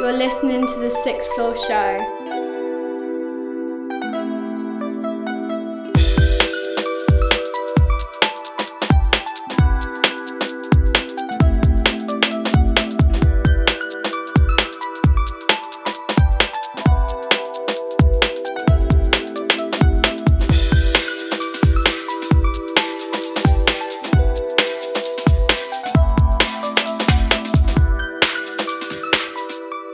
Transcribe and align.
You're 0.00 0.14
listening 0.14 0.66
to 0.66 0.78
the 0.78 0.90
Sixth 1.04 1.28
Floor 1.34 1.54
Show. 1.54 2.19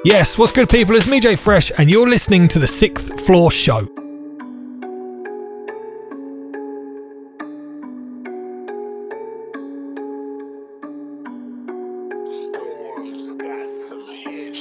Yes, 0.07 0.39
what's 0.39 0.53
good, 0.53 0.71
people? 0.71 0.95
It's 0.95 1.09
me, 1.09 1.19
Jay 1.19 1.35
Fresh, 1.35 1.73
and 1.79 1.91
you're 1.91 2.09
listening 2.09 2.47
to 2.51 2.61
the 2.61 2.67
Sixth 2.69 3.21
Floor 3.23 3.51
Show. 3.51 3.89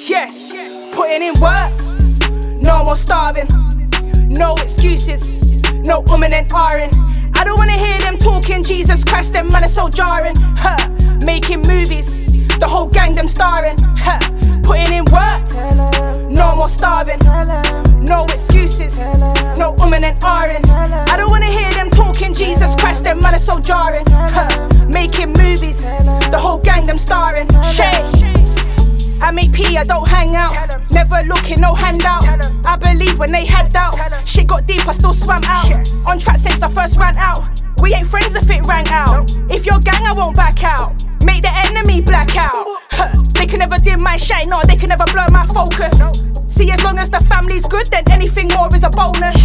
Yes, 0.09 0.59
putting 0.95 1.21
in 1.21 1.40
work. 1.40 1.71
No 2.63 2.84
more 2.84 2.96
starving. 2.96 3.46
No 4.27 4.55
excuses. 4.55 5.62
No 5.85 5.99
woman 6.07 6.34
and 6.34 6.49
ahhing. 6.49 6.91
I 7.38 7.43
don't 7.43 7.59
wanna 7.59 7.77
hear 7.77 7.99
them 7.99 8.18
talking. 8.18 8.63
Jesus 8.63 9.04
Christ, 9.04 9.34
them 9.34 9.46
man 9.52 9.63
are 9.63 9.68
so 9.68 9.90
jarring. 9.90 10.38
Huh. 10.57 10.90
Making 11.24 11.62
movies. 11.68 12.48
The 12.57 12.68
whole 12.68 12.87
gang 12.87 13.13
them 13.13 13.27
starring. 13.27 13.77
Huh 13.77 14.35
putting 14.66 14.91
in 14.91 15.05
work. 15.05 15.41
No 16.30 16.55
more 16.55 16.68
starving. 16.68 17.20
No 18.02 18.24
excuses. 18.26 18.98
No 19.58 19.71
woman 19.77 20.04
and 20.04 20.20
ahhing. 20.20 20.66
I 21.10 21.16
don't 21.16 21.30
wanna 21.30 21.52
hear 21.52 21.71
them 21.74 21.90
talking. 21.90 22.34
Jesus 22.34 22.76
Christ, 22.76 23.04
them 23.04 23.21
man 23.21 23.36
are 23.36 23.38
so 23.38 23.60
jarring. 23.60 24.05
Huh. 24.10 24.49
Making 24.88 25.34
movies. 25.34 25.80
The 26.32 26.40
whole 26.40 26.58
gang 26.58 26.86
them 26.86 26.98
starring. 26.98 27.48
Chey. 27.76 28.02
I 29.21 29.32
make 29.32 29.54
P, 29.54 29.77
I 29.77 29.84
don't 29.84 30.08
hang 30.08 30.36
out. 30.36 30.54
Never 30.91 31.24
looking, 31.24 31.62
no 31.62 31.74
handout. 31.74 32.24
I 32.66 32.76
believe 32.76 33.18
when 33.20 33.32
they 33.32 33.46
had 33.46 33.70
doubts. 33.70 34.02
Shit 34.27 34.48
got 34.48 34.66
deep, 34.68 34.88
I 34.88 34.91
still 34.91 35.13
swam 35.13 35.43
out. 35.46 35.71
On 36.08 36.20
track 36.20 36.38
since 36.38 36.62
I 36.62 36.70
first 36.70 36.99
ran 36.99 37.16
out. 37.18 37.43
We 37.82 37.93
ain't 37.93 38.08
friends 38.08 38.36
if 38.36 38.49
it 38.49 38.66
rang 38.66 38.88
out. 38.88 39.32
If 39.49 39.66
you're 39.66 39.80
gang, 39.80 40.05
I 40.05 40.13
won't 40.16 40.36
back 40.36 40.63
out. 40.63 41.04
Make 41.24 41.41
the 41.41 41.54
enemy 41.66 42.02
black 42.02 42.36
out. 42.36 42.54
They 43.46 43.51
can 43.51 43.60
never 43.60 43.77
dim 43.77 44.01
my 44.01 44.18
shine, 44.18 44.49
no, 44.49 44.60
they 44.65 44.76
can 44.76 44.90
never 44.90 45.04
blur 45.05 45.27
my 45.29 45.46
focus. 45.46 45.93
See, 46.49 46.71
as 46.71 46.82
long 46.82 46.98
as 46.98 47.12
the 47.12 47.20
family's 47.20 47.68
good, 47.68 47.85
then 47.91 48.04
anything 48.12 48.48
more 48.48 48.74
is 48.76 48.84
a 48.84 48.90
bonus. 48.90 49.37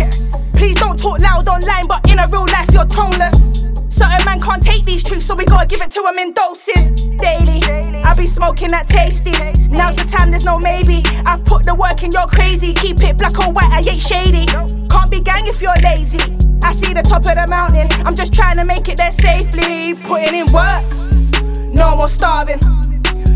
Please 0.56 0.74
don't 0.76 0.98
talk 0.98 1.20
loud 1.20 1.46
online, 1.46 1.86
but 1.86 2.08
in 2.08 2.18
a 2.18 2.24
real 2.32 2.46
life, 2.46 2.72
you're 2.72 2.86
toneless. 2.86 3.36
Certain 3.90 4.24
man 4.24 4.40
can't 4.40 4.62
take 4.62 4.84
these 4.86 5.02
truths, 5.02 5.26
so 5.26 5.34
we 5.34 5.44
gotta 5.44 5.66
give 5.66 5.82
it 5.82 5.90
to 5.90 6.00
them 6.00 6.18
in 6.18 6.32
doses. 6.32 7.02
Daily, 7.20 7.60
I 8.02 8.14
be 8.14 8.24
smoking 8.24 8.70
that 8.70 8.88
tasty. 8.88 9.32
Now's 9.68 9.96
the 9.96 10.08
time, 10.10 10.30
there's 10.30 10.46
no 10.46 10.58
maybe. 10.58 11.02
I've 11.26 11.44
put 11.44 11.66
the 11.66 11.74
work 11.74 12.02
in, 12.02 12.10
you're 12.10 12.26
crazy. 12.26 12.72
Keep 12.72 13.02
it 13.02 13.18
black 13.18 13.38
or 13.38 13.52
white, 13.52 13.70
I 13.70 13.80
ain't 13.80 14.00
shady. 14.00 14.46
Can't 14.46 15.10
be 15.10 15.20
gang 15.20 15.46
if 15.46 15.60
you're 15.60 15.76
lazy. 15.82 16.20
I 16.62 16.72
see 16.72 16.94
the 16.94 17.02
top 17.02 17.28
of 17.28 17.36
the 17.36 17.46
mountain, 17.50 17.86
I'm 18.06 18.16
just 18.16 18.32
trying 18.32 18.56
to 18.56 18.64
make 18.64 18.88
it 18.88 18.96
there 18.96 19.10
safely. 19.10 19.92
Putting 19.92 20.36
in 20.36 20.50
work. 20.54 20.84
No 21.74 21.96
more 21.96 22.08
starving. 22.08 22.79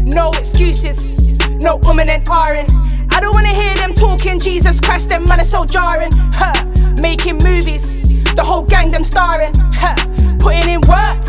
No 0.05 0.31
excuses. 0.33 1.39
No 1.61 1.77
woman 1.77 2.09
and 2.11 2.25
ahhing. 2.27 2.69
I 3.13 3.21
don't 3.21 3.35
wanna 3.35 3.55
hear 3.55 3.75
them 3.75 3.95
talking. 3.95 4.39
Jesus 4.39 4.79
Christ, 4.81 5.09
them 5.09 5.25
man 5.25 5.41
are 5.41 5.45
so 5.45 5.65
jarring. 5.65 6.13
Huh. 6.35 6.53
Making 7.01 7.39
movies. 7.39 8.23
The 8.35 8.45
whole 8.45 8.63
gang 8.63 8.91
them 8.91 9.03
starring. 9.03 9.53
Huh. 9.73 9.95
Putting 10.39 10.69
in 10.69 10.81
work. 10.83 11.25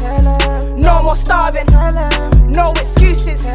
No 0.77 1.01
more 1.03 1.15
starving. 1.15 1.65
No 2.51 2.71
excuses. 2.71 3.45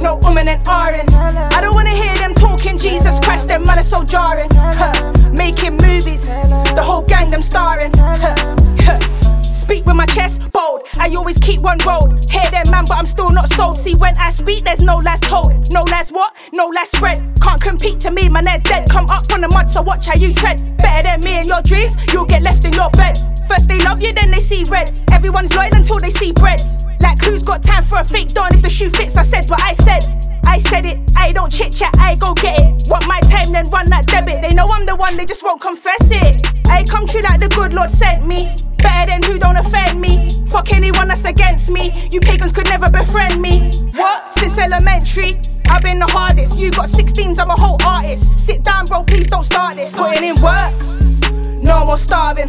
No 0.00 0.16
woman 0.16 0.48
and 0.48 0.64
ahhing. 0.64 1.12
I 1.52 1.60
don't 1.60 1.74
wanna 1.74 1.94
hear 1.94 2.14
them 2.14 2.34
talking. 2.34 2.78
Jesus 2.78 3.20
Christ, 3.20 3.48
them 3.48 3.64
man 3.64 3.78
are 3.78 3.82
so 3.82 4.02
jarring. 4.02 4.48
Huh. 4.52 5.12
Making 5.32 5.76
movies. 5.76 6.26
The 6.74 6.82
whole 6.82 7.02
gang 7.02 7.28
them 7.28 7.42
starring. 7.42 7.92
Huh. 7.94 9.31
Speak 9.62 9.86
with 9.86 9.94
my 9.94 10.06
chest 10.06 10.50
bold. 10.50 10.82
I 10.98 11.14
always 11.14 11.38
keep 11.38 11.60
one 11.60 11.78
road. 11.86 12.24
Hear 12.28 12.50
them 12.50 12.68
man, 12.68 12.84
but 12.84 12.98
I'm 12.98 13.06
still 13.06 13.30
not 13.30 13.46
sold. 13.52 13.78
See 13.78 13.94
when 13.94 14.12
I 14.18 14.28
speak, 14.28 14.64
there's 14.64 14.82
no 14.82 14.96
last 14.96 15.22
told. 15.22 15.70
No 15.70 15.82
last 15.82 16.10
what? 16.10 16.34
No 16.52 16.66
last 16.66 16.96
spread. 16.96 17.18
Can't 17.40 17.62
compete 17.62 18.00
to 18.00 18.10
me, 18.10 18.28
man, 18.28 18.42
they're 18.42 18.58
dead. 18.58 18.90
Come 18.90 19.06
up 19.08 19.30
from 19.30 19.40
the 19.40 19.48
mud, 19.48 19.70
so 19.70 19.80
watch 19.80 20.06
how 20.06 20.16
you 20.16 20.32
tread. 20.34 20.76
Better 20.78 21.02
than 21.04 21.20
me 21.20 21.34
and 21.34 21.46
your 21.46 21.62
dreams, 21.62 21.94
you'll 22.12 22.24
get 22.24 22.42
left 22.42 22.64
in 22.64 22.72
your 22.72 22.90
bed. 22.90 23.16
First 23.46 23.68
they 23.68 23.78
love 23.78 24.02
you, 24.02 24.12
then 24.12 24.32
they 24.32 24.40
see 24.40 24.64
red. 24.64 24.90
Everyone's 25.12 25.54
loyal 25.54 25.74
until 25.74 26.00
they 26.00 26.10
see 26.10 26.32
bread. 26.32 26.60
Like 27.00 27.22
who's 27.22 27.44
got 27.44 27.62
time 27.62 27.84
for 27.84 28.00
a 28.00 28.04
fake 28.04 28.30
don? 28.30 28.52
If 28.52 28.62
the 28.62 28.70
shoe 28.70 28.90
fits, 28.90 29.16
I 29.16 29.22
said 29.22 29.48
what 29.48 29.60
I 29.62 29.74
said. 29.74 30.31
I 30.46 30.58
said 30.58 30.84
it, 30.86 30.98
I 31.16 31.32
don't 31.32 31.50
chit 31.50 31.72
chat, 31.72 31.96
I 31.98 32.14
go 32.16 32.34
get 32.34 32.60
it. 32.60 32.88
Want 32.88 33.06
my 33.06 33.20
time, 33.20 33.52
then 33.52 33.68
run 33.70 33.86
that 33.90 34.06
debit. 34.06 34.40
They 34.42 34.54
know 34.54 34.66
I'm 34.72 34.86
the 34.86 34.96
one, 34.96 35.16
they 35.16 35.24
just 35.24 35.42
won't 35.42 35.60
confess 35.60 36.10
it. 36.10 36.46
I 36.66 36.84
come 36.84 37.06
true 37.06 37.22
like 37.22 37.40
the 37.40 37.48
good 37.48 37.74
Lord 37.74 37.90
sent 37.90 38.26
me. 38.26 38.54
Better 38.78 39.06
than 39.06 39.22
who 39.22 39.38
don't 39.38 39.56
offend 39.56 40.00
me. 40.00 40.28
Fuck 40.48 40.72
anyone 40.72 41.08
that's 41.08 41.24
against 41.24 41.70
me. 41.70 42.08
You 42.10 42.20
pagans 42.20 42.52
could 42.52 42.66
never 42.66 42.90
befriend 42.90 43.40
me. 43.40 43.70
What? 43.94 44.34
Since 44.34 44.58
elementary, 44.58 45.40
I've 45.70 45.82
been 45.82 45.98
the 46.00 46.06
hardest. 46.06 46.58
You 46.58 46.70
got 46.70 46.88
16s, 46.88 47.38
I'm 47.38 47.50
a 47.50 47.56
whole 47.56 47.76
artist. 47.84 48.44
Sit 48.44 48.64
down, 48.64 48.86
bro, 48.86 49.04
please 49.04 49.28
don't 49.28 49.44
start 49.44 49.76
this. 49.76 49.96
Putting 49.96 50.24
in 50.24 50.36
work, 50.42 50.72
no 51.62 51.84
more 51.84 51.96
starving. 51.96 52.48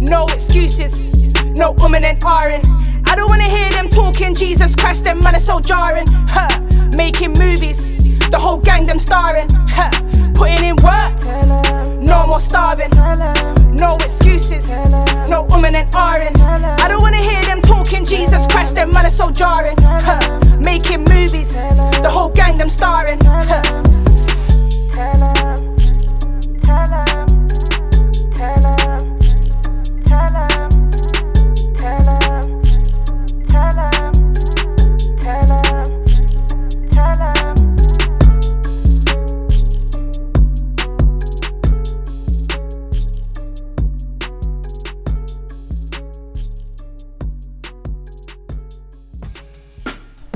No 0.00 0.24
excuses, 0.26 1.31
no 1.54 1.72
woman 1.72 2.04
and 2.04 2.18
ahhing. 2.20 2.64
I 3.08 3.14
don't 3.14 3.28
wanna 3.28 3.48
hear 3.48 3.68
them 3.70 3.88
talking. 3.88 4.34
Jesus 4.34 4.74
Christ, 4.74 5.04
them 5.04 5.18
man 5.22 5.34
are 5.34 5.38
so 5.38 5.60
jarring. 5.60 6.06
Huh. 6.28 6.48
Making 6.96 7.32
movies, 7.34 8.18
the 8.30 8.38
whole 8.38 8.58
gang 8.58 8.84
them 8.84 8.98
starring. 8.98 9.48
Huh. 9.68 9.90
Putting 10.34 10.64
in 10.64 10.76
work, 10.76 11.14
no 12.00 12.24
more 12.26 12.40
starving. 12.40 12.90
No 13.74 13.96
excuses, 13.96 14.70
no 15.28 15.42
woman 15.50 15.74
and 15.74 15.90
ahhing. 15.92 16.36
I 16.80 16.88
don't 16.88 17.02
wanna 17.02 17.22
hear 17.22 17.42
them 17.42 17.60
talking. 17.62 18.04
Jesus 18.04 18.46
Christ, 18.46 18.74
them 18.74 18.90
man 18.90 19.06
are 19.06 19.10
so 19.10 19.30
jarring. 19.30 19.76
Huh. 19.80 20.40
Making 20.58 21.04
movies, 21.04 21.54
the 22.02 22.10
whole 22.10 22.30
gang 22.30 22.56
them 22.56 22.70
starring. 22.70 23.18
Huh. 23.24 23.62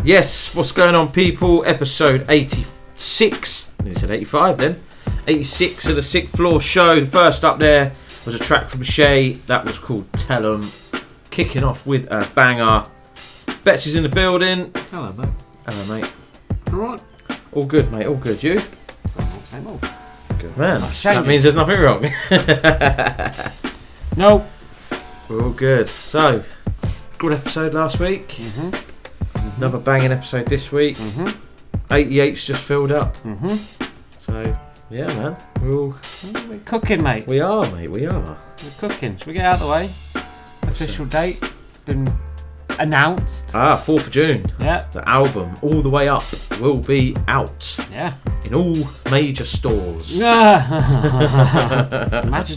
Yes, 0.06 0.54
what's 0.54 0.70
going 0.70 0.94
on, 0.94 1.10
people? 1.10 1.64
Episode 1.66 2.24
86. 2.28 3.72
I 3.84 3.92
said 3.94 4.12
85 4.12 4.56
then. 4.56 4.80
86 5.26 5.88
of 5.88 5.96
the 5.96 6.02
Sixth 6.02 6.36
Floor 6.36 6.60
Show. 6.60 7.00
The 7.00 7.06
first 7.06 7.44
up 7.44 7.58
there 7.58 7.90
was 8.24 8.36
a 8.36 8.38
track 8.38 8.68
from 8.68 8.84
Chey 8.84 9.32
that 9.48 9.64
was 9.64 9.80
called 9.80 10.06
Tell 10.12 10.46
'em. 10.46 10.70
Kicking 11.30 11.64
off 11.64 11.84
with 11.88 12.06
a 12.12 12.24
banger. 12.36 12.84
Betsy's 13.64 13.96
in 13.96 14.04
the 14.04 14.08
building. 14.08 14.70
Hello, 14.92 15.12
mate. 15.12 15.28
Hello, 15.68 16.00
mate. 16.00 16.12
Alright. 16.72 17.02
All 17.50 17.64
good, 17.64 17.90
mate. 17.90 18.06
All 18.06 18.14
good. 18.14 18.40
You? 18.44 18.60
Same 19.06 19.26
old, 19.32 19.46
same 19.48 19.66
old. 19.66 19.88
Good 20.38 20.56
man. 20.56 20.82
Nice 20.82 21.02
That 21.02 21.26
means 21.26 21.42
there's 21.42 21.56
nothing 21.56 21.80
wrong. 21.80 22.06
No. 24.16 24.46
We're 25.28 25.42
all 25.42 25.50
good. 25.50 25.88
So, 25.88 26.44
good 27.18 27.32
episode 27.32 27.74
last 27.74 27.98
week. 27.98 28.28
Mm-hmm. 28.28 28.95
Another 29.56 29.78
banging 29.78 30.12
episode 30.12 30.46
this 30.48 30.70
week. 30.72 30.96
Mm-hmm. 30.96 31.28
88's 31.92 32.44
just 32.44 32.62
filled 32.62 32.92
up. 32.92 33.16
Mm-hmm. 33.18 33.56
So, 34.18 34.58
yeah, 34.90 35.06
man. 35.08 35.36
We're 35.62 35.72
all. 35.76 35.94
We're 36.48 36.58
cooking, 36.64 37.02
mate. 37.02 37.26
We 37.26 37.40
are, 37.40 37.70
mate. 37.72 37.90
We 37.90 38.06
are. 38.06 38.36
We're 38.62 38.70
cooking. 38.78 39.16
Should 39.18 39.26
we 39.28 39.32
get 39.34 39.44
out 39.44 39.54
of 39.54 39.60
the 39.60 39.66
way? 39.68 39.90
Official 40.62 41.04
date 41.06 41.42
been 41.84 42.08
announced. 42.80 43.52
Ah, 43.54 43.76
4th 43.82 44.06
of 44.06 44.10
June. 44.10 44.44
Yeah. 44.60 44.86
The 44.92 45.08
album, 45.08 45.54
All 45.62 45.80
the 45.80 45.88
Way 45.88 46.08
Up, 46.08 46.24
will 46.60 46.78
be 46.78 47.16
out 47.28 47.76
Yeah. 47.90 48.12
in 48.44 48.52
all 48.54 48.74
major 49.10 49.44
stores. 49.44 50.12
Imagine 50.16 50.24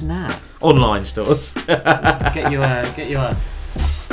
that. 0.10 0.40
Online 0.62 1.06
stores. 1.06 1.52
Get 1.68 2.52
you 2.52 2.62
a 2.64 2.92
get 2.96 3.08
you 3.10 3.18
a 3.20 3.36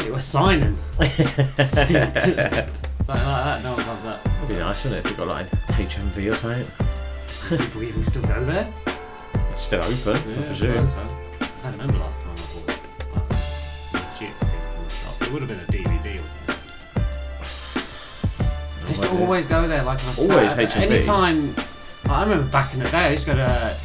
get 0.06 0.12
you 0.12 0.18
a 0.18 0.20
signing. 0.20 0.76
Something 0.98 1.94
like 1.96 2.14
that. 2.14 3.62
No 3.62 3.74
one 3.74 3.86
loves 3.86 4.04
that. 4.04 4.24
That'd 4.24 4.48
be 4.48 4.54
nice, 4.56 4.84
wouldn't 4.84 5.04
it, 5.04 5.06
if 5.06 5.10
you 5.10 5.16
got 5.16 5.28
like 5.28 5.50
HMV 5.50 6.32
or 6.32 6.34
something? 6.36 7.58
People 7.58 7.82
even 7.82 8.04
still 8.04 8.22
go 8.22 8.44
there. 8.44 8.72
Still 9.56 9.84
open, 9.84 10.16
I 10.16 10.46
presume. 10.46 10.88
suppose 10.88 10.92
so. 10.92 11.00
I 11.00 11.62
don't 11.62 11.72
remember 11.72 11.98
last 11.98 12.20
time 12.20 12.32
I 12.32 12.40
bought 12.54 12.68
like, 12.68 13.30
a 13.92 13.94
legit 13.94 14.34
thing 14.34 14.60
from 14.74 14.84
the 14.84 14.90
shop. 14.90 15.22
It 15.22 15.32
would 15.32 15.42
have 15.42 15.48
been 15.48 15.60
a 15.60 15.72
DVD 15.72 16.14
or 16.14 16.28
something. 16.28 16.56
I 18.84 18.88
used 18.88 19.02
to 19.02 19.10
always 19.18 19.46
go 19.46 19.66
there, 19.66 19.82
like 19.82 19.98
on 20.04 20.14
a 20.14 20.20
Always 20.20 20.52
Saturday. 20.52 20.66
HMV. 20.66 20.90
Anytime, 20.90 21.56
I 22.06 22.22
remember 22.22 22.48
back 22.50 22.74
in 22.74 22.80
the 22.80 22.88
day, 22.90 22.98
I 22.98 23.10
used 23.10 23.24
to 23.24 23.32
go 23.32 23.36
to 23.36 23.76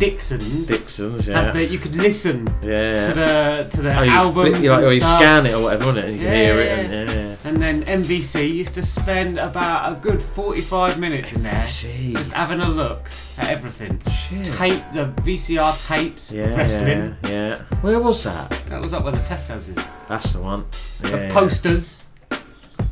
Dixon's. 0.00 0.66
Dixon's, 0.66 1.28
and 1.28 1.36
yeah. 1.46 1.52
the- 1.52 1.64
you 1.66 1.78
could 1.78 1.94
listen 1.94 2.46
yeah. 2.62 3.06
to 3.08 3.12
the 3.14 3.68
to 3.70 3.82
the 3.82 3.98
Oh, 4.00 4.02
you, 4.02 4.10
albums 4.10 4.60
you, 4.60 4.70
like, 4.70 4.78
and 4.78 4.86
or 4.88 4.92
you 4.94 5.00
scan 5.00 5.46
it 5.46 5.52
or 5.54 5.62
whatever, 5.62 5.90
it? 5.98 6.04
And 6.06 6.14
you 6.14 6.20
can 6.24 6.34
hear 6.34 6.58
it. 6.58 6.78
And, 6.90 7.10
yeah. 7.10 7.36
And 7.44 7.60
then 7.62 7.84
MVC 7.84 8.52
used 8.52 8.74
to 8.74 8.84
spend 8.84 9.38
about 9.38 9.92
a 9.92 9.96
good 9.96 10.22
45 10.22 10.98
minutes 10.98 11.32
in 11.32 11.42
there 11.42 11.66
See. 11.66 12.14
just 12.14 12.32
having 12.32 12.60
a 12.60 12.68
look 12.68 13.08
at 13.38 13.48
everything. 13.48 14.00
Shit. 14.28 14.44
Tape, 14.46 14.82
the 14.92 15.06
VCR 15.22 15.86
tapes, 15.86 16.32
Yeah, 16.32 16.54
wrestling. 16.56 17.16
yeah, 17.24 17.30
yeah. 17.30 17.56
Where 17.82 18.00
was 18.00 18.24
that? 18.24 18.50
That 18.68 18.80
was 18.82 18.92
up 18.92 19.04
where 19.04 19.12
the 19.12 19.18
Tesco's 19.20 19.68
is. 19.68 19.84
That's 20.08 20.32
the 20.32 20.40
one. 20.40 20.64
Yeah, 21.04 21.10
The 21.10 21.16
yeah. 21.18 21.30
posters, 21.32 22.06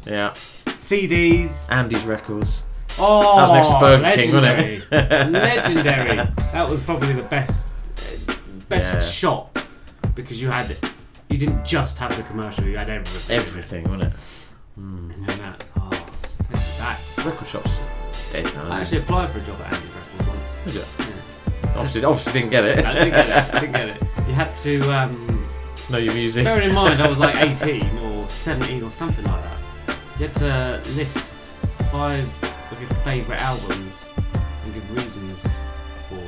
Yeah. 0.07 0.31
CDs. 0.79 1.67
Andy's 1.71 2.05
Records. 2.05 2.63
Oh, 3.01 3.37
That 3.37 3.49
was 3.49 3.57
next 3.57 3.69
to 3.69 3.79
Burger 3.81 4.23
King, 4.23 4.35
wasn't 4.35 4.43
legendary. 4.43 4.77
it? 4.77 5.31
legendary. 5.31 6.17
That 6.53 6.69
was 6.69 6.81
probably 6.81 7.13
the 7.13 7.23
best, 7.23 7.69
best 8.69 8.95
Yeah. 8.95 9.01
shop 9.01 9.59
because 10.15 10.41
you 10.43 10.51
had, 10.51 10.77
you 11.29 11.39
didn't 11.39 11.65
just 11.65 11.99
have 11.99 12.17
the 12.17 12.23
commercial, 12.25 12.65
you 12.65 12.77
had 12.77 12.91
everything. 12.91 13.37
Everything, 13.37 13.85
wasn't 13.85 14.05
it? 14.05 14.13
And 14.77 15.11
then 15.27 15.39
that, 15.39 15.65
oh, 15.81 15.91
take 15.91 16.51
me 16.51 16.65
back. 16.79 17.01
Record 17.25 17.49
shops. 17.49 17.71
Dead 18.33 18.45
now. 18.45 18.51
I 18.51 18.53
isn't 18.65 18.73
actually 18.73 18.99
applied 18.99 19.31
for 19.31 19.39
a 19.39 19.43
job 19.43 19.61
at 19.63 19.73
Andy's 19.75 19.91
Records 19.95 20.27
once. 20.29 20.41
it? 20.41 20.69
Is 20.69 20.77
it? 20.77 20.89
Yeah. 21.01 21.73
Obviously, 21.77 22.05
obviously 22.05 22.33
didn't 22.33 22.51
get 22.51 22.65
it. 22.65 22.85
I 22.85 22.93
didn't 22.95 23.11
get 23.11 23.29
it. 23.29 23.55
I 23.55 23.61
didn't 23.61 23.73
get 23.75 23.89
it. 23.89 24.03
You 24.29 24.35
had 24.35 24.55
to. 24.59 24.81
Um, 24.93 25.45
know 25.91 25.97
your 25.97 26.13
music. 26.13 26.45
bearing 26.45 26.69
in 26.69 26.75
mind, 26.75 27.01
I 27.01 27.09
was 27.09 27.19
like 27.19 27.37
18 27.41 27.99
or 28.01 28.29
17 28.29 28.83
or 28.83 28.91
something 28.91 29.25
like 29.25 29.43
that. 29.43 29.97
You 30.21 30.27
had 30.27 30.35
to 30.35 30.83
list 30.97 31.39
five 31.91 32.29
of 32.73 32.81
your 32.81 32.91
favourite 33.01 33.41
albums 33.41 34.09
and 34.65 34.75
give 34.75 34.95
reasons 34.95 35.65
for. 36.09 36.21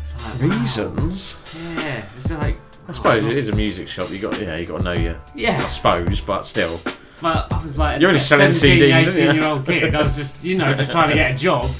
It's 0.00 0.14
like, 0.14 0.50
wow. 0.50 0.58
Reasons? 0.60 1.38
Yeah, 1.76 2.04
it's 2.16 2.30
like. 2.30 2.56
I 2.88 2.92
suppose 2.92 3.24
oh, 3.24 3.30
it 3.30 3.38
is 3.38 3.50
a 3.50 3.54
music 3.54 3.86
shop. 3.86 4.10
You 4.10 4.18
got, 4.18 4.40
yeah, 4.40 4.56
you 4.56 4.64
got 4.64 4.78
to 4.78 4.82
know 4.82 4.94
your. 4.94 5.20
Yeah. 5.34 5.60
I 5.62 5.66
suppose, 5.66 6.20
but 6.22 6.42
still. 6.46 6.80
but 7.20 7.52
I 7.52 7.62
was 7.62 7.76
like 7.76 8.00
You're 8.00 8.08
only 8.08 8.20
selling 8.20 8.50
17, 8.50 8.90
CDs, 8.90 9.18
18 9.18 9.34
year 9.34 9.44
old 9.44 9.66
kid. 9.66 9.94
I 9.94 10.02
was 10.02 10.16
just, 10.16 10.42
you 10.42 10.56
know, 10.56 10.72
just 10.74 10.90
trying 10.90 11.10
to 11.10 11.14
get 11.14 11.34
a 11.34 11.36
job. 11.36 11.70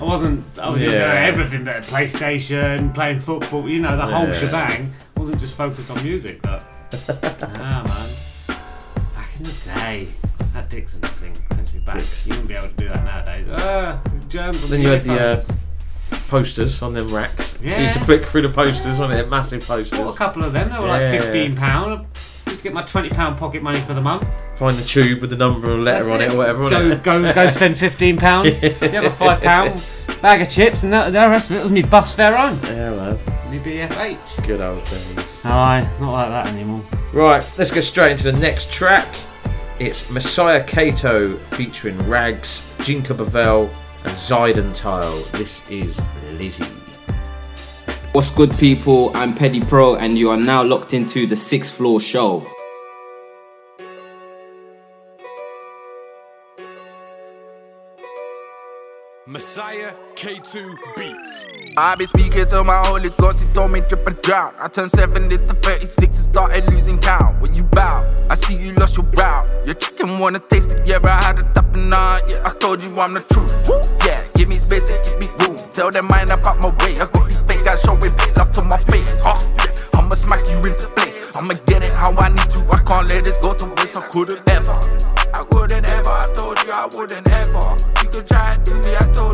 I 0.00 0.04
wasn't. 0.04 0.44
I 0.58 0.68
was 0.68 0.80
Yeah. 0.82 1.14
everything, 1.14 1.64
but 1.64 1.82
PlayStation, 1.82 2.94
playing 2.94 3.18
football, 3.18 3.68
you 3.68 3.80
know, 3.80 3.96
the 3.96 4.06
whole 4.06 4.26
Yeah. 4.26 4.32
shebang. 4.32 4.92
I 5.16 5.18
wasn't 5.18 5.40
just 5.40 5.56
focused 5.56 5.90
on 5.90 6.02
music, 6.04 6.40
but 6.42 6.64
ah 7.58 7.82
man, 8.48 8.56
back 9.14 9.30
in 9.36 9.42
the 9.42 9.72
day, 9.74 10.08
that 10.52 10.70
Dixon 10.70 11.00
thing 11.02 11.32
back. 11.84 11.96
Dix. 11.96 12.26
You 12.26 12.30
wouldn't 12.32 12.48
be 12.48 12.54
able 12.54 12.68
to 12.68 12.74
do 12.74 12.88
that 12.88 13.04
nowadays. 13.04 13.46
Ah, 13.50 14.00
germs 14.28 14.62
on 14.64 14.70
Then 14.70 14.80
you 14.80 14.88
had 14.88 15.04
the, 15.04 15.20
uh. 15.20 15.42
Posters 16.28 16.80
on 16.82 16.94
them 16.94 17.06
racks. 17.08 17.56
You 17.62 17.70
used 17.74 17.94
to 17.94 18.00
Yeah. 18.00 18.04
flick 18.06 18.24
through 18.26 18.42
the 18.42 18.48
posters 18.48 19.00
on 19.00 19.10
it, 19.12 19.28
massive 19.28 19.66
posters. 19.66 19.98
Bought 19.98 20.14
a 20.14 20.18
couple 20.18 20.44
of 20.44 20.52
them. 20.52 20.70
They 20.70 20.78
were 20.78 20.86
like 20.88 21.20
fifteen 21.20 21.54
pound. 21.56 22.06
Used 22.46 22.58
to 22.58 22.62
get 22.64 22.72
my 22.72 22.82
twenty 22.82 23.08
pound 23.08 23.36
pocket 23.36 23.62
money 23.62 23.80
for 23.80 23.94
the 23.94 24.00
month. 24.00 24.28
Find 24.56 24.76
the 24.76 24.84
tube 24.84 25.20
with 25.20 25.30
the 25.30 25.36
number 25.36 25.72
or 25.72 25.78
letter 25.78 26.04
That's 26.04 26.10
on 26.14 26.20
it, 26.22 26.34
or 26.34 26.36
whatever. 26.38 26.70
Go, 26.70 26.90
it? 26.90 27.02
go, 27.02 27.32
go! 27.32 27.48
Spend 27.48 27.76
fifteen 27.76 28.16
pound. 28.16 28.46
You 28.48 28.70
have 28.70 29.04
a 29.04 29.10
five 29.10 29.42
pound 29.42 29.82
bag 30.22 30.42
of 30.42 30.48
chips, 30.50 30.82
and 30.84 30.92
that, 30.92 31.12
the 31.12 31.18
rest 31.18 31.50
of 31.50 31.56
it 31.56 31.62
was 31.62 31.72
me 31.72 31.82
bus 31.82 32.14
fare 32.14 32.34
home. 32.36 32.58
Yeah, 32.64 32.94
man. 32.94 33.18
Me 33.50 33.58
BFH. 33.58 34.46
Good 34.46 34.60
old 34.60 34.84
days. 34.84 35.40
Aye, 35.44 35.88
not 36.00 36.12
like 36.12 36.28
that 36.30 36.46
anymore. 36.54 36.84
Right, 37.12 37.44
let's 37.58 37.70
get 37.70 37.82
straight 37.82 38.12
into 38.12 38.24
the 38.24 38.32
next 38.38 38.70
track. 38.72 39.06
It's 39.80 40.08
Messiah 40.08 40.62
Kaeto 40.64 41.36
featuring 41.56 41.96
RaggZ, 42.06 42.62
Jinka 42.84 43.12
Beval, 43.16 43.68
and 44.04 44.12
xidontlie. 44.12 45.28
This 45.32 45.68
is 45.68 46.00
Lizzy. 46.34 46.62
What's 48.12 48.30
good, 48.30 48.56
people? 48.56 49.10
I'm 49.16 49.34
Petty 49.34 49.60
Pro, 49.60 49.96
and 49.96 50.16
you 50.16 50.30
are 50.30 50.36
now 50.36 50.62
locked 50.62 50.94
into 50.94 51.26
the 51.26 51.34
Sixth 51.34 51.74
Floor 51.74 51.98
Show. 52.00 52.46
Messiah 59.26 59.92
K2 60.14 60.76
Beats. 60.96 61.46
I 61.76 61.96
been 61.96 62.06
speaking 62.06 62.46
to 62.46 62.62
my 62.62 62.86
holy 62.86 63.10
ghost, 63.10 63.40
he 63.40 63.52
told 63.52 63.72
me 63.72 63.80
drip 63.80 64.06
and 64.06 64.20
drown. 64.22 64.54
I 64.60 64.68
turned 64.68 64.92
70 64.92 65.38
to 65.38 65.54
36 65.54 66.04
and 66.04 66.14
started 66.14 66.72
losing 66.72 66.98
count. 66.98 67.40
When 67.42 67.52
you 67.52 67.64
bow, 67.64 67.98
I 68.30 68.36
see 68.36 68.56
you 68.56 68.72
lost 68.74 68.96
your 68.96 69.06
brow. 69.06 69.44
Your 69.66 69.74
chicken 69.74 70.20
wanna 70.20 70.38
taste 70.38 70.70
it, 70.70 70.86
yeah, 70.86 71.00
I 71.02 71.20
had 71.20 71.40
it 71.40 71.52
top 71.52 71.74
and 71.74 71.92
on. 71.92 72.28
Yeah, 72.28 72.42
I 72.44 72.56
told 72.60 72.80
you 72.80 73.00
I'm 73.00 73.14
the 73.14 73.20
truth. 73.26 73.50
Yeah, 74.06 74.22
give 74.34 74.48
me 74.48 74.54
space 74.54 74.88
and 74.92 75.04
give 75.04 75.18
me 75.18 75.26
room. 75.44 75.56
Tell 75.72 75.90
them 75.90 76.06
mind 76.06 76.30
about 76.30 76.60
my 76.60 76.68
way. 76.84 76.94
I 76.94 77.10
got 77.10 77.26
these 77.26 77.40
fake 77.40 77.64
guys 77.64 77.80
showing 77.82 78.00
fake 78.00 78.36
love 78.38 78.52
to 78.52 78.62
my 78.62 78.78
face. 78.84 79.20
Oh, 79.24 79.34
yeah, 79.58 79.98
I'ma 79.98 80.14
smack 80.14 80.46
you 80.46 80.58
into 80.58 80.86
place. 80.94 81.34
I'ma 81.34 81.54
get 81.66 81.82
it 81.82 81.90
how 81.90 82.14
I 82.14 82.28
need 82.28 82.50
to. 82.54 82.70
I 82.70 82.78
can't 82.86 83.08
let 83.08 83.24
this 83.24 83.38
go 83.38 83.52
to 83.52 83.66
waste. 83.82 83.96
I 83.96 84.06
couldn't 84.14 84.48
ever. 84.48 84.78
I 85.34 85.42
wouldn't 85.50 85.88
ever. 85.88 86.10
I 86.10 86.32
told 86.36 86.56
you 86.62 86.70
I 86.70 86.86
wouldn't 86.94 87.28
ever. 87.32 87.66
You 87.98 88.08
could 88.14 88.28
try 88.28 88.54
and 88.54 88.62
do 88.62 88.74
me. 88.78 88.94
I 88.94 89.02
told 89.10 89.33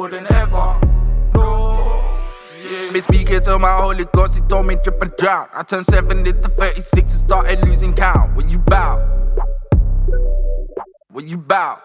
wouldn't 0.00 0.30
ever. 0.30 0.80
No. 1.34 2.02
Yeah. 2.64 2.92
Been 2.92 3.02
speaking 3.02 3.40
to 3.42 3.58
my 3.58 3.76
holy 3.76 4.06
ghost, 4.14 4.34
he 4.34 4.40
told 4.46 4.66
me 4.66 4.76
drip 4.82 5.02
and 5.02 5.14
drown. 5.18 5.46
I 5.58 5.62
turned 5.62 5.84
70 5.84 6.32
to 6.40 6.48
36 6.48 7.12
and 7.12 7.20
started 7.20 7.62
losing 7.66 7.92
count. 7.92 8.34
When 8.34 8.48
you 8.48 8.60
bow, 8.60 8.98
when 11.10 11.28
you 11.28 11.36
bow, 11.36 11.78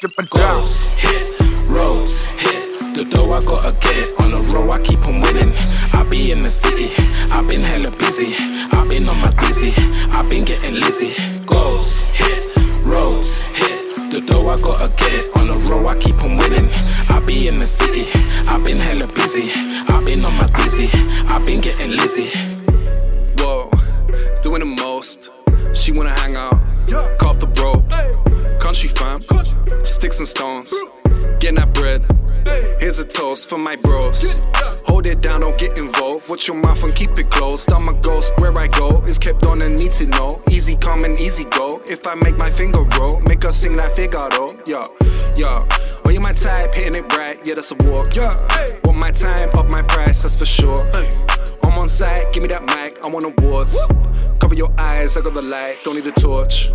drip 0.00 0.12
and 0.18 0.28
drown. 0.30 0.54
Goals, 0.54 0.98
hit, 0.98 1.40
roads, 1.68 2.30
hit. 2.42 2.96
The 2.96 3.04
dough 3.08 3.30
I 3.30 3.44
gotta 3.44 3.78
get 3.78 4.20
on 4.20 4.32
the 4.32 4.42
road, 4.52 4.68
I 4.72 4.82
keep 4.82 5.06
on 5.06 5.20
winning. 5.20 5.54
I 5.92 6.02
be 6.10 6.32
in 6.32 6.42
the 6.42 6.50
city, 6.50 6.90
I've 7.30 7.46
been 7.46 7.60
hella 7.60 7.92
busy. 7.96 8.34
I've 8.72 8.88
been 8.88 9.08
on 9.08 9.16
my 9.20 9.30
dizzy, 9.38 9.70
I've 10.10 10.28
been 10.28 10.44
getting 10.44 10.74
lizzy. 10.74 11.14
Goals, 11.46 12.12
hit, 12.14 12.50
roads, 12.82 13.46
hit. 13.50 13.79
The 14.20 14.26
dough 14.26 14.48
I 14.48 14.60
gotta 14.60 14.92
get 14.96 15.12
it 15.14 15.36
on 15.38 15.46
the 15.46 15.56
road, 15.70 15.86
I 15.86 15.96
keep 15.96 16.22
on 16.22 16.36
winning. 16.36 16.68
I 17.08 17.20
be 17.24 17.48
in 17.48 17.58
the 17.58 17.66
city, 17.66 18.04
I've 18.46 18.62
been 18.64 18.76
hella 18.76 19.06
busy. 19.14 19.50
I've 19.88 20.04
been 20.04 20.24
on 20.26 20.34
my 20.34 20.46
dizzy, 20.56 20.90
I've 21.28 21.46
been 21.46 21.60
getting 21.60 21.92
lizzy. 21.92 22.28
Whoa, 23.38 23.70
doing 24.42 24.60
the 24.60 24.66
most. 24.66 25.30
She 25.72 25.92
wanna 25.92 26.12
hang 26.12 26.36
out, 26.36 26.54
off 27.22 27.38
the 27.38 27.46
rope. 27.62 27.88
Country 28.60 28.90
fam, 28.90 29.22
sticks 29.84 30.18
and 30.18 30.28
stones. 30.28 30.74
Getting 31.38 31.56
that 31.56 31.72
bread. 31.72 32.04
Here's 32.80 32.98
a 32.98 33.04
toast 33.04 33.48
for 33.48 33.58
my 33.58 33.76
bros. 33.76 34.44
Hold 34.86 35.06
it 35.06 35.20
down, 35.20 35.40
don't 35.40 35.58
get 35.58 35.78
involved. 35.78 36.28
Watch 36.28 36.48
your 36.48 36.56
mouth 36.56 36.82
and 36.84 36.94
keep 36.94 37.18
it 37.18 37.30
closed. 37.30 37.70
I'm 37.72 37.86
a 37.88 37.94
ghost 38.00 38.32
where 38.38 38.56
I 38.58 38.66
go 38.68 39.02
is 39.04 39.18
kept 39.18 39.44
on 39.46 39.62
and 39.62 39.78
need 39.78 39.92
to 39.92 40.06
know. 40.06 40.42
Easy 40.50 40.76
come 40.76 41.04
and 41.04 41.18
easy 41.20 41.44
go. 41.44 41.80
If 41.86 42.06
I 42.06 42.14
make 42.14 42.38
my 42.38 42.50
finger 42.50 42.82
roll, 42.98 43.20
make 43.20 43.42
her 43.44 43.52
sing 43.52 43.76
that 43.76 43.96
Figaro. 43.96 44.48
Yo, 44.66 44.82
yo. 45.36 45.66
Oh, 46.06 46.10
you 46.10 46.20
my 46.20 46.32
type, 46.32 46.74
hitting 46.74 47.04
it 47.04 47.16
right. 47.16 47.38
Yeah, 47.46 47.54
that's 47.54 47.70
a 47.70 47.76
walk. 47.86 48.16
Yeah, 48.16 48.32
want 48.84 48.98
my 48.98 49.10
time, 49.10 49.50
up 49.56 49.68
my 49.68 49.82
price, 49.82 50.22
that's 50.22 50.36
for 50.36 50.46
sure. 50.46 50.78
I'm 51.64 51.78
on 51.78 51.88
site, 51.88 52.32
give 52.32 52.42
me 52.42 52.48
that 52.48 52.62
mic, 52.62 52.98
I 53.04 53.08
want 53.08 53.26
awards. 53.26 53.78
Cover 54.40 54.54
your 54.54 54.72
eyes, 54.78 55.16
I 55.16 55.20
got 55.20 55.34
the 55.34 55.42
light, 55.42 55.76
don't 55.84 55.94
need 55.94 56.06
a 56.06 56.12
torch. 56.12 56.68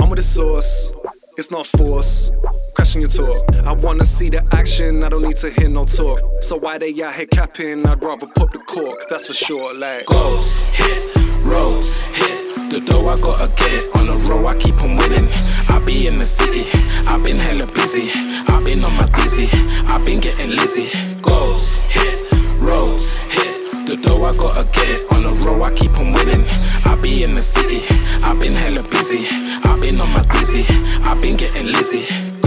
I'm 0.00 0.08
with 0.08 0.18
the 0.18 0.22
sauce, 0.22 0.92
it's 1.36 1.50
not 1.50 1.66
force. 1.66 2.32
Crashing 2.78 3.00
your 3.00 3.10
talk, 3.10 3.34
I 3.66 3.72
wanna 3.72 4.04
see 4.04 4.30
the 4.30 4.46
action, 4.54 5.02
I 5.02 5.08
don't 5.08 5.22
need 5.22 5.36
to 5.38 5.50
hear 5.50 5.68
no 5.68 5.84
talk. 5.84 6.20
So 6.42 6.60
why 6.60 6.78
they 6.78 6.94
out 7.02 7.16
here 7.16 7.26
capping? 7.26 7.84
I'd 7.84 8.04
rather 8.04 8.28
pop 8.28 8.52
the 8.52 8.60
cork, 8.60 9.04
that's 9.10 9.26
for 9.26 9.34
sure. 9.34 9.74
Like, 9.74 10.06
Goals, 10.06 10.72
hit, 10.74 11.02
roads, 11.42 12.06
hit. 12.14 12.70
The 12.70 12.80
dough 12.86 13.04
I 13.08 13.18
gotta 13.20 13.50
get 13.56 13.82
on 13.96 14.06
the 14.06 14.16
road, 14.30 14.46
I 14.46 14.54
keep 14.56 14.80
on 14.84 14.94
winning. 14.96 15.26
I 15.68 15.82
be 15.84 16.06
in 16.06 16.20
the 16.20 16.24
city, 16.24 16.70
I've 17.08 17.24
been 17.24 17.36
hella 17.36 17.66
busy. 17.66 18.12
I've 18.46 18.64
been 18.64 18.84
on 18.84 18.94
my 18.94 19.10
dizzy, 19.10 19.48
I've 19.90 20.06
been 20.06 20.20
getting 20.20 20.50
lizzy. 20.50 20.86
Goals, 21.20 21.90
hit, 21.90 22.30
roads, 22.62 23.26
hit. 23.26 23.88
The 23.90 23.98
dough 24.00 24.22
I 24.22 24.36
gotta 24.36 24.62
get 24.70 25.02
on 25.10 25.24
the 25.24 25.34
road, 25.42 25.64
I 25.66 25.74
keep 25.74 25.98
on 25.98 26.12
winning. 26.12 26.46
I 26.86 26.94
be 27.02 27.24
in 27.24 27.34
the 27.34 27.42
city, 27.42 27.82
I've 28.22 28.38
been 28.38 28.54
hella 28.54 28.84
busy. 28.86 29.26
I've 29.66 29.82
been 29.82 30.00
on 30.00 30.12
my 30.12 30.22
dizzy, 30.30 30.62
I've 31.02 31.20
been 31.20 31.36
getting 31.36 31.66
lizzy. 31.66 32.37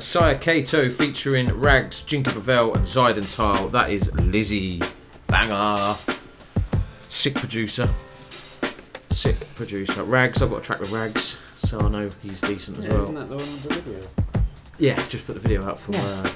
Saya 0.00 0.36
Kaeto 0.38 0.90
featuring 0.90 1.48
RaggZ, 1.48 2.04
Jinka 2.06 2.32
Beval, 2.32 2.74
and 2.74 2.84
xidontlie. 2.86 3.70
That 3.72 3.90
is 3.90 4.10
Lizzy. 4.14 4.80
Banger. 5.26 5.96
Sick 7.08 7.34
producer. 7.34 7.88
Sick 9.10 9.36
producer. 9.56 10.04
RaggZ, 10.04 10.42
I've 10.42 10.50
got 10.50 10.58
a 10.58 10.62
track 10.62 10.80
with 10.80 10.90
RaggZ, 10.90 11.36
so 11.68 11.80
I 11.80 11.88
know 11.88 12.08
he's 12.22 12.40
decent 12.40 12.78
as 12.78 12.84
Yeah, 12.86 12.92
well. 12.92 13.02
isn't 13.02 13.14
that 13.16 13.28
the 13.28 13.36
one 13.36 13.44
with 13.44 13.62
the 13.64 13.74
video? 13.80 14.08
Yeah, 14.78 15.02
just 15.08 15.26
put 15.26 15.34
the 15.34 15.40
video 15.40 15.64
out 15.66 15.80
for. 15.80 15.96
Uh, 15.96 16.30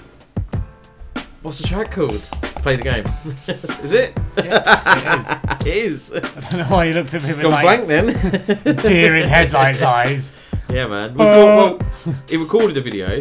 what's 1.42 1.59
the 1.59 1.66
track 1.69 1.92
called? 1.92 2.21
Play 2.62 2.76
the 2.76 2.83
game. 2.83 3.04
is 3.85 3.92
it? 3.92 4.12
Yeah, 4.37 5.57
it 5.61 5.66
is. 5.66 6.12
I 6.12 6.21
don't 6.21 6.54
know 6.59 6.64
why 6.64 6.85
you 6.87 6.95
looked 6.95 7.14
at 7.14 7.23
me 7.23 7.28
with 7.28 7.42
Gone 7.42 7.52
like 7.52 7.87
blank 7.87 7.87
then. 7.87 8.76
deer 8.78 9.16
in 9.16 9.28
headlights 9.28 9.83
eyes. 9.83 10.40
Yeah, 10.69 10.87
man. 10.87 11.12
We 11.12 11.19
thought, 11.19 11.81
well, 12.07 12.14
he 12.28 12.37
recorded 12.38 12.76
a 12.76 12.81
video, 12.81 13.21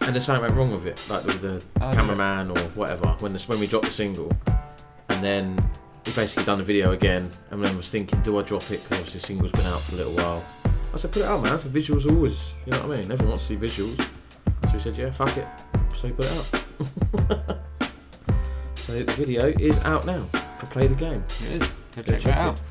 and 0.00 0.14
there's 0.14 0.24
something 0.24 0.42
went 0.42 0.54
wrong 0.54 0.70
with 0.70 0.86
it, 0.86 1.04
like 1.10 1.24
with 1.24 1.40
the 1.40 1.62
Oh, 1.80 1.90
cameraman 1.92 2.50
or 2.50 2.58
whatever. 2.70 3.08
When 3.20 3.32
this, 3.32 3.48
when 3.48 3.60
we 3.60 3.66
dropped 3.66 3.86
the 3.86 3.92
single, 3.92 4.32
and 5.08 5.22
then 5.22 5.56
we 6.06 6.12
basically 6.12 6.44
done 6.44 6.58
the 6.58 6.64
video 6.64 6.92
again, 6.92 7.30
and 7.50 7.64
then 7.64 7.76
was 7.76 7.90
thinking, 7.90 8.20
do 8.22 8.38
I 8.38 8.42
drop 8.42 8.62
it? 8.70 8.82
Because 8.82 8.98
obviously 8.98 9.20
the 9.20 9.26
single's 9.26 9.52
been 9.52 9.66
out 9.66 9.82
for 9.82 9.94
a 9.94 9.98
little 9.98 10.14
while. 10.14 10.44
I 10.92 10.96
said, 10.96 11.12
put 11.12 11.22
it 11.22 11.26
out, 11.26 11.42
man. 11.42 11.58
So 11.58 11.68
visuals 11.68 12.10
always, 12.10 12.52
you 12.64 12.72
know 12.72 12.86
what 12.86 12.96
I 12.96 13.02
mean? 13.02 13.12
Everyone 13.12 13.28
wants 13.30 13.46
to 13.48 13.58
see 13.66 13.82
visuals. 13.82 14.00
So 14.64 14.70
he 14.70 14.80
said, 14.80 14.96
yeah, 14.96 15.10
fuck 15.10 15.36
it. 15.36 15.46
So 15.96 16.06
he 16.06 16.12
put 16.12 16.24
it 16.24 16.32
out. 16.32 17.58
so 18.76 18.92
the 18.92 19.12
video 19.12 19.48
is 19.58 19.78
out 19.80 20.06
now 20.06 20.26
for 20.58 20.66
Play 20.66 20.86
the 20.86 20.94
Game. 20.94 21.22
It 21.42 21.62
is. 21.62 21.72
Go 21.96 22.02
Go 22.02 22.12
check 22.12 22.22
that 22.22 22.38
out. 22.38 22.62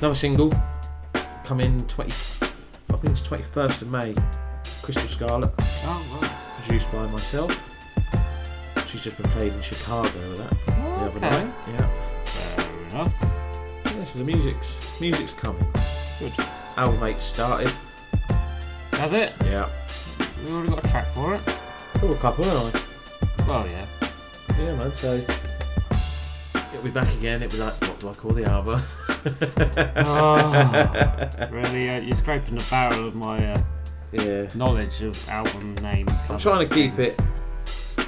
Another 0.00 0.14
single 0.14 0.52
coming 1.44 1.86
20, 1.86 2.10
I 2.10 2.96
think 2.96 3.18
it's 3.18 3.22
21st 3.22 3.82
of 3.82 3.88
May. 3.88 4.14
Crystal 4.92 5.08
Scarlet, 5.08 5.50
Oh, 5.84 6.18
right. 6.20 6.30
produced 6.64 6.90
by 6.90 7.06
myself. 7.06 7.52
She's 8.88 9.02
just 9.02 9.16
been 9.22 9.30
played 9.30 9.52
in 9.52 9.60
Chicago 9.62 10.10
with 10.30 10.38
that 10.38 10.66
the 10.66 10.72
other 11.06 11.06
Okay. 11.18 11.30
night. 11.30 11.52
Yeah. 11.68 12.24
Fair 12.24 12.66
enough. 12.90 13.14
yeah. 13.84 14.04
So 14.04 14.18
the 14.18 14.24
music's 14.24 15.00
music's 15.00 15.32
coming. 15.32 15.64
Good. 16.18 16.32
Album 16.76 17.00
eight 17.04 17.20
started. 17.20 17.70
Has 18.94 19.12
it. 19.12 19.32
Yeah. 19.44 19.68
We 20.44 20.52
already 20.52 20.70
got 20.70 20.84
a 20.84 20.88
track 20.88 21.06
for 21.14 21.36
it. 21.36 21.40
Oh, 22.02 22.08
a 22.10 22.16
couple, 22.16 22.42
haven't 22.44 22.84
Well, 23.46 23.68
yeah. 23.68 23.86
Yeah, 24.58 24.74
man. 24.74 24.92
So 24.96 25.20
it'll 26.72 26.82
be 26.82 26.90
back 26.90 27.12
again. 27.14 27.44
It'll 27.44 27.56
be 27.56 27.62
like, 27.62 27.74
what 27.82 28.00
do 28.00 28.08
I 28.08 28.12
call 28.14 28.32
the 28.32 28.44
album? 28.44 28.82
Oh, 30.04 31.48
really? 31.52 31.90
Uh, 31.90 32.00
you're 32.00 32.16
scraping 32.16 32.56
the 32.56 32.66
barrel 32.68 33.06
of 33.06 33.14
my 33.14 33.52
uh, 33.52 33.62
yeah. 34.12 34.48
knowledge 34.54 35.02
of 35.02 35.28
album 35.28 35.74
name. 35.76 36.08
I'm 36.28 36.38
trying 36.38 36.68
to 36.68 36.74
keep 36.74 36.98
it 36.98 37.18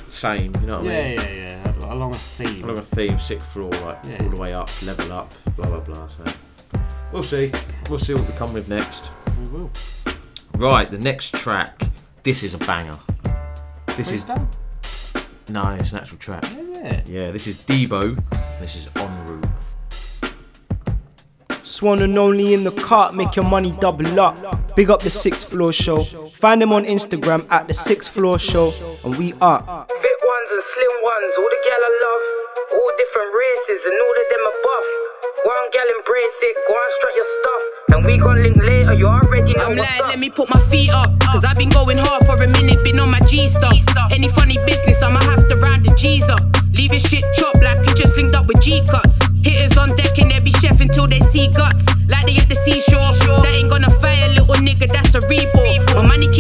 same. 0.08 0.52
You 0.60 0.66
know 0.66 0.78
what 0.80 0.88
I 0.88 0.92
mean? 0.92 1.18
yeah, 1.18 1.30
yeah. 1.30 1.48
Yeah. 1.80 1.92
Along 1.92 2.14
a 2.14 2.18
theme. 2.18 2.64
Along 2.64 2.78
a 2.78 2.82
theme, 2.82 3.18
sixth 3.18 3.46
floor, 3.52 3.70
like 3.70 3.98
Yeah. 4.04 4.22
all 4.22 4.28
the 4.30 4.40
way 4.40 4.54
up, 4.54 4.70
level 4.82 5.12
up, 5.12 5.32
blah 5.56 5.66
blah 5.66 5.80
blah. 5.80 6.06
So 6.06 6.24
we'll 7.12 7.22
see. 7.22 7.50
We'll 7.88 7.98
see 7.98 8.14
what 8.14 8.26
we 8.26 8.34
come 8.34 8.52
with 8.52 8.68
next. 8.68 9.10
We 9.40 9.48
will. 9.48 9.70
Right, 10.56 10.90
the 10.90 10.98
next 10.98 11.34
track. 11.34 11.82
This 12.22 12.42
is 12.42 12.54
a 12.54 12.58
banger. 12.58 12.98
This 13.96 14.12
is 14.12 14.24
Done? 14.24 14.48
no, 15.48 15.76
it's 15.80 15.90
an 15.92 15.98
actual 15.98 16.18
track. 16.18 16.44
Is 16.44 16.70
it? 16.78 17.08
Yeah, 17.08 17.30
this 17.32 17.46
is 17.46 17.56
Dibo. 17.62 18.16
This 18.60 18.76
is 18.76 18.88
On 18.96 19.26
Route. 19.26 19.44
Swan 21.72 22.02
and 22.02 22.18
only 22.18 22.52
in 22.52 22.64
the 22.64 22.70
cart, 22.70 23.14
make 23.14 23.34
your 23.34 23.46
money 23.46 23.72
double 23.80 24.20
up. 24.20 24.76
Big 24.76 24.90
up 24.90 25.00
the 25.00 25.08
sixth 25.08 25.48
floor 25.48 25.72
show. 25.72 26.04
Find 26.34 26.60
them 26.60 26.70
on 26.70 26.84
Instagram 26.84 27.46
at 27.48 27.66
the 27.66 27.72
sixth 27.72 28.10
floor 28.12 28.38
show, 28.38 28.74
and 29.04 29.16
we 29.16 29.32
are. 29.40 29.86
Fit 29.88 30.18
ones 30.22 30.50
and 30.52 30.62
slim 30.62 30.94
ones, 31.02 31.32
all 31.38 31.48
the 31.48 31.60
gal 31.64 31.80
I 31.80 31.92
love. 32.04 32.78
All 32.78 32.92
different 32.98 33.32
races 33.34 33.86
and 33.86 33.94
all 33.94 34.16
of 34.20 34.26
them 34.28 34.42
are 34.50 34.58
buff. 34.62 34.88
Go 35.44 35.50
on, 35.50 35.70
gal, 35.72 35.88
embrace 35.96 36.38
it. 36.42 36.56
Go 36.68 36.74
on, 36.74 36.90
strut 36.92 37.14
your 37.16 37.28
stuff. 37.40 37.62
And 37.96 38.04
we 38.04 38.18
gon' 38.18 38.42
link 38.42 38.56
later, 38.62 38.92
you 38.92 39.06
already 39.06 39.54
know 39.54 39.64
I'm 39.64 39.76
what's 39.76 39.90
like, 39.90 40.00
up. 40.00 40.08
let 40.08 40.18
me 40.18 40.28
put 40.28 40.50
my 40.52 40.60
feet 40.68 40.90
up. 40.90 41.08
Cause 41.20 41.42
I've 41.44 41.56
been 41.56 41.70
going 41.70 41.96
hard 41.98 42.24
for 42.26 42.36
a 42.42 42.48
minute, 42.48 42.84
been 42.84 43.00
on 43.00 43.10
my 43.10 43.20
G 43.20 43.48
stuff. 43.48 43.72
Any 44.10 44.28
funny 44.28 44.58
business, 44.66 45.02
I'ma 45.02 45.20
have 45.20 45.48
to 45.48 45.56
round 45.56 45.86
the 45.86 45.94
G's 45.94 46.28
up. 46.28 46.40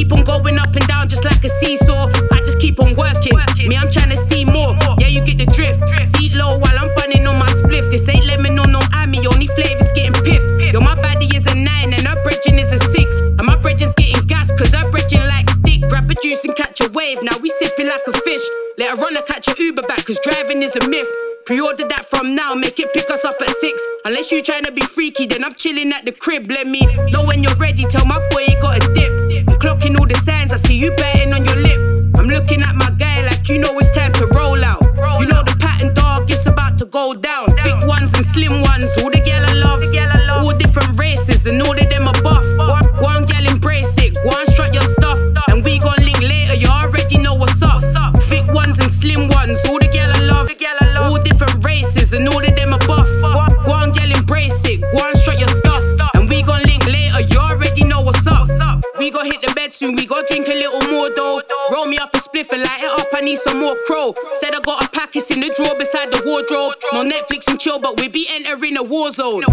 Keep 0.02 0.12
on 0.12 0.24
going 0.24 0.58
up 0.58 0.74
and 0.74 0.86
down 0.88 1.08
just 1.08 1.24
like 1.24 1.44
a 1.44 1.48
seesaw. 1.48 2.10
I 2.32 2.38
just 2.42 2.58
keep 2.58 2.80
on 2.80 2.96
working. 2.96 3.38
Me, 3.68 3.76
I'm 3.76 3.90
trying 3.90 4.10
to 4.10 4.18
see 4.26 4.44
more. 4.44 4.74
Yeah, 4.98 5.06
you 5.06 5.22
get 5.22 5.38
the 5.38 5.46
drift. 5.46 5.78
Seat 6.16 6.32
low 6.32 6.58
while 6.58 6.76
I'm 6.76 6.92
bunning 6.96 7.24
on 7.26 7.38
my 7.38 7.46
spliff. 7.46 7.88
This 7.88 8.08
ain't 8.08 8.26
lemon 8.26 8.58
or 8.58 8.66
no 8.66 8.80
Ami, 8.94 9.24
only 9.26 9.46
flavors 9.46 9.88
getting 9.94 10.18
piffed. 10.26 10.50
Yo, 10.74 10.80
my 10.80 10.96
body 10.96 11.26
is 11.26 11.46
a 11.46 11.54
nine 11.54 11.94
and 11.94 12.02
her 12.02 12.20
bridging 12.24 12.58
is 12.58 12.72
a 12.72 12.78
six. 12.90 13.14
And 13.38 13.46
my 13.46 13.54
bridging's 13.54 13.92
getting 13.92 14.26
gas 14.26 14.50
cause 14.58 14.74
her 14.74 14.90
bridging 14.90 15.22
like 15.30 15.48
stick. 15.50 15.82
Grab 15.88 16.10
a 16.10 16.14
juice 16.14 16.42
and 16.44 16.56
catch 16.56 16.80
a 16.80 16.90
wave. 16.90 17.22
Now 17.22 17.38
we 17.40 17.48
sipping 17.62 17.86
like 17.86 18.02
a 18.08 18.12
fish. 18.12 18.42
Let 18.78 18.90
her 18.90 18.96
run 18.96 19.14
catch 19.26 19.46
a 19.46 19.54
Uber 19.56 19.82
back 19.82 20.04
cause 20.04 20.18
driving 20.24 20.62
is 20.62 20.74
a 20.74 20.88
myth. 20.88 21.10
Pre-order 21.46 21.86
that 21.86 22.06
from 22.06 22.34
now, 22.34 22.54
make 22.54 22.78
it 22.80 22.92
pick 22.92 23.08
us 23.10 23.24
up 23.24 23.34
at 23.40 23.50
six. 23.56 23.80
Unless 24.04 24.32
you 24.32 24.42
tryna 24.42 24.74
be 24.74 24.82
freaky, 24.82 25.26
then 25.26 25.44
I'm 25.44 25.54
chilling 25.54 25.92
at 25.92 26.04
the 26.04 26.12
crib. 26.12 26.50
Let 26.50 26.66
me 26.66 26.82
know 27.12 27.24
when 27.24 27.42
you're 27.44 27.54
ready. 27.56 27.84
Tell 27.84 28.06
my 28.06 28.18
boy 28.30 28.44
he 28.46 28.54
got 28.56 28.82
a 28.82 28.94
dip. 28.94 29.21
Clocking 29.62 29.96
all 29.96 30.08
the 30.08 30.16
signs. 30.16 30.52
I 30.52 30.56
see 30.56 30.74
you 30.74 30.90
biting 30.96 31.32
on 31.32 31.44
your 31.44 31.54
lip. 31.54 31.78
I'm 32.18 32.26
looking 32.26 32.62
at 32.62 32.74
my 32.74 32.90
guy 32.98 33.22
like 33.22 33.48
you 33.48 33.58
know 33.58 33.78
it's 33.78 33.90
time 33.90 34.12
to 34.14 34.26
roll 34.34 34.58
out. 34.64 34.82
You 35.20 35.26
know 35.26 35.44
the 35.46 35.54
pattern, 35.60 35.94
dog. 35.94 36.28
It's 36.28 36.44
about 36.46 36.80
to 36.80 36.86
go 36.86 37.14
down. 37.14 37.46
Thick 37.62 37.78
ones 37.86 38.12
and 38.14 38.26
slim 38.26 38.50
ones. 38.62 38.90
All 39.00 39.11
and 62.50 62.62
light 62.62 62.82
it 62.82 63.00
up. 63.00 63.08
I 63.12 63.20
need 63.20 63.38
some 63.38 63.60
more 63.60 63.76
crow. 63.86 64.14
Said 64.34 64.54
I 64.54 64.60
got 64.60 64.84
a 64.84 64.88
pack. 64.88 65.14
It's 65.14 65.30
in 65.30 65.40
the 65.40 65.52
drawer 65.54 65.76
beside 65.78 66.10
the 66.10 66.22
wardrobe. 66.24 66.74
No 66.92 67.04
Netflix 67.04 67.46
and 67.48 67.60
chill, 67.60 67.78
but 67.78 68.00
we 68.00 68.08
be 68.08 68.26
entering 68.30 68.76
a 68.76 68.82
war 68.82 69.12
zone. 69.12 69.44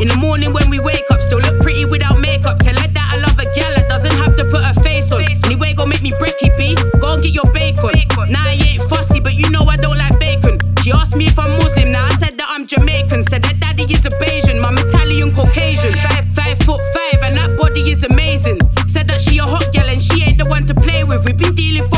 In 0.00 0.08
the 0.08 0.18
morning 0.20 0.52
when 0.52 0.68
we 0.70 0.78
wake 0.80 1.08
up, 1.10 1.20
still 1.20 1.40
look 1.40 1.60
pretty 1.60 1.84
without 1.84 2.20
makeup. 2.20 2.58
Tell 2.60 2.76
her 2.76 2.88
that 2.88 3.08
I 3.14 3.16
love 3.16 3.38
a 3.38 3.46
gal 3.56 3.72
that 3.74 3.88
doesn't 3.88 4.16
have 4.22 4.36
to 4.36 4.44
put 4.44 4.62
her 4.62 4.74
face 4.82 5.10
on. 5.12 5.24
Anyway, 5.46 5.74
gon' 5.74 5.88
make 5.88 6.02
me 6.02 6.12
brekkie 6.12 6.54
B. 6.56 6.76
Go 7.00 7.14
and 7.14 7.22
get 7.22 7.32
your 7.32 7.50
bacon. 7.50 7.96
Nah, 8.28 8.44
I 8.44 8.60
ain't 8.60 8.82
fussy, 8.90 9.20
but 9.20 9.34
you 9.34 9.48
know 9.50 9.64
I 9.64 9.76
don't 9.76 9.96
like 9.96 10.18
bacon. 10.20 10.58
She 10.82 10.92
asked 10.92 11.16
me 11.16 11.26
if 11.26 11.38
I'm 11.38 11.50
Muslim, 11.58 11.92
now 11.92 12.04
I 12.04 12.14
said 12.16 12.36
that 12.38 12.46
I'm 12.48 12.66
Jamaican. 12.66 13.24
Said 13.24 13.44
her 13.46 13.54
daddy 13.54 13.84
is 13.84 14.04
a 14.06 14.10
Bajan, 14.20 14.60
mum 14.60 14.76
Italian 14.78 15.32
Caucasian. 15.34 15.94
Five 16.30 16.58
foot 16.62 16.80
five, 16.94 17.22
and 17.22 17.36
that 17.36 17.56
body 17.56 17.90
is 17.90 18.04
amazing. 18.04 18.60
Said 18.86 19.08
that 19.08 19.20
she 19.20 19.38
a 19.38 19.42
hot 19.42 19.72
gal 19.72 19.88
and 19.88 20.00
she 20.00 20.22
ain't 20.22 20.38
the 20.38 20.48
one 20.48 20.66
to 20.66 20.74
play 20.74 21.04
with. 21.04 21.24
We've 21.24 21.36
been 21.36 21.54
dealing 21.54 21.88
for 21.88 21.97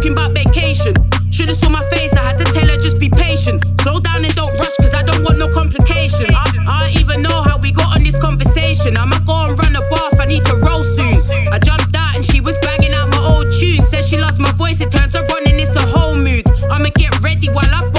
talking 0.00 0.12
about 0.12 0.32
vacation. 0.32 0.94
Should've 1.30 1.56
saw 1.56 1.68
my 1.68 1.84
face, 1.90 2.16
I 2.16 2.22
had 2.22 2.38
to 2.38 2.44
tell 2.44 2.66
her 2.66 2.76
just 2.78 2.98
be 2.98 3.10
patient. 3.10 3.62
Slow 3.82 4.00
down 4.00 4.24
and 4.24 4.34
don't 4.34 4.52
rush, 4.58 4.74
cause 4.78 4.94
I 4.94 5.02
don't 5.02 5.22
want 5.22 5.38
no 5.38 5.52
complications. 5.52 6.32
I 6.32 6.88
don't 6.88 7.00
even 7.00 7.20
know 7.20 7.42
how 7.42 7.58
we 7.58 7.70
got 7.70 7.94
on 7.94 8.02
this 8.02 8.16
conversation. 8.16 8.96
I'ma 8.96 9.18
go 9.26 9.36
and 9.44 9.58
run 9.58 9.76
a 9.76 9.80
bath, 9.90 10.18
I 10.18 10.24
need 10.24 10.44
to 10.46 10.56
roll 10.56 10.84
soon. 10.96 11.20
I 11.52 11.58
jumped 11.58 11.94
out 11.94 12.16
and 12.16 12.24
she 12.24 12.40
was 12.40 12.56
banging 12.62 12.94
out 12.94 13.10
my 13.10 13.18
old 13.18 13.52
tunes. 13.52 13.88
Said 13.88 14.04
she 14.04 14.16
lost 14.16 14.40
my 14.40 14.52
voice, 14.52 14.80
it 14.80 14.90
turns 14.90 15.14
her 15.14 15.24
running, 15.26 15.60
it's 15.60 15.76
a 15.76 15.84
whole 15.86 16.16
mood. 16.16 16.48
I'ma 16.70 16.88
get 16.94 17.20
ready 17.20 17.50
while 17.50 17.68
I 17.68 17.89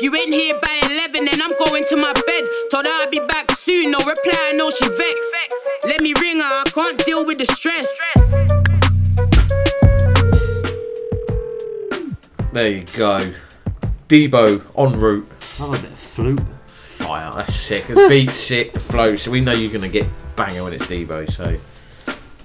If 0.00 0.04
you 0.04 0.16
ain't 0.16 0.32
here 0.32 0.58
by 0.62 0.80
11, 0.90 1.26
then 1.26 1.42
I'm 1.42 1.54
going 1.58 1.84
to 1.90 1.96
my 1.98 2.14
bed. 2.14 2.44
Told 2.70 2.86
her 2.86 2.90
I'll 2.90 3.10
be 3.10 3.20
back 3.28 3.50
soon, 3.50 3.90
no 3.90 3.98
reply, 3.98 4.48
I 4.48 4.52
know 4.54 4.70
she 4.70 4.88
vexed. 4.88 5.36
Let 5.84 6.00
me 6.00 6.14
ring 6.18 6.38
her, 6.38 6.42
I 6.42 6.64
can't 6.72 7.04
deal 7.04 7.26
with 7.26 7.36
the 7.36 7.44
stress. 7.44 7.86
There 12.54 12.70
you 12.70 12.84
go. 12.96 13.30
Dibo 14.08 14.62
On 14.74 14.98
Route. 14.98 15.28
Love 15.60 15.74
a 15.74 15.82
bit 15.82 15.90
of 15.90 15.98
flute. 15.98 16.40
Fire. 16.68 17.30
That's 17.34 17.54
sick. 17.54 17.86
The 17.86 18.06
beat's 18.08 18.32
sick. 18.48 18.72
The 18.72 18.80
flow. 18.80 19.16
So 19.16 19.30
we 19.30 19.42
know 19.42 19.52
you're 19.52 19.70
gonna 19.70 19.90
get 19.90 20.06
banger 20.34 20.64
when 20.64 20.72
it's 20.72 20.86
Dibo. 20.86 21.30
So 21.30 21.58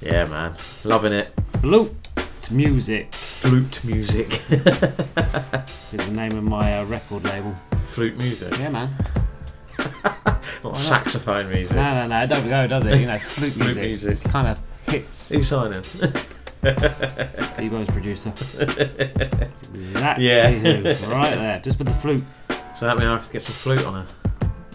yeah, 0.01 0.25
man, 0.25 0.55
loving 0.83 1.13
it. 1.13 1.31
Flute 1.62 2.04
music. 2.51 3.13
Flute 3.13 3.83
music. 3.83 4.27
Is 4.51 4.61
the 5.91 6.11
name 6.11 6.37
of 6.37 6.43
my 6.43 6.79
uh, 6.79 6.85
record 6.85 7.23
label. 7.25 7.53
Flute 7.87 8.17
music. 8.17 8.51
Yeah, 8.59 8.69
man. 8.69 8.95
Not 10.63 10.77
saxophone 10.77 11.49
music. 11.49 11.75
No, 11.75 11.93
no, 12.01 12.07
no, 12.07 12.23
it 12.23 12.27
don't 12.27 12.47
go, 12.49 12.65
does 12.67 12.85
it? 12.85 12.99
You 12.99 13.07
know, 13.07 13.19
flute 13.19 13.53
Flute 13.53 13.65
music. 13.77 13.83
music. 13.83 14.11
It's 14.11 14.23
kind 14.23 14.47
of 14.47 14.59
hits. 14.87 15.29
Who's 15.31 15.47
signing? 15.47 15.83
Dibo's 16.63 17.87
producer. 17.89 18.29
Exactly 18.29 20.25
Yeah. 20.27 20.49
Right 21.11 21.35
there, 21.35 21.59
just 21.63 21.77
with 21.77 21.87
the 21.87 21.93
flute. 21.95 22.23
So 22.75 22.85
that 22.85 22.97
means 22.97 23.07
I 23.09 23.13
have 23.13 23.25
to 23.27 23.33
get 23.33 23.41
some 23.43 23.53
flute 23.53 23.85
on 23.85 23.93
her. 24.05 24.07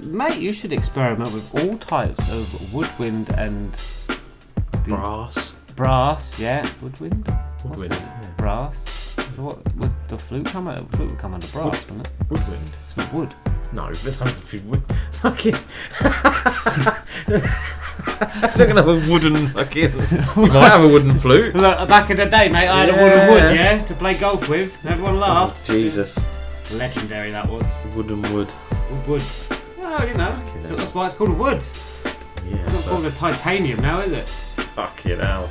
Mate, 0.03 0.39
you 0.39 0.53
should 0.53 0.73
experiment 0.73 1.33
with 1.35 1.53
all 1.55 1.77
types 1.79 2.31
of 2.31 2.73
woodwind 2.73 3.31
and 3.31 3.79
Brass. 4.85 5.55
brass. 5.77 6.39
Yeah, 6.39 6.67
woodwind. 6.81 7.31
Woodwind. 7.65 7.93
Yeah. 7.93 8.29
Brass. 8.37 8.77
So 9.37 9.43
what 9.43 9.75
would 9.77 9.93
the 10.09 10.19
flute 10.19 10.47
come 10.47 10.69
under? 10.69 10.83
Flute 10.97 11.11
would 11.11 11.19
come 11.19 11.35
under 11.35 11.47
brass, 11.49 11.85
wouldn't 11.87 12.07
it? 12.07 12.13
Woodwind. 12.31 12.71
It's 12.87 12.97
not 12.97 13.13
wood. 13.13 13.35
No, 13.73 13.87
but 13.87 14.03
that's 14.03 14.17
fucking. 15.21 15.55
They're 18.57 18.67
gonna 18.67 18.83
have 18.83 18.89
a 18.89 19.01
wooden 19.11 19.47
fucking. 19.49 19.93
You 20.37 20.47
might 20.53 20.69
have 20.69 20.85
a 20.85 20.89
wooden 20.89 21.19
flute. 21.19 21.55
Look, 21.57 21.89
back 21.89 22.11
in 22.11 22.17
the 22.17 22.27
day, 22.27 22.49
mate, 22.49 22.69
I 22.69 22.87
had 22.87 22.89
a 22.89 22.93
wooden 22.93 23.29
wood, 23.29 23.55
yeah, 23.57 23.83
to 23.85 23.95
play 23.95 24.15
golf 24.15 24.49
with. 24.49 24.85
Everyone 24.85 25.21
laughed. 25.21 25.67
Jesus. 25.67 26.19
Legendary 26.73 27.31
that 27.31 27.49
was. 27.49 27.77
Wooden 27.95 28.23
wood. 28.33 28.53
Woods. 29.07 29.51
Well, 29.79 30.07
you 30.09 30.15
know, 30.15 30.43
so 30.61 30.75
that's 30.77 30.95
why 30.95 31.07
it's 31.07 31.15
called 31.15 31.31
a 31.31 31.35
wood. 31.35 31.65
Yeah. 32.49 32.57
It's 32.57 32.73
not 32.73 32.85
called 32.85 33.05
a 33.07 33.11
titanium 33.13 33.81
now, 33.81 34.01
is 34.01 34.13
it? 34.13 34.29
Fucking 34.29 35.19
hell. 35.19 35.49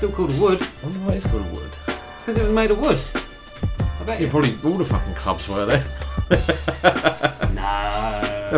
It's 0.00 0.06
still 0.06 0.12
called 0.12 0.38
wood 0.38 0.62
I 0.62 0.84
wonder 0.86 0.98
why 1.00 1.14
it's 1.14 1.26
called 1.26 1.52
wood. 1.52 1.76
because 2.20 2.36
it 2.36 2.44
was 2.44 2.54
made 2.54 2.70
of 2.70 2.78
wood. 2.78 2.96
I 4.00 4.04
bet 4.04 4.20
Yeah, 4.20 4.26
you. 4.26 4.30
probably 4.30 4.56
all 4.64 4.78
the 4.78 4.84
fucking 4.84 5.14
clubs 5.14 5.48
were 5.48 5.66
there. 5.66 5.84
No. 7.52 7.62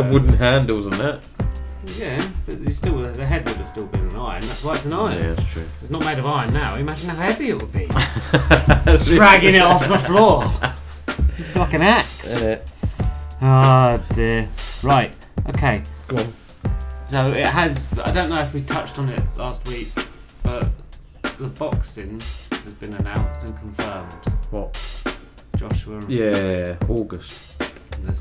Had 0.02 0.10
wooden 0.10 0.34
handles 0.34 0.84
and 0.84 0.94
that. 0.96 1.20
Yeah, 1.96 2.28
but 2.44 2.56
it's 2.66 2.76
still 2.76 2.98
the 2.98 3.24
head 3.24 3.46
would 3.46 3.56
have 3.56 3.66
still 3.66 3.86
been 3.86 4.00
an 4.08 4.16
iron. 4.16 4.42
That's 4.42 4.62
why 4.62 4.74
it's 4.74 4.84
an 4.84 4.92
iron. 4.92 5.16
Yeah, 5.18 5.32
that's 5.32 5.50
true. 5.50 5.64
It's 5.80 5.88
not 5.90 6.04
made 6.04 6.18
of 6.18 6.26
iron 6.26 6.52
now. 6.52 6.76
Imagine 6.76 7.08
how 7.08 7.16
heavy 7.16 7.48
it 7.48 7.54
would 7.62 7.72
be. 7.72 7.86
Dragging 9.16 9.54
it 9.54 9.62
off 9.62 9.88
the 9.88 9.98
floor 10.00 10.44
like 11.56 11.72
an 11.72 11.80
axe. 11.82 12.38
Yeah. 12.42 12.58
Oh 13.40 14.04
dear. 14.14 14.46
Right. 14.82 15.12
Okay. 15.48 15.82
Go 16.06 16.18
on. 16.18 16.32
So 17.06 17.28
it 17.32 17.46
has. 17.46 17.88
I 17.98 18.12
don't 18.12 18.28
know 18.28 18.40
if 18.42 18.52
we 18.52 18.60
touched 18.60 18.98
on 18.98 19.08
it 19.08 19.22
last 19.36 19.66
week, 19.66 19.88
but 20.42 20.68
the 21.40 21.48
boxing 21.48 22.20
has 22.50 22.72
been 22.80 22.92
announced 22.94 23.44
and 23.44 23.56
confirmed. 23.58 24.12
What? 24.50 24.78
Joshua. 25.56 26.00
Yeah, 26.06 26.76
August. 26.88 27.62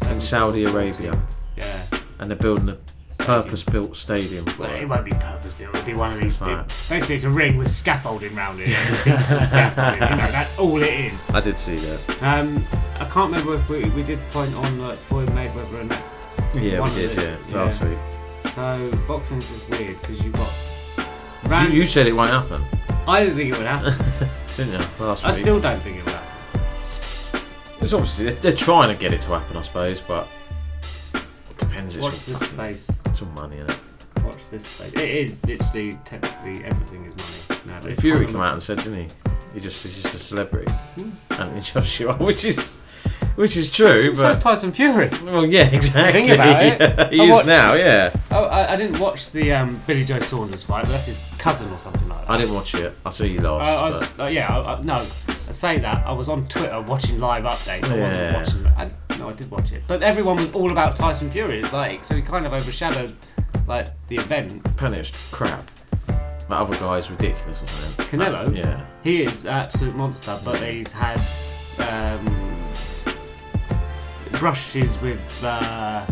In 0.09 0.21
Saudi 0.21 0.63
Arabia. 0.63 1.21
Yeah. 1.57 1.83
And 2.19 2.29
they're 2.29 2.37
building 2.37 2.69
a 2.69 2.77
Stadium. 3.11 3.43
purpose-built 3.43 3.95
stadium 3.97 4.45
Well, 4.57 4.71
it. 4.73 4.83
it 4.83 4.89
won't 4.89 5.03
be 5.03 5.11
purpose 5.11 5.53
built. 5.53 5.75
It'll 5.75 5.85
be 5.85 5.93
one 5.95 6.13
of 6.13 6.21
these. 6.21 6.39
Right. 6.41 6.65
Basically, 6.89 7.15
it's 7.15 7.23
a 7.25 7.29
ring 7.29 7.57
with 7.57 7.69
scaffolding 7.69 8.33
round 8.35 8.61
it. 8.61 8.69
and 9.07 9.47
scaffolding. 9.47 10.01
You 10.01 10.15
know, 10.15 10.31
that's 10.31 10.57
all 10.57 10.81
it 10.81 11.13
is. 11.13 11.29
I 11.31 11.41
did 11.41 11.57
see 11.57 11.75
that. 11.75 12.23
Um, 12.23 12.65
I 12.99 13.05
can't 13.05 13.31
remember 13.31 13.55
if 13.55 13.69
we, 13.69 13.83
we 13.89 14.03
did 14.03 14.19
point 14.31 14.53
on 14.55 14.79
like 14.79 14.97
Floyd 14.97 15.29
Mayweather 15.29 15.81
and 15.81 15.91
that. 15.91 16.03
Yeah, 16.55 16.79
one 16.79 16.89
we 16.95 17.01
did, 17.01 17.17
it. 17.19 17.39
yeah, 17.49 17.55
last 17.63 17.83
week. 17.83 17.97
So 18.55 18.91
boxing's 19.07 19.47
just 19.49 19.69
weird 19.69 19.99
because 20.01 20.21
you've 20.23 20.33
got. 20.33 20.51
You, 21.63 21.69
you 21.79 21.85
said 21.85 22.05
it 22.07 22.13
won't 22.13 22.31
happen, 22.31 22.63
I 23.09 23.21
didn't 23.21 23.37
think 23.37 23.53
it 23.53 23.57
would 23.57 23.67
happen. 23.67 23.93
didn't 24.55 24.73
you? 24.73 25.05
Last 25.05 25.25
I 25.25 25.31
week. 25.31 25.41
still 25.41 25.59
don't 25.59 25.81
think 25.81 25.97
it 25.97 26.05
would 26.05 26.13
happen. 26.13 27.41
It's 27.81 27.93
obviously 27.93 28.25
they're, 28.25 28.33
they're 28.35 28.51
trying 28.53 28.93
to 28.93 28.97
get 28.99 29.13
it 29.13 29.21
to 29.21 29.29
happen, 29.29 29.57
I 29.57 29.61
suppose, 29.63 29.99
but 30.01 30.27
it 31.13 31.57
depends. 31.57 31.95
It's 31.95 32.03
Watch 32.03 32.13
all 32.13 32.19
this 32.19 32.39
fucking- 32.39 32.47
space. 32.75 33.01
It's 33.05 33.21
all 33.21 33.27
money, 33.29 33.57
it? 33.57 33.79
Watch 34.23 34.37
this 34.51 34.65
space. 34.65 34.93
It 34.93 35.09
is 35.09 35.43
literally 35.45 35.97
technically 36.05 36.63
everything 36.65 37.05
is 37.05 37.15
money 37.49 37.61
nowadays. 37.65 37.99
Fury 37.99 38.25
came 38.27 38.37
out 38.37 38.53
and 38.53 38.61
said, 38.61 38.77
didn't 38.77 38.95
he? 38.95 39.07
He 39.55 39.59
just 39.59 39.81
he's 39.81 40.03
just 40.03 40.13
a 40.13 40.19
celebrity, 40.19 40.71
hmm. 40.71 41.09
Anthony 41.31 41.61
Joshua, 41.61 42.13
which 42.19 42.45
is 42.45 42.77
which 43.35 43.55
is 43.57 43.69
true. 43.69 44.13
So 44.15 44.29
is 44.31 44.37
But 44.37 44.41
Tyson 44.41 44.71
Fury. 44.71 45.09
well, 45.23 45.45
yeah, 45.45 45.67
exactly. 45.67 46.21
Think 46.21 46.31
about 46.33 46.63
it. 46.63 46.79
Yeah, 46.79 47.09
he 47.09 47.21
I 47.21 47.23
is 47.23 47.31
watched- 47.31 47.47
now. 47.47 47.73
Yeah, 47.73 48.13
Oh, 48.31 48.43
I, 48.45 48.73
I 48.73 48.75
didn't 48.75 48.99
watch 48.99 49.31
the 49.31 49.53
um, 49.53 49.81
Billy 49.87 50.03
Joe 50.05 50.19
Saunders 50.19 50.63
fight, 50.63 50.83
but 50.83 50.91
that's 50.91 51.05
his 51.05 51.19
cousin 51.37 51.71
or 51.71 51.77
something 51.77 52.07
like 52.09 52.19
that. 52.27 52.29
I 52.31 52.37
didn't 52.37 52.53
watch 52.53 52.75
it. 52.75 52.95
I 53.05 53.09
saw 53.09 53.23
you 53.23 53.37
lost. 53.39 53.65
I, 53.65 53.73
I 53.75 53.87
was, 53.87 54.19
uh, 54.19 54.25
yeah, 54.25 54.59
I, 54.59 54.81
no. 54.81 54.95
I 54.95 55.51
say 55.51 55.79
that 55.79 56.05
I 56.05 56.11
was 56.11 56.29
on 56.29 56.47
Twitter 56.47 56.79
watching 56.81 57.19
live 57.19 57.43
updates. 57.45 57.89
I 57.89 57.95
Yeah. 57.97 58.33
wasn't 58.43 58.65
watching. 58.65 58.67
I, 58.77 59.17
no, 59.17 59.29
I 59.29 59.33
did 59.33 59.49
watch 59.49 59.71
it, 59.71 59.83
but 59.87 60.03
everyone 60.03 60.35
was 60.37 60.51
all 60.51 60.71
about 60.71 60.95
Tyson 60.95 61.29
Fury. 61.31 61.61
Like 61.63 62.05
so 62.05 62.15
he 62.15 62.21
kind 62.21 62.45
of 62.45 62.53
overshadowed 62.53 63.15
like 63.67 63.87
the 64.09 64.17
event. 64.17 64.63
Punished 64.77 65.15
crap. 65.31 65.69
That 66.07 66.51
other 66.61 66.75
guy's 66.77 67.09
ridiculous, 67.11 67.61
isn't 67.63 67.99
it? 67.99 68.11
Canelo? 68.11 68.55
Yeah. 68.55 68.85
He 69.03 69.23
is 69.23 69.45
an 69.45 69.51
absolute 69.51 69.95
monster, 69.95 70.37
but 70.43 70.57
he's 70.61 70.91
had 70.91 71.19
um, 71.79 72.25
brushes 74.33 74.99
with 75.01 75.19
uh, 75.43 76.05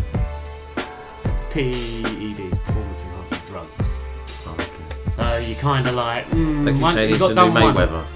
PEDs, 1.50 2.58
performance 2.64 3.00
enhancing 3.02 3.38
drugs. 3.46 4.00
Oh, 4.46 4.52
okay. 4.58 5.12
So 5.12 5.36
you 5.38 5.54
kind 5.56 5.86
of 5.86 5.94
like, 5.94 6.26
mm, 6.30 6.64
They 6.64 6.72
keep 6.72 6.82
saying 6.82 6.96
he 6.98 7.06
he's 7.14 7.18
got 7.18 7.28
the 7.28 7.34
done 7.34 7.54
new 7.54 7.60
one. 7.60 7.74
Mayweather. 7.76 8.06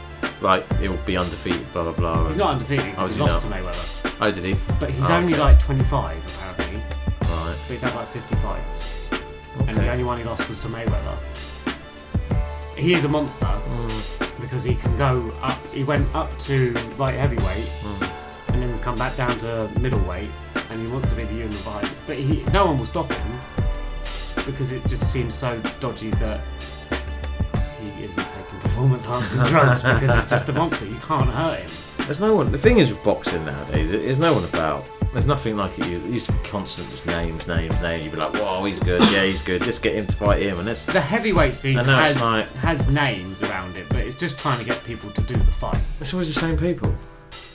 Like 0.40 0.76
he'll 0.78 0.96
be 1.04 1.16
undefeated. 1.16 1.72
Blah 1.72 1.82
blah 1.84 1.92
blah. 1.92 2.28
He's 2.28 2.36
not 2.36 2.50
undefeated. 2.54 2.94
Oh, 2.98 3.06
is 3.06 3.12
he 3.14 3.22
he 3.22 3.28
lost 3.28 3.42
to 3.42 3.46
Mayweather, 3.48 4.16
Oh, 4.20 4.30
did 4.32 4.44
he? 4.44 4.56
but 4.80 4.90
he's 4.90 5.04
Oh, 5.08 5.14
only 5.14 5.32
okay. 5.34 5.42
like 5.42 5.60
25 5.60 6.18
apparently. 6.26 6.76
Right. 7.20 7.56
But 7.66 7.72
he's 7.72 7.80
had 7.80 7.94
like 7.94 8.08
50 8.08 8.34
fights, 8.36 9.08
and 9.68 9.76
the 9.76 9.90
only 9.90 10.04
one 10.04 10.18
he 10.18 10.24
lost 10.24 10.48
was 10.48 10.60
to 10.62 10.68
Mayweather. 10.68 11.16
He 12.76 12.94
is 12.94 13.04
a 13.04 13.08
monster 13.08 13.46
Mm. 13.46 14.40
because 14.40 14.64
he 14.64 14.74
can 14.74 14.96
go 14.96 15.32
up. 15.42 15.58
He 15.72 15.84
went 15.84 16.12
up 16.14 16.36
to 16.40 16.72
light 16.98 17.14
heavyweight, 17.14 17.68
Mm. 17.84 18.11
And 18.52 18.62
then 18.62 18.68
has 18.68 18.80
come 18.80 18.96
back 18.96 19.16
down 19.16 19.36
to 19.40 19.70
middleweight, 19.80 20.30
and 20.70 20.80
he 20.86 20.92
wants 20.92 21.08
to 21.08 21.14
be 21.14 21.24
the 21.24 21.34
unified. 21.34 21.88
But 22.06 22.16
he, 22.16 22.42
no 22.52 22.66
one 22.66 22.78
will 22.78 22.86
stop 22.86 23.12
him 23.12 23.38
because 24.46 24.72
it 24.72 24.84
just 24.86 25.12
seems 25.12 25.34
so 25.34 25.60
dodgy 25.80 26.10
that 26.10 26.40
he 27.80 28.04
isn't 28.04 28.28
taking 28.28 28.60
performance 28.60 29.04
enhancing 29.04 29.44
drugs 29.44 29.82
because 29.82 30.14
he's 30.14 30.26
just 30.26 30.48
a 30.48 30.52
monster. 30.52 30.86
You 30.86 30.96
can't 30.98 31.28
hurt 31.30 31.60
him. 31.60 31.70
There's 32.06 32.20
no 32.20 32.34
one. 32.34 32.50
The 32.50 32.58
thing 32.58 32.78
is 32.78 32.90
with 32.90 33.02
boxing 33.04 33.44
nowadays, 33.44 33.92
there's 33.92 34.18
no 34.18 34.32
one 34.32 34.44
about. 34.44 34.90
There's 35.12 35.26
nothing 35.26 35.58
like 35.58 35.78
it. 35.78 35.86
It 35.88 36.02
used 36.12 36.26
to 36.26 36.32
be 36.32 36.38
constant, 36.48 36.88
just 36.88 37.06
names, 37.06 37.46
names, 37.46 37.78
names. 37.82 38.02
You'd 38.02 38.12
be 38.12 38.16
like, 38.16 38.32
"Whoa, 38.34 38.64
he's 38.64 38.78
good. 38.80 39.02
Yeah, 39.12 39.24
he's 39.24 39.42
good. 39.44 39.60
Let's 39.66 39.78
get 39.78 39.94
him 39.94 40.06
to 40.06 40.16
fight 40.16 40.40
him." 40.40 40.58
And 40.58 40.66
that's 40.66 40.86
The 40.86 41.02
heavyweight 41.02 41.52
scene 41.52 41.76
has, 41.76 42.12
it's 42.16 42.20
like- 42.22 42.50
has 42.54 42.88
names 42.88 43.42
around 43.42 43.76
it, 43.76 43.86
but 43.90 43.98
it's 43.98 44.14
just 44.16 44.38
trying 44.38 44.58
to 44.58 44.64
get 44.64 44.82
people 44.84 45.10
to 45.10 45.20
do 45.20 45.34
the 45.34 45.44
fights. 45.52 45.78
it's 46.00 46.14
always 46.14 46.32
the 46.32 46.40
same 46.40 46.56
people, 46.56 46.94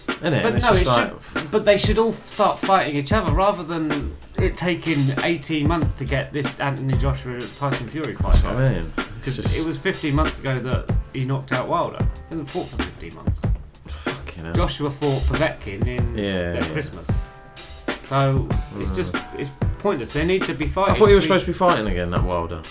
isn't 0.09 0.33
it? 0.33 0.43
But 0.43 0.53
And 0.53 0.61
no, 0.61 0.73
it 0.73 0.85
like, 0.87 1.11
should. 1.33 1.51
But 1.51 1.65
they 1.65 1.77
should 1.77 1.97
all 1.97 2.13
start 2.13 2.59
fighting 2.59 2.95
each 2.95 3.11
other 3.11 3.31
rather 3.31 3.63
than 3.63 4.15
it 4.39 4.55
taking 4.57 5.03
18 5.23 5.67
months 5.67 5.93
to 5.95 6.05
get 6.05 6.31
this 6.33 6.59
Anthony 6.59 6.97
Joshua 6.97 7.39
Tyson 7.57 7.87
Fury 7.87 8.15
fight. 8.15 8.33
That's 8.33 8.43
what 8.43 8.55
I 8.55 8.73
mean. 8.73 8.93
Because 8.95 9.37
just 9.37 9.55
it 9.55 9.65
was 9.65 9.77
15 9.77 10.13
months 10.15 10.39
ago 10.39 10.57
that 10.59 10.91
he 11.13 11.25
knocked 11.25 11.51
out 11.51 11.67
Wilder. 11.67 12.03
He 12.03 12.29
hasn't 12.29 12.49
fought 12.49 12.67
for 12.67 12.83
15 12.83 13.15
months. 13.15 13.41
fucking 13.87 14.45
hell. 14.45 14.53
Joshua 14.53 14.91
fought 14.91 15.21
Povetkin 15.23 15.87
in 15.87 16.17
Yeah, 16.17 16.53
yeah. 16.53 16.67
Christmas. 16.71 17.07
So 18.05 18.47
it's 18.79 18.91
mm. 18.91 18.95
just 18.95 19.15
it's 19.37 19.51
pointless. 19.79 20.13
They 20.13 20.25
need 20.25 20.43
to 20.43 20.53
be 20.53 20.67
fighting. 20.67 20.95
I 20.95 20.97
thought 20.97 21.09
he 21.09 21.15
was 21.15 21.25
supposed 21.25 21.45
to 21.45 21.51
be 21.51 21.57
fighting 21.57 21.87
again, 21.87 22.09
that 22.11 22.23
Wilder. 22.23 22.61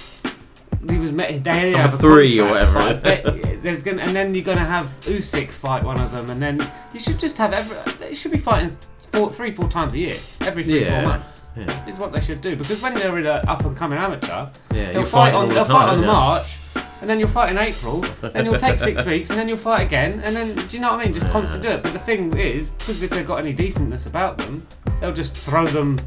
He 0.88 0.96
was 0.98 1.12
met. 1.12 1.42
They 1.44 1.72
Number 1.72 1.96
a 1.96 1.98
three 1.98 2.38
or 2.40 2.44
whatever. 2.46 2.72
but 2.74 2.88
I 2.88 2.92
bet 2.94 3.62
there's 3.62 3.82
gonna, 3.82 4.02
and 4.02 4.14
then 4.14 4.34
you're 4.34 4.44
gonna 4.44 4.64
have 4.64 4.86
Usyk 5.02 5.50
fight 5.50 5.82
one 5.82 5.98
of 6.00 6.12
them, 6.12 6.30
and 6.30 6.40
then 6.42 6.60
you 6.92 7.00
should 7.00 7.18
just 7.18 7.36
have 7.38 7.52
every. 7.52 7.76
They 7.94 8.14
should 8.14 8.32
be 8.32 8.38
fighting 8.38 8.76
four, 9.12 9.32
three, 9.32 9.50
four 9.50 9.68
times 9.68 9.94
a 9.94 9.98
year, 9.98 10.16
every 10.42 10.62
three, 10.64 10.84
Yeah, 10.84 11.02
four 11.02 11.10
months. 11.12 11.48
yeah. 11.56 11.88
Is 11.88 11.98
what 11.98 12.12
they 12.12 12.20
should 12.20 12.40
do 12.40 12.54
because 12.56 12.80
when 12.82 12.94
they're 12.94 13.18
in 13.18 13.26
an 13.26 13.48
up 13.48 13.64
and 13.64 13.76
coming 13.76 13.98
amateur, 13.98 14.48
Yeah, 14.72 14.92
they'll 14.92 15.04
fight 15.04 15.34
on 15.34 15.48
the 15.48 15.54
they'll 15.54 15.64
time, 15.64 15.72
fight 15.76 15.88
on 15.90 16.00
yeah. 16.00 16.06
March, 16.06 16.56
and 17.00 17.08
then 17.10 17.18
you'll 17.18 17.28
fight 17.28 17.50
in 17.50 17.58
April, 17.58 18.00
then 18.20 18.44
you'll 18.44 18.58
take 18.58 18.78
six 18.78 19.04
weeks, 19.12 19.30
and 19.30 19.38
then 19.38 19.48
you'll 19.48 19.56
fight 19.58 19.82
again, 19.82 20.20
and 20.24 20.34
then 20.36 20.54
do 20.68 20.76
you 20.76 20.80
know 20.82 20.92
what 20.92 21.00
I 21.00 21.04
mean? 21.04 21.14
Just 21.14 21.28
constantly 21.30 21.68
do 21.68 21.74
it. 21.74 21.82
But 21.82 21.92
the 21.92 21.98
thing 22.00 22.36
is, 22.36 22.70
because 22.70 23.02
if 23.02 23.10
they've 23.10 23.26
got 23.26 23.38
any 23.44 23.54
decentness 23.54 24.06
about 24.06 24.38
them, 24.38 24.66
they'll 25.00 25.12
just 25.12 25.34
throw 25.36 25.66
them. 25.66 25.98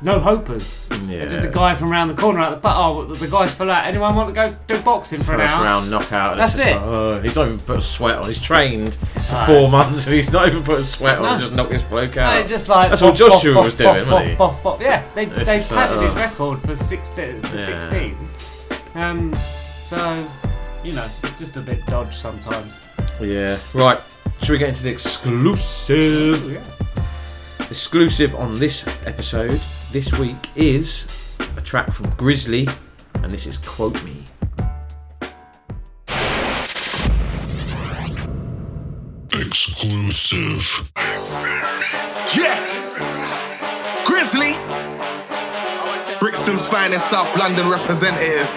No 0.00 0.20
hopers. 0.20 0.86
Yeah. 1.08 1.26
Just 1.26 1.42
a 1.42 1.48
guy 1.50 1.74
from 1.74 1.90
around 1.90 2.08
the 2.08 2.14
corner 2.14 2.38
at 2.40 2.50
the 2.50 2.56
but 2.56 2.76
oh 2.76 3.04
the 3.12 3.26
guy's 3.26 3.52
full 3.52 3.68
out. 3.70 3.84
Anyone 3.84 4.14
want 4.14 4.28
to 4.28 4.34
go 4.34 4.54
do 4.68 4.80
boxing 4.82 5.20
for 5.20 5.32
an 5.32 5.38
First 5.40 5.54
hour? 5.54 5.64
round 5.64 5.90
knockout. 5.90 6.36
That's 6.36 6.56
it. 6.56 6.76
Like, 6.76 6.82
oh, 6.82 7.20
he's 7.20 7.34
not 7.34 7.46
even 7.46 7.58
put 7.58 7.78
a 7.78 7.80
sweat 7.80 8.16
on. 8.16 8.26
He's 8.28 8.40
trained 8.40 8.94
for 8.94 9.32
Right. 9.34 9.46
four 9.46 9.68
months, 9.68 10.06
and 10.06 10.14
he's 10.14 10.32
not 10.32 10.46
even 10.46 10.62
put 10.62 10.78
a 10.78 10.84
sweat 10.84 11.18
on. 11.18 11.24
No. 11.24 11.38
Just 11.40 11.52
knocked 11.54 11.70
this 11.70 11.82
bloke 11.82 12.16
out. 12.16 12.40
No, 12.40 12.46
just 12.46 12.68
like 12.68 12.90
that's 12.90 13.02
what 13.02 13.14
boff, 13.14 13.18
Joshua 13.18 13.54
boff, 13.54 13.64
was 13.64 13.74
doing, 13.74 14.08
wasn't 14.08 14.28
he? 14.30 14.36
boff, 14.36 14.60
boff. 14.62 14.80
Yeah, 14.80 15.02
they 15.16 15.26
It's 15.26 15.46
they 15.46 15.58
like, 15.58 15.68
padded 15.68 16.02
his 16.02 16.12
oh. 16.12 16.16
record 16.16 16.60
for 16.62 16.76
sixteen. 16.76 17.42
For 17.42 17.56
Yeah. 17.56 17.64
sixteen. 17.64 18.16
Um, 18.94 19.36
so 19.84 20.24
you 20.84 20.92
know 20.92 21.06
it's 21.24 21.38
just 21.38 21.56
a 21.56 21.60
bit 21.60 21.84
dodge 21.86 22.14
sometimes. 22.14 22.78
Yeah. 23.20 23.58
Right. 23.74 23.98
Should 24.42 24.50
we 24.52 24.58
get 24.58 24.68
into 24.68 24.84
the 24.84 24.90
exclusive? 24.90 26.64
Exclusive 27.70 28.34
on 28.36 28.54
this 28.58 28.86
episode 29.06 29.60
this 29.90 30.12
week 30.18 30.36
is 30.54 31.06
a 31.56 31.60
track 31.60 31.90
from 31.92 32.10
Grizzly, 32.10 32.68
and 33.14 33.32
this 33.32 33.46
is 33.46 33.56
"Quote 33.58 34.02
Me." 34.04 34.24
Exclusive. 39.32 40.90
Yeah. 42.36 42.58
Grizzly. 44.04 44.52
Brixton's 46.20 46.66
finest 46.66 47.08
South 47.10 47.34
London 47.38 47.68
representative. 47.68 48.48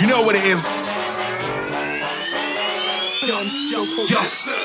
You 0.00 0.06
know 0.06 0.22
what 0.22 0.36
it 0.36 0.44
is. 0.44 0.62
Yes. 4.10 4.63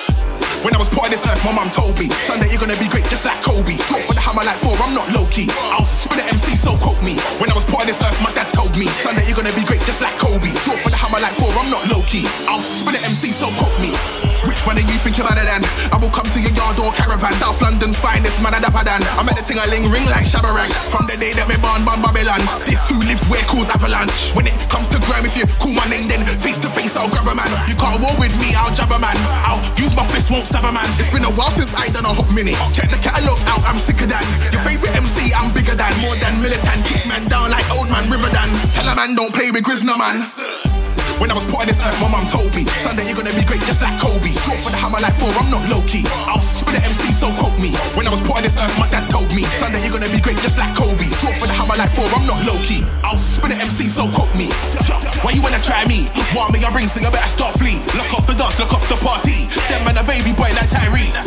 When 0.63 0.75
I 0.75 0.77
was 0.77 0.89
put 0.89 1.05
on 1.05 1.11
this 1.11 1.23
earth, 1.25 1.39
my 1.45 1.53
mum 1.53 1.69
told 1.69 1.97
me, 1.97 2.09
Sunday 2.27 2.51
you're 2.51 2.59
gonna 2.59 2.75
be 2.75 2.89
great 2.89 3.05
just 3.05 3.23
like 3.23 3.39
Kobe. 3.41 3.79
Short 3.87 4.03
for 4.03 4.13
the 4.13 4.19
hammer 4.19 4.43
like 4.43 4.57
four, 4.59 4.75
I'm 4.83 4.93
not 4.93 5.07
low 5.15 5.25
key. 5.31 5.47
I'll 5.71 5.85
spin 5.85 6.19
the 6.19 6.25
MC, 6.27 6.57
so 6.57 6.75
quote 6.75 7.01
me. 7.01 7.15
When 7.39 7.49
I 7.49 7.55
was 7.55 7.63
put 7.63 7.79
on 7.79 7.87
this 7.87 8.01
earth, 8.03 8.19
my 8.21 8.31
dad 8.31 8.51
told 8.51 8.75
me, 8.75 8.87
Sunday 8.99 9.23
you're 9.25 9.37
gonna 9.37 9.55
be 9.55 9.63
great 9.63 9.79
just 9.87 10.01
like 10.01 10.17
Kobe. 10.19 10.51
Short 10.59 10.79
for 10.79 10.89
the 10.89 10.99
hammer 10.99 11.19
like 11.19 11.31
four, 11.31 11.47
I'm 11.55 11.71
not 11.71 11.87
low 11.87 12.03
key. 12.03 12.27
I'll 12.43 12.61
spin 12.61 12.91
the 12.91 12.99
MC, 13.07 13.31
so 13.31 13.47
quote 13.55 13.79
me. 13.79 14.28
Which 14.47 14.63
one 14.63 14.77
are 14.77 14.85
you 14.85 14.97
think 15.01 15.17
you're 15.17 15.27
better 15.27 15.43
than? 15.43 15.65
I 15.91 15.97
will 15.99 16.13
come 16.13 16.29
to 16.31 16.39
your 16.39 16.53
yard 16.55 16.79
or 16.79 16.91
caravan. 16.93 17.33
South 17.41 17.61
London's 17.61 17.99
finest 17.99 18.39
man 18.39 18.55
at 18.55 18.63
Dapadan. 18.63 19.03
I 19.17 19.23
met 19.23 19.35
the 19.35 19.43
ting 19.43 19.59
a 19.59 19.65
ling 19.67 19.91
ring 19.91 20.05
like 20.07 20.27
Shabarang. 20.27 20.69
From 20.91 21.07
the 21.07 21.17
day 21.17 21.33
that 21.35 21.47
me 21.49 21.57
born, 21.59 21.83
born 21.83 21.99
Babylon. 21.99 22.39
This 22.63 22.83
who 22.87 22.99
live 23.03 23.19
where 23.27 23.43
cause 23.49 23.67
avalanche. 23.71 24.31
When 24.35 24.47
it 24.47 24.55
comes 24.71 24.87
to 24.95 24.97
grime, 25.03 25.25
if 25.27 25.35
you 25.35 25.43
call 25.59 25.75
my 25.75 25.87
name, 25.91 26.07
then 26.07 26.23
face 26.39 26.61
to 26.63 26.69
face 26.69 26.95
I'll 26.95 27.09
grab 27.09 27.27
a 27.27 27.35
man. 27.35 27.49
You 27.67 27.75
can't 27.75 27.99
war 27.99 28.15
with 28.15 28.33
me, 28.39 28.55
I'll 28.55 28.71
jab 28.71 28.91
a 28.91 28.99
man. 28.99 29.17
I'll 29.43 29.63
use 29.75 29.95
my 29.95 30.05
fist, 30.07 30.31
won't 30.31 30.47
stab 30.47 30.63
a 30.63 30.71
man. 30.71 30.87
It's 30.95 31.11
been 31.11 31.25
a 31.27 31.33
while 31.35 31.51
since 31.51 31.75
I 31.75 31.91
done 31.91 32.05
a 32.05 32.13
hot 32.13 32.29
minute. 32.31 32.59
Check 32.71 32.91
the 32.91 32.99
catalog 33.01 33.39
out, 33.49 33.63
I'm 33.67 33.79
sicker 33.79 34.07
than. 34.07 34.23
Your 34.55 34.63
favorite 34.63 34.95
MC, 34.95 35.33
I'm 35.33 35.51
bigger 35.51 35.75
than. 35.75 35.91
More 35.99 36.15
than 36.15 36.39
militant. 36.39 36.79
Kick 36.87 37.03
man 37.07 37.27
down 37.27 37.51
like 37.51 37.65
old 37.71 37.89
man 37.89 38.09
River 38.09 38.29
Dan. 38.31 38.51
Tell 38.77 38.87
a 38.87 38.95
man 38.95 39.15
don't 39.15 39.33
play 39.33 39.51
with 39.51 39.63
Grizzly 39.63 39.91
man. 39.97 40.21
When 41.19 41.27
I 41.27 41.35
was 41.35 41.43
put 41.51 41.59
on 41.59 41.67
this 41.67 41.75
earth, 41.83 41.99
my 41.99 42.07
mum 42.07 42.23
told 42.31 42.47
me 42.55 42.63
Sunday 42.79 43.03
you're 43.03 43.19
gonna 43.19 43.35
be 43.35 43.43
great 43.43 43.59
just 43.67 43.83
like 43.83 43.91
Kobe. 43.99 44.31
Draw 44.47 44.55
for 44.63 44.71
the 44.71 44.79
hammer 44.79 45.03
like 45.03 45.11
four, 45.19 45.27
I'm 45.35 45.51
not 45.51 45.59
low 45.67 45.83
key. 45.83 46.07
I'll 46.23 46.39
spin 46.39 46.79
the 46.79 46.81
MC, 46.87 47.11
so 47.11 47.27
quote 47.35 47.59
me. 47.59 47.75
When 47.91 48.07
I 48.07 48.11
was 48.15 48.23
put 48.23 48.39
on 48.39 48.43
this 48.47 48.55
earth, 48.55 48.71
my 48.79 48.87
dad 48.87 49.03
told 49.11 49.27
me 49.35 49.43
Sunday 49.59 49.83
you're 49.83 49.91
gonna 49.91 50.07
be 50.07 50.23
great 50.23 50.39
just 50.39 50.55
like 50.55 50.71
Kobe. 50.79 51.11
Draw 51.19 51.35
for 51.35 51.51
the 51.51 51.55
hammer 51.59 51.75
like 51.75 51.91
four, 51.91 52.07
I'm 52.15 52.23
not 52.23 52.39
low 52.47 52.55
key. 52.63 52.87
I'll 53.03 53.19
spin 53.19 53.51
the 53.51 53.59
MC, 53.59 53.91
so 53.91 54.07
quote 54.15 54.31
me. 54.31 54.47
Why 55.19 55.35
you 55.35 55.43
wanna 55.43 55.59
try 55.59 55.83
me? 55.91 56.07
Want 56.31 56.55
me 56.55 56.63
a 56.63 56.71
ring, 56.71 56.87
so 56.87 57.03
you 57.03 57.11
better 57.11 57.27
start 57.27 57.51
flee. 57.59 57.83
Look 57.99 58.15
off 58.15 58.23
the 58.23 58.39
dance, 58.39 58.55
look 58.55 58.71
off 58.71 58.87
the 58.87 58.95
party. 59.03 59.51
Them 59.67 59.83
man 59.83 59.99
a 59.99 60.07
baby 60.07 60.31
boy 60.31 60.55
like 60.55 60.71
Tyrese. 60.71 61.19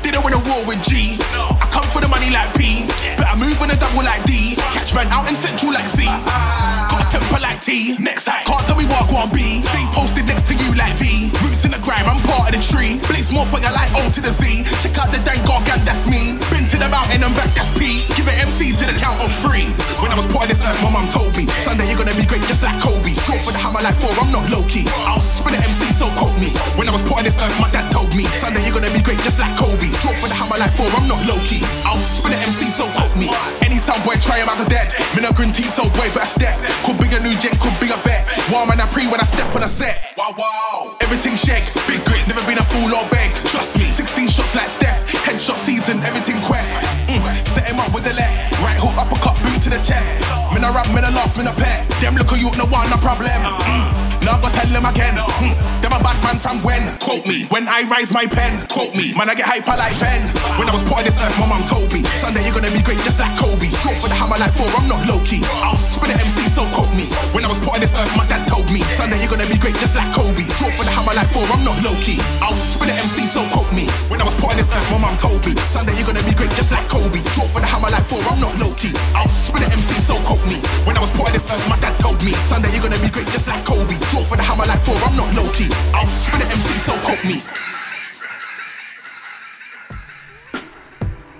Didn't 0.00 0.24
win 0.24 0.32
a 0.32 0.40
war 0.48 0.64
with 0.64 0.80
G. 0.88 1.20
I 1.60 1.68
come 1.68 1.84
for 1.92 2.00
the 2.00 2.08
money 2.08 2.32
like 2.32 2.48
P. 2.56 2.88
Better 3.20 3.36
move 3.36 3.60
in 3.60 3.68
a 3.68 3.76
double 3.76 4.08
like 4.08 4.24
D. 4.24 4.56
Catch 4.72 4.96
man 4.96 5.12
out 5.12 5.28
in 5.28 5.36
central 5.36 5.68
like 5.68 5.92
C. 5.92 6.08
Got 6.08 7.03
temper 7.14 7.40
like 7.40 7.60
T. 7.60 7.96
Next 7.98 8.26
high. 8.26 8.42
Can't 8.42 8.66
tell 8.66 8.76
me 8.76 8.84
what 8.86 9.08
I 9.08 9.12
want 9.12 9.32
be. 9.32 9.62
Stay 9.62 9.86
posted 9.94 10.26
next 10.26 10.46
to 10.48 10.54
you 10.54 10.63
like 10.76 10.94
V. 10.98 11.30
Roots 11.42 11.64
in 11.64 11.70
the 11.70 11.80
grime, 11.82 12.06
I'm 12.06 12.20
part 12.26 12.50
of 12.50 12.58
the 12.58 12.62
tree. 12.62 12.98
Blaze 13.06 13.30
more 13.30 13.46
you 13.46 13.72
like 13.72 13.90
O 13.94 14.02
to 14.10 14.20
the 14.20 14.32
Z. 14.32 14.66
Check 14.82 14.98
out 14.98 15.10
the 15.14 15.20
dank 15.22 15.42
gargan, 15.46 15.80
that's 15.86 16.06
me. 16.10 16.38
Been 16.50 16.66
to 16.70 16.76
the 16.78 16.88
mountain 16.90 17.22
and 17.22 17.34
back, 17.34 17.50
that's 17.54 17.70
P. 17.78 18.06
Give 18.18 18.26
it 18.26 18.36
MC 18.40 18.74
to 18.74 18.84
the 18.86 18.94
count 18.98 19.18
of 19.22 19.30
three. 19.42 19.70
When 20.02 20.10
I 20.10 20.16
was 20.18 20.26
part 20.28 20.50
of 20.50 20.56
this 20.56 20.60
earth, 20.64 20.80
my 20.82 20.90
mum 20.90 21.06
told 21.08 21.32
me 21.36 21.46
Sunday 21.62 21.86
you're 21.88 21.98
gonna 21.98 22.16
be 22.16 22.26
great 22.26 22.42
just 22.50 22.62
like 22.62 22.76
Kobe. 22.82 23.14
Draw 23.24 23.38
for 23.40 23.52
the 23.54 23.60
hammer 23.60 23.82
like 23.82 23.96
four, 23.96 24.12
I'm 24.18 24.30
not 24.34 24.44
low 24.50 24.66
key. 24.66 24.86
I'll 25.06 25.22
spin 25.22 25.54
the 25.54 25.60
MC, 25.62 25.94
so 25.94 26.10
quote 26.18 26.36
me. 26.38 26.50
When 26.74 26.88
I 26.90 26.92
was 26.92 27.04
part 27.06 27.22
of 27.22 27.32
this 27.32 27.38
earth, 27.38 27.56
my 27.60 27.70
dad 27.70 27.86
told 27.94 28.10
me 28.14 28.26
Sunday 28.42 28.64
you're 28.66 28.76
gonna 28.76 28.92
be 28.92 29.02
great 29.02 29.20
just 29.22 29.38
like 29.38 29.54
Kobe. 29.56 29.88
Draw 30.02 30.12
for 30.18 30.28
the 30.28 30.36
hammer 30.36 30.58
like 30.58 30.74
four, 30.74 30.90
I'm 30.98 31.06
not 31.06 31.20
low 31.24 31.38
key. 31.46 31.62
I'll 31.86 32.02
spin 32.02 32.34
the 32.34 32.40
MC, 32.40 32.68
so 32.70 32.84
quote 32.98 33.14
me. 33.16 33.30
Any 33.62 33.78
sound 33.78 34.02
boy 34.02 34.18
try 34.20 34.42
him 34.42 34.48
out 34.48 34.58
the 34.58 34.68
dead. 34.68 34.90
No 35.24 35.32
green 35.32 35.56
tea, 35.56 35.72
so 35.72 35.88
boy 35.96 36.12
better 36.12 36.28
step. 36.28 36.52
Could 36.84 37.00
be 37.00 37.08
a 37.08 37.20
new 37.20 37.32
jet, 37.40 37.56
could 37.56 37.72
be 37.80 37.88
a 37.88 37.98
vet. 38.04 38.28
Wow 38.52 38.68
man, 38.68 38.80
I 38.80 38.86
pre 38.92 39.08
when 39.08 39.20
I 39.20 39.24
step 39.24 39.48
on 39.56 39.62
a 39.62 39.68
set. 39.68 40.12
Wow 40.18 40.36
wow. 40.36 40.63
Everything 41.00 41.36
shake, 41.36 41.64
big 41.86 42.04
grit, 42.06 42.26
never 42.26 42.40
been 42.46 42.58
a 42.58 42.64
fool 42.64 42.88
or 42.88 43.04
beg. 43.10 43.30
Trust 43.52 43.76
me, 43.76 43.90
16 43.90 44.28
shots 44.28 44.54
like 44.56 44.68
Steph. 44.68 44.96
Headshot 45.24 45.58
season, 45.58 45.98
everything 46.04 46.40
quick. 46.42 46.64
Mm. 47.06 47.20
Set 47.46 47.66
him 47.68 47.78
up 47.78 47.92
with 47.92 48.04
the 48.04 48.14
left. 48.14 48.50
Right 48.62 48.76
hook, 48.76 48.96
uppercut, 48.96 49.36
boot 49.44 49.62
to 49.62 49.70
the 49.70 49.80
chest. 49.84 50.08
Me 50.54 50.60
no 50.60 50.72
rap, 50.72 50.88
me 50.88 51.00
no 51.00 51.10
laugh, 51.10 51.36
me 51.36 51.44
no 51.44 51.52
pet. 51.52 51.88
Them 52.00 52.16
look 52.16 52.32
at 52.32 52.40
you, 52.40 52.50
no 52.56 52.64
one, 52.66 52.88
no 52.88 52.96
problem. 52.96 53.28
Mm. 53.28 54.03
Now 54.24 54.40
go 54.40 54.48
tell 54.48 54.66
them 54.72 54.88
again. 54.88 55.20
Mm. 55.36 55.52
Them 55.84 55.92
a 55.92 56.00
bad 56.00 56.16
man 56.24 56.40
from 56.40 56.64
when? 56.64 56.80
Quote 56.96 57.28
me. 57.28 57.44
When 57.52 57.68
I 57.68 57.84
rise 57.84 58.08
my 58.08 58.24
pen, 58.24 58.64
quote 58.72 58.96
me. 58.96 59.12
Man, 59.12 59.28
I 59.28 59.36
get 59.36 59.44
hyper 59.44 59.76
like 59.76 59.92
Ben. 60.00 60.32
When 60.56 60.64
I 60.64 60.72
was 60.72 60.80
on 60.88 61.04
this 61.04 61.12
earth, 61.20 61.36
my 61.36 61.44
mom 61.44 61.60
told 61.68 61.92
me 61.92 62.00
Sunday 62.24 62.40
you're 62.48 62.56
gonna 62.56 62.72
be 62.72 62.80
great 62.80 63.04
just 63.04 63.20
like 63.20 63.36
Kobe. 63.36 63.68
Draw 63.84 63.92
for 64.00 64.08
the 64.08 64.16
hammer 64.16 64.40
like 64.40 64.56
four, 64.56 64.64
I'm 64.80 64.88
not 64.88 65.04
low 65.04 65.20
key. 65.28 65.44
I'll 65.60 65.76
spin 65.76 66.08
the 66.08 66.16
MC, 66.16 66.48
so 66.48 66.64
quote 66.72 66.88
me. 66.96 67.04
When 67.36 67.44
I 67.44 67.52
was 67.52 67.60
on 67.68 67.84
this 67.84 67.92
earth, 67.92 68.16
my 68.16 68.24
dad 68.24 68.48
told 68.48 68.64
me 68.72 68.80
Sunday 68.96 69.20
you're 69.20 69.28
gonna 69.28 69.44
be 69.44 69.60
great 69.60 69.76
just 69.76 69.92
like 69.92 70.08
Kobe. 70.16 70.48
Draw 70.56 70.72
for 70.72 70.88
the 70.88 70.92
hammer 70.96 71.12
like 71.12 71.28
four, 71.28 71.44
I'm 71.52 71.60
not 71.60 71.76
low 71.84 71.92
key. 72.00 72.16
I'll 72.40 72.56
spin 72.56 72.88
the 72.88 72.96
MC, 72.96 73.28
so 73.28 73.44
quote 73.52 73.68
me. 73.76 73.92
When 74.08 74.24
I 74.24 74.24
was 74.24 74.40
on 74.40 74.56
this 74.56 74.72
earth, 74.72 74.88
my 74.88 75.04
mom 75.04 75.20
told 75.20 75.44
me 75.44 75.52
Sunday 75.68 75.92
you're 76.00 76.08
gonna 76.08 76.24
be 76.24 76.32
great 76.32 76.54
just 76.56 76.72
like 76.72 76.88
Kobe. 76.88 77.20
Draw 77.36 77.44
for 77.52 77.60
the 77.60 77.68
hammer 77.68 77.92
like 77.92 78.08
four, 78.08 78.24
I'm 78.32 78.40
not 78.40 78.56
low 78.56 78.72
key. 78.80 78.96
I'll 79.12 79.28
spin 79.28 79.60
the 79.60 79.68
MC, 79.68 80.00
so 80.00 80.16
quote 80.24 80.40
me. 80.48 80.56
When 80.88 80.96
I 80.96 81.04
was 81.04 81.12
on 81.20 81.28
this 81.36 81.44
earth, 81.44 81.68
my 81.68 81.76
dad 81.76 81.92
told 82.00 82.24
me 82.24 82.32
Sunday 82.48 82.72
you're 82.72 82.80
gonna 82.80 82.96
be 83.04 83.12
great 83.12 83.28
just 83.28 83.52
like 83.52 83.68
Kobe. 83.68 84.00
Draw 84.14 84.22
for 84.22 84.36
the 84.36 84.44
hammer 84.44 84.64
like 84.64 84.78
four, 84.78 84.94
I'm 84.94 85.16
not 85.16 85.34
low 85.34 85.50
key. 85.50 85.66
I'll 85.92 86.06
spin 86.06 86.38
the 86.38 86.46
MC, 86.46 86.78
so 86.78 86.92
quote 86.98 87.24
me. 87.24 87.42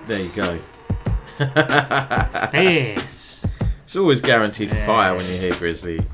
There 0.07 0.19
you 0.19 0.29
go. 0.35 0.59
Yes. 2.51 3.47
It's 3.85 3.95
always 3.95 4.19
guaranteed 4.19 4.75
fire 4.75 5.15
when 5.15 5.25
you 5.27 5.37
hear 5.37 5.53
Grizzly. 5.55 6.05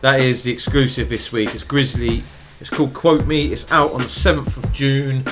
That 0.00 0.20
is 0.20 0.42
the 0.42 0.50
exclusive 0.50 1.10
this 1.10 1.32
week. 1.32 1.54
It's 1.54 1.64
Grizzly. 1.64 2.22
It's 2.62 2.70
called 2.70 2.94
Quote 2.94 3.26
Me. 3.26 3.52
It's 3.52 3.70
out 3.70 3.92
on 3.92 4.00
the 4.00 4.06
7th 4.06 4.56
of 4.56 4.72
June. 4.72 5.22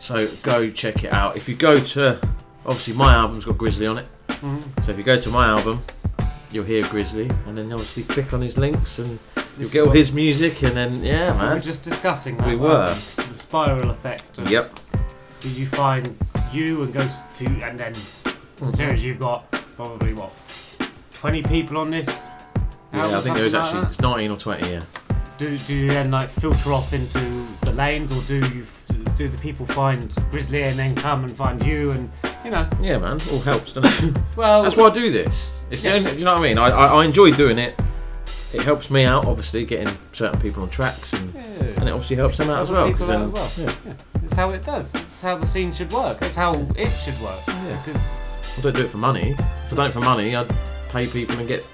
So 0.00 0.26
go 0.42 0.72
check 0.72 1.04
it 1.04 1.12
out. 1.14 1.36
If 1.36 1.48
you 1.48 1.54
go 1.54 1.78
to, 1.78 2.18
obviously, 2.66 2.94
my 2.94 3.14
album's 3.14 3.44
got 3.44 3.58
Grizzly 3.58 3.86
on 3.86 3.98
it. 3.98 4.06
Mhm. 4.26 4.84
So 4.84 4.90
if 4.90 4.98
you 4.98 5.04
go 5.04 5.20
to 5.20 5.28
my 5.28 5.46
album, 5.46 5.84
you'll 6.52 6.64
hear 6.64 6.86
Grizzly. 6.88 7.30
And 7.46 7.56
then 7.56 7.72
obviously 7.72 8.02
click 8.04 8.32
on 8.32 8.40
his 8.40 8.56
links 8.58 8.98
and 8.98 9.18
you'll 9.58 9.70
get 9.70 9.82
all 9.86 9.90
his 9.90 10.12
music. 10.12 10.62
And 10.62 10.76
then, 10.76 11.04
yeah, 11.04 11.32
man. 11.34 11.48
We 11.50 11.54
were 11.54 11.60
just 11.60 11.82
discussing 11.82 12.36
that. 12.38 12.46
We 12.48 12.56
were. 12.56 12.86
It's 12.90 13.16
The 13.16 13.34
spiral 13.34 13.90
effect. 13.90 14.38
Of 14.38 14.50
Yep. 14.50 14.78
Did 15.40 15.52
you 15.52 15.66
find 15.66 16.16
you 16.52 16.82
and 16.82 16.92
goes 16.92 17.20
to 17.36 17.46
and 17.46 17.78
then 17.78 17.94
Mhm. 17.94 18.76
series 18.76 19.02
you've 19.04 19.18
got 19.20 19.50
probably 19.76 20.12
what 20.12 20.30
twenty 21.12 21.42
people 21.42 21.78
on 21.78 21.90
this? 21.90 22.28
Yeah, 22.92 23.16
I 23.16 23.20
think 23.20 23.36
there 23.36 23.44
was 23.44 23.54
like 23.54 23.64
actually 23.64 23.80
that? 23.82 23.90
it's 23.90 24.00
19 24.00 24.30
or 24.32 24.36
20, 24.36 24.70
yeah. 24.70 24.82
Do 25.38 25.56
do 25.56 25.74
you 25.74 25.88
then 25.88 26.10
like 26.10 26.28
filter 26.28 26.72
off 26.74 26.92
into 26.92 27.46
the 27.62 27.72
lanes, 27.72 28.12
or 28.12 28.20
do 28.24 28.36
you 28.54 28.64
do 29.16 29.28
the 29.28 29.38
people 29.38 29.66
find 29.66 30.14
Grizzly 30.30 30.62
and 30.62 30.78
then 30.78 30.94
come 30.94 31.24
and 31.24 31.36
find 31.36 31.64
you 31.64 31.90
and 31.92 32.10
you 32.44 32.50
know? 32.50 32.68
Yeah, 32.80 32.98
man. 32.98 33.18
All 33.30 33.40
helps, 33.40 33.72
doesn't 33.72 34.16
it? 34.16 34.22
Well, 34.36 34.62
that's 34.62 34.76
why 34.76 34.86
I 34.86 34.90
do 34.94 35.10
this. 35.10 35.50
It's 35.70 35.82
the 35.82 35.92
only, 35.94 36.12
you 36.18 36.24
know 36.24 36.32
what 36.34 36.40
I 36.40 36.42
mean. 36.42 36.58
I, 36.58 36.68
I, 36.68 36.86
I 37.00 37.04
enjoy 37.04 37.32
doing 37.32 37.58
it. 37.58 37.74
It 38.52 38.62
helps 38.62 38.90
me 38.90 39.04
out, 39.04 39.26
obviously, 39.26 39.64
getting 39.64 39.94
certain 40.12 40.40
people 40.40 40.62
on 40.62 40.70
tracks, 40.70 41.12
and 41.12 41.32
and 41.36 41.88
it 41.88 41.92
obviously 41.92 42.16
helps 42.16 42.36
them 42.36 42.50
out 42.50 42.62
as 42.62 42.70
well. 42.70 42.88
out 42.88 42.98
then, 42.98 43.22
as 43.22 43.30
well. 43.30 43.50
yeah. 43.56 43.74
Yeah. 43.86 43.92
It's 44.24 44.34
how 44.34 44.50
it 44.50 44.64
does. 44.64 44.92
It's 44.94 45.22
how 45.22 45.36
the 45.36 45.46
scene 45.46 45.72
should 45.72 45.92
work. 45.92 46.20
It's 46.22 46.34
how 46.34 46.54
it 46.76 46.90
should 46.98 47.20
work. 47.20 47.38
Yeah. 47.46 47.80
Because 47.84 48.18
I 48.58 48.60
don't 48.62 48.74
do 48.74 48.82
it 48.82 48.90
for 48.90 48.98
money. 48.98 49.36
If 49.66 49.72
I 49.72 49.76
done 49.76 49.90
it 49.90 49.92
for 49.92 50.00
money, 50.00 50.34
I'd 50.34 50.48
pay 50.88 51.06
people 51.06 51.38
and 51.38 51.46
get 51.46 51.66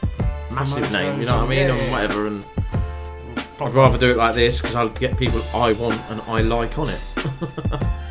massive 0.53 0.75
Promotions 0.75 0.93
name. 0.93 1.21
You 1.21 1.27
know 1.27 1.37
what 1.37 1.47
I 1.47 1.49
mean, 1.49 1.71
and- 1.71 1.79
yeah, 1.79 1.85
yeah. 1.87 1.93
whatever. 1.93 2.27
And 2.27 2.47
I'd 3.59 3.73
rather 3.73 3.97
do 3.97 4.11
it 4.11 4.16
like 4.16 4.35
this 4.35 4.61
because 4.61 4.77
I'll 4.77 4.88
get 4.90 5.16
people 5.16 5.42
I 5.55 5.73
want 5.73 5.99
and 6.11 6.21
I 6.23 6.42
like 6.42 6.79
on 6.79 6.90
it. 6.90 7.01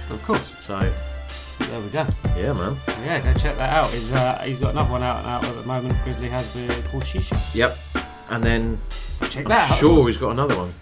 of 0.10 0.21
course. 0.25 0.53
So 0.60 0.79
there 1.60 1.81
we 1.81 1.89
go. 1.89 2.08
Yeah, 2.36 2.53
man. 2.53 2.75
Yeah, 3.03 3.21
go 3.21 3.34
check 3.39 3.55
that 3.58 3.69
out. 3.71 3.86
He's 3.91 4.12
uh, 4.12 4.41
he's 4.45 4.60
got 4.60 4.71
another 4.71 4.91
one 4.91 5.03
out 5.03 5.19
and 5.19 5.27
out 5.27 5.45
at 5.45 5.55
the 5.55 5.63
moment. 5.63 5.95
Grizzly 6.03 6.29
has 6.29 6.53
with 6.55 6.88
called 6.89 7.03
Shisha. 7.03 7.39
Yep. 7.53 7.77
And 8.29 8.43
then 8.43 8.77
Check 9.29 9.43
I'm 9.45 9.49
that 9.49 9.71
out. 9.71 9.77
sure 9.77 10.08
he's 10.08 10.17
got 10.17 10.31
another 10.31 10.55
one. 10.58 10.73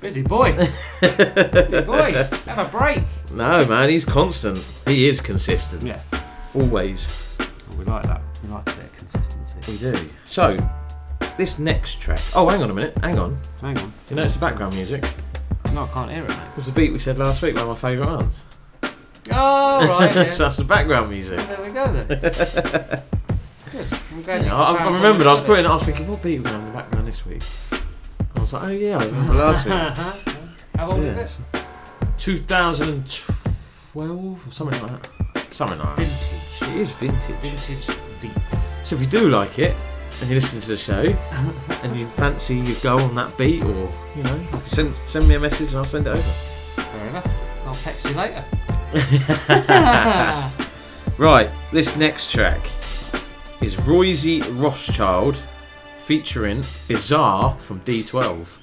Busy 0.00 0.22
boy. 0.22 0.52
Busy 1.00 1.80
boy. 1.82 2.12
Have 2.46 2.58
a 2.58 2.68
break. 2.70 3.02
No, 3.32 3.64
man, 3.66 3.88
he's 3.88 4.04
constant. 4.04 4.58
He 4.86 5.06
is 5.08 5.20
consistent. 5.20 5.82
Yeah. 5.82 6.00
Always. 6.54 7.36
We 7.78 7.84
like 7.84 8.02
that. 8.04 8.22
We 8.42 8.50
like 8.50 8.62
a 8.68 8.76
bit 8.76 8.84
of 8.86 8.92
consistency. 8.96 9.72
We 9.72 9.78
do. 9.78 10.08
So, 10.24 10.56
this 11.36 11.58
next 11.58 12.00
track. 12.00 12.20
Oh, 12.34 12.48
hang 12.48 12.62
on 12.62 12.70
a 12.70 12.74
minute. 12.74 12.96
Hang 12.98 13.18
on. 13.18 13.36
Hang 13.60 13.76
on. 13.78 13.92
You 14.08 14.16
know 14.16 14.22
it's 14.24 14.34
the 14.34 14.40
background 14.40 14.74
music. 14.74 15.04
No, 15.72 15.84
I 15.84 15.88
can't 15.88 16.10
hear 16.10 16.24
it, 16.24 16.28
mate. 16.28 16.38
It 16.38 16.56
was 16.56 16.66
the 16.66 16.72
beat 16.72 16.92
we 16.92 16.98
said 16.98 17.18
last 17.18 17.40
week, 17.42 17.54
one 17.54 17.64
of 17.64 17.68
my 17.70 17.74
favourite 17.74 18.10
ones. 18.16 18.44
Oh, 19.32 19.86
right. 19.98 20.14
Yeah. 20.14 20.30
so 20.30 20.44
that's 20.44 20.56
the 20.56 20.64
background 20.64 21.10
music. 21.10 21.38
there 21.40 21.60
we 21.60 21.68
go 21.70 21.92
then. 21.92 22.06
Good. 23.72 23.88
I'm 24.12 24.22
glad 24.22 24.40
you 24.42 24.46
Yeah, 24.46 24.56
I, 24.56 24.74
I 24.74 24.96
remembered. 24.96 25.26
I 25.26 25.32
was 25.32 25.40
putting. 25.42 25.66
I 25.66 25.74
was 25.74 25.82
thinking, 25.82 26.06
what 26.08 26.22
beat 26.22 26.42
going 26.42 26.54
in 26.56 26.64
the 26.66 26.70
background 26.72 27.06
this 27.08 27.26
week? 27.26 27.42
I 28.34 28.40
was 28.40 28.52
like, 28.52 28.68
oh 28.70 28.72
yeah, 28.72 28.98
I 28.98 29.04
remember 29.04 29.34
last 29.34 29.64
week. 29.66 29.74
How 30.76 30.90
old 30.92 31.02
is 31.02 31.16
it? 31.16 31.36
2012 32.18 34.46
or 34.46 34.50
something 34.50 34.80
like 34.82 35.02
that. 35.02 35.10
Something 35.52 35.78
like 35.78 35.96
that. 35.96 36.06
Vintage. 36.06 36.62
It 36.62 36.76
is 36.80 36.90
vintage. 36.90 37.36
Vintage 37.36 37.86
beats. 38.22 38.76
So 38.88 38.94
if 38.94 39.00
you 39.00 39.06
do 39.06 39.28
like 39.28 39.58
it 39.58 39.74
and 40.20 40.30
you 40.30 40.36
listen 40.36 40.60
to 40.60 40.68
the 40.68 40.76
show 40.76 41.02
and 41.82 41.98
you 41.98 42.06
fancy 42.08 42.56
you 42.56 42.74
go 42.76 42.98
on 42.98 43.14
that 43.14 43.36
beat 43.36 43.62
or 43.64 43.90
you 44.16 44.22
know 44.22 44.46
send 44.64 44.94
send 45.06 45.28
me 45.28 45.34
a 45.34 45.40
message 45.40 45.68
and 45.70 45.78
I'll 45.78 45.84
send 45.84 46.06
it 46.06 46.10
over. 46.10 46.22
Fair 46.76 47.08
enough. 47.08 47.30
I'll 47.66 47.74
text 47.74 48.06
you 48.06 48.14
later. 48.14 48.44
right, 51.18 51.50
this 51.72 51.96
next 51.96 52.30
track 52.30 52.64
is 53.60 53.76
Royzy 53.76 54.42
Rothschild 54.62 55.36
featuring 55.98 56.62
Bizarre 56.86 57.58
from 57.58 57.80
D12 57.80 58.58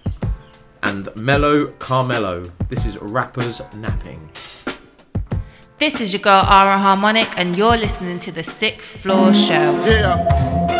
and 0.84 1.10
Melo 1.16 1.68
Carmelo. 1.80 2.44
This 2.70 2.86
is 2.86 2.98
Rappers 2.98 3.62
Napping. 3.76 4.30
This 5.78 6.00
is 6.00 6.14
your 6.14 6.22
girl 6.22 6.46
Ara 6.48 6.78
Harmonic, 6.78 7.28
and 7.38 7.58
you're 7.58 7.76
listening 7.76 8.20
to 8.20 8.32
the 8.32 8.44
Sixth 8.44 8.86
Floor 8.86 9.34
Show. 9.34 9.76
Yeah. 9.86 10.73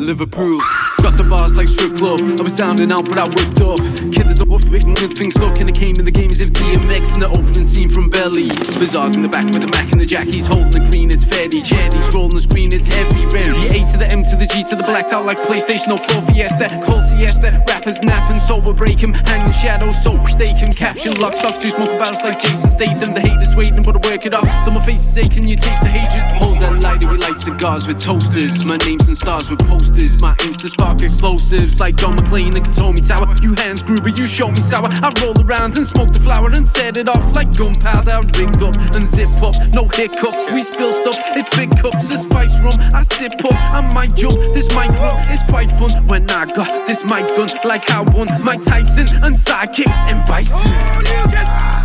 Liverpool. 0.00 0.79
Got 1.02 1.16
the 1.16 1.24
bars 1.24 1.56
like 1.56 1.68
strip 1.68 1.96
club. 1.96 2.20
I 2.38 2.42
was 2.42 2.52
down 2.52 2.78
and 2.80 2.92
out, 2.92 3.08
but 3.08 3.18
I 3.18 3.24
whipped 3.24 3.60
up. 3.64 3.80
Kid 4.12 4.28
the 4.28 4.34
double 4.36 4.58
fitting 4.58 4.92
with 5.00 5.16
things 5.16 5.36
look, 5.38 5.58
and 5.58 5.68
I 5.68 5.72
came 5.72 5.96
in 5.96 6.04
the 6.04 6.12
games 6.12 6.40
of 6.42 6.50
DMX 6.50 7.14
in 7.14 7.20
the 7.20 7.28
opening 7.28 7.64
scene 7.64 7.88
from 7.88 8.10
Belly. 8.10 8.48
Bizarres 8.76 9.16
in 9.16 9.22
the 9.22 9.28
back 9.28 9.46
with 9.48 9.62
the 9.62 9.70
Mac 9.72 9.92
and 9.92 10.00
the 10.00 10.04
Jack. 10.04 10.26
He's 10.26 10.46
holding 10.46 10.70
the 10.70 10.84
green, 10.90 11.10
it's 11.10 11.24
fairly 11.24 11.62
cherry. 11.62 11.88
Scrolling 12.04 12.34
the 12.34 12.40
screen, 12.40 12.72
it's 12.72 12.88
heavy. 12.88 13.24
The 13.32 13.72
A 13.72 13.80
to 13.92 13.96
the 13.96 14.08
M 14.12 14.22
to 14.24 14.36
the 14.36 14.44
G 14.44 14.62
to 14.68 14.76
the 14.76 14.84
blacked 14.84 15.12
out 15.12 15.24
like 15.24 15.38
PlayStation 15.48 15.96
04 15.96 16.22
Fiesta. 16.28 16.68
Cold 16.84 17.04
siesta, 17.04 17.64
rappers 17.66 18.02
napping, 18.02 18.40
so 18.40 18.58
we'll 18.58 18.76
break 18.76 19.00
him. 19.00 19.14
Hanging 19.14 19.52
shadows, 19.52 19.96
so 20.02 20.12
we 20.12 20.32
stake 20.32 20.58
him. 20.58 20.72
Caption 20.74 21.14
lock, 21.16 21.34
stock 21.34 21.58
two 21.58 21.70
smoke 21.70 21.96
battles 21.96 22.20
like 22.22 22.40
Jason 22.40 22.68
Statham. 22.68 23.14
The 23.14 23.20
haters 23.20 23.56
waiting, 23.56 23.80
but 23.80 23.96
I 23.96 24.10
work 24.10 24.26
it 24.26 24.34
up. 24.34 24.44
Till 24.64 24.74
my 24.74 24.84
face 24.84 25.00
is 25.00 25.16
aching, 25.16 25.48
you 25.48 25.56
taste 25.56 25.80
the 25.80 25.88
hatred. 25.88 26.24
Hold 26.36 26.58
that 26.60 26.76
lighter, 26.80 27.08
we 27.08 27.16
light 27.16 27.40
cigars 27.40 27.86
with 27.88 28.00
toasters. 28.00 28.64
My 28.64 28.76
name's 28.84 29.08
and 29.08 29.16
stars 29.16 29.48
with 29.48 29.60
posters. 29.66 30.20
My 30.20 30.36
aim's 30.44 30.58
to 30.58 30.68
spark 30.68 30.89
explosives 30.98 31.80
like 31.80 31.96
John 31.96 32.16
McClane, 32.16 32.54
the 32.54 32.60
Katomi 32.60 33.06
Tower. 33.06 33.34
You 33.42 33.54
Hans 33.58 33.82
Gruber, 33.82 34.08
you 34.08 34.26
show 34.26 34.50
me 34.50 34.60
sour. 34.60 34.88
I 34.90 35.12
roll 35.22 35.38
around 35.44 35.76
and 35.76 35.86
smoke 35.86 36.12
the 36.12 36.20
flower 36.20 36.50
and 36.50 36.66
set 36.66 36.96
it 36.96 37.08
off 37.08 37.34
like 37.34 37.56
gunpowder. 37.56 38.10
I 38.10 38.20
rig 38.38 38.62
up 38.62 38.76
and 38.94 39.06
zip 39.06 39.30
up, 39.42 39.54
no 39.72 39.86
hiccups. 39.88 40.52
We 40.52 40.62
spill 40.62 40.92
stuff, 40.92 41.18
it's 41.36 41.54
big 41.56 41.70
cups 41.78 42.12
of 42.12 42.18
spice 42.18 42.58
rum. 42.60 42.78
I 42.94 43.02
sip 43.02 43.44
up, 43.44 43.54
I 43.54 43.80
might 43.92 44.14
jump. 44.16 44.38
This 44.52 44.68
mic 44.74 44.90
run 45.00 45.16
is 45.32 45.42
quite 45.44 45.70
fun 45.72 46.06
when 46.08 46.30
I 46.30 46.46
got 46.46 46.86
this 46.86 47.04
mic 47.04 47.26
done 47.36 47.50
like 47.64 47.90
I 47.90 48.00
won 48.14 48.26
Mike 48.42 48.64
Tyson 48.64 49.06
and 49.22 49.34
sidekick 49.36 49.88
and 50.08 50.26
Bison. 50.26 50.58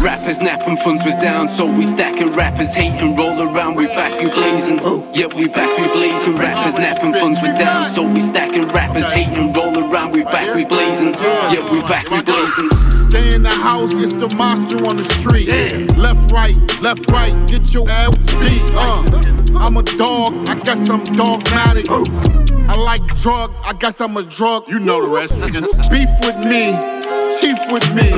Rappers 0.01 0.39
napping 0.39 0.77
funds 0.77 1.03
were 1.03 1.17
down, 1.17 1.49
so 1.49 1.65
we 1.65 1.85
stacking 1.85 2.33
rappers 2.33 2.73
hating, 2.73 3.15
roll 3.15 3.41
around, 3.41 3.75
we 3.75 3.87
back, 3.87 4.11
we 4.21 4.29
blazing. 4.29 4.79
Yeah, 5.13 5.27
we 5.27 5.47
back, 5.47 5.71
we 5.79 5.91
blazing. 5.91 6.35
Rappers 6.37 6.77
napping 6.77 7.13
funds 7.13 7.41
were 7.41 7.53
down, 7.53 7.87
so 7.89 8.03
we 8.03 8.21
stacking 8.21 8.67
rappers 8.67 8.94
hating, 9.03 9.53
roll 9.53 9.77
around, 9.77 10.12
we 10.12 10.23
back, 10.23 10.55
we 10.55 10.65
blazing. 10.65 11.10
Yeah, 11.10 11.71
we 11.71 11.81
back, 11.81 12.10
we 12.10 12.21
blazing. 12.21 12.69
Stay 13.10 13.36
in 13.36 13.43
the 13.43 13.49
house, 13.49 13.93
it's 13.93 14.13
the 14.13 14.34
monster 14.36 14.86
on 14.86 14.97
the 14.97 15.03
street. 15.03 15.47
Left, 15.97 16.31
right, 16.31 16.55
left, 16.81 17.10
right, 17.10 17.34
get 17.47 17.73
your 17.73 17.89
ass 17.89 18.25
beat. 18.36 18.62
Uh, 18.75 19.58
I'm 19.58 19.77
a 19.77 19.84
dog, 19.84 20.49
I 20.49 20.55
guess 20.55 20.89
I'm 20.89 21.03
dogmatic. 21.03 21.86
I 22.67 22.75
like 22.75 23.04
drugs, 23.17 23.62
I 23.63 23.73
guess 23.73 24.01
I'm 24.01 24.17
a 24.17 24.23
drug. 24.23 24.67
You 24.67 24.80
know 24.80 25.01
the 25.01 25.08
rest. 25.08 25.34
Beef 25.89 26.10
with 26.21 26.43
me, 26.45 26.73
chief 27.39 27.60
with 27.71 27.88
me. 27.93 28.10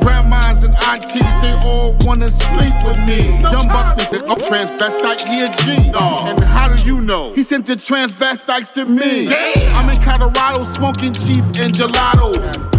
Grandmas 0.00 0.64
and 0.64 0.74
aunties, 0.86 1.22
they 1.42 1.58
all 1.64 1.96
wanna 2.00 2.30
sleep 2.30 2.74
with 2.84 2.98
me. 3.06 3.38
Young 3.40 3.68
buck, 3.68 3.98
I'm 3.98 4.38
transvestite, 4.38 5.20
he 5.26 5.44
a 5.44 5.48
G. 5.56 5.90
And 5.98 6.40
how 6.40 6.74
do 6.74 6.82
you 6.82 7.00
know? 7.00 7.32
He 7.34 7.42
sent 7.42 7.66
the 7.66 7.74
transvestites 7.74 8.72
to 8.74 8.84
me. 8.86 9.28
I'm 9.74 9.88
in 9.90 10.00
Colorado 10.00 10.64
smoking 10.64 11.12
chief 11.12 11.44
and 11.58 11.74
gelato. 11.74 12.32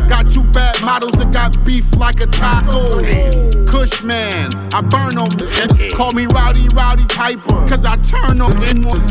Got 0.07 0.31
two 0.31 0.43
bad 0.43 0.81
models 0.81 1.13
that 1.13 1.31
got 1.33 1.63
beef 1.65 1.93
like 1.95 2.21
a 2.21 2.27
taco. 2.27 3.01
Kush 3.65 4.01
man, 4.01 4.49
I 4.73 4.81
burn 4.81 5.15
them. 5.15 5.29
Call 5.91 6.13
me 6.13 6.25
Rowdy 6.27 6.69
Roddy 6.69 7.05
Piper, 7.05 7.67
cause 7.67 7.85
I 7.85 7.97
turn 7.97 8.37
them 8.37 8.51
in 8.63 8.87
one. 8.87 9.01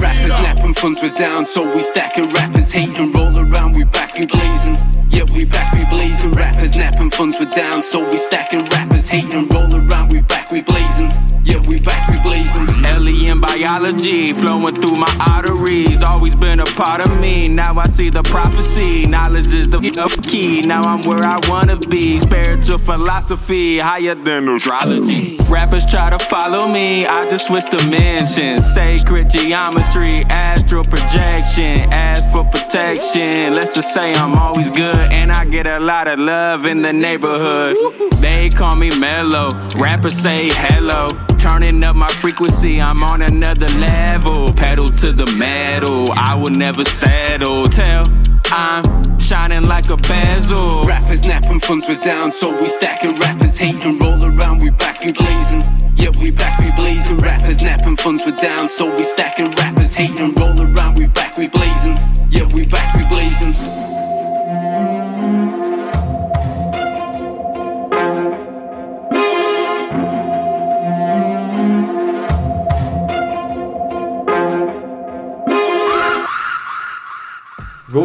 Rappers 0.00 0.32
napping 0.40 0.72
funds 0.72 1.02
were 1.02 1.10
down, 1.10 1.44
so 1.44 1.65
we 1.74 1.82
stacking 1.82 2.28
rappers 2.30 2.70
hating, 2.70 3.12
roll 3.12 3.38
around, 3.38 3.76
we 3.76 3.84
back, 3.84 4.14
we 4.18 4.26
blazing. 4.26 4.95
Yeah, 5.16 5.24
we 5.32 5.46
back, 5.46 5.72
we 5.72 5.82
blazing. 5.86 6.32
Rappers 6.32 6.76
napping 6.76 7.08
funds 7.10 7.40
were 7.40 7.46
down, 7.46 7.82
so 7.82 8.06
we 8.06 8.18
stacking 8.18 8.66
rappers 8.66 9.08
hating, 9.08 9.48
roll 9.48 9.74
around, 9.74 10.12
we 10.12 10.20
back, 10.20 10.50
we 10.50 10.60
blazing. 10.60 11.10
Yeah, 11.42 11.60
we 11.68 11.80
back, 11.80 12.10
we 12.10 12.20
blazing. 12.20 12.66
Alien 12.84 13.40
biology 13.40 14.34
flowing 14.34 14.74
through 14.74 14.96
my 14.96 15.16
arteries. 15.26 16.02
Always 16.02 16.34
been 16.34 16.58
a 16.58 16.64
part 16.64 17.00
of 17.00 17.20
me. 17.20 17.46
Now 17.46 17.78
I 17.78 17.86
see 17.86 18.10
the 18.10 18.24
prophecy. 18.24 19.06
Knowledge 19.06 19.54
is 19.54 19.68
the 19.68 19.78
key. 20.26 20.60
Now 20.62 20.82
I'm 20.82 21.02
where 21.02 21.24
I 21.24 21.38
wanna 21.48 21.76
be. 21.76 22.18
Spiritual 22.18 22.78
philosophy 22.78 23.78
higher 23.78 24.16
than 24.16 24.48
astrology. 24.48 25.38
Rappers 25.48 25.86
try 25.86 26.10
to 26.10 26.18
follow 26.18 26.66
me. 26.66 27.06
I 27.06 27.30
just 27.30 27.46
switch 27.46 27.70
dimensions. 27.70 28.66
Sacred 28.74 29.30
geometry, 29.30 30.24
astral 30.24 30.82
projection. 30.82 31.80
Ask 31.92 32.28
for 32.34 32.44
protection. 32.50 33.54
Let's 33.54 33.76
just 33.76 33.94
say 33.94 34.12
I'm 34.14 34.34
always 34.34 34.70
good 34.72 35.05
and 35.10 35.32
I 35.32 35.44
get 35.44 35.66
a 35.66 35.78
lot 35.80 36.08
of 36.08 36.18
love 36.18 36.66
in 36.66 36.82
the 36.82 36.92
neighborhood. 36.92 37.76
They 38.20 38.50
call 38.50 38.76
me 38.76 38.90
mellow. 38.98 39.50
Rappers 39.76 40.18
say 40.18 40.48
hello. 40.50 41.08
Turning 41.38 41.82
up 41.84 41.94
my 41.94 42.08
frequency, 42.08 42.80
I'm 42.80 43.02
on 43.02 43.22
another 43.22 43.68
level. 43.78 44.52
Pedal 44.52 44.90
to 44.90 45.12
the 45.12 45.26
metal, 45.36 46.10
I 46.12 46.34
will 46.34 46.50
never 46.50 46.84
settle. 46.84 47.66
Tell 47.68 48.04
I'm 48.50 49.18
shining 49.18 49.64
like 49.64 49.90
a 49.90 49.96
bezel. 49.96 50.82
Rappers 50.84 51.24
napping 51.24 51.60
funds 51.60 51.88
were 51.88 51.96
down, 51.96 52.32
so 52.32 52.50
we 52.60 52.68
stacking 52.68 53.16
rappers 53.16 53.56
hating, 53.56 53.98
roll 53.98 54.24
around, 54.24 54.62
we 54.62 54.70
back, 54.70 55.04
we 55.04 55.12
blazing. 55.12 55.62
Yeah, 55.94 56.10
we 56.20 56.30
back, 56.30 56.60
we 56.60 56.70
blazing. 56.72 57.18
Rappers 57.18 57.60
napping 57.60 57.96
funds 57.96 58.24
were 58.24 58.32
down, 58.32 58.68
so 58.68 58.94
we 58.96 59.04
stacking 59.04 59.50
rappers 59.52 59.94
hating, 59.94 60.34
roll 60.34 60.60
around, 60.60 60.98
we 60.98 61.06
back, 61.06 61.36
we 61.36 61.48
blazing. 61.48 61.96
Yeah, 62.30 62.46
we 62.54 62.66
back, 62.66 62.94
we 62.96 63.06
blazing. 63.08 63.85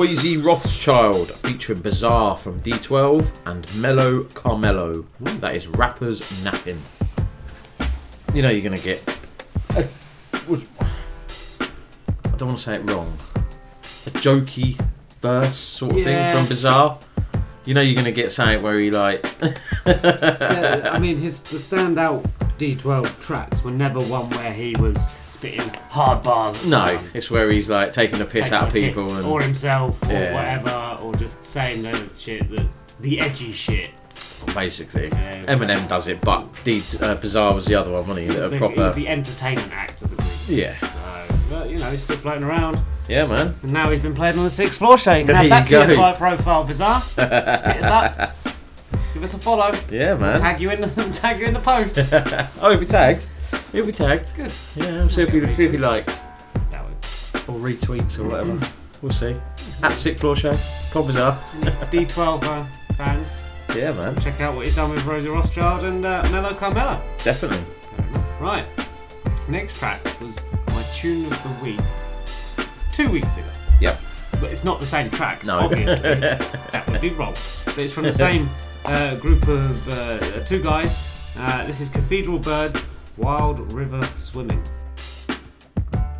Royzy 0.01 0.43
Rothschild 0.43 1.29
featuring 1.29 1.79
Bizarre 1.79 2.35
from 2.35 2.59
D12 2.61 3.23
and 3.45 3.75
Melo 3.75 4.23
Carmelo. 4.33 5.03
Hmm. 5.03 5.39
That 5.41 5.55
is 5.55 5.67
rappers 5.67 6.43
napping. 6.43 6.81
You 8.33 8.41
know 8.41 8.49
you're 8.49 8.63
gonna 8.63 8.79
get. 8.81 9.07
A, 9.75 9.87
I 10.49 12.35
don't 12.35 12.47
want 12.47 12.57
to 12.57 12.63
say 12.63 12.75
it 12.77 12.89
wrong. 12.89 13.15
A 14.07 14.09
jokey 14.17 14.83
verse 15.21 15.55
sort 15.55 15.91
of 15.91 15.99
Yeah. 15.99 16.03
thing 16.33 16.37
from 16.39 16.49
Bizarre. 16.49 16.97
You 17.65 17.75
know 17.75 17.81
you're 17.81 17.93
gonna 17.95 18.11
get 18.11 18.31
something 18.31 18.63
where 18.63 18.79
he 18.79 18.89
like. 18.89 19.23
yeah, 19.85 20.89
I 20.91 20.97
mean, 20.97 21.15
his 21.17 21.43
the 21.43 21.57
standout 21.57 22.27
D12 22.57 23.19
tracks 23.19 23.63
were 23.63 23.69
never 23.69 23.99
one 23.99 24.31
where 24.31 24.51
he 24.51 24.75
was 24.79 25.07
spitting 25.41 25.73
hard 25.89 26.21
bars. 26.21 26.63
No, 26.69 26.85
someone, 26.87 27.09
it's 27.15 27.31
where 27.31 27.51
he's 27.51 27.67
like 27.69 27.91
taking 27.91 28.19
the 28.19 28.25
piss 28.25 28.43
taking 28.49 28.53
out 28.57 28.67
of 28.67 28.73
the 28.73 28.87
people 28.89 29.15
and 29.15 29.25
or 29.25 29.41
himself, 29.41 30.01
or 30.07 30.11
Yeah. 30.11 30.33
whatever, 30.35 31.01
or 31.03 31.15
just 31.15 31.43
saying 31.43 31.81
the 31.81 32.09
shit 32.15 32.47
that's 32.55 32.77
the 32.99 33.19
edgy 33.19 33.51
shit. 33.51 33.89
basically. 34.53 35.09
Eminem 35.09 35.87
does 35.87 36.07
it, 36.07 36.21
but 36.21 36.45
D 36.63 36.83
uh, 37.01 37.15
Bizarre 37.15 37.55
was 37.55 37.65
the 37.65 37.73
other 37.75 37.89
one, 37.91 38.01
wasn't 38.07 38.19
he? 38.19 38.23
He 38.25 38.29
was 38.35 38.43
A 38.43 38.49
the, 38.49 38.57
proper. 38.59 38.91
the 38.93 39.07
entertainment 39.07 39.71
act 39.71 40.03
of 40.03 40.11
the 40.11 40.15
group. 40.17 40.29
Yeah. 40.47 40.77
So, 40.79 41.35
but 41.49 41.69
you 41.69 41.77
know, 41.79 41.89
he's 41.89 42.03
still 42.03 42.17
floating 42.17 42.43
around. 42.43 42.79
Yeah, 43.09 43.25
man. 43.25 43.55
And 43.63 43.73
now 43.73 43.89
he's 43.89 44.01
been 44.03 44.13
playing 44.13 44.37
on 44.37 44.43
the 44.43 44.49
sixth 44.51 44.77
floor 44.77 44.97
show. 44.99 45.15
You 45.15 45.25
can 45.25 45.33
There 45.33 45.43
add 45.45 45.51
that 45.51 45.71
you 45.71 45.77
to 45.79 45.85
your 45.87 45.95
go. 45.95 46.01
high 46.03 46.13
profile, 46.13 46.63
bizarre. 46.63 47.01
Hit 47.01 47.19
us 47.33 47.85
up. 47.85 48.37
Give 49.15 49.23
us 49.23 49.33
a 49.33 49.39
follow. 49.39 49.71
Yeah, 49.89 50.13
man. 50.15 50.33
We'll 50.33 50.39
tag 50.41 50.61
you 50.61 50.69
in. 50.69 50.81
The, 50.81 50.87
tag 51.15 51.39
you 51.39 51.47
in 51.47 51.53
the 51.55 51.59
posts. 51.59 52.13
oh, 52.61 52.69
he'll 52.69 52.77
be 52.77 52.85
tagged. 52.85 53.25
He'll 53.71 53.85
be 53.85 53.91
tagged. 53.91 54.35
Good. 54.35 54.51
Yeah, 54.75 54.91
we'll 54.91 55.09
see 55.09 55.21
if 55.23 55.29
he, 55.29 55.53
see 55.53 55.65
if 55.65 55.71
he 55.71 55.77
likes. 55.77 56.13
That 56.71 56.83
would. 56.83 56.93
Or 57.49 57.59
retweets 57.59 58.19
or 58.19 58.27
whatever. 58.27 58.59
We'll 59.01 59.11
see. 59.11 59.35
At 59.83 59.93
Sixth 59.93 60.21
Floor 60.21 60.35
Show. 60.35 60.57
Prob 60.91 61.07
Bizarre. 61.07 61.39
D12 61.91 62.43
uh, 62.43 62.65
fans. 62.95 63.43
Yeah, 63.75 63.93
man. 63.93 64.19
Check 64.19 64.41
out 64.41 64.55
what 64.55 64.65
he's 64.65 64.75
done 64.75 64.91
with 64.91 64.99
Royzy 65.03 65.31
Rothschild 65.31 65.83
and 65.85 66.05
uh, 66.05 66.27
Melo 66.31 66.53
Carmelo. 66.53 67.01
Definitely. 67.23 67.63
Right. 68.39 68.65
Next 69.47 69.77
track 69.77 70.03
was 70.19 70.35
my 70.67 70.83
tune 70.93 71.25
of 71.31 71.43
the 71.43 71.63
week 71.63 71.79
two 72.93 73.09
weeks 73.09 73.35
ago. 73.37 73.47
Yep. 73.79 73.99
But 74.39 74.51
it's 74.51 74.63
not 74.63 74.79
the 74.79 74.85
same 74.85 75.09
track, 75.09 75.45
No. 75.45 75.59
obviously. 75.59 76.15
that 76.19 76.83
would 76.89 77.01
be 77.01 77.09
wrong. 77.09 77.33
But 77.65 77.77
it's 77.79 77.93
from 77.93 78.03
the 78.03 78.13
same 78.13 78.49
uh, 78.85 79.15
group 79.15 79.47
of 79.47 79.87
uh, 79.89 80.43
two 80.45 80.61
guys. 80.61 81.01
Uh, 81.37 81.65
this 81.65 81.79
is 81.79 81.89
Cathedral 81.89 82.39
Birds, 82.39 82.87
Wild 83.17 83.71
River 83.73 84.03
Swimming. 84.15 84.63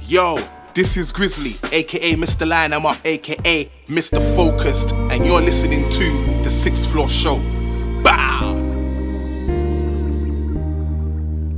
Yo, 0.01 0.37
this 0.73 0.97
is 0.97 1.11
Grizzly, 1.11 1.55
aka 1.71 2.15
Mr. 2.15 2.47
Line 2.47 2.73
I'm 2.73 2.85
up, 2.85 2.97
aka 3.05 3.71
Mr. 3.87 4.19
Focused, 4.35 4.91
and 4.91 5.25
you're 5.25 5.41
listening 5.41 5.89
to 5.91 6.43
the 6.43 6.49
Sixth 6.49 6.91
Floor 6.91 7.09
Show. 7.09 7.37
Bow! 8.03 8.53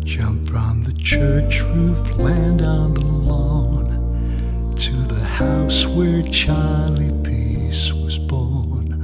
Jump 0.03 0.47
from 0.47 0.83
the 0.83 0.95
church 1.01 1.61
roof, 1.61 2.17
land 2.17 2.61
on 2.61 2.93
the 2.93 3.03
lawn 3.03 4.75
to 4.75 4.91
the 4.91 5.23
house 5.23 5.87
where 5.87 6.21
Charlie 6.23 7.13
Peace 7.23 7.91
was 7.91 8.19
born. 8.19 8.99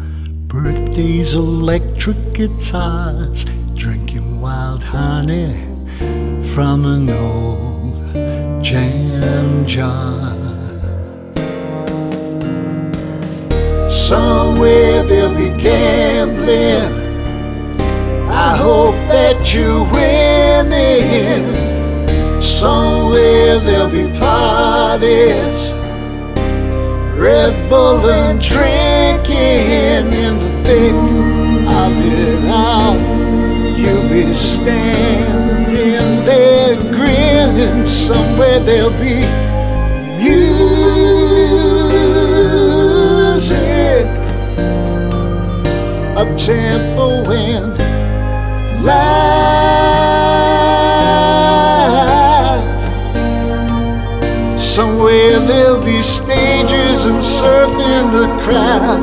Birthdays, 0.47 1.33
electric 1.33 2.33
guitars, 2.33 3.45
drinking 3.75 4.39
wild 4.39 4.83
honey 4.83 5.68
from 6.53 6.85
an 6.85 7.09
old 7.09 8.63
jam 8.63 9.65
jar. 9.65 10.35
Somewhere 13.89 15.03
they'll 15.03 15.35
be 15.35 15.49
gambling. 15.62 16.93
I 18.29 18.55
hope 18.55 18.95
that 19.09 19.53
you 19.53 19.83
win 19.93 20.29
winning. 20.63 22.41
Somewhere 22.41 23.59
there'll 23.59 23.89
be 23.89 24.07
parties. 24.19 25.71
Red 27.17 27.69
Bull 27.69 28.09
and 28.09 28.39
drinking 28.39 30.13
in 30.25 30.39
the 30.39 30.51
thick 30.63 30.93
of 31.81 31.93
it 32.05 32.49
all. 32.49 33.28
You'll 33.79 34.09
be 34.09 34.33
standing 34.33 36.25
there 36.25 36.75
grinning. 36.75 37.85
Somewhere 37.85 38.59
there'll 38.59 38.91
be 38.91 39.25
music, 40.19 40.59
up 46.17 46.29
tempo 46.37 47.23
and 47.31 47.77
live. 48.83 49.39
Somewhere 54.59 55.39
there'll 55.39 55.79
be 55.83 56.01
stages 56.01 57.05
and 57.05 57.23
surfing 57.23 58.11
the 58.11 58.27
crowd, 58.43 59.01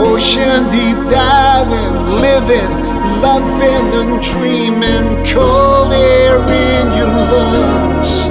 ocean 0.00 0.68
deep 0.70 0.98
diving, 1.08 1.94
living, 2.20 2.85
loving 3.20 3.88
and 4.00 4.22
dreaming, 4.22 5.24
cold 5.26 5.92
air 5.92 6.36
in 6.36 6.86
your 6.98 7.12
lungs. 7.32 8.26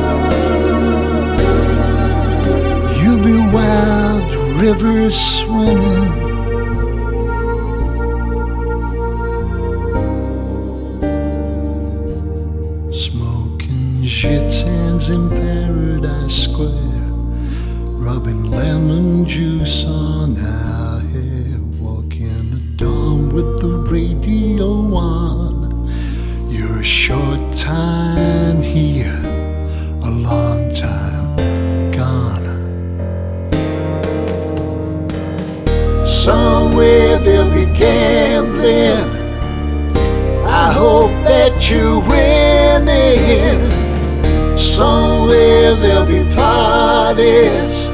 You'll 3.02 3.24
be 3.24 3.38
wild 3.54 4.32
rivers 4.62 5.16
swimming. 5.16 6.24
Smoking 12.92 14.04
Gitanes 14.04 15.10
in 15.10 15.30
Paradise 15.30 16.36
Square, 16.44 17.12
rubbing 18.06 18.52
lemon 18.52 19.26
juice 19.26 19.86
on 19.86 20.38
our 20.38 20.65
gambling. 37.78 39.10
I 40.46 40.72
hope 40.72 41.12
that 41.24 41.70
you're 41.70 42.00
winning. 42.10 43.60
Somewhere 44.58 45.76
there'll 45.76 46.06
be 46.06 46.24
parties. 46.36 47.90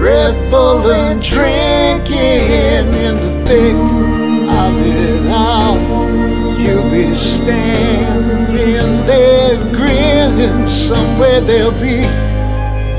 Red 0.00 0.34
Bull 0.50 0.90
and 0.90 1.20
drinking 1.20 2.94
in 3.06 3.14
the 3.24 3.32
thick 3.46 3.76
of 4.64 4.72
it 4.86 5.30
all. 5.30 5.78
You'll 6.58 6.90
be 6.90 7.14
standing 7.14 9.06
there 9.06 9.56
grinning. 9.76 10.66
Somewhere 10.66 11.40
there'll 11.40 11.72
be 11.72 12.06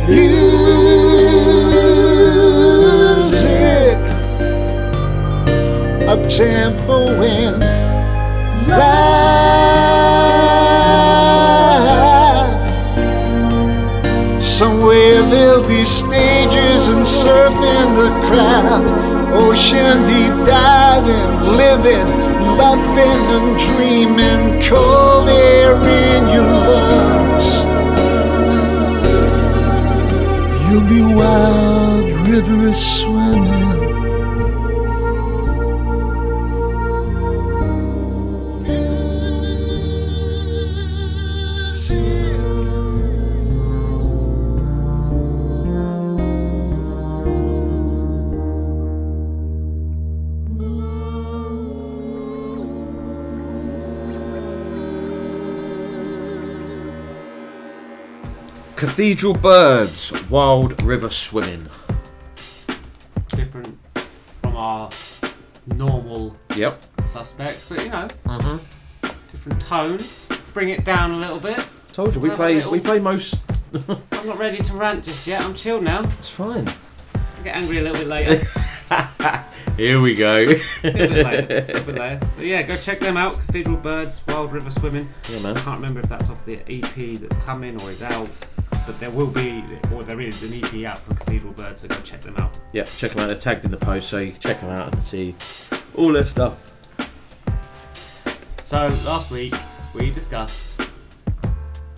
music, 0.08 0.30
tempo 6.38 7.08
and 7.22 7.60
live. 7.60 9.32
Somewhere 14.42 15.22
there'll 15.24 15.68
be 15.68 15.84
stages 15.84 16.88
and 16.88 17.06
surfing 17.06 17.96
the 17.98 18.10
crowd, 18.28 18.86
ocean 19.34 19.98
deep 20.08 20.46
diving, 20.48 21.58
living, 21.58 22.08
loving 22.56 23.24
and 23.36 23.60
dreaming, 23.68 24.62
cold 24.62 25.28
air 25.28 25.76
in 25.76 26.28
your 26.34 26.50
lungs. 26.70 27.48
You'll 30.70 30.88
be 30.88 31.02
wild 31.14 32.06
rivers 32.28 32.80
swimming. 32.80 33.71
Cathedral 58.82 59.36
Birds, 59.36 60.12
Wild 60.28 60.82
River 60.82 61.12
Swimming. 61.12 61.68
Different 63.30 63.78
from 64.42 64.58
our 64.58 64.90
normal 65.76 66.36
Yep. 66.56 66.84
suspects, 67.06 67.68
but 67.70 67.84
you 67.84 67.92
know, 67.92 68.08
Mhm. 68.26 68.60
different 69.32 69.62
tone. 69.62 70.00
Bring 70.56 70.70
it 70.70 70.84
down 70.84 71.12
a 71.12 71.18
little 71.18 71.40
bit. 71.40 71.64
Told 71.94 72.16
you 72.16 72.22
we 72.22 72.30
Have 72.30 72.40
a 72.40 72.42
play. 72.42 72.54
little- 72.56 72.72
We 72.72 72.80
play 72.80 72.98
most. 72.98 73.36
I'm 73.88 74.26
not 74.28 74.40
ready 74.40 74.58
to 74.58 74.74
rant 74.74 75.04
just 75.04 75.28
yet. 75.28 75.44
I'm 75.46 75.54
chilled 75.54 75.84
now. 75.84 76.02
It's 76.18 76.30
fine. 76.30 76.68
I'll 77.14 77.44
get 77.44 77.56
angry 77.56 77.78
a 77.78 77.82
little 77.84 78.00
bit 78.00 78.08
later. 78.08 78.44
Here 79.78 80.02
we 80.02 80.16
go. 80.16 80.38
a 80.38 80.44
little 80.44 80.58
bit 80.84 81.24
later. 81.24 81.56
A 81.56 81.68
little 81.68 81.84
bit 81.84 82.00
later. 82.00 82.20
But 82.36 82.46
yeah, 82.46 82.64
go 82.64 82.76
check 82.78 83.00
them 83.00 83.16
out. 83.16 83.34
Cathedral 83.46 83.78
Birds, 83.78 84.22
Wild 84.28 84.52
River 84.52 84.72
Swimming. 84.72 85.08
Yeah, 85.30 85.38
man. 85.42 85.56
I 85.56 85.60
can't 85.62 85.80
remember 85.80 86.00
if 86.00 86.10
that's 86.10 86.32
off 86.32 86.44
the 86.48 86.60
EP 86.68 87.18
that's 87.18 87.36
coming 87.46 87.80
or 87.80 87.92
is 87.92 88.02
out. 88.02 88.28
But 88.92 89.00
there 89.00 89.10
will 89.10 89.28
be, 89.28 89.64
or 89.94 90.04
there 90.04 90.20
is 90.20 90.44
an 90.44 90.62
EP 90.62 90.84
out 90.84 90.98
for 90.98 91.14
Cathedral 91.14 91.54
Birds, 91.54 91.80
so 91.80 91.88
go 91.88 91.96
check 92.02 92.20
them 92.20 92.36
out. 92.36 92.60
Yep, 92.74 92.90
check 92.98 93.12
them 93.12 93.22
out. 93.22 93.28
They're 93.28 93.38
tagged 93.38 93.64
in 93.64 93.72
the 93.72 93.78
post, 93.78 94.10
so 94.10 94.18
you 94.18 94.34
can 94.34 94.42
check 94.42 94.60
them 94.60 94.70
out 94.70 94.92
and 94.92 95.02
see 95.02 95.34
all 95.96 96.12
their 96.12 96.26
stuff. 96.26 96.74
So 98.66 98.88
last 99.06 99.32
week 99.32 99.54
we 99.94 100.12
discussed 100.12 100.82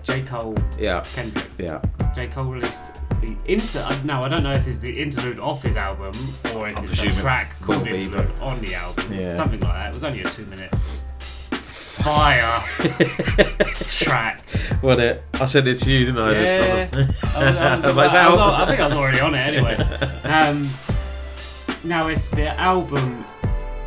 J. 0.03 0.21
Cole, 0.21 0.55
Yeah. 0.77 1.01
Kendrick. 1.15 1.49
Yeah. 1.57 1.81
J. 2.13 2.27
Cole 2.27 2.45
released 2.45 2.91
the 3.21 3.35
inter. 3.47 3.89
No, 4.03 4.21
I 4.21 4.27
don't 4.29 4.43
know 4.43 4.51
if 4.53 4.67
it's 4.67 4.77
the 4.77 5.01
interlude 5.01 5.39
off 5.39 5.63
his 5.63 5.75
album 5.75 6.13
or 6.53 6.69
if 6.69 6.77
I'm 6.77 6.83
it's 6.85 7.01
a 7.01 7.11
track 7.11 7.59
called 7.59 7.87
interlude 7.87 8.11
but- 8.37 8.39
on 8.39 8.61
the 8.61 8.75
album. 8.75 9.11
Yeah. 9.11 9.33
Something 9.35 9.61
like 9.61 9.73
that. 9.73 9.89
It 9.89 9.93
was 9.95 10.03
only 10.03 10.21
a 10.21 10.29
two 10.29 10.45
minute 10.45 10.71
fire 12.01 12.63
track. 13.89 14.41
What 14.81 14.99
it? 14.99 15.23
I 15.33 15.45
sent 15.45 15.67
it 15.67 15.77
to 15.77 15.91
you, 15.91 16.05
didn't 16.05 16.19
I? 16.19 16.31
Yeah. 16.31 16.87
I, 16.91 16.97
was, 16.97 17.57
I, 17.57 17.75
was, 17.75 17.81
But 17.81 17.97
I, 17.97 18.03
was, 18.05 18.13
I, 18.13 18.29
was, 18.29 18.39
out. 18.39 18.61
I 18.61 18.65
think 18.65 18.79
I 18.79 18.83
was 18.85 18.93
already 18.93 19.19
on 19.19 19.35
it 19.35 19.39
anyway. 19.39 19.77
Um, 20.23 20.69
now, 21.83 22.07
if 22.07 22.29
the 22.31 22.57
album 22.59 23.25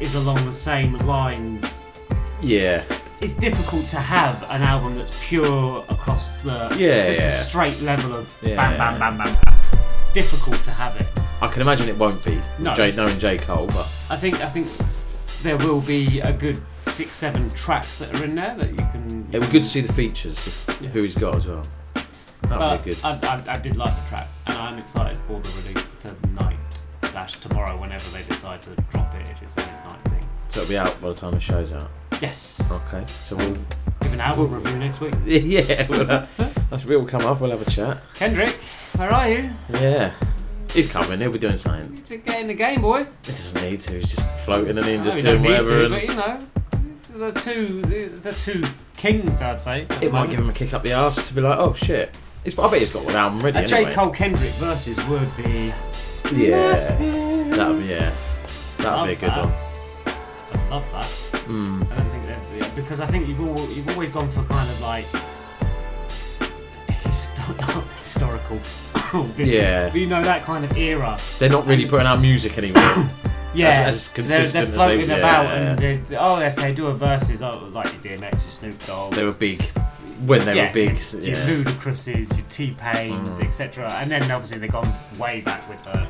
is 0.00 0.14
along 0.14 0.44
the 0.44 0.52
same 0.52 0.98
lines, 0.98 1.86
Yeah. 2.42 2.84
it's 3.20 3.32
difficult 3.32 3.88
to 3.88 3.96
have 3.96 4.42
an 4.50 4.62
album 4.62 4.96
that's 4.96 5.16
pure 5.26 5.84
across 5.88 5.96
across 6.06 6.36
the 6.42 6.76
Yeah, 6.78 7.04
just 7.06 7.20
yeah. 7.20 7.26
a 7.26 7.30
straight 7.32 7.80
level 7.82 8.14
of 8.14 8.32
Yeah. 8.42 8.56
bam, 8.56 8.78
bam, 8.78 8.98
bam, 9.00 9.18
bam, 9.18 9.38
bam. 9.44 9.56
Difficult 10.14 10.62
to 10.64 10.70
have 10.70 10.94
it. 11.00 11.06
I 11.42 11.48
can 11.48 11.62
imagine 11.62 11.88
it 11.88 11.96
won't 11.98 12.24
be. 12.24 12.40
No. 12.58 12.72
J, 12.74 12.92
knowing 12.92 13.18
J 13.18 13.36
Cole, 13.38 13.66
but 13.66 13.88
I 14.08 14.16
think 14.16 14.40
I 14.40 14.48
think 14.48 14.68
there 15.42 15.56
will 15.58 15.80
be 15.80 16.20
a 16.20 16.32
good 16.32 16.60
six, 16.86 17.14
seven 17.14 17.50
tracks 17.50 17.98
that 17.98 18.14
are 18.20 18.24
in 18.24 18.34
there 18.34 18.54
that 18.56 18.70
you 18.70 18.76
can. 18.76 19.28
it 19.32 19.38
would 19.38 19.46
be 19.48 19.52
good 19.58 19.64
to 19.64 19.68
see 19.68 19.80
the 19.80 19.92
features 19.92 20.34
of 20.68 20.76
who 20.92 21.02
he's 21.02 21.14
got 21.14 21.34
as 21.34 21.46
well. 21.46 21.62
That 21.94 22.06
But 22.58 22.60
would 22.78 22.84
be 22.84 22.90
good. 22.92 23.04
I, 23.04 23.10
I, 23.48 23.52
I 23.54 23.58
did 23.58 23.76
like 23.76 23.94
the 24.02 24.08
track, 24.08 24.28
and 24.46 24.56
I'm 24.56 24.78
excited 24.78 25.18
for 25.26 25.40
the 25.40 25.48
release 25.68 25.88
tonight 26.00 26.82
slash 27.04 27.32
tomorrow, 27.36 27.78
whenever 27.80 28.08
they 28.10 28.22
decide 28.24 28.62
to 28.62 28.70
drop 28.90 29.14
it. 29.14 29.28
If 29.28 29.42
it's 29.42 29.54
a 29.56 29.60
midnight 29.60 30.02
thing. 30.04 30.28
So 30.48 30.60
it'll 30.60 30.70
be 30.70 30.78
out 30.78 31.00
by 31.00 31.08
the 31.08 31.14
time 31.14 31.32
the 31.32 31.40
show's 31.40 31.72
out. 31.72 31.90
Yes. 32.22 32.62
Okay. 32.70 33.04
So 33.06 33.36
we'll. 33.36 33.58
Give 34.02 34.12
an 34.12 34.20
album 34.20 34.52
review 34.54 34.78
next 34.78 35.00
week. 35.00 35.14
yeah, 35.26 35.86
we'll 35.88 36.06
have, 36.06 36.30
that's 36.70 36.84
we'll 36.84 37.04
come 37.06 37.22
up. 37.22 37.40
We'll 37.40 37.50
have 37.50 37.66
a 37.66 37.70
chat. 37.70 38.00
Kendrick, 38.14 38.52
where 38.96 39.12
are 39.12 39.28
you? 39.28 39.50
Yeah. 39.70 40.12
He's 40.70 40.90
coming. 40.92 41.18
He'll 41.20 41.32
be 41.32 41.38
doing 41.38 41.56
something. 41.56 41.96
To 42.04 42.16
get 42.18 42.40
in 42.42 42.46
the 42.46 42.54
game, 42.54 42.82
boy. 42.82 43.04
He 43.24 43.32
doesn't 43.32 43.62
need 43.62 43.80
to. 43.80 43.94
He's 43.94 44.14
just 44.14 44.28
floating 44.40 44.76
and 44.78 44.86
No, 44.86 45.04
just 45.04 45.16
you 45.16 45.22
doing 45.22 45.42
whatever. 45.42 45.76
to, 45.76 45.84
and 45.86 45.94
but 45.94 46.02
you 46.04 46.14
know, 46.14 46.38
the 47.18 47.32
two, 47.32 47.82
the, 47.82 48.32
two 48.32 48.62
kings, 48.96 49.40
I'd 49.42 49.60
say. 49.60 49.82
at 49.82 49.88
the 49.88 50.06
it 50.06 50.12
might 50.12 50.12
moment. 50.12 50.30
give 50.30 50.40
him 50.40 50.50
a 50.50 50.52
kick 50.52 50.74
up 50.74 50.82
the 50.82 50.92
arse 50.92 51.26
to 51.28 51.34
be 51.34 51.40
like, 51.40 51.58
oh 51.58 51.72
shit. 51.74 52.14
He's, 52.44 52.56
I 52.58 52.70
bet 52.70 52.80
he's 52.80 52.90
got 52.90 53.04
one 53.04 53.16
album 53.16 53.40
ready 53.40 53.58
A 53.58 53.66
J 53.66 53.76
anyway. 53.76 53.94
Cole 53.94 54.10
Kendrick 54.10 54.52
versus 54.52 54.96
would 55.08 55.36
be. 55.36 55.72
Yeah. 56.32 56.74
That'd 56.74 57.80
be 57.80 57.86
yeah. 57.88 58.14
That'd 58.78 59.18
be 59.18 59.26
a 59.26 59.28
good 59.28 59.36
Love 59.36 59.44
one. 59.44 59.54
I 60.52 60.68
love 60.70 60.84
that. 60.92 61.04
Mm. 61.48 61.90
I 61.92 61.96
don't 61.96 62.10
think 62.10 62.26
that 62.26 62.74
because 62.76 63.00
I 63.00 63.06
think 63.06 63.26
you've 63.26 63.40
all, 63.40 63.68
you've 63.70 63.88
always 63.88 64.10
gone 64.10 64.30
for 64.30 64.42
kind 64.44 64.68
of 64.70 64.80
like 64.80 65.06
histo- 66.88 67.88
historical. 67.98 68.60
Yeah. 69.38 69.94
You 69.94 70.06
know 70.06 70.22
that 70.22 70.44
kind 70.44 70.64
of 70.64 70.76
era. 70.76 71.16
They're 71.38 71.48
not 71.48 71.64
really 71.66 71.86
putting 71.86 72.06
out 72.06 72.20
music 72.20 72.58
anymore. 72.58 73.08
Yeah, 73.56 73.82
As, 73.86 74.08
as 74.08 74.28
they're, 74.28 74.46
they're 74.46 74.62
as 74.62 74.74
floating 74.74 75.06
they 75.06 75.18
about 75.18 75.44
yeah. 75.44 75.70
and 75.70 75.78
they 76.06 76.16
oh 76.16 76.36
okay 76.42 76.74
do 76.74 76.86
a 76.86 76.92
verses 76.94 77.42
oh, 77.42 77.68
like 77.72 77.86
your 78.04 78.16
DMX, 78.16 78.32
your 78.32 78.40
Snoop 78.40 78.78
Dogg. 78.86 79.14
They 79.14 79.24
were 79.24 79.32
big 79.32 79.62
when 80.26 80.44
they 80.44 80.56
yeah, 80.56 80.66
were 80.68 80.72
big. 80.72 80.98
Your, 81.12 81.22
Yeah. 81.22 81.46
your 81.46 81.64
Ludacris's, 81.64 82.36
your 82.36 82.46
T 82.48 82.74
Pains, 82.78 83.28
Mm. 83.28 83.44
etc. 83.44 83.90
And 84.00 84.10
then 84.10 84.22
obviously 84.30 84.58
they've 84.58 84.70
gone 84.70 84.92
way 85.18 85.40
back 85.40 85.68
with 85.68 85.82
the 85.82 86.06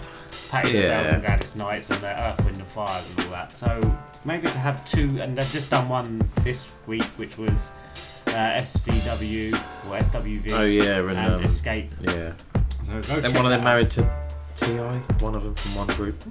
Patty 0.51 0.73
the 0.73 0.79
Yeah. 0.79 1.03
Bells 1.03 1.13
and 1.15 1.23
Gladys 1.25 1.57
Knights 1.57 1.91
and 1.91 2.01
the 2.01 2.27
Earth, 2.27 2.45
Wind 2.45 2.57
and 2.59 2.67
Fire 2.69 3.03
and 3.17 3.27
all 3.27 3.33
that. 3.33 3.53
So 3.53 3.97
maybe 4.25 4.43
to 4.49 4.59
have 4.59 4.85
two, 4.85 5.21
and 5.21 5.37
they've 5.37 5.51
just 5.53 5.71
done 5.71 5.89
one 5.89 6.29
this 6.45 6.67
week, 6.87 7.03
which 7.17 7.37
was 7.39 7.71
uh, 8.29 8.61
SVW 8.61 9.53
or 9.55 9.99
SWV. 9.99 10.51
Oh 10.53 10.65
yeah, 10.65 10.99
and, 10.99 11.11
and 11.11 11.35
um, 11.35 11.43
Xscape. 11.43 11.89
Yeah. 12.01 12.33
So 12.85 13.15
go 13.15 13.21
then 13.21 13.35
one 13.35 13.45
of 13.47 13.51
them 13.51 13.61
that 13.61 13.65
married 13.65 13.91
to 13.93 14.03
Ti. 14.57 14.67
One 15.25 15.35
of 15.35 15.43
them 15.43 15.55
from 15.55 15.75
one 15.75 15.87
group. 15.97 16.23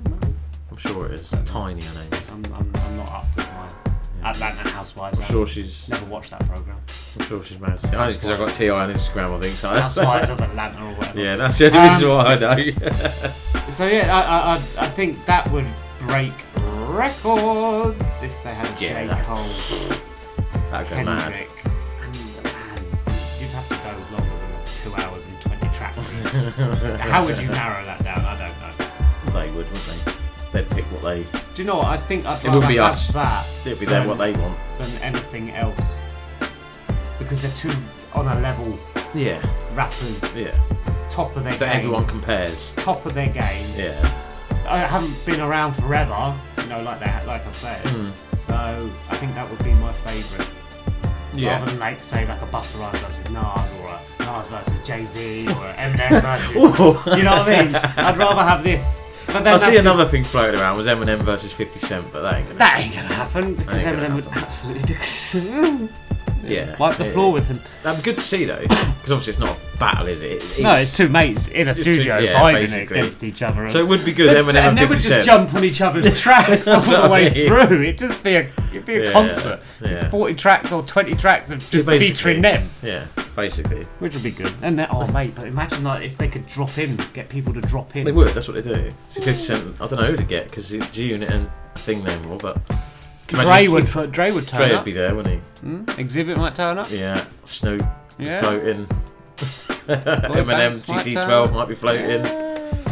I'm 0.75 0.81
sure 0.91 1.05
it 1.05 1.19
is. 1.21 1.33
Tiny, 1.45 1.79
name 1.79 1.85
is. 2.11 2.29
I'm, 2.29 2.43
I'm, 2.53 2.69
I'm 2.75 2.97
not 2.97 3.09
up 3.09 3.25
with 3.37 3.47
my 3.53 4.29
Atlanta 4.29 4.69
Housewives. 4.69 5.19
I'm 5.21 5.25
sure 5.27 5.47
she's. 5.47 5.87
never 5.87 6.05
watched 6.07 6.31
that 6.31 6.45
program. 6.47 6.77
I'm 7.17 7.25
sure 7.27 7.41
she's 7.45 7.59
married 7.61 7.79
to. 7.79 7.87
Because 7.87 8.25
I've 8.29 8.39
got 8.39 8.51
Ti 8.51 8.69
on 8.71 8.91
Instagram, 8.93 9.37
I 9.37 9.39
think. 9.39 9.55
So 9.55 9.69
Housewives 9.69 10.29
of 10.31 10.41
Atlanta 10.41 10.83
or 10.83 10.93
whatever. 10.95 11.17
Yeah, 11.21 11.37
that's 11.37 11.57
the 11.57 11.67
only 11.67 11.79
Um, 11.79 11.93
reason 11.93 12.09
why 12.09 12.25
I 12.25 12.39
know. 12.39 13.31
So 13.71 13.87
yeah, 13.87 14.15
I, 14.15 14.21
I, 14.21 14.53
I, 14.81 14.85
I 14.85 14.89
think 14.89 15.25
that 15.25 15.49
would 15.51 15.65
break 16.01 16.33
records 16.89 18.21
if 18.21 18.43
they 18.43 18.53
had 18.53 18.65
a 18.67 18.83
Yeah, 18.83 19.01
J. 19.03 19.07
that- 19.07 19.25
Cole, 19.25 19.97
That'd 20.71 20.89
go 20.89 21.03
mad. 21.03 21.33
Kendrick, 21.33 21.49
and 22.03 22.43
man, 22.43 22.85
you'd 23.39 23.49
have 23.49 23.67
to 23.69 23.75
go 23.75 24.15
longer 24.17 24.35
than 24.37 24.65
two 24.83 24.93
hours 25.01 25.25
and 25.25 25.41
twenty 25.41 25.67
tracks. 25.75 26.11
How 26.99 27.25
would 27.25 27.37
you 27.41 27.47
narrow 27.47 27.83
that 27.85 28.03
down? 28.03 28.19
I 28.19 28.37
don't 28.37 29.33
know. 29.33 29.39
They 29.39 29.47
would, 29.49 29.65
wouldn't 29.67 30.05
they? 30.05 30.11
They'd 30.55 30.69
pick 30.69 30.85
what 30.85 31.01
they. 31.01 31.23
Do 31.53 31.61
you 31.61 31.65
know 31.65 31.75
what? 31.77 31.87
I 31.87 31.97
think 31.97 32.25
I'd 32.25 32.43
It 32.45 32.49
would 32.51 32.65
be 32.67 32.77
have 32.77 32.93
us. 32.93 33.07
that. 33.07 33.45
It'd 33.65 33.77
be 33.77 33.85
them 33.85 34.07
what 34.07 34.17
they 34.17 34.31
want. 34.31 34.57
than 34.79 35.01
anything 35.01 35.51
else 35.51 35.97
because 37.19 37.41
they're 37.41 37.51
two 37.51 37.77
on 38.13 38.27
a 38.29 38.39
level. 38.39 38.79
Yeah. 39.13 39.45
Rappers. 39.73 40.37
Yeah. 40.37 40.57
Top 41.09 41.35
of 41.35 41.43
their 41.43 41.51
That 41.53 41.59
game. 41.59 41.77
everyone 41.79 42.05
compares. 42.05 42.71
Top 42.77 43.05
of 43.05 43.13
their 43.13 43.27
game. 43.27 43.67
Yeah. 43.75 43.99
I 44.67 44.79
haven't 44.79 45.25
been 45.25 45.41
around 45.41 45.73
forever, 45.73 46.33
you 46.61 46.67
know, 46.67 46.81
like 46.81 46.99
that, 47.01 47.27
like 47.27 47.45
I've 47.45 47.55
said. 47.55 47.83
Mm. 47.87 48.11
So 48.47 48.89
I 49.09 49.15
think 49.17 49.33
that 49.35 49.49
would 49.49 49.63
be 49.63 49.71
my 49.73 49.91
favourite. 49.91 50.49
Yeah. 51.33 51.53
Rather 51.59 51.65
than 51.71 51.79
like 51.79 51.99
say 52.01 52.25
like 52.27 52.41
a 52.41 52.45
Busta 52.47 52.79
Rhymes 52.79 52.99
versus 52.99 53.29
Nas 53.29 53.71
or 53.81 53.89
a 53.89 53.99
Nas 54.23 54.47
versus 54.47 54.79
Jay 54.87 55.05
Z 55.05 55.47
or 55.47 55.51
a 55.67 55.73
Eminem 55.73 56.21
versus, 56.21 56.55
Ooh. 56.55 57.17
you 57.17 57.23
know 57.23 57.37
what 57.39 57.49
I 57.49 57.63
mean? 57.65 57.75
I'd 57.75 58.17
rather 58.17 58.41
have 58.41 58.63
this. 58.63 59.04
But 59.27 59.43
then 59.43 59.53
I 59.53 59.57
see 59.57 59.77
another 59.77 60.03
just- 60.03 60.11
thing 60.11 60.23
floating 60.23 60.59
around 60.59 60.77
was 60.77 60.87
Eminem 60.87 61.21
versus 61.21 61.51
50 61.51 61.79
Cent, 61.79 62.13
but 62.13 62.21
that 62.21 62.35
ain't 62.35 62.47
gonna. 62.47 62.63
Happen. 62.63 62.77
That 62.77 62.79
ain't 62.79 62.95
gonna 62.95 63.13
happen 63.13 63.55
because 63.55 63.81
Eminem 63.81 64.15
would 64.15 64.27
absolutely 64.27 65.89
Yeah. 66.51 66.75
wipe 66.77 66.97
the 66.97 67.05
floor 67.05 67.31
with 67.31 67.47
him. 67.47 67.59
That'd 67.83 68.03
be 68.03 68.05
good 68.11 68.17
to 68.17 68.21
see 68.23 68.45
though, 68.45 68.61
because 68.61 69.11
obviously 69.11 69.31
it's 69.31 69.39
not 69.39 69.57
a 69.73 69.77
battle, 69.77 70.07
is 70.07 70.21
it? 70.21 70.31
It's, 70.33 70.59
no, 70.59 70.73
it's 70.73 70.95
two 70.95 71.09
mates 71.09 71.47
in 71.49 71.67
a 71.67 71.71
it's 71.71 71.83
two- 71.83 71.93
studio 71.93 72.17
yeah, 72.19 72.39
vibing 72.39 72.53
basically. 72.53 72.99
against 72.99 73.23
each 73.23 73.41
other. 73.41 73.67
So 73.69 73.79
it 73.79 73.87
would 73.87 74.03
be 74.05 74.13
good, 74.13 74.35
Eminem 74.35 74.49
and 74.49 74.57
and 74.57 74.77
they 74.77 74.85
would 74.85 74.97
50 74.97 75.09
just 75.09 75.25
Cent. 75.25 75.25
jump 75.25 75.53
on 75.53 75.63
each 75.63 75.81
other's 75.81 76.19
tracks 76.21 76.67
all 76.67 76.73
That's 76.75 76.87
the 76.87 76.93
what 76.93 77.03
I 77.05 77.09
way 77.09 77.23
mean. 77.31 77.47
through. 77.47 77.81
It'd 77.83 77.97
just 77.97 78.23
be 78.23 78.35
a 78.35 78.49
it'd 78.71 78.85
be 78.85 78.95
a 78.95 79.03
Yeah, 79.05 79.11
concert. 79.11 79.59
yeah. 79.81 80.09
Forty 80.09 80.33
tracks 80.33 80.71
or 80.71 80.83
twenty 80.83 81.15
tracks 81.15 81.51
of 81.51 81.59
just 81.69 81.85
Basically. 81.85 81.99
featuring 82.07 82.41
them, 82.41 82.69
Yeah, 82.83 83.05
basically. 83.35 83.83
which 83.99 84.13
would 84.13 84.23
be 84.23 84.31
good. 84.31 84.53
And 84.61 84.77
then, 84.77 84.87
oh 84.91 85.07
mate, 85.11 85.35
but 85.35 85.45
imagine 85.47 85.83
like 85.83 86.05
if 86.05 86.17
they 86.17 86.27
could 86.27 86.47
drop 86.47 86.77
in, 86.77 86.95
get 87.13 87.29
people 87.29 87.53
to 87.53 87.61
drop 87.61 87.95
in. 87.95 88.05
They 88.05 88.11
would, 88.11 88.29
that's 88.29 88.47
what 88.47 88.55
they 88.55 88.61
do. 88.75 88.89
So 89.09 89.21
50 89.21 89.41
Cent, 89.41 89.75
I 89.81 89.87
don't 89.87 89.99
know 89.99 90.07
who 90.07 90.15
to 90.17 90.23
get, 90.23 90.45
because 90.49 90.71
it's 90.71 90.89
G 90.89 91.07
Unit 91.11 91.29
and 91.29 91.49
thing 91.75 92.03
no 92.03 92.19
more, 92.21 92.37
but. 92.37 92.57
Can 93.27 93.39
you 93.39 93.45
Dre 93.45 93.67
would 93.67 93.83
if- 93.85 93.93
put- 93.93 94.11
Dre 94.11 94.31
would 94.31 94.47
turn 94.47 94.59
Dre 94.61 94.69
up. 94.71 94.75
would 94.81 94.85
be 94.85 94.91
there, 94.91 95.15
wouldn't 95.15 95.41
he? 95.61 95.67
Mm, 95.67 95.85
Xzibit 95.85 96.37
might 96.37 96.55
turn 96.55 96.77
up. 96.77 96.87
Yeah, 96.91 97.23
Snoop 97.45 97.81
Yeah. 98.19 98.41
floating. 98.41 98.87
Eminem 99.87 100.47
Banks 100.47 100.89
might 100.89 101.05
TT12 101.05 101.53
might 101.53 101.67
be 101.67 101.75
floating. 101.75 102.21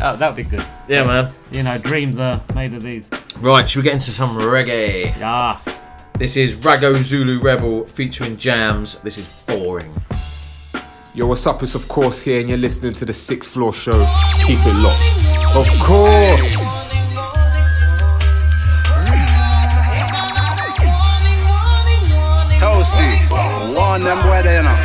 Oh, 0.01 0.15
that 0.17 0.21
would 0.21 0.35
be 0.35 0.43
good. 0.43 0.65
Yeah, 0.87 1.05
man. 1.05 1.29
You 1.51 1.63
know, 1.63 1.77
dreams 1.77 2.19
are 2.19 2.41
made 2.55 2.73
of 2.73 2.81
these. 2.83 3.09
Right, 3.39 3.69
should 3.69 3.79
we 3.79 3.83
get 3.83 3.93
into 3.93 4.11
some 4.11 4.35
reggae? 4.37 5.17
Yeah. 5.19 5.57
This 6.17 6.35
is 6.35 6.57
Raggo 6.57 6.95
Zulu 6.97 7.41
Rebel 7.41 7.85
featuring 7.85 8.37
Jammz. 8.37 9.01
This 9.01 9.17
is 9.17 9.27
boring. 9.47 9.93
Yo, 11.15 11.27
what's 11.27 11.45
up? 11.47 11.61
It's 11.63 11.75
of 11.75 11.87
course 11.87 12.21
here, 12.21 12.39
and 12.39 12.49
you're 12.49 12.57
listening 12.57 12.93
to 12.95 13.05
the 13.05 13.13
Sixth 13.13 13.49
Floor 13.51 13.71
Show. 13.73 13.93
Keep 14.45 14.59
it 14.61 14.75
locked. 14.83 15.55
Of 15.55 15.67
course. 15.79 16.57
Warn 23.93 24.03
them 24.03 24.19
boy 24.25 24.41
they 24.41 24.57
you 24.57 24.63
know. 24.65 24.77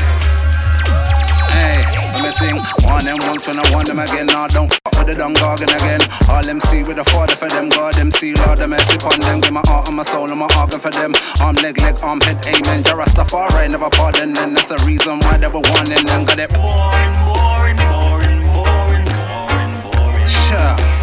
Hey, 1.49 1.81
let 2.13 2.23
me 2.23 2.31
sing. 2.31 2.61
Warn 2.85 3.03
them 3.05 3.17
once 3.25 3.47
when 3.49 3.57
I 3.59 3.65
warn 3.73 3.87
them 3.87 4.01
again. 4.01 4.27
Now 4.27 4.47
don't 4.49 4.69
fuck 4.69 4.99
with 4.99 5.07
the 5.09 5.15
dung 5.15 5.35
gargan 5.35 5.73
again. 5.73 6.01
All 6.29 6.43
them 6.45 6.61
see 6.61 6.83
with 6.85 6.97
the 6.97 7.05
father 7.05 7.35
for 7.35 7.49
them. 7.49 7.71
God 7.71 7.95
them 7.95 8.11
see 8.11 8.35
Lord 8.35 8.59
them 8.59 8.71
mercy 8.71 8.97
upon 8.97 9.21
them. 9.21 9.41
Give 9.41 9.53
my 9.53 9.65
heart 9.65 9.89
and 9.89 9.97
my 9.97 10.03
soul 10.03 10.29
and 10.29 10.39
my 10.39 10.49
organ 10.61 10.79
for 10.79 10.91
them. 10.91 11.15
Arm 11.41 11.57
leg 11.57 11.81
leg 11.81 11.97
arm 12.03 12.21
head 12.21 12.45
amen. 12.53 12.85
Jarastafari 12.85 13.71
never 13.71 13.89
pardon 13.89 14.35
them. 14.35 14.53
That's 14.53 14.69
the 14.69 14.79
reason 14.85 15.21
why 15.21 15.39
they 15.39 15.49
were 15.49 15.65
warning 15.73 16.05
them. 16.05 16.25
Got 16.29 16.41
it. 16.45 16.53
Boring, 16.53 17.15
boring, 17.25 17.81
boring, 17.89 18.39
boring, 18.53 19.07
boring, 19.09 19.73
boring. 19.89 20.27
Sure. 20.29 20.98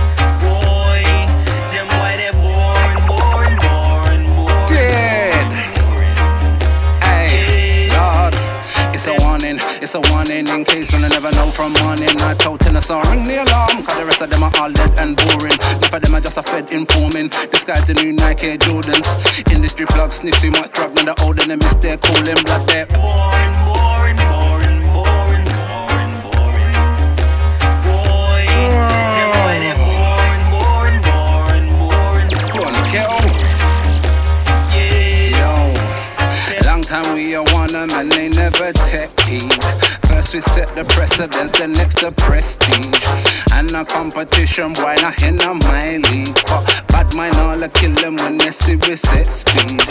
It's 9.86 9.94
a 9.94 10.02
warning 10.10 10.48
in 10.50 10.66
case 10.66 10.92
you 10.92 11.00
never 11.00 11.30
know 11.38 11.46
from 11.52 11.72
morning. 11.86 12.10
I 12.26 12.34
told 12.34 12.60
the 12.60 12.82
sun, 12.82 13.06
ring 13.12 13.28
the 13.28 13.38
alarm, 13.46 13.86
cause 13.86 13.98
the 14.00 14.06
rest 14.06 14.22
of 14.24 14.32
them 14.32 14.42
are 14.42 14.52
all 14.58 14.72
dead 14.74 14.90
and 14.98 15.16
boring. 15.16 15.60
Enough 15.78 15.94
of 15.94 16.02
them 16.02 16.16
are 16.16 16.22
just 16.22 16.40
a 16.40 16.42
fed 16.42 16.74
informing. 16.74 17.30
This 17.54 17.64
guy's 17.64 17.86
the 17.86 17.94
new 17.94 18.14
Nike 18.14 18.58
Jordans. 18.58 19.06
Industry 19.54 19.86
plug 19.86 20.12
sniff 20.12 20.42
too 20.42 20.50
much 20.58 20.72
drug, 20.72 20.96
then 20.96 21.06
the 21.06 21.14
old 21.22 21.40
and 21.40 21.52
the 21.52 21.58
mistake 21.58 22.02
cooling 22.02 22.42
blood. 22.50 22.66
Boring, 22.66 23.54
boring, 23.62 24.18
boring, 24.26 24.82
boring, 24.90 24.90
boring, 24.90 25.35
never 38.46 38.72
take 38.86 39.10
heed. 39.22 39.58
First 40.06 40.36
we 40.36 40.42
set 40.42 40.70
the 40.78 40.86
precedence, 40.94 41.50
then 41.58 41.74
next 41.74 41.98
the 41.98 42.14
prestige. 42.14 43.02
And 43.58 43.66
a 43.74 43.82
competition, 43.84 44.74
why 44.78 44.96
not 45.02 45.18
in 45.26 45.42
a 45.42 45.54
my 45.66 45.98
league? 45.98 46.38
But 46.94 47.10
bad 47.10 47.10
mind 47.18 47.36
all 47.42 47.58
I 47.58 47.68
kill 47.70 47.96
them 47.98 48.16
when 48.22 48.38
they 48.38 48.52
see 48.52 48.76
we 48.86 48.96
set 48.96 49.32
speed. 49.32 49.82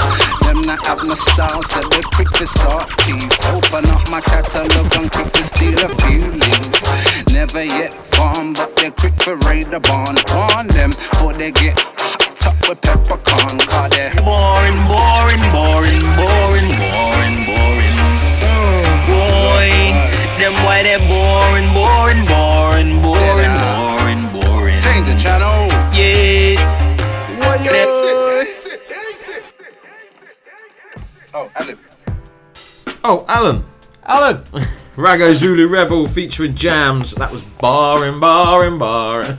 Them 0.46 0.62
not 0.70 0.86
have 0.86 1.02
no 1.02 1.18
style, 1.18 1.62
so 1.66 1.82
they 1.90 2.02
quick 2.14 2.30
to 2.38 2.46
start 2.46 2.86
teeth. 3.02 3.26
Open 3.50 3.90
up 3.90 4.06
my 4.14 4.20
catalog 4.22 4.86
and 5.02 5.10
quick 5.10 5.30
to 5.34 5.42
steal 5.42 5.74
a 5.74 5.90
few 6.06 6.22
leaves. 6.22 6.78
Never 7.34 7.64
yet 7.64 7.90
farm, 8.14 8.54
but 8.54 8.70
they 8.76 8.90
quick 8.90 9.18
for 9.18 9.34
raid 9.50 9.66
the 9.74 9.80
barn. 9.82 10.14
Warn 10.30 10.70
them, 10.70 10.90
before 10.94 11.34
they 11.34 11.50
get 11.50 11.74
hopped 11.74 12.46
up 12.46 12.58
with 12.70 12.80
peppercorn. 12.86 13.58
Cause 13.66 13.90
they 13.90 14.14
boring, 14.22 14.78
boring, 14.86 15.42
boring, 15.50 16.06
boring, 16.14 16.70
boring. 16.78 17.13
Them 20.44 20.52
why 20.62 20.82
they 20.82 20.98
boring, 20.98 21.72
boring, 21.72 22.26
boring, 22.26 23.00
boring, 23.00 23.54
boring, 23.64 24.28
boring. 24.30 24.82
Change 24.82 25.06
the 25.06 25.16
channel. 25.16 25.68
Yeah. 25.96 26.60
What 27.38 27.64
Oh, 31.32 31.50
Alan. 31.56 31.78
Oh, 33.04 33.24
Alan. 33.26 33.64
Alan. 34.04 34.44
Raggo 34.96 35.32
Zulu 35.34 35.66
Rebel 35.66 36.06
featuring 36.06 36.52
Jammz. 36.52 37.14
That 37.14 37.32
was 37.32 37.40
barring, 37.40 38.20
barring, 38.20 38.78
barring. 38.78 39.38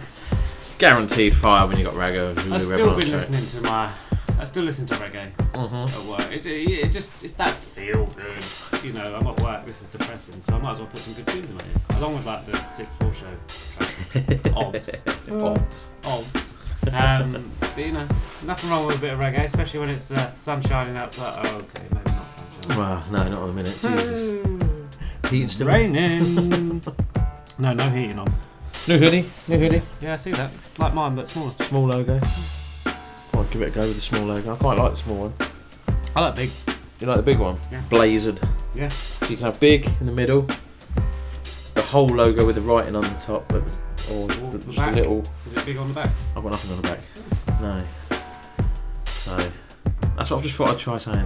Guaranteed 0.80 1.36
fire 1.36 1.68
when 1.68 1.78
you 1.78 1.84
got 1.84 1.94
Raggo 1.94 2.34
Zulu 2.42 2.56
I've 2.56 2.68
Rebel. 2.68 2.76
still 2.78 2.90
on 2.90 3.00
been 3.00 3.10
show. 3.10 3.16
listening 3.18 3.46
to 3.46 3.62
my. 3.62 3.92
I 4.40 4.44
still 4.44 4.64
listen 4.64 4.86
to 4.88 4.94
reggae 4.96 5.32
Mhm. 5.54 5.88
at 5.88 6.04
work. 6.10 6.32
It, 6.32 6.46
it, 6.46 6.86
it 6.86 6.92
just 6.92 7.10
it's 7.24 7.34
that 7.34 7.52
feel 7.54 8.06
good. 8.08 8.84
You 8.84 8.94
know, 8.94 9.04
I'm 9.16 9.28
at 9.28 9.40
work. 9.42 9.66
This 9.66 9.82
is 9.82 9.88
depressing, 9.88 10.42
so 10.42 10.56
I 10.56 10.60
might 10.62 10.74
as 10.74 10.80
well 10.80 10.88
put 10.88 11.00
some 11.00 11.14
good 11.14 11.28
tunes 11.28 11.50
in 11.50 11.58
it, 11.58 11.66
along 11.98 12.16
with 12.16 12.26
like 12.26 12.46
the 12.46 12.58
six 12.74 12.94
four 12.96 13.14
show. 13.14 14.52
Obs. 14.56 15.04
Obs. 15.32 15.92
Obs. 16.06 16.58
Um, 16.94 17.50
but 17.60 17.78
you 17.78 17.92
know, 17.94 18.08
nothing 18.46 18.70
wrong 18.70 18.86
with 18.86 18.98
a 18.98 19.00
bit 19.00 19.14
of 19.14 19.20
reggae, 19.20 19.46
especially 19.46 19.80
when 19.80 19.90
it's 19.90 20.12
uh, 20.12 20.36
sun 20.36 20.62
shining 20.62 20.96
outside. 20.98 21.46
Oh, 21.48 21.56
okay, 21.58 21.86
maybe 21.92 22.12
not 22.12 22.32
sunshine. 22.32 22.78
Well, 22.78 23.04
no, 23.12 23.30
not 23.30 23.44
in 23.44 23.50
a 23.50 23.54
minute. 23.54 23.78
Jesus. 23.82 25.32
Heating 25.32 25.48
still 25.48 25.68
Raining. 25.68 26.82
no, 27.58 27.74
no 27.74 27.90
heating 27.90 28.20
on. 28.20 28.32
New 28.88 28.98
hoodie. 29.00 29.26
New 29.48 29.58
hoodie. 29.58 29.82
Yeah, 30.02 30.14
I 30.14 30.18
see 30.18 30.32
that. 30.34 30.52
It's 30.60 30.78
like 30.78 30.94
mine, 30.94 31.16
but 31.16 31.28
smaller. 31.28 31.52
Small 31.62 31.88
logo. 31.88 32.20
Give 33.56 33.62
it 33.62 33.68
a 33.70 33.72
go 33.72 33.88
with 33.88 33.96
the 33.96 34.02
small 34.02 34.26
logo. 34.26 34.54
I 34.54 34.58
quite 34.58 34.78
like 34.78 34.92
the 34.92 34.98
small 34.98 35.30
one. 35.30 35.34
I 36.14 36.20
like 36.20 36.36
big. 36.36 36.50
You 37.00 37.08
like 37.08 37.16
the 37.16 37.24
big 37.24 37.40
one? 37.40 37.58
Yeah. 37.72 37.82
Blazered. 37.90 38.46
Yeah. 38.76 38.90
So 38.90 39.28
you 39.28 39.38
can 39.38 39.46
have 39.46 39.62
big 39.62 39.88
in 40.02 40.06
the 40.06 40.12
middle, 40.12 40.46
the 41.74 41.82
whole 41.82 42.08
logo 42.08 42.46
with 42.46 42.56
the 42.56 42.62
writing 42.62 42.98
on 42.98 43.04
the 43.04 43.10
top, 43.22 43.48
but 43.48 43.64
or 44.12 44.28
just 44.28 44.78
a 44.78 44.92
little. 44.92 45.24
Is 45.46 45.54
it 45.54 45.66
big 45.66 45.78
on 45.78 45.88
the 45.88 45.94
back? 45.94 46.10
I've 46.36 46.44
got 46.44 46.52
nothing 46.52 46.72
on 46.72 46.82
the 46.82 46.88
back. 46.90 47.00
No. 47.62 47.82
So 49.06 49.52
that's 50.18 50.32
what 50.32 50.38
I've 50.40 50.44
just 50.44 50.56
thought 50.58 50.72
I'd 50.72 50.80
try 50.80 50.98
something. 50.98 51.26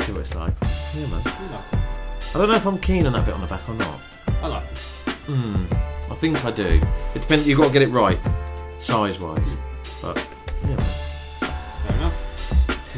See 0.00 0.10
what 0.10 0.22
it's 0.22 0.34
like. 0.34 0.54
Yeah, 0.96 1.06
man. 1.06 1.22
I 1.24 2.38
don't 2.38 2.48
know 2.48 2.56
if 2.56 2.66
I'm 2.66 2.78
keen 2.78 3.06
on 3.06 3.12
that 3.12 3.24
bit 3.24 3.34
on 3.34 3.40
the 3.40 3.46
back 3.46 3.68
or 3.68 3.74
not. 3.74 4.00
I 4.42 4.48
like 4.48 4.64
it. 4.64 4.78
Hmm. 5.26 5.64
I 6.10 6.16
think 6.16 6.44
I 6.44 6.50
do. 6.50 6.82
It 7.14 7.20
depends. 7.20 7.46
You've 7.46 7.58
got 7.58 7.68
to 7.68 7.72
get 7.72 7.82
it 7.82 7.90
right, 7.90 8.18
size 8.78 9.20
wise. 9.20 9.56
But 10.02 10.26
yeah, 10.64 10.74
man. 10.74 10.78
Fair 10.78 10.80
enough. 10.80 11.01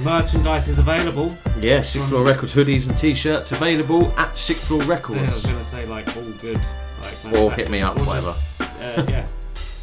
Merchandise 0.04 0.68
is 0.68 0.78
available. 0.78 1.34
Yeah, 1.60 1.80
Sixth 1.80 2.08
Floor 2.10 2.24
Records 2.24 2.54
hoodies 2.54 2.88
and 2.88 2.98
t-shirts 2.98 3.52
available 3.52 4.12
at 4.18 4.36
Sixth 4.36 4.66
Floor 4.66 4.82
Yeah, 4.84 5.22
I 5.22 5.26
was 5.26 5.46
gonna 5.46 5.64
say 5.64 5.86
like 5.86 6.14
all 6.14 6.30
good. 6.32 6.60
Like 7.00 7.34
Or 7.34 7.50
hit 7.50 7.70
me 7.70 7.80
up, 7.80 7.96
or 7.98 8.04
whatever. 8.04 8.34
just, 8.58 8.98
uh, 8.98 9.06
yeah. 9.08 9.26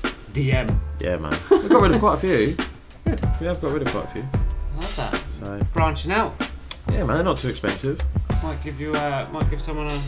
DM. 0.33 0.79
Yeah, 0.99 1.17
man. 1.17 1.35
We've 1.51 1.69
got 1.69 1.81
rid 1.81 1.91
of 1.91 1.99
quite 1.99 2.13
a 2.13 2.17
few. 2.17 2.55
Good. 3.03 3.21
We 3.39 3.47
have 3.47 3.59
got 3.61 3.71
rid 3.71 3.81
of 3.81 3.87
quite 3.89 4.05
a 4.05 4.07
few. 4.09 4.21
I 4.21 4.75
like 4.79 4.95
that. 4.95 5.21
So 5.39 5.67
Branching 5.73 6.11
out. 6.11 6.33
yeah, 6.91 6.97
man, 7.03 7.15
they're 7.15 7.23
not 7.23 7.37
too 7.37 7.49
expensive. 7.49 7.99
Might 8.43 8.61
give 8.63 8.79
you 8.79 8.93
uh, 8.93 9.27
might 9.31 9.49
give 9.49 9.61
someone 9.61 9.87
a 9.89 10.01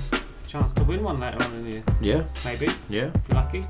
chance 0.47 0.73
to 0.73 0.83
win 0.83 1.01
one 1.03 1.19
later 1.19 1.43
on 1.43 1.53
in 1.55 1.63
the 1.65 1.71
year. 1.71 1.83
Yeah. 2.01 2.23
Maybe. 2.45 2.67
Yeah. 2.87 3.09
If 3.15 3.21
you're 3.29 3.41
lucky. 3.41 3.63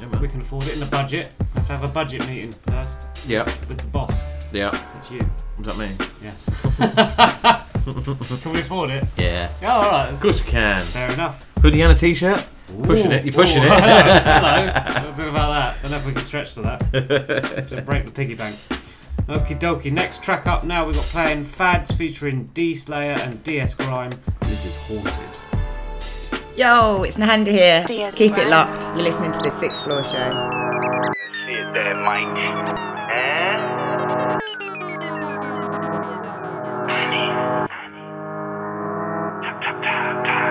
Yeah, 0.00 0.06
man. 0.06 0.20
We 0.20 0.28
can 0.28 0.40
afford 0.40 0.64
it 0.64 0.74
in 0.74 0.80
the 0.80 0.86
budget. 0.86 1.30
We 1.38 1.46
have 1.54 1.66
to 1.66 1.72
have 1.76 1.84
a 1.84 1.92
budget 1.92 2.26
meeting 2.28 2.52
first. 2.66 2.98
Yeah. 3.26 3.44
With 3.68 3.78
the 3.78 3.86
boss. 3.88 4.22
Yeah. 4.52 4.70
That's 4.70 5.10
you. 5.10 5.20
What 5.56 5.66
does 5.66 5.76
that 5.76 5.88
mean? 5.88 5.96
Yeah. 6.22 7.62
can 8.42 8.52
we 8.52 8.60
afford 8.60 8.90
it? 8.90 9.04
Yeah. 9.16 9.50
Yeah, 9.60 9.76
alright. 9.76 10.12
Of 10.12 10.20
course 10.20 10.44
we 10.44 10.50
can. 10.50 10.78
Fair 10.78 11.12
enough. 11.12 11.46
Hoodie 11.60 11.82
and 11.82 11.92
a 11.92 11.94
t-shirt. 11.94 12.44
Pushing 12.82 13.12
it. 13.12 13.24
You're 13.24 13.32
pushing 13.32 13.62
Ooh, 13.62 13.66
it. 13.66 13.68
Hello. 13.72 14.22
hello. 14.22 14.72
I 14.74 15.14
don't 15.16 15.28
about 15.28 15.50
that. 15.50 15.82
Don't 15.82 15.90
know 15.90 15.96
if 15.98 16.06
we 16.06 16.12
can 16.12 16.22
stretch 16.22 16.54
to 16.54 16.62
that. 16.62 17.66
to 17.68 17.82
break 17.82 18.06
the 18.06 18.12
piggy 18.12 18.34
bank. 18.34 18.56
Okie 19.28 19.58
dokie. 19.58 19.92
Next 19.92 20.22
track 20.22 20.46
up 20.46 20.64
now 20.64 20.84
we've 20.84 20.94
got 20.94 21.04
playing 21.06 21.44
Fadz 21.44 21.90
featuring 21.90 22.44
D 22.54 22.74
Slayer 22.74 23.16
and 23.20 23.42
DS 23.42 23.74
Gryme. 23.74 24.18
This 24.40 24.66
is 24.66 24.76
Haunted. 24.76 25.43
Yo, 26.56 27.02
it's 27.02 27.16
Nahanda 27.16 27.48
here. 27.48 27.84
Keep 27.84 28.38
it 28.38 28.48
locked. 28.48 28.80
You're 28.94 29.02
listening 29.02 29.32
to 29.32 29.40
the 29.40 29.50
Sixth 29.50 29.82
Floor 29.82 30.04
Show. 30.04 30.30
See 31.46 31.50
it 31.50 31.74
there, 31.74 31.96
mate. 31.96 32.38
Eh? 33.10 33.58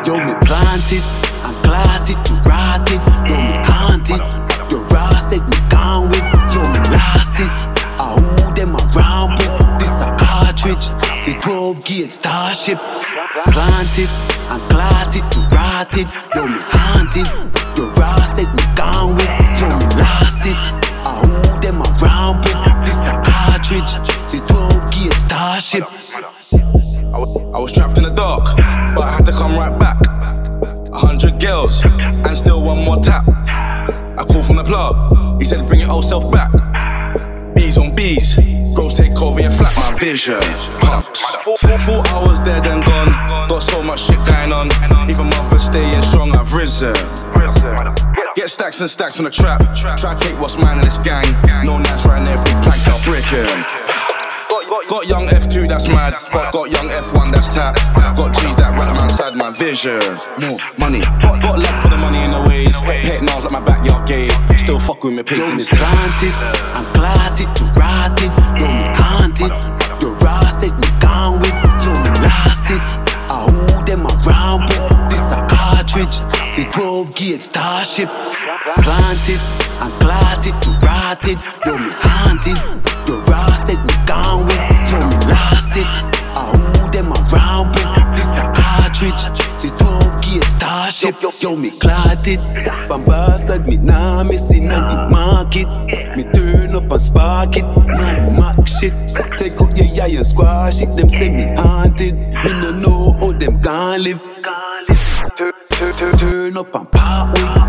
Yo, 0.06 0.20
me 0.20 0.34
planted 0.44 1.04
and 1.48 1.56
clotted 1.64 2.20
to 2.26 2.34
rotted. 2.44 3.00
Yo, 3.30 3.40
me 3.40 3.56
haunted. 3.64 4.20
Your 4.70 4.84
raw 4.88 5.18
said 5.20 5.48
me 5.48 5.58
gone 5.70 6.10
with. 6.10 6.20
Yo, 6.52 6.68
me 6.68 6.80
lasted. 6.92 7.48
I 7.98 8.12
hold 8.20 8.58
them 8.58 8.76
around 8.76 9.40
with. 9.40 9.80
This 9.80 9.96
a 10.04 10.12
cartridge. 10.20 10.90
The 11.24 11.40
12 11.42 11.82
gauge 11.86 12.12
starship. 12.12 12.78
Planted 13.48 14.10
and 14.54 14.62
clotted 14.70 15.26
to 15.32 15.40
rotted. 15.52 16.08
Yo, 16.36 16.46
me 16.46 16.60
haunted. 16.74 17.28
Your 17.78 17.90
raw 17.98 18.18
said 18.36 18.50
me 18.56 18.64
gone 18.76 19.16
with. 19.16 19.34
Yo, 19.60 19.68
me 19.80 19.88
lasted. 19.98 20.58
I 21.06 21.12
who 21.22 21.34
them 21.62 21.82
around 21.82 22.38
with. 22.46 22.62
This 22.86 23.02
a 23.10 23.18
cartridge. 23.26 23.94
The 24.32 24.40
12 24.48 24.92
gauge 24.94 25.18
starship. 25.18 25.84
I 27.14 27.18
I 27.56 27.60
was 27.60 27.72
trapped 27.72 27.98
in 27.98 28.04
the 28.04 28.12
dark, 28.12 28.46
but 28.96 29.04
I 29.04 29.12
had 29.12 29.26
to 29.26 29.32
come 29.32 29.56
right 29.56 29.78
back. 29.80 30.00
A 30.94 30.98
hundred 30.98 31.40
girls, 31.40 31.84
and 31.86 32.38
still 32.38 32.62
one 32.64 32.84
more 32.86 32.98
tap. 32.98 33.28
I 33.28 34.24
called 34.30 34.46
from 34.46 34.58
the 34.58 34.64
plug, 34.64 35.40
he 35.40 35.46
said 35.46 35.66
bring 35.66 35.80
your 35.82 35.92
old 35.92 36.06
self 36.06 36.32
back. 36.32 36.52
Bees 37.56 37.78
on 37.78 37.96
bees, 37.96 38.36
girls 38.76 38.96
take 38.96 39.22
over 39.22 39.40
your 39.40 39.52
flat, 39.52 39.76
my 39.78 39.98
vision. 39.98 40.40
Pumps. 40.80 41.36
Four 41.86 42.08
hours 42.08 42.40
dead 42.40 42.66
and 42.66 42.84
gone, 42.84 43.48
got 43.48 43.60
so 43.60 43.82
much 43.84 44.02
shit 44.02 44.18
going 44.26 44.54
on. 44.54 44.70
Even 45.10 45.28
mother 45.28 45.60
staying 45.60 46.02
strong, 46.04 46.32
I've 46.36 46.54
risen. 46.54 46.94
Get 48.36 48.50
stacks 48.50 48.80
and 48.80 48.90
stacks 48.90 49.20
on 49.20 49.26
the 49.26 49.32
trap. 49.32 49.62
Try 49.98 50.16
take 50.16 50.40
what's 50.40 50.58
mine 50.58 50.78
in 50.78 50.84
this 50.84 50.98
gang. 50.98 51.26
No 51.66 51.78
nights 51.78 52.06
right 52.06 52.24
there, 52.26 52.42
big 52.44 52.62
planks 52.64 52.88
out 52.88 53.04
bricking. 53.04 53.93
Got 54.74 55.08
young 55.08 55.28
F2 55.28 55.68
that's 55.68 55.88
mad. 55.88 56.14
Got 56.52 56.72
young 56.72 56.90
F1 56.90 57.32
that's 57.32 57.48
tap. 57.54 57.76
Got 58.18 58.34
G's 58.34 58.56
that 58.56 58.74
rap 58.74 58.96
man 58.98 59.08
side 59.08 59.36
my 59.36 59.52
vision. 59.52 60.02
More 60.42 60.58
money. 60.80 61.02
Got 61.22 61.60
love 61.60 61.78
for 61.84 61.90
the 61.90 61.98
money 61.98 62.26
in 62.26 62.32
the 62.32 62.42
ways. 62.50 62.76
Pet 62.82 63.22
nails 63.22 63.44
like 63.46 63.54
my 63.54 63.60
backyard 63.60 64.08
gate. 64.08 64.34
Still 64.58 64.80
fuck 64.80 65.04
with 65.04 65.14
me 65.14 65.22
pigs 65.22 65.42
Yo, 65.42 65.46
in 65.46 65.52
me 65.52 65.58
this 65.62 65.70
planted 65.70 66.34
and 66.74 66.88
clotted 66.98 67.50
to 67.54 67.64
rotted. 67.78 68.34
Yo, 68.58 68.66
me 68.74 68.90
haunted. 68.98 69.54
Your 70.02 70.18
raw 70.26 70.42
said 70.50 70.74
me 70.82 70.90
gone 70.98 71.38
with. 71.38 71.54
Yo, 71.86 71.94
me 72.02 72.10
lasted. 72.26 72.82
I 73.30 73.46
who 73.46 73.86
them 73.86 74.10
around 74.10 74.74
with. 74.74 74.90
This 75.14 75.22
a 75.38 75.46
cartridge. 75.46 76.18
The 76.58 76.66
12 76.74 77.14
gauge 77.14 77.44
starship. 77.46 78.10
Planted 78.82 79.38
and 79.38 79.73
clotted 80.04 80.56
to 80.62 80.70
rotted. 80.84 81.38
Yo, 81.66 81.74
me 81.78 81.90
haunted. 82.04 82.58
Your 83.08 83.20
raw 83.32 83.48
said 83.66 83.80
me 83.88 83.96
gone 84.06 84.46
with. 84.46 84.64
Yo, 84.92 85.00
me 85.10 85.18
lost 85.32 85.76
it. 85.80 85.88
I 86.36 86.44
who 86.52 86.92
them 86.92 87.10
around 87.14 87.68
with. 87.76 87.90
This 88.16 88.34
a 88.42 88.46
cartridge. 88.52 89.24
The 89.62 89.70
12 89.78 90.22
gauge 90.22 90.44
starship. 90.44 91.16
Yo, 91.42 91.56
me 91.56 91.72
clotted. 91.72 92.40
Bombasted 92.90 93.68
me 93.68 93.78
nah 93.78 94.24
missing 94.24 94.72
on 94.72 94.88
the 94.88 94.98
market. 95.10 95.68
Me 96.16 96.24
turn 96.34 96.76
up 96.76 96.92
and 96.92 97.02
spark 97.02 97.56
it. 97.58 97.66
Mad 97.88 98.38
Mac 98.38 98.68
shit. 98.68 98.94
Take 99.38 99.60
out 99.62 99.76
your 99.78 100.04
eye 100.04 100.16
and 100.18 100.26
squash 100.26 100.82
it. 100.82 100.96
Them 100.98 101.10
say 101.10 101.30
me 101.30 101.54
haunted. 101.62 102.16
Me 102.44 102.52
no 102.62 102.72
know 102.72 103.14
how 103.14 103.32
them 103.32 103.62
gon' 103.62 104.04
live. 104.04 104.22
Turn, 105.36 105.52
turn, 105.72 105.94
turn, 105.94 106.14
turn 106.18 106.58
up 106.58 106.76
and 106.76 106.88
with. 107.34 107.63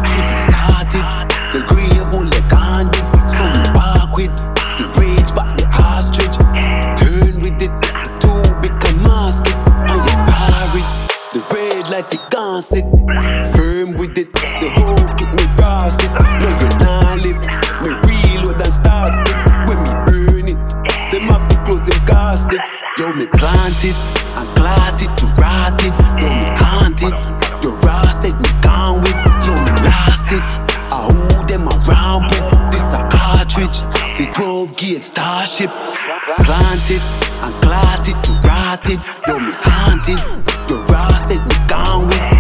The 12.55 12.61
gun 12.61 12.63
sit. 12.63 12.85
Firm 13.57 13.95
with 13.95 14.19
it. 14.19 14.33
The 14.33 14.69
whole 14.75 15.09
kick 15.17 15.31
me 15.33 15.47
pass 15.57 15.99
it. 15.99 16.13
No 16.41 16.49
you 16.61 16.69
nah 16.79 17.15
live. 17.15 17.41
Me 17.83 17.91
reload 18.07 18.61
and 18.61 18.73
start 18.73 19.13
spit. 19.13 19.39
When 19.69 19.83
me 19.83 19.91
burn 20.07 20.49
it. 20.49 20.65
lost 22.35 22.53
it. 22.53 22.61
Yo, 22.99 23.13
me 23.13 23.27
planted 23.27 23.95
and 24.39 24.49
clotted 24.57 25.11
to 25.19 25.27
rot 25.41 25.81
it. 25.83 25.95
Yo, 26.21 26.29
me 26.31 26.49
haunted. 26.57 27.15
Your 27.63 27.75
raw 27.81 28.05
said 28.11 28.35
me 28.41 28.51
gone 28.63 29.01
with. 29.03 29.19
Yo, 29.47 29.55
me 29.65 29.73
lost 29.87 30.31
it. 30.33 30.45
I 30.91 31.09
who 31.11 31.47
them 31.47 31.69
around 31.69 32.31
with. 32.31 32.47
This 32.71 32.87
a 32.93 33.03
cartridge. 33.11 33.81
The 34.17 34.31
12 34.33 34.77
gate 34.77 35.05
starship. 35.05 35.71
Planted 36.47 37.03
and 37.45 37.55
clotted 37.63 38.19
to 38.25 38.33
rot 38.47 38.89
it. 38.89 39.01
Yo, 39.27 39.39
me 39.39 39.53
haunted. 39.55 40.19
Your 40.69 40.85
raw 40.87 41.09
said 41.27 41.43
me 41.47 41.57
gone 41.69 42.09
with. 42.09 42.34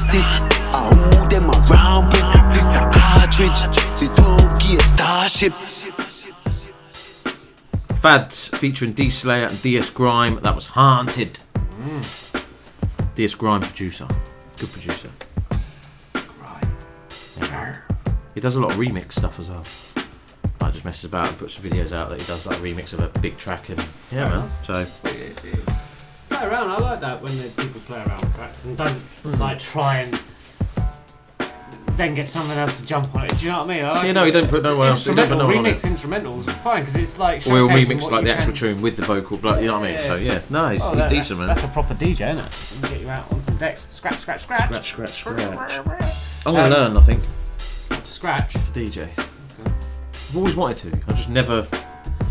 Lost. 0.00 0.14
I 0.14 0.94
who 0.94 1.28
them 1.28 1.50
around 1.50 2.06
with. 2.06 2.24
This 2.54 2.64
a 2.74 2.88
cartridge. 2.90 3.60
The 4.00 4.08
12 4.16 4.58
gate 4.58 4.80
starship. 4.80 5.52
Fadz 8.00 8.48
featuring 8.48 8.92
D 8.92 9.10
Slayer 9.10 9.46
and 9.46 9.62
DS 9.62 9.90
Gryme. 9.90 10.40
That 10.40 10.54
was 10.54 10.66
Haunted. 10.68 11.38
Mm. 11.54 12.44
DS 13.14 13.34
Gryme 13.34 13.60
producer. 13.60 14.08
Good 14.58 14.70
producer. 14.70 15.10
Yeah. 17.38 17.76
He 18.34 18.40
does 18.40 18.56
a 18.56 18.60
lot 18.60 18.70
of 18.72 18.78
remix 18.78 19.12
stuff 19.12 19.38
as 19.38 19.48
well. 19.48 19.64
I 20.62 20.70
just 20.70 20.84
messes 20.84 21.04
about 21.04 21.28
and 21.28 21.38
puts 21.38 21.58
videos 21.58 21.92
out 21.92 22.08
that 22.10 22.20
he 22.20 22.26
does 22.26 22.46
like 22.46 22.58
a 22.58 22.60
remix 22.60 22.92
of 22.92 23.00
a 23.00 23.18
big 23.20 23.36
track 23.36 23.68
and 23.68 23.86
yeah 24.10 24.28
man. 24.28 24.50
So 24.62 24.86
Play 26.40 26.48
around. 26.48 26.70
I 26.70 26.78
like 26.78 27.00
that 27.00 27.22
when 27.22 27.36
the 27.38 27.48
people 27.50 27.80
play 27.82 27.98
around 27.98 28.20
with 28.22 28.34
tracks 28.34 28.64
and 28.64 28.76
don't 28.76 28.98
Mm. 29.24 29.38
like 29.38 29.58
try 29.58 29.98
and 29.98 30.18
then 31.98 32.14
get 32.14 32.26
someone 32.28 32.56
else 32.56 32.80
to 32.80 32.86
jump 32.86 33.14
on 33.14 33.26
it. 33.26 33.36
Do 33.36 33.44
you 33.44 33.52
know 33.52 33.58
what 33.58 33.70
I 33.70 33.74
mean? 33.74 33.84
I 33.84 33.92
like 33.92 34.04
Yeah, 34.04 34.12
no, 34.12 34.22
it. 34.22 34.26
he 34.26 34.32
don't 34.32 34.48
put 34.48 34.62
no 34.62 34.74
one 34.76 34.88
else- 34.88 35.04
he 35.04 35.12
don't 35.14 35.28
put 35.28 35.36
no 35.36 35.46
one 35.48 35.58
on 35.58 35.64
remix 35.66 35.82
instrumentals 35.82 36.48
are 36.48 36.52
fine 36.52 36.80
because 36.84 36.96
it's 36.96 37.18
like 37.18 37.44
we'll 37.44 37.68
remix 37.68 38.10
like 38.10 38.24
the 38.24 38.30
actual 38.32 38.46
can- 38.46 38.54
tune 38.54 38.80
with 38.80 38.96
the 38.96 39.02
vocal, 39.04 39.36
but 39.36 39.60
you 39.60 39.66
know 39.68 39.78
what 39.80 39.88
I 39.88 39.90
mean. 39.96 39.98
So 39.98 40.14
yeah, 40.14 40.38
no, 40.48 40.70
he's, 40.70 40.80
Oh, 40.82 40.90
he's 40.92 40.96
that- 40.98 41.10
decent 41.10 41.28
that's, 41.28 41.38
man. 41.40 41.46
That's 41.48 41.62
a 41.64 41.68
proper 41.68 41.92
DJ, 41.94 42.30
isn't 42.30 42.38
it? 42.38 42.54
You 42.74 42.80
can 42.80 42.90
get 42.90 43.00
you 43.02 43.10
out 43.10 43.26
on 43.30 43.40
some 43.42 43.56
decks. 43.56 43.86
Scratch, 43.90 44.18
scratch, 44.20 44.42
scratch. 44.44 44.60
Scratch, 44.62 44.86
scratch, 44.86 45.12
scratch. 45.12 45.72
I'm 46.46 46.54
gonna 46.54 46.62
Um, 46.64 46.70
learn. 46.70 46.96
I 46.96 47.00
think 47.02 47.22
to 47.90 47.96
scratch 48.10 48.54
to 48.54 48.60
DJ. 48.72 49.10
I've 49.66 50.36
always 50.36 50.56
wanted 50.56 50.78
to. 50.90 50.98
I've 51.06 51.16
just 51.16 51.28
never 51.28 51.66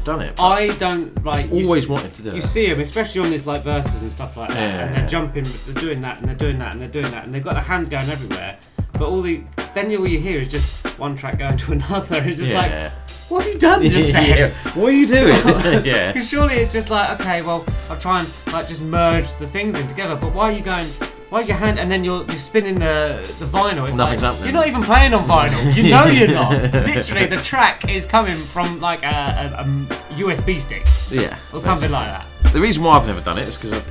done 0.10 0.22
it. 0.22 0.39
I 0.39 0.70
don't 0.78 1.24
like. 1.24 1.51
you 1.51 1.66
Always 1.66 1.84
s- 1.84 1.89
wanted 1.89 2.14
to 2.16 2.22
do 2.24 2.30
You 2.32 2.38
it. 2.38 2.43
see 2.43 2.68
them, 2.68 2.80
especially 2.80 3.22
on 3.22 3.30
these 3.30 3.45
like 3.45 3.64
verses 3.64 4.01
and 4.01 4.12
stuff 4.12 4.36
like 4.38 4.49
that, 4.49 4.57
Yeah. 4.57 4.86
and 4.86 4.95
they're 4.95 5.07
jumping, 5.07 5.45
they're 5.68 5.82
doing 5.82 6.01
that, 6.01 6.20
and 6.20 6.28
they're 6.28 6.36
doing 6.36 6.57
that, 6.60 6.74
and 6.74 6.82
they're 6.82 6.89
doing 6.99 7.12
that, 7.12 7.26
and 7.26 7.34
they've 7.34 7.43
got 7.43 7.53
their 7.53 7.64
hands 7.64 7.89
going 7.89 8.10
everywhere. 8.10 8.57
But 8.93 9.03
all 9.10 9.22
the 9.22 9.41
then 9.76 9.86
all 9.95 10.07
you 10.07 10.20
hear 10.20 10.39
is 10.41 10.47
just 10.47 10.86
one 10.99 11.16
track 11.16 11.38
going 11.39 11.57
to 11.57 11.72
another. 11.78 12.18
It's 12.26 12.39
just 12.39 12.51
Yeah. 12.51 12.62
like, 12.62 12.91
what 13.30 13.43
have 13.45 13.53
you 13.53 13.60
done 13.60 13.88
just 13.89 14.10
Yeah. 14.14 14.49
What 14.74 14.88
are 14.89 14.91
you 14.91 15.07
doing? 15.07 15.36
Yeah. 15.86 16.12
Because 16.12 16.28
surely 16.28 16.55
it's 16.55 16.74
just 16.74 16.89
like, 16.89 17.20
okay, 17.20 17.41
well, 17.43 17.64
I'll 17.89 17.99
try 17.99 18.22
and 18.22 18.30
like 18.51 18.68
just 18.68 18.82
merge 18.82 19.34
the 19.36 19.45
things 19.47 19.80
in 19.80 19.88
together. 19.88 20.16
But 20.16 20.34
why 20.34 20.49
are 20.49 20.51
you 20.51 20.62
going? 20.64 20.88
Why 21.30 21.41
is 21.41 21.47
your 21.47 21.57
hand? 21.57 21.77
And 21.80 21.91
then 21.91 22.03
you're 22.03 22.23
you're 22.25 22.36
spinning 22.36 22.80
the 22.80 23.21
the 23.39 23.45
vinyl. 23.45 23.88
It's 23.88 23.95
Nothing's 23.97 24.23
like, 24.23 24.32
happening. 24.34 24.45
You're 24.45 24.53
not 24.53 24.67
even 24.67 24.82
playing 24.84 25.13
on 25.13 25.23
vinyl. 25.27 25.75
You 25.75 25.84
know 25.91 26.05
you're 26.05 26.27
not. 26.27 26.73
Literally, 26.73 27.27
the 27.27 27.38
track 27.38 27.88
is 27.89 28.05
coming 28.07 28.36
from 28.36 28.80
like 28.80 29.03
a, 29.03 29.53
a, 29.59 29.61
a 29.61 30.15
USB 30.15 30.59
stick. 30.59 30.88
Yeah. 31.11 31.38
Or 31.53 31.59
something 31.59 31.91
like 31.91 32.07
that. 32.11 32.25
The 32.53 32.59
reason 32.59 32.84
why 32.84 32.97
I've 32.97 33.05
never 33.05 33.21
done 33.21 33.38
it 33.38 33.47
is 33.47 33.55
because 33.57 33.73
I, 33.73 33.84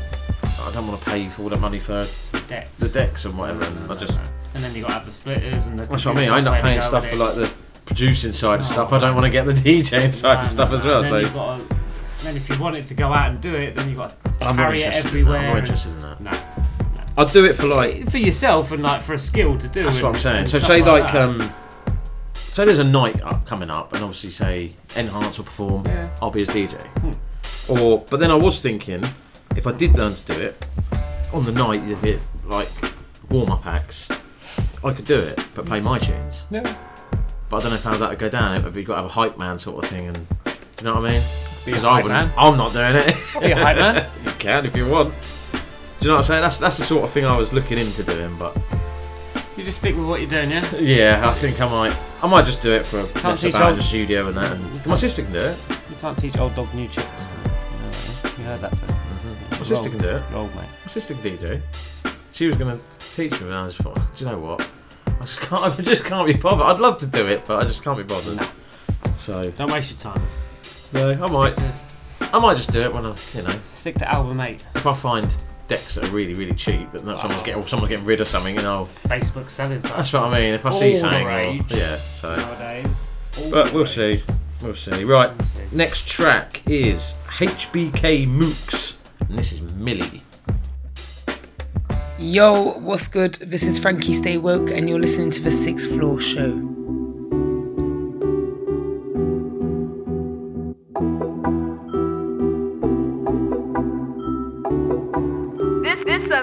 I 0.66 0.72
don't 0.72 0.88
want 0.88 1.00
to 1.00 1.10
pay 1.10 1.28
for 1.28 1.42
all 1.44 1.48
that 1.50 1.60
money 1.60 1.78
for 1.78 2.02
Decks. 2.48 2.70
the 2.78 2.88
decks 2.88 3.24
and 3.24 3.38
whatever. 3.38 3.62
And 3.64 3.92
I 3.92 3.94
just 3.94 4.18
And 4.54 4.64
then 4.64 4.74
you 4.74 4.82
got 4.82 4.88
to 4.88 4.94
have 4.94 5.06
the 5.06 5.12
splitters 5.12 5.66
and 5.66 5.78
the. 5.78 5.84
that's 5.84 6.04
what 6.04 6.16
I 6.16 6.20
mean. 6.20 6.30
I 6.30 6.38
end 6.38 6.48
up 6.48 6.60
paying 6.60 6.80
stuff 6.80 7.08
for 7.08 7.16
like 7.16 7.36
the 7.36 7.48
producing 7.86 8.32
side 8.32 8.58
of 8.60 8.66
stuff. 8.66 8.92
I 8.92 8.98
don't 8.98 9.14
want 9.14 9.26
to 9.26 9.30
get 9.30 9.46
the 9.46 9.52
DJ 9.70 10.12
side 10.12 10.40
of 10.44 10.50
stuff 10.50 10.72
as 10.72 10.84
well. 10.84 11.04
So 11.04 11.10
then 11.12 11.22
you've 11.22 11.34
got 11.34 11.58
to, 11.68 11.76
then 12.24 12.36
if 12.36 12.48
you 12.50 12.58
want 12.58 12.74
it 12.74 12.88
to 12.88 12.94
go 12.94 13.12
out 13.12 13.30
and 13.30 13.40
do 13.40 13.54
it, 13.54 13.76
then 13.76 13.88
you've 13.88 13.98
got 13.98 14.10
to 14.10 14.44
I'm 14.44 14.56
not 14.56 14.64
carry 14.72 14.82
it 14.82 14.86
interested 14.86 15.14
in 15.18 15.24
that. 15.26 15.30
everywhere. 15.30 15.38
I'm 15.38 15.44
not 15.44 15.56
and- 15.58 15.66
interested 15.66 15.92
in 15.92 15.98
that. 16.00 16.20
No. 16.20 16.57
I'd 17.18 17.32
do 17.32 17.44
it 17.44 17.54
for 17.54 17.66
like 17.66 18.08
For 18.10 18.18
yourself 18.18 18.70
and 18.70 18.80
like 18.82 19.02
for 19.02 19.12
a 19.14 19.18
skill 19.18 19.58
to 19.58 19.68
do. 19.68 19.82
That's 19.82 19.96
and- 19.96 20.06
what 20.06 20.14
I'm 20.14 20.20
saying. 20.20 20.46
So 20.46 20.60
say 20.60 20.82
like, 20.82 21.12
that. 21.12 21.16
um, 21.16 21.52
say 22.34 22.64
there's 22.64 22.78
a 22.78 22.84
night 22.84 23.20
up 23.22 23.44
coming 23.44 23.70
up, 23.70 23.92
and 23.92 24.04
obviously 24.04 24.30
say 24.30 24.72
Enhance 24.96 25.36
will 25.36 25.44
perform. 25.44 25.84
Yeah. 25.86 26.08
I'll 26.22 26.30
be 26.30 26.44
his 26.44 26.48
DJ. 26.48 26.78
Or, 27.68 28.04
but 28.08 28.20
then 28.20 28.30
I 28.30 28.34
was 28.36 28.60
thinking, 28.60 29.02
if 29.56 29.66
I 29.66 29.72
did 29.72 29.96
learn 29.98 30.14
to 30.14 30.32
do 30.32 30.40
it 30.40 30.66
on 31.32 31.44
the 31.44 31.52
night, 31.52 31.82
if 31.90 32.04
it 32.04 32.20
like 32.46 32.68
warm 33.28 33.50
up 33.50 33.66
acts, 33.66 34.08
I 34.84 34.92
could 34.92 35.04
do 35.04 35.18
it, 35.18 35.44
but 35.56 35.66
play 35.66 35.80
my 35.80 35.98
tunes. 35.98 36.44
Yeah. 36.50 36.62
But 37.50 37.56
I 37.64 37.68
don't 37.68 37.84
know 37.84 37.90
how 37.90 37.98
that 37.98 38.10
would 38.10 38.18
go 38.20 38.28
down. 38.28 38.64
If 38.64 38.76
you've 38.76 38.86
got 38.86 38.94
to 38.94 39.02
have 39.02 39.10
a 39.10 39.12
hype 39.12 39.36
man 39.36 39.58
sort 39.58 39.82
of 39.82 39.90
thing, 39.90 40.06
and 40.06 40.16
do 40.44 40.52
you 40.78 40.84
know 40.84 41.00
what 41.00 41.06
I 41.06 41.14
mean? 41.14 41.22
Because 41.64 41.82
hype 41.82 41.92
I 41.92 42.02
wouldn't-. 42.02 42.32
I'm 42.38 42.56
not 42.56 42.72
doing 42.72 42.94
it. 42.94 43.16
I'll 43.34 43.40
be 43.40 43.50
a 43.50 43.56
hype 43.56 43.76
man. 43.76 44.08
you 44.24 44.30
can 44.32 44.64
if 44.64 44.76
you 44.76 44.86
want. 44.86 45.12
Do 46.00 46.04
you 46.04 46.08
know 46.08 46.14
what 46.14 46.20
I'm 46.20 46.26
saying? 46.26 46.42
That's 46.42 46.58
that's 46.58 46.76
the 46.78 46.84
sort 46.84 47.04
of 47.04 47.10
thing 47.10 47.24
I 47.24 47.36
was 47.36 47.52
looking 47.52 47.78
into 47.78 48.02
doing, 48.04 48.36
but 48.38 48.56
You 49.56 49.64
just 49.64 49.78
stick 49.78 49.96
with 49.96 50.04
what 50.06 50.20
you're 50.20 50.30
doing, 50.30 50.50
yeah. 50.50 50.76
yeah, 50.76 51.28
I 51.28 51.32
think 51.34 51.60
I 51.60 51.66
might. 51.68 51.96
I 52.22 52.26
might 52.28 52.46
just 52.46 52.62
do 52.62 52.72
it 52.72 52.86
for 52.86 53.00
a 53.00 53.06
Can't 53.08 53.24
mess 53.24 53.40
teach 53.40 53.54
about 53.54 53.62
in 53.66 53.68
old- 53.72 53.78
the 53.80 53.82
studio 53.84 54.28
and 54.28 54.36
that. 54.36 54.52
And 54.52 54.86
my 54.86 54.94
sister 54.94 55.22
can 55.22 55.32
do 55.32 55.38
it. 55.40 55.58
You 55.90 55.96
can't 56.00 56.16
teach 56.18 56.36
old 56.38 56.54
dog 56.54 56.72
new 56.74 56.86
tricks. 56.88 57.08
You, 57.08 57.24
know 57.24 57.90
that, 57.90 58.22
yeah? 58.24 58.30
You 58.38 58.44
heard 58.44 58.60
that, 58.60 58.76
sir? 58.76 58.86
Mm-hmm. 58.86 59.50
My 59.58 59.62
sister 59.64 59.90
can 59.90 59.98
do 59.98 60.08
it. 60.08 60.22
You're 60.30 60.38
old, 60.38 60.54
mate. 60.54 60.64
My 60.84 60.90
sister 60.90 61.14
can 61.14 61.22
DJ. 61.22 61.62
She 62.30 62.46
was 62.46 62.56
going 62.56 62.78
to 62.78 63.06
teach 63.16 63.32
me, 63.40 63.46
and 63.48 63.54
I 63.56 63.64
just 63.64 63.78
thought, 63.78 63.96
do 64.16 64.24
you 64.24 64.30
know 64.30 64.38
what? 64.38 64.70
I 65.06 65.22
just 65.22 65.40
can't. 65.40 65.64
I 65.78 65.82
just 65.82 66.04
can't 66.04 66.26
be 66.26 66.34
bothered. 66.34 66.66
I'd 66.66 66.78
love 66.80 66.98
to 66.98 67.06
do 67.06 67.26
it, 67.26 67.44
but 67.44 67.60
I 67.60 67.66
just 67.66 67.82
can't 67.82 67.98
be 67.98 68.04
bothered. 68.04 68.38
So 69.16 69.44
Don't 69.50 69.72
waste 69.72 69.90
your 70.04 70.12
time. 70.14 70.22
no, 70.92 71.10
I 71.10 71.28
might. 71.32 71.58
I 72.32 72.38
might 72.38 72.56
just 72.56 72.70
do 72.72 72.82
it 72.82 72.92
when 72.94 73.04
I, 73.06 73.14
you 73.34 73.42
know, 73.42 73.54
Stick 73.72 73.96
to 73.96 74.08
album 74.12 74.40
eight. 74.40 74.60
if 74.74 74.86
I 74.86 74.92
find 74.94 75.34
decks 75.68 75.94
that 75.94 76.04
are 76.08 76.10
really, 76.12 76.34
really 76.34 76.54
cheap, 76.54 76.88
but 76.92 77.04
not 77.04 77.20
someone's 77.20 77.42
getting, 77.42 77.66
someone's 77.66 77.90
getting 77.90 78.04
rid 78.04 78.20
of 78.20 78.26
something, 78.28 78.54
you 78.56 78.62
know. 78.62 78.84
Facebook 78.84 79.48
sellers. 79.50 79.82
That's 79.82 80.12
what 80.12 80.24
I 80.24 80.40
mean. 80.40 80.54
If 80.54 80.66
I 80.66 80.70
see 80.70 80.86
All 80.86 80.92
the 80.92 80.96
something, 80.98 81.26
or- 81.26 81.30
rage 81.30 81.62
yeah. 81.72 81.96
So 82.16 82.34
nowadays. 82.36 83.04
All 83.38 83.50
But 83.50 83.66
the 83.68 83.74
we'll 83.74 83.84
rage. 83.84 83.94
see. 83.94 84.22
We'll 84.62 84.74
see. 84.74 85.04
Right. 85.04 85.30
Next 85.72 86.08
track 86.08 86.62
is 86.66 87.14
HBK 87.26 88.26
Mooks. 88.26 88.94
And 89.28 89.36
this 89.38 89.52
is 89.52 89.60
Milly. 89.74 90.22
Yo, 92.18 92.72
what's 92.80 93.06
good? 93.06 93.34
This 93.34 93.62
is 93.62 93.78
Frankie 93.78 94.12
Stay 94.14 94.38
Woke, 94.38 94.70
and 94.70 94.88
you're 94.88 94.98
listening 94.98 95.30
to 95.30 95.40
the 95.40 95.50
Sixth 95.52 95.92
Floor 95.92 96.20
Show. 96.20 96.74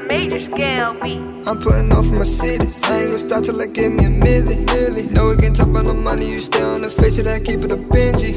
Major 0.08 0.40
scale 0.40 0.94
beat. 1.02 1.22
I'm 1.48 1.58
putting 1.60 1.92
off 1.92 2.10
my 2.12 2.24
city. 2.24 2.66
I 2.86 3.06
ain't 3.06 3.14
gonna 3.14 3.18
stop 3.18 3.44
till 3.44 3.62
I 3.62 3.68
get 3.68 3.92
me 3.92 4.06
a 4.06 4.10
million. 4.10 4.66
milli. 4.66 5.12
Know 5.12 5.30
we 5.30 5.38
can 5.38 5.54
talk 5.54 5.68
about 5.68 5.86
no 5.86 5.94
money, 5.94 6.30
you 6.30 6.42
stay 6.42 6.62
on 6.62 6.82
the 6.82 6.90
face 6.90 7.18
of 7.20 7.26
that, 7.26 7.44
keep 7.46 7.62
it 7.62 7.72
a 7.72 7.78
Benji. 7.78 8.34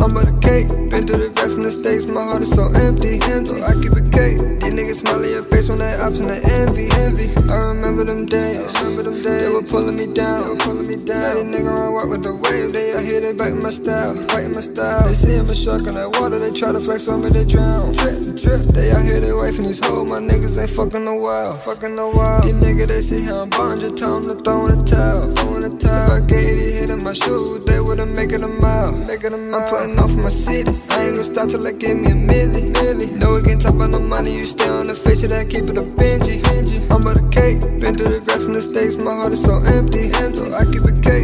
I'm 0.00 0.12
about 0.12 0.26
the 0.26 0.36
cake, 0.40 0.68
been 0.90 1.06
through 1.06 1.20
the 1.20 1.30
rest 1.40 1.56
and 1.56 1.66
the 1.66 1.70
stakes, 1.70 2.06
my 2.06 2.22
heart 2.22 2.42
is 2.42 2.52
so 2.52 2.68
empty. 2.72 3.20
empty. 3.32 3.60
I 3.62 3.72
keep 3.80 3.92
it 3.96 4.10
cake. 4.12 4.38
These 4.60 4.74
niggas 4.76 4.98
smile 5.02 5.22
in 5.24 5.30
your 5.30 5.46
face 5.48 5.68
when 5.68 5.78
they 5.78 5.92
ops 6.00 6.20
and 6.20 6.30
they 6.30 6.40
envy. 6.62 6.86
envy. 7.00 7.28
I 7.48 7.74
remember 7.74 8.04
them 8.04 8.26
days. 8.26 8.74
I 8.76 8.84
remember 8.84 9.10
them 9.10 9.18
days. 9.22 9.42
They 9.44 9.52
were 9.52 9.66
pulling 9.66 9.96
me 9.96 10.06
down. 10.12 10.42
They 10.42 10.48
were 10.48 10.62
pulling 10.62 10.88
me 10.88 10.96
down. 10.96 11.20
Now 11.20 11.34
these 11.34 11.48
niggas 11.48 11.92
work 11.92 12.08
with 12.10 12.22
the 12.22 12.34
wave. 12.36 12.72
They 12.72 12.89
out 13.00 13.06
here, 13.06 13.20
they 13.20 13.32
biting 13.32 13.62
my 13.62 13.70
style. 13.70 14.14
Biting 14.28 14.52
my 14.52 14.60
style. 14.60 15.08
They 15.08 15.14
see 15.14 15.36
I'm 15.36 15.48
a 15.48 15.54
shark 15.54 15.88
in 15.88 15.96
that 15.96 16.12
water, 16.20 16.38
they 16.38 16.52
try 16.52 16.72
to 16.72 16.80
flex 16.80 17.08
on 17.08 17.24
me, 17.24 17.32
they 17.32 17.44
drown. 17.48 17.96
Drip, 17.96 18.36
drip. 18.36 18.60
They 18.76 18.92
out 18.92 19.04
here, 19.04 19.20
they 19.20 19.32
wifing 19.32 19.64
these 19.64 19.80
hoes. 19.80 20.04
My 20.04 20.20
niggas 20.20 20.60
ain't 20.60 20.70
fucking 20.70 21.04
no 21.04 21.16
while. 21.16 21.56
Fucking 21.64 21.96
no 21.96 22.12
while. 22.12 22.44
These 22.44 22.60
niggas, 22.60 22.88
they 22.92 23.00
see 23.00 23.24
how 23.24 23.42
I'm 23.42 23.50
bond, 23.50 23.80
just 23.80 23.96
tell 23.96 24.20
them 24.20 24.28
to 24.28 24.36
throw 24.44 24.68
in 24.68 24.76
the 24.76 24.84
towel. 24.84 25.32
Throw 25.32 25.56
in 25.56 25.62
the 25.64 25.72
towel. 25.80 26.12
If 26.12 26.24
I 26.24 26.26
gave 26.28 26.54
these 26.60 26.78
hit 26.80 26.90
in 26.90 27.00
my 27.02 27.16
shoes, 27.16 27.64
they 27.64 27.80
wouldn't 27.80 28.12
make 28.12 28.32
it 28.36 28.44
a 28.44 28.52
mile. 28.60 28.92
Making 29.08 29.32
a 29.32 29.40
mile. 29.40 29.56
I'm 29.56 29.64
putting 29.72 29.96
off 29.96 30.12
my 30.20 30.28
city. 30.28 30.68
I 30.68 31.08
ain't 31.08 31.16
gonna 31.16 31.24
stop 31.24 31.48
till 31.48 31.64
I 31.64 31.72
get 31.72 31.96
me 31.96 32.12
a 32.12 32.16
milli. 32.16 32.68
milli. 32.76 33.08
Know 33.16 33.32
we 33.32 33.42
can 33.42 33.58
talk 33.58 33.74
about 33.74 33.96
no 33.96 34.00
money, 34.00 34.36
you 34.36 34.44
stay 34.44 34.68
on 34.68 34.88
the 34.88 34.94
face 34.94 35.24
of 35.24 35.30
that, 35.30 35.48
keep 35.48 35.64
it 35.72 35.78
a 35.80 35.84
Benji. 35.84 36.44
I'm 36.92 37.00
about 37.00 37.16
the 37.16 37.24
cake, 37.32 37.60
been 37.80 37.96
through 37.96 38.12
the 38.12 38.20
grass 38.20 38.44
and 38.44 38.54
the 38.54 38.60
stakes, 38.60 38.96
my 39.00 39.12
heart 39.12 39.32
is 39.32 39.42
so 39.42 39.56
empty. 39.78 40.12
So 40.12 40.52
I 40.52 40.64
keep 40.68 40.84
it 40.84 41.00
cake. 41.02 41.19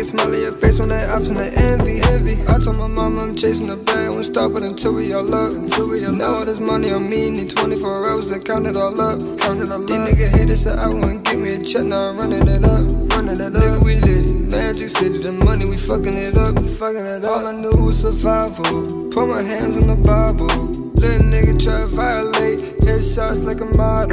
These 0.00 0.16
smile 0.16 0.32
in 0.32 0.40
your 0.40 0.52
face 0.52 0.80
when 0.80 0.88
they 0.88 1.04
ops 1.12 1.28
and 1.28 1.36
they 1.36 1.52
envy. 1.60 2.00
envy. 2.08 2.40
I 2.48 2.56
told 2.56 2.78
my 2.78 2.88
mama 2.88 3.20
I'm 3.20 3.36
chasing 3.36 3.66
the 3.66 3.76
bag, 3.76 4.08
won't 4.08 4.24
stop 4.24 4.56
it 4.56 4.62
until 4.62 4.94
we 4.94 5.12
all 5.12 5.28
up. 5.28 5.52
Until 5.52 5.90
we 5.90 6.06
all 6.06 6.16
Now 6.16 6.40
all 6.40 6.44
this 6.46 6.58
money 6.58 6.90
on 6.90 7.04
me, 7.04 7.28
need 7.28 7.50
24 7.50 8.08
hours 8.08 8.32
to 8.32 8.40
count 8.40 8.66
it 8.66 8.76
all 8.76 8.96
up. 8.96 9.20
Count 9.36 9.60
it 9.60 9.68
all 9.68 9.84
These 9.84 10.00
niggas 10.00 10.32
hate 10.32 10.48
us, 10.48 10.64
so 10.64 10.72
I 10.72 10.88
wouldn't 10.88 11.26
give 11.26 11.38
me 11.38 11.52
a 11.52 11.60
check, 11.60 11.84
now 11.84 12.00
I'm 12.00 12.16
running 12.16 12.48
it 12.48 12.64
up. 12.64 12.80
Running 13.12 13.44
it 13.44 13.52
up. 13.52 13.60
Nigga, 13.60 13.84
we 13.84 14.00
lit 14.00 14.24
it. 14.24 14.48
Magic 14.48 14.88
City, 14.88 15.18
the 15.18 15.32
money, 15.32 15.68
we 15.68 15.76
fucking 15.76 16.16
it 16.16 16.38
up. 16.38 16.56
Fucking 16.56 17.04
it 17.04 17.22
up. 17.22 17.36
All 17.36 17.46
I 17.46 17.52
knew 17.52 17.84
was 17.84 18.00
survival. 18.00 19.12
Put 19.12 19.28
my 19.28 19.42
hands 19.44 19.76
on 19.76 19.84
the 19.84 20.00
Bible. 20.00 20.79
Little 21.00 21.32
nigga 21.32 21.56
try 21.56 21.80
to 21.80 21.86
violate. 21.86 22.60
Headshots 22.84 23.42
like 23.42 23.60
a 23.60 23.68
model. 23.72 24.12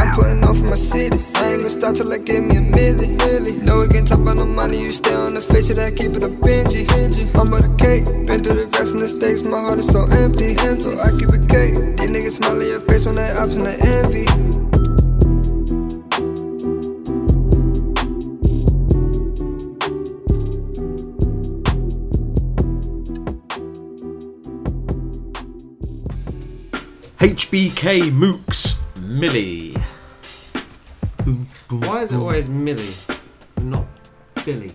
I'm 0.00 0.10
putting 0.16 0.40
for 0.40 0.64
my 0.64 0.80
city. 0.80 1.20
I 1.36 1.52
ain't 1.52 1.60
gonna 1.60 1.68
start 1.68 1.96
till 1.96 2.10
I 2.10 2.16
give 2.16 2.42
me 2.42 2.56
a 2.56 2.60
million. 2.60 3.18
Know 3.66 3.80
we 3.80 3.88
can 3.88 4.06
talk 4.06 4.18
about 4.18 4.36
no 4.36 4.46
money. 4.46 4.80
You 4.80 4.92
stay 4.92 5.12
on 5.12 5.34
the 5.34 5.42
face 5.42 5.68
of 5.68 5.76
that, 5.76 5.94
keep 5.94 6.16
it 6.16 6.22
a 6.22 6.28
Benji. 6.28 6.88
I'm 7.36 7.48
about 7.48 7.68
the 7.68 7.76
cake. 7.76 8.04
Been 8.26 8.40
through 8.42 8.64
the 8.64 8.66
racks 8.72 8.92
and 8.92 9.02
the 9.02 9.08
stakes. 9.08 9.42
My 9.42 9.60
heart 9.60 9.78
is 9.78 9.88
so 9.92 10.08
empty. 10.08 10.56
So 10.80 10.96
I 10.96 11.12
keep 11.20 11.28
it 11.36 11.44
cake. 11.52 11.76
These 12.00 12.08
niggas 12.08 12.40
smile 12.40 12.60
in 12.60 12.66
your 12.66 12.80
face 12.80 13.04
when 13.04 13.16
they 13.16 13.28
ops 13.36 13.56
and 13.56 13.66
they 13.66 13.76
envy. 14.00 14.61
HBK 27.22 28.10
Mooks 28.10 28.80
Milly. 29.00 29.76
Boom, 31.24 31.46
boom, 31.68 31.80
Why 31.82 32.02
is 32.02 32.10
it 32.10 32.16
always 32.16 32.48
Millie 32.48 32.94
and 33.54 33.70
not 33.70 33.86
Billy? 34.44 34.72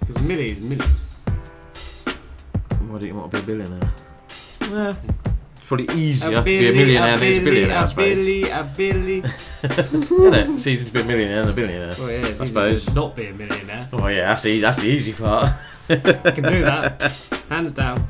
Because 0.00 0.18
Millie 0.22 0.52
is 0.52 0.58
Millie. 0.60 0.86
Why 2.88 2.98
do 2.98 3.06
you 3.06 3.14
want 3.14 3.30
to 3.30 3.36
be 3.36 3.42
a 3.42 3.46
billionaire? 3.46 3.92
Yeah. 4.62 4.94
It's 5.54 5.66
probably 5.66 5.94
easier 5.94 6.30
A 6.30 6.34
to 6.36 6.42
be 6.44 6.68
a 6.70 6.72
millionaire 6.72 7.16
a 7.16 7.18
than 7.18 7.28
it's 7.28 7.36
a 7.36 7.44
billionaire, 7.44 7.76
I 7.76 7.82
a 7.82 7.88
suppose. 7.88 8.14
Billy, 8.14 8.42
a 8.48 8.72
Billy. 8.74 9.18
Isn't 9.64 10.34
it? 10.34 10.48
It's 10.48 10.66
easier 10.66 10.86
to 10.86 10.92
be 10.94 11.00
a 11.02 11.04
millionaire 11.04 11.40
than 11.42 11.50
a 11.50 11.52
billionaire. 11.52 11.92
Well, 11.98 12.10
yeah, 12.10 12.26
it's 12.26 12.40
I 12.40 12.44
easy 12.44 12.52
suppose. 12.54 12.86
to 12.86 12.94
not 12.94 13.16
be 13.16 13.26
a 13.26 13.34
millionaire. 13.34 13.86
Oh 13.92 14.06
yeah, 14.06 14.28
that's 14.28 14.44
the 14.44 14.60
that's 14.60 14.78
the 14.78 14.86
easy 14.88 15.12
part. 15.12 15.52
I 15.90 15.96
can 16.30 16.44
do 16.44 16.62
that. 16.62 17.02
Hands 17.50 17.70
down. 17.70 18.08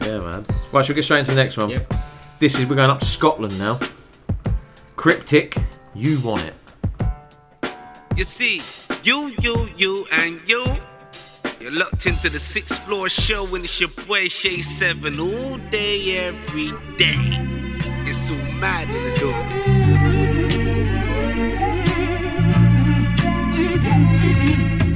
Yeah, 0.00 0.20
man. 0.20 0.46
Right, 0.70 0.84
shall 0.84 0.92
we 0.92 0.94
get 0.94 1.02
straight 1.04 1.18
into 1.18 1.32
the 1.32 1.42
next 1.42 1.56
one? 1.56 1.70
Yep. 1.70 1.92
This 2.44 2.58
is 2.58 2.66
we're 2.66 2.74
going 2.74 2.90
up 2.90 3.00
to 3.00 3.06
Scotland 3.06 3.58
now. 3.58 3.78
Kryptik, 4.96 5.64
you 5.94 6.20
want 6.20 6.42
it. 6.42 6.54
You 8.18 8.24
see, 8.24 8.60
you, 9.02 9.32
you, 9.40 9.70
you, 9.78 10.04
and 10.12 10.38
you. 10.46 10.62
You're 11.58 11.72
locked 11.72 12.04
into 12.04 12.28
the 12.28 12.38
sixth 12.38 12.84
floor 12.84 13.08
show, 13.08 13.46
and 13.54 13.64
it's 13.64 13.80
your 13.80 13.88
boy 14.06 14.28
Shay 14.28 14.60
Seven 14.60 15.18
all 15.20 15.56
day, 15.70 16.18
every 16.18 16.72
day. 16.98 17.16
It's 18.04 18.18
so 18.18 18.34
mad 18.60 18.90
in 18.90 19.02
the 19.04 19.18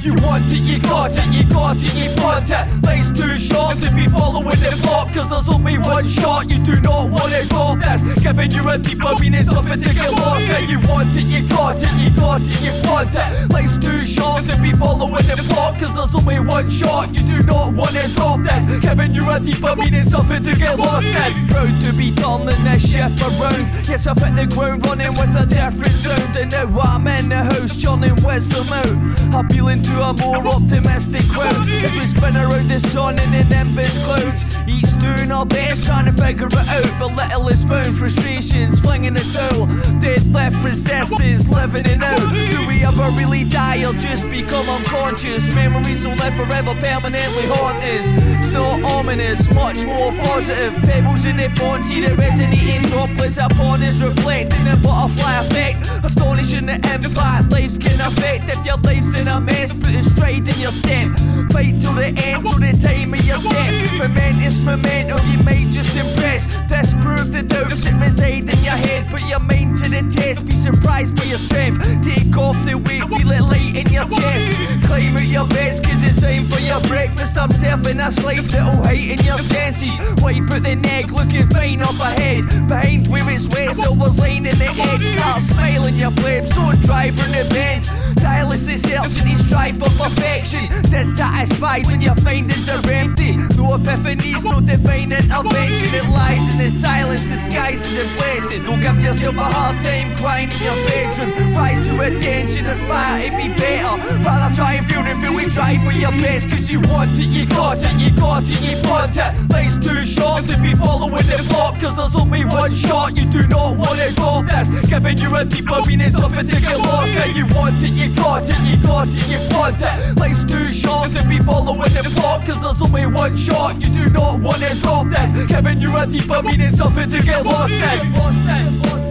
You 0.09 0.17
want 0.25 0.49
it, 0.49 0.65
you 0.65 0.81
got 0.81 1.11
it, 1.13 1.29
you 1.29 1.45
got 1.53 1.77
it, 1.77 1.93
you 1.93 2.09
want 2.17 2.49
it. 2.49 2.65
Lace 2.81 3.11
two 3.13 3.37
shots 3.37 3.79
to 3.81 3.93
be 3.93 4.09
following 4.09 4.57
the 4.57 4.73
clock, 4.81 5.13
cause 5.13 5.29
there's 5.29 5.47
only 5.47 5.77
one 5.77 6.03
shot. 6.03 6.49
You 6.49 6.57
do 6.65 6.81
not 6.81 7.11
want 7.11 7.31
it, 7.31 7.47
drop 7.47 7.77
this. 7.77 8.01
Giving 8.17 8.49
you 8.49 8.67
a 8.67 8.79
deeper 8.79 9.13
meaning, 9.21 9.45
something 9.45 9.79
to 9.79 9.93
get 9.93 10.09
lost. 10.09 10.49
And 10.49 10.67
you 10.67 10.79
want 10.89 11.13
it, 11.13 11.29
you 11.29 11.47
got 11.47 11.77
it, 11.77 11.93
you 12.01 12.09
got 12.17 12.41
it, 12.41 12.57
you 12.57 12.73
want 12.89 13.13
it. 13.13 13.53
Lace 13.53 13.77
two 13.77 14.03
shots 14.03 14.47
to 14.49 14.59
be 14.59 14.73
following 14.73 15.21
the 15.29 15.45
clock, 15.53 15.77
cause 15.77 15.93
there's 15.93 16.15
only 16.15 16.39
one 16.39 16.67
shot. 16.71 17.13
You 17.13 17.21
do 17.29 17.43
not 17.43 17.73
want 17.73 17.93
it, 17.93 18.09
drop 18.17 18.41
this. 18.41 18.65
Giving 18.81 19.13
you 19.13 19.29
a 19.29 19.39
deeper 19.39 19.75
meaning, 19.75 20.09
something 20.09 20.41
to 20.41 20.55
get 20.57 20.79
lost. 20.79 21.05
And 21.05 21.47
proud 21.51 21.81
to 21.85 21.93
be 21.93 22.09
done 22.09 22.29
turning 22.49 22.63
this 22.63 22.91
ship 22.91 23.11
around. 23.21 23.67
Yes, 23.87 24.07
I've 24.07 24.17
hit 24.17 24.35
the 24.35 24.47
ground 24.53 24.85
running 24.85 25.13
with 25.13 25.35
a 25.35 25.45
different 25.45 25.93
sound. 25.93 26.35
And 26.37 26.51
now 26.51 26.79
I'm 26.79 27.07
in 27.07 27.29
the 27.29 27.37
house, 27.37 27.75
churning 27.75 28.15
wisdom 28.23 28.67
out. 28.71 29.45
Appealing 29.45 29.83
to 29.83 29.98
a 30.01 30.13
more 30.13 30.45
optimistic 30.47 31.27
crowd 31.29 31.67
as 31.83 31.95
we 31.97 32.05
spin 32.05 32.35
around 32.35 32.67
the 32.69 32.79
sun 32.79 33.19
in 33.19 33.31
the 33.31 33.43
nimbus 33.49 33.97
clouds. 34.05 34.43
Each 34.67 34.97
doing 34.99 35.31
our 35.31 35.45
best, 35.45 35.85
trying 35.85 36.05
to 36.05 36.13
figure 36.13 36.47
it 36.47 36.53
out, 36.55 36.91
but 36.99 37.15
little 37.15 37.47
is 37.49 37.63
found. 37.63 37.97
Frustrations 37.97 38.79
flinging 38.79 39.15
a 39.15 39.25
towel, 39.33 39.65
dead 39.99 40.25
left 40.31 40.57
resistance, 40.63 41.49
living 41.49 41.85
it 41.85 42.03
out. 42.03 42.19
Do 42.49 42.67
we 42.67 42.83
ever 42.83 43.09
really 43.17 43.43
die 43.45 43.83
or 43.85 43.93
just 43.93 44.29
become 44.29 44.67
unconscious? 44.69 45.53
Memories 45.55 46.05
will 46.05 46.15
live 46.15 46.35
forever, 46.35 46.75
permanently 46.79 47.45
haunt 47.47 47.83
us. 47.83 48.07
It's 48.39 48.51
not 48.51 48.83
ominous, 48.83 49.49
much 49.53 49.83
more 49.85 50.11
positive. 50.23 50.75
Pebbles 50.83 51.25
in 51.25 51.37
the 51.37 51.49
pond, 51.55 51.85
see 51.85 52.01
the 52.01 52.15
resonating 52.15 52.83
droplets 52.83 53.37
upon 53.37 53.81
us, 53.83 54.01
reflecting 54.01 54.63
the 54.65 54.77
butterfly 54.83 55.41
effect. 55.41 56.05
Astonishing 56.05 56.65
the 56.65 56.75
impact 56.93 57.51
lives 57.51 57.77
can 57.77 57.99
affect 58.01 58.49
if 58.49 58.65
your 58.65 58.77
life's 58.77 59.15
in 59.15 59.27
a 59.27 59.39
mess, 59.39 59.73
putting 59.79 60.03
straight 60.03 60.47
in 60.47 60.59
your 60.59 60.71
step. 60.71 61.09
Fight 61.51 61.79
till 61.81 61.93
the 61.93 62.11
end, 62.23 62.45
till 62.45 62.59
the 62.59 62.73
time 62.77 63.13
of 63.13 63.21
your 63.25 63.41
death. 63.41 63.73
Momentous 63.97 64.59
momentum, 64.61 65.19
you 65.31 65.43
may 65.43 65.65
just 65.71 65.95
impress. 65.97 66.59
Disprove 66.67 67.31
the 67.31 67.43
doubts 67.43 67.83
that 67.85 67.99
reside 68.01 68.49
in 68.49 68.59
your 68.63 68.79
head. 68.87 69.09
Put 69.09 69.23
your 69.27 69.39
mind 69.39 69.77
to 69.77 69.89
the 69.89 70.03
test, 70.09 70.45
be 70.45 70.53
surprised 70.53 71.15
by 71.15 71.23
your 71.23 71.39
strength. 71.39 71.79
Take 72.03 72.35
off 72.37 72.57
the 72.65 72.77
weight, 72.77 73.03
feel 73.09 73.31
it 73.31 73.41
light 73.41 73.75
in 73.75 73.87
your 73.91 74.05
chest. 74.05 74.45
Climb 74.85 75.17
out 75.17 75.27
your 75.27 75.47
beds, 75.47 75.79
cause 75.79 76.03
it's 76.03 76.21
time 76.21 76.45
for 76.45 76.59
your 76.59 76.81
breakfast. 76.81 77.37
I'm 77.37 77.51
serving 77.51 77.99
a 77.99 78.11
slice 78.11 78.49
that'll 78.49 78.83
heighten 78.83 79.23
your 79.25 79.39
senses. 79.39 79.95
Wipe 80.21 80.49
out 80.51 80.63
the 80.63 80.75
neck, 80.75 81.11
looking 81.11 81.47
fine 81.47 81.81
up 81.81 81.99
ahead. 81.99 82.45
Behind 82.67 83.07
where 83.07 83.27
it's 83.29 83.47
wet, 83.47 83.75
silver's 83.75 84.17
in 84.19 84.43
the 84.43 84.69
edge. 84.89 85.03
Start 85.03 85.41
smiling, 85.41 85.95
your 85.95 86.11
plebs, 86.11 86.49
don't 86.49 86.79
drive 86.81 87.17
from 87.17 87.31
the 87.31 87.47
bed. 87.49 87.83
Dialysis 88.19 88.87
helps 88.89 89.19
and 89.19 89.29
you 89.29 89.37
strive 89.69 89.79
for 89.79 90.03
perfection. 90.03 90.67
Dissatisfied 90.89 91.85
when 91.87 92.01
your 92.01 92.15
findings 92.15 92.69
are 92.69 92.81
empty. 92.89 93.35
No 93.57 93.77
epiphanies, 93.77 94.43
no 94.43 94.61
divine 94.61 95.11
intervention. 95.11 95.93
It 95.93 96.05
lies 96.09 96.49
in 96.51 96.57
the 96.57 96.69
silence, 96.69 97.23
disguises 97.23 97.97
a 97.99 98.17
blessing. 98.17 98.63
Don't 98.63 98.79
give 98.79 98.99
yourself 99.01 99.35
a 99.35 99.43
hard 99.43 99.81
time 99.81 100.15
crying 100.17 100.49
in 100.49 100.61
your 100.63 100.75
bedroom. 100.87 101.53
Rise 101.55 101.81
to 101.87 102.01
attention, 102.01 102.65
aspire 102.65 103.29
to 103.29 103.37
be 103.37 103.49
better. 103.55 103.97
Rather 104.23 104.55
try 104.55 104.73
and 104.73 104.85
feel 104.87 105.03
than 105.03 105.19
feel 105.21 105.33
we 105.33 105.45
try 105.45 105.77
for 105.83 105.91
your 105.91 106.11
best. 106.11 106.49
Cause 106.49 106.69
you 106.69 106.79
want 106.81 107.11
it, 107.13 107.27
you 107.27 107.45
got 107.47 107.77
it, 107.77 107.93
you 107.99 108.11
got 108.15 108.43
it, 108.43 108.61
you 108.61 108.77
want 108.89 109.15
it. 109.15 109.31
Lace 109.51 109.77
two 109.77 110.05
shots 110.05 110.47
to 110.47 110.57
be 110.61 110.73
following 110.75 111.25
the 111.27 111.45
clock. 111.49 111.79
Cause 111.79 111.97
there's 111.97 112.15
only 112.15 112.45
one 112.45 112.71
shot, 112.71 113.17
you 113.17 113.25
do 113.25 113.47
not 113.47 113.77
want 113.77 113.99
it, 113.99 114.15
drop 114.15 114.45
this. 114.45 114.69
Giving 114.87 115.17
you 115.17 115.35
a 115.35 115.45
deeper 115.45 115.81
meaning, 115.85 116.11
something 116.11 116.47
to 116.47 116.61
get 116.61 116.77
lost. 116.79 117.11
And 117.11 117.35
you 117.35 117.45
want 117.55 117.81
it, 117.81 117.91
you 117.91 118.13
got 118.15 118.43
it, 118.43 118.59
you 118.65 118.77
got 118.85 119.07
it, 119.07 119.29
you 119.29 119.39
want 119.51 119.58
it. 119.67 120.17
Life's 120.17 120.45
too 120.45 120.71
short 120.71 121.09
to 121.11 121.27
be 121.27 121.39
following 121.39 121.93
the 121.93 122.11
clock. 122.15 122.45
Cause 122.45 122.61
there's 122.61 122.81
only 122.81 123.05
one 123.05 123.35
shot, 123.35 123.75
you 123.81 123.89
do 123.89 124.09
not 124.09 124.39
want 124.39 124.61
to 124.61 124.75
drop 124.81 125.07
this. 125.07 125.31
Giving 125.47 125.81
you 125.81 125.95
a 125.97 126.05
deeper 126.07 126.41
meaning, 126.43 126.71
something 126.71 127.09
to 127.09 127.21
get 127.21 127.45
lost 127.45 127.73
in. 127.73 129.08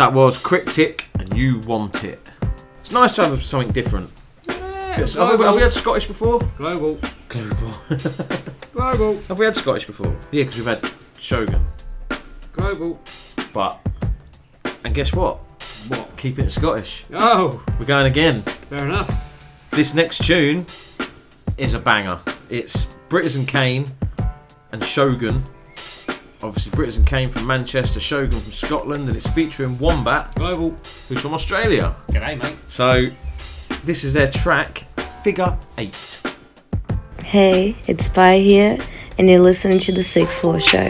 That 0.00 0.14
was 0.14 0.38
Kryptik, 0.42 1.02
and 1.18 1.36
you 1.36 1.58
want 1.66 2.04
it. 2.04 2.30
It's 2.80 2.90
nice 2.90 3.12
to 3.16 3.26
have 3.26 3.42
something 3.42 3.70
different. 3.70 4.10
Yes, 4.48 5.12
have, 5.12 5.38
we, 5.38 5.44
have 5.44 5.54
we 5.54 5.60
had 5.60 5.74
Scottish 5.74 6.06
before? 6.06 6.38
Global. 6.56 6.98
Global. 7.28 7.74
Global. 8.72 9.20
Have 9.28 9.38
we 9.38 9.44
had 9.44 9.54
Scottish 9.54 9.86
before? 9.86 10.18
Yeah, 10.30 10.44
because 10.44 10.56
we've 10.56 10.64
had 10.64 10.90
Shogun. 11.18 11.66
Global. 12.50 12.98
But, 13.52 13.78
and 14.84 14.94
guess 14.94 15.12
what? 15.12 15.36
What? 15.88 16.16
Keeping 16.16 16.46
it 16.46 16.50
Scottish. 16.50 17.04
Oh. 17.12 17.62
We're 17.78 17.84
going 17.84 18.06
again. 18.06 18.40
Fair 18.40 18.86
enough. 18.86 19.14
This 19.70 19.92
next 19.92 20.24
tune 20.24 20.64
is 21.58 21.74
a 21.74 21.78
banger. 21.78 22.18
It's 22.48 22.86
Britizen 23.10 23.46
Kane 23.46 23.84
and 24.72 24.82
Shogun. 24.82 25.44
Obviously, 26.42 26.72
Britizen 26.72 27.06
Kane 27.06 27.28
from 27.28 27.46
Manchester, 27.46 28.00
Shogun 28.00 28.40
from 28.40 28.52
Scotland, 28.52 29.06
and 29.08 29.16
it's 29.16 29.28
featuring 29.28 29.78
Wombat, 29.78 30.34
Global, 30.36 30.70
who's 31.08 31.20
from 31.20 31.34
Australia. 31.34 31.94
G'day, 32.08 32.40
mate. 32.40 32.56
So, 32.66 33.06
this 33.84 34.04
is 34.04 34.14
their 34.14 34.30
track, 34.30 34.84
Figure 35.22 35.58
Eight. 35.76 36.22
Hey, 37.22 37.76
it's 37.86 38.06
Spy 38.06 38.38
here, 38.38 38.78
and 39.18 39.28
you're 39.28 39.40
listening 39.40 39.78
to 39.80 39.92
the 39.92 40.02
Sixth 40.02 40.40
Floor 40.40 40.60
Show. 40.60 40.88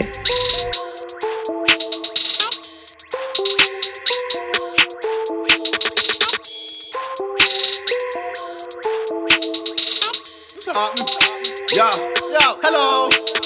Yo, 11.73 11.89
yo, 12.31 12.51
hello. 12.63 13.40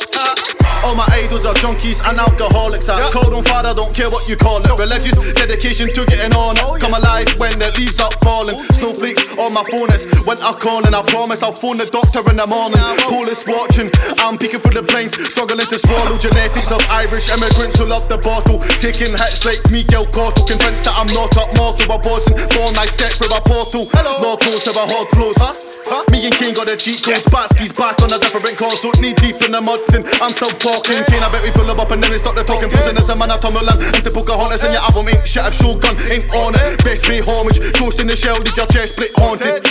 All 0.86 0.96
my 0.96 1.16
Brothers 1.36 1.52
are 1.52 1.60
junkies 1.60 2.00
and 2.08 2.16
alcoholics. 2.16 2.88
I 2.88 3.12
cold 3.12 3.36
on 3.36 3.44
fire, 3.44 3.68
I 3.68 3.76
don't 3.76 3.92
care 3.92 4.08
what 4.08 4.24
you 4.32 4.40
call 4.40 4.64
it. 4.64 4.72
Religious 4.80 5.20
dedication 5.36 5.92
to 5.92 6.02
getting 6.08 6.32
on 6.32 6.56
it. 6.56 6.64
Come 6.80 6.96
alive 6.96 7.28
when 7.38 7.60
the 7.60 7.68
leaves 7.76 8.00
start 8.00 8.16
falling. 8.24 8.56
Snowflakes 8.80 9.36
on 9.36 9.52
my 9.52 9.64
phone, 9.68 9.92
it's 9.92 10.08
I 10.40 10.52
call 10.56 10.86
and 10.88 10.96
I 10.96 11.04
promise 11.04 11.44
I'll 11.44 11.52
phone 11.52 11.76
the 11.76 11.92
doctor 11.92 12.24
in 12.32 12.40
the 12.40 12.48
morning. 12.48 12.80
Coolest 13.12 13.52
watching, 13.52 13.92
I'm 14.24 14.40
peeking 14.40 14.64
through 14.64 14.80
the 14.80 14.86
planes, 14.88 15.12
struggling 15.28 15.68
to 15.68 15.76
swallow 15.76 16.16
genetics 16.16 16.72
of 16.72 16.80
Irish 16.88 17.28
immigrants 17.36 17.84
who 17.84 17.86
love 17.92 18.08
the 18.08 18.20
bottle. 18.24 18.64
Taking 18.80 19.12
hits 19.12 19.44
like 19.44 19.60
Miguel 19.76 20.08
Cotto, 20.16 20.48
convinced 20.48 20.88
that 20.88 20.96
I'm 20.96 21.10
not 21.12 21.36
up 21.36 21.52
mortal. 21.60 21.92
A 21.92 21.98
bossing, 22.00 22.40
born 22.56 22.74
I 22.80 22.88
step 22.88 23.12
through 23.12 23.36
a 23.36 23.42
portal. 23.44 23.84
More 24.24 24.40
close 24.40 24.64
to 24.66 24.72
a 24.72 24.86
hot 24.88 25.08
flows, 25.12 25.36
huh? 25.36 25.52
Huh? 25.86 26.02
Me 26.10 26.26
and 26.26 26.34
King 26.34 26.56
got 26.56 26.66
the 26.66 26.80
cheat 26.80 27.04
codes. 27.04 27.28
Batsky's 27.30 27.76
back 27.76 28.00
on 28.02 28.10
a 28.10 28.18
different 28.18 28.58
console. 28.58 28.96
Knee 29.04 29.14
deep 29.20 29.38
in 29.46 29.52
the 29.52 29.62
mud, 29.62 29.84
and 29.94 30.08
I'm 30.24 30.34
still 30.34 30.50
talking. 30.76 31.04
Kane, 31.08 31.24
I 31.24 31.32
bet 31.32 31.44
we 31.44 31.52
pull 31.56 31.68
him 31.68 31.80
up 31.80 31.92
and 31.92 32.04
then 32.04 32.12
we 32.12 32.20
start 32.20 32.36
the 32.36 32.44
talking. 32.44 32.68
Posing 32.68 32.98
as 33.00 33.08
a 33.08 33.16
man 33.16 33.32
at 33.32 33.40
Tomerland. 33.40 33.80
Into 33.96 34.12
Pocahontas 34.12 34.64
and 34.68 34.76
your 34.76 34.84
album 34.84 35.08
ain't 35.08 35.24
shit. 35.24 35.44
I've 35.44 35.56
Shogun 35.56 35.96
ain't 36.12 36.28
on 36.36 36.52
it. 36.56 36.84
Best 36.84 37.08
pay 37.08 37.24
homage. 37.24 37.60
Toast 37.76 38.04
in 38.04 38.08
the 38.08 38.18
shell, 38.18 38.36
leave 38.44 38.58
your 38.60 38.68
chest 38.68 39.00
split 39.00 39.12
haunted. 39.16 39.64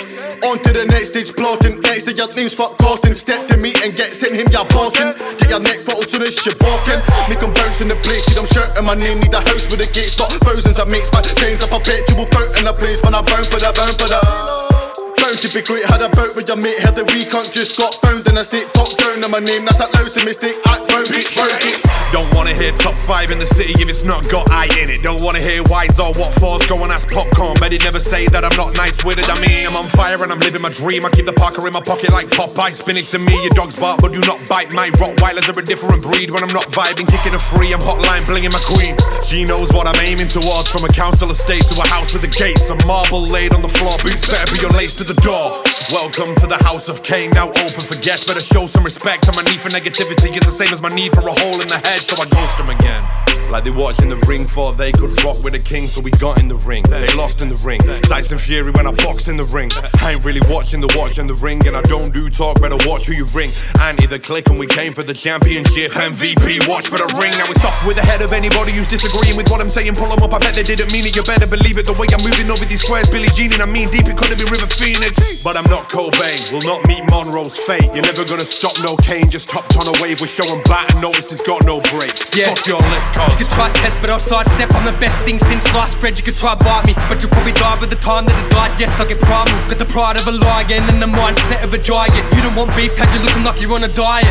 On 0.48 0.56
to 0.56 0.70
the 0.72 0.84
next 0.88 1.12
stage, 1.12 1.30
plotting. 1.36 1.80
Next 1.84 2.08
to 2.08 2.12
your 2.16 2.28
name's 2.32 2.56
fuck 2.56 2.76
Cotton. 2.80 3.16
Step 3.16 3.44
to 3.52 3.56
me 3.60 3.76
and 3.84 3.92
get 3.92 4.12
sent 4.12 4.36
him 4.36 4.48
your 4.48 4.64
barking. 4.72 5.12
Get 5.40 5.48
your 5.52 5.60
neck 5.60 5.78
bottle 5.84 6.06
soon 6.08 6.24
as 6.24 6.36
you're 6.40 6.56
walking. 6.64 7.00
Make 7.28 7.42
'em 7.42 7.52
bounce 7.52 7.84
in 7.84 7.88
the 7.92 7.98
place. 8.00 8.24
See 8.24 8.36
them 8.36 8.48
shirt 8.48 8.70
and 8.80 8.86
my 8.88 8.96
name. 8.96 9.20
Need 9.20 9.34
a 9.34 9.44
house 9.44 9.68
with 9.68 9.84
a 9.84 9.88
gate. 9.92 10.08
Stop 10.08 10.32
thousands 10.40 10.80
of 10.80 10.88
mates. 10.88 11.10
My 11.12 11.20
chains 11.20 11.60
a 11.60 11.68
perpetual 11.68 12.24
fountain 12.32 12.58
in 12.58 12.64
the 12.64 12.74
place. 12.74 12.98
When 13.04 13.14
I 13.14 13.20
burn 13.20 13.44
for 13.44 13.60
the 13.60 13.70
burn 13.76 13.92
for 13.92 14.08
the. 14.08 15.03
Bound 15.20 15.38
to 15.40 15.48
be 15.54 15.62
great, 15.62 15.84
had 15.86 16.02
a 16.02 16.08
bout 16.10 16.34
with 16.36 16.48
your 16.48 16.58
mate, 16.58 16.78
had 16.78 16.96
the 16.96 17.04
week 17.12 17.30
cunt 17.30 17.52
just 17.52 17.78
got 17.78 17.94
found 18.02 18.26
in 18.26 18.36
a 18.36 18.44
state, 18.44 18.68
top 18.74 18.90
down 18.98 19.24
on 19.24 19.30
my 19.30 19.40
name, 19.40 19.64
that's 19.64 19.80
a 19.80 19.88
lousy 19.88 20.24
mistake, 20.24 20.56
act 20.66 20.90
round, 20.92 21.06
bitch, 21.08 21.36
round, 21.36 21.52
bitch. 21.62 21.94
Don't 22.14 22.30
wanna 22.30 22.54
hear 22.54 22.70
top 22.78 22.94
five 22.94 23.34
in 23.34 23.42
the 23.42 23.48
city 23.48 23.74
if 23.82 23.90
it's 23.90 24.06
not 24.06 24.22
got 24.30 24.46
I 24.54 24.70
in 24.78 24.86
it. 24.86 25.02
Don't 25.02 25.18
wanna 25.18 25.42
hear 25.42 25.66
why's 25.66 25.98
or 25.98 26.14
what 26.14 26.30
for's 26.38 26.62
going 26.70 26.86
as 26.94 27.02
popcorn. 27.02 27.58
But 27.58 27.74
he 27.74 27.82
never 27.82 27.98
say 27.98 28.30
that 28.30 28.46
I'm 28.46 28.54
not 28.54 28.70
nice 28.78 29.02
with 29.02 29.18
it. 29.18 29.26
I 29.26 29.34
mean, 29.42 29.66
I'm 29.66 29.74
on 29.74 29.82
fire 29.90 30.14
and 30.22 30.30
I'm 30.30 30.38
living 30.38 30.62
my 30.62 30.70
dream. 30.70 31.02
I 31.02 31.10
keep 31.10 31.26
the 31.26 31.34
Parker 31.34 31.66
in 31.66 31.74
my 31.74 31.82
pocket 31.82 32.14
like 32.14 32.30
Popeye. 32.30 32.70
Spinach 32.70 33.10
to 33.10 33.18
me, 33.18 33.34
your 33.42 33.50
dog's 33.58 33.82
bark, 33.82 33.98
but 33.98 34.14
do 34.14 34.22
not 34.30 34.38
bite. 34.46 34.70
My 34.78 34.94
Rottweilers 35.02 35.50
are 35.50 35.58
a 35.58 35.66
different 35.66 36.06
breed. 36.06 36.30
When 36.30 36.46
I'm 36.46 36.54
not 36.54 36.70
vibing, 36.70 37.10
kicking 37.10 37.34
a 37.34 37.42
free, 37.42 37.74
I'm 37.74 37.82
hotline, 37.82 38.22
blinging 38.30 38.54
my 38.54 38.62
queen. 38.62 38.94
She 39.26 39.42
knows 39.42 39.74
what 39.74 39.90
I'm 39.90 39.98
aiming 39.98 40.30
towards. 40.30 40.70
From 40.70 40.86
a 40.86 40.92
council 40.94 41.34
estate 41.34 41.66
to 41.66 41.74
a 41.82 41.86
house 41.90 42.14
with 42.14 42.22
a 42.22 42.30
gate. 42.30 42.62
Some 42.62 42.78
marble 42.86 43.26
laid 43.26 43.58
on 43.58 43.62
the 43.66 43.74
floor. 43.74 43.98
Boots 44.06 44.30
better 44.30 44.46
be 44.54 44.62
your 44.62 44.70
lace 44.78 44.94
to 45.04 45.12
the 45.12 45.20
door. 45.20 45.62
Welcome 45.92 46.34
to 46.36 46.46
the 46.46 46.56
house 46.64 46.88
of 46.88 47.02
Cain, 47.02 47.30
now 47.30 47.48
open 47.48 47.84
for 47.84 48.00
guests. 48.00 48.26
Better 48.26 48.40
show 48.40 48.66
some 48.66 48.84
respect. 48.84 49.26
And 49.28 49.36
my 49.36 49.42
need 49.42 49.60
for 49.60 49.68
negativity 49.68 50.34
it's 50.34 50.46
the 50.46 50.64
same 50.64 50.72
as 50.72 50.82
my 50.82 50.88
need 50.88 51.12
for 51.12 51.20
a 51.20 51.32
hole 51.32 51.60
in 51.60 51.68
the 51.68 51.80
head, 51.84 52.00
so 52.00 52.16
I 52.16 52.24
ghost 52.24 52.58
them 52.58 52.70
again. 52.70 53.33
Like 53.50 53.64
they 53.64 53.70
watched 53.70 54.02
in 54.02 54.08
the 54.08 54.20
ring, 54.26 54.44
thought 54.44 54.76
they 54.76 54.92
could 54.92 55.12
rock 55.22 55.38
with 55.44 55.54
the 55.54 55.62
king, 55.62 55.86
so 55.86 56.00
we 56.00 56.10
got 56.18 56.42
in 56.42 56.48
the 56.48 56.58
ring. 56.66 56.82
They 56.88 57.06
lost 57.14 57.42
in 57.42 57.48
the 57.48 57.60
ring. 57.62 57.80
Tyson 58.08 58.38
Fury 58.38 58.72
when 58.72 58.86
I 58.86 58.92
boxed 58.92 59.28
in 59.28 59.36
the 59.36 59.48
ring. 59.48 59.70
I 60.02 60.16
ain't 60.16 60.24
really 60.24 60.42
watching 60.48 60.80
the 60.80 60.90
watch 60.98 61.18
in 61.18 61.26
the 61.26 61.38
ring, 61.38 61.60
and 61.66 61.76
I 61.76 61.82
don't 61.86 62.12
do 62.12 62.30
talk, 62.30 62.60
better 62.60 62.80
watch 62.88 63.06
who 63.06 63.14
you 63.14 63.26
ring. 63.36 63.52
Anti 63.84 64.06
the 64.06 64.18
click, 64.18 64.50
and 64.50 64.58
we 64.58 64.66
came 64.66 64.92
for 64.92 65.02
the 65.02 65.14
championship. 65.14 65.92
MVP, 65.92 66.66
watch 66.66 66.88
for 66.88 66.98
the 66.98 67.08
ring. 67.20 67.32
Now 67.38 67.46
it's 67.46 67.64
off 67.64 67.86
with 67.86 67.96
the 67.96 68.06
head 68.06 68.20
of 68.24 68.32
anybody 68.32 68.72
who's 68.72 68.90
disagreeing 68.90 69.36
with 69.36 69.48
what 69.52 69.60
I'm 69.60 69.70
saying. 69.70 69.94
Pull 69.94 70.10
them 70.10 70.24
up, 70.24 70.32
I 70.34 70.40
bet 70.40 70.56
they 70.58 70.66
didn't 70.66 70.90
mean 70.90 71.06
it. 71.06 71.14
You 71.14 71.22
better 71.22 71.46
believe 71.46 71.78
it. 71.78 71.86
The 71.86 71.94
way 71.94 72.08
I'm 72.10 72.22
moving 72.24 72.50
over 72.50 72.64
these 72.64 72.82
squares, 72.82 73.06
Billie 73.08 73.30
Jean, 73.36 73.54
and 73.54 73.62
I 73.62 73.68
mean 73.70 73.86
deep, 73.92 74.08
it 74.08 74.16
could 74.16 74.32
have 74.32 74.40
been 74.40 74.50
River 74.50 74.66
Phoenix. 74.66 75.44
But 75.44 75.54
I'm 75.60 75.68
not 75.70 75.86
Cobain, 75.92 76.38
will 76.50 76.64
not 76.66 76.80
meet 76.88 77.04
Monroe's 77.12 77.60
fate. 77.60 77.86
You're 77.94 78.06
never 78.06 78.24
gonna 78.26 78.46
stop 78.46 78.74
no 78.82 78.96
Kane, 79.04 79.30
just 79.30 79.52
hopped 79.52 79.76
on 79.78 79.86
a 79.86 79.94
wave 80.00 80.18
with 80.18 80.32
showing 80.32 80.58
bat 80.64 80.90
and 80.90 81.04
noticed 81.04 81.30
it's 81.30 81.44
got 81.44 81.62
no 81.68 81.78
brakes. 81.94 82.32
Yeah. 82.32 82.50
Fuck 82.50 82.66
your 82.66 82.82
list, 82.90 83.12
You 83.34 83.42
could 83.42 83.50
try 83.50 83.66
test, 83.82 83.98
but 83.98 84.14
I'll 84.14 84.22
sidestep. 84.22 84.70
I'm 84.78 84.86
the 84.86 84.94
best 85.02 85.26
thing 85.26 85.42
since 85.42 85.66
sliced 85.66 85.98
bread. 85.98 86.14
You 86.14 86.22
could 86.22 86.38
try 86.38 86.54
bite 86.54 86.86
me, 86.86 86.94
but 87.10 87.18
you'll 87.18 87.34
probably 87.34 87.50
die 87.50 87.74
by 87.82 87.90
the 87.90 87.98
time 87.98 88.30
that 88.30 88.38
it. 88.38 88.54
Yes, 88.78 88.94
I 88.94 89.06
get 89.10 89.18
primal. 89.18 89.50
Got 89.66 89.82
the 89.82 89.90
pride 89.90 90.22
of 90.22 90.30
a 90.30 90.34
lion 90.34 90.86
and 90.86 91.02
the 91.02 91.10
mindset 91.10 91.66
of 91.66 91.74
a 91.74 91.78
giant. 91.82 92.14
You 92.14 92.40
don't 92.46 92.54
want 92.54 92.78
beef, 92.78 92.94
cause 92.94 93.10
you're 93.10 93.26
looking 93.26 93.42
like 93.42 93.58
you're 93.58 93.74
on 93.74 93.82
a 93.82 93.90
diet. 93.90 94.30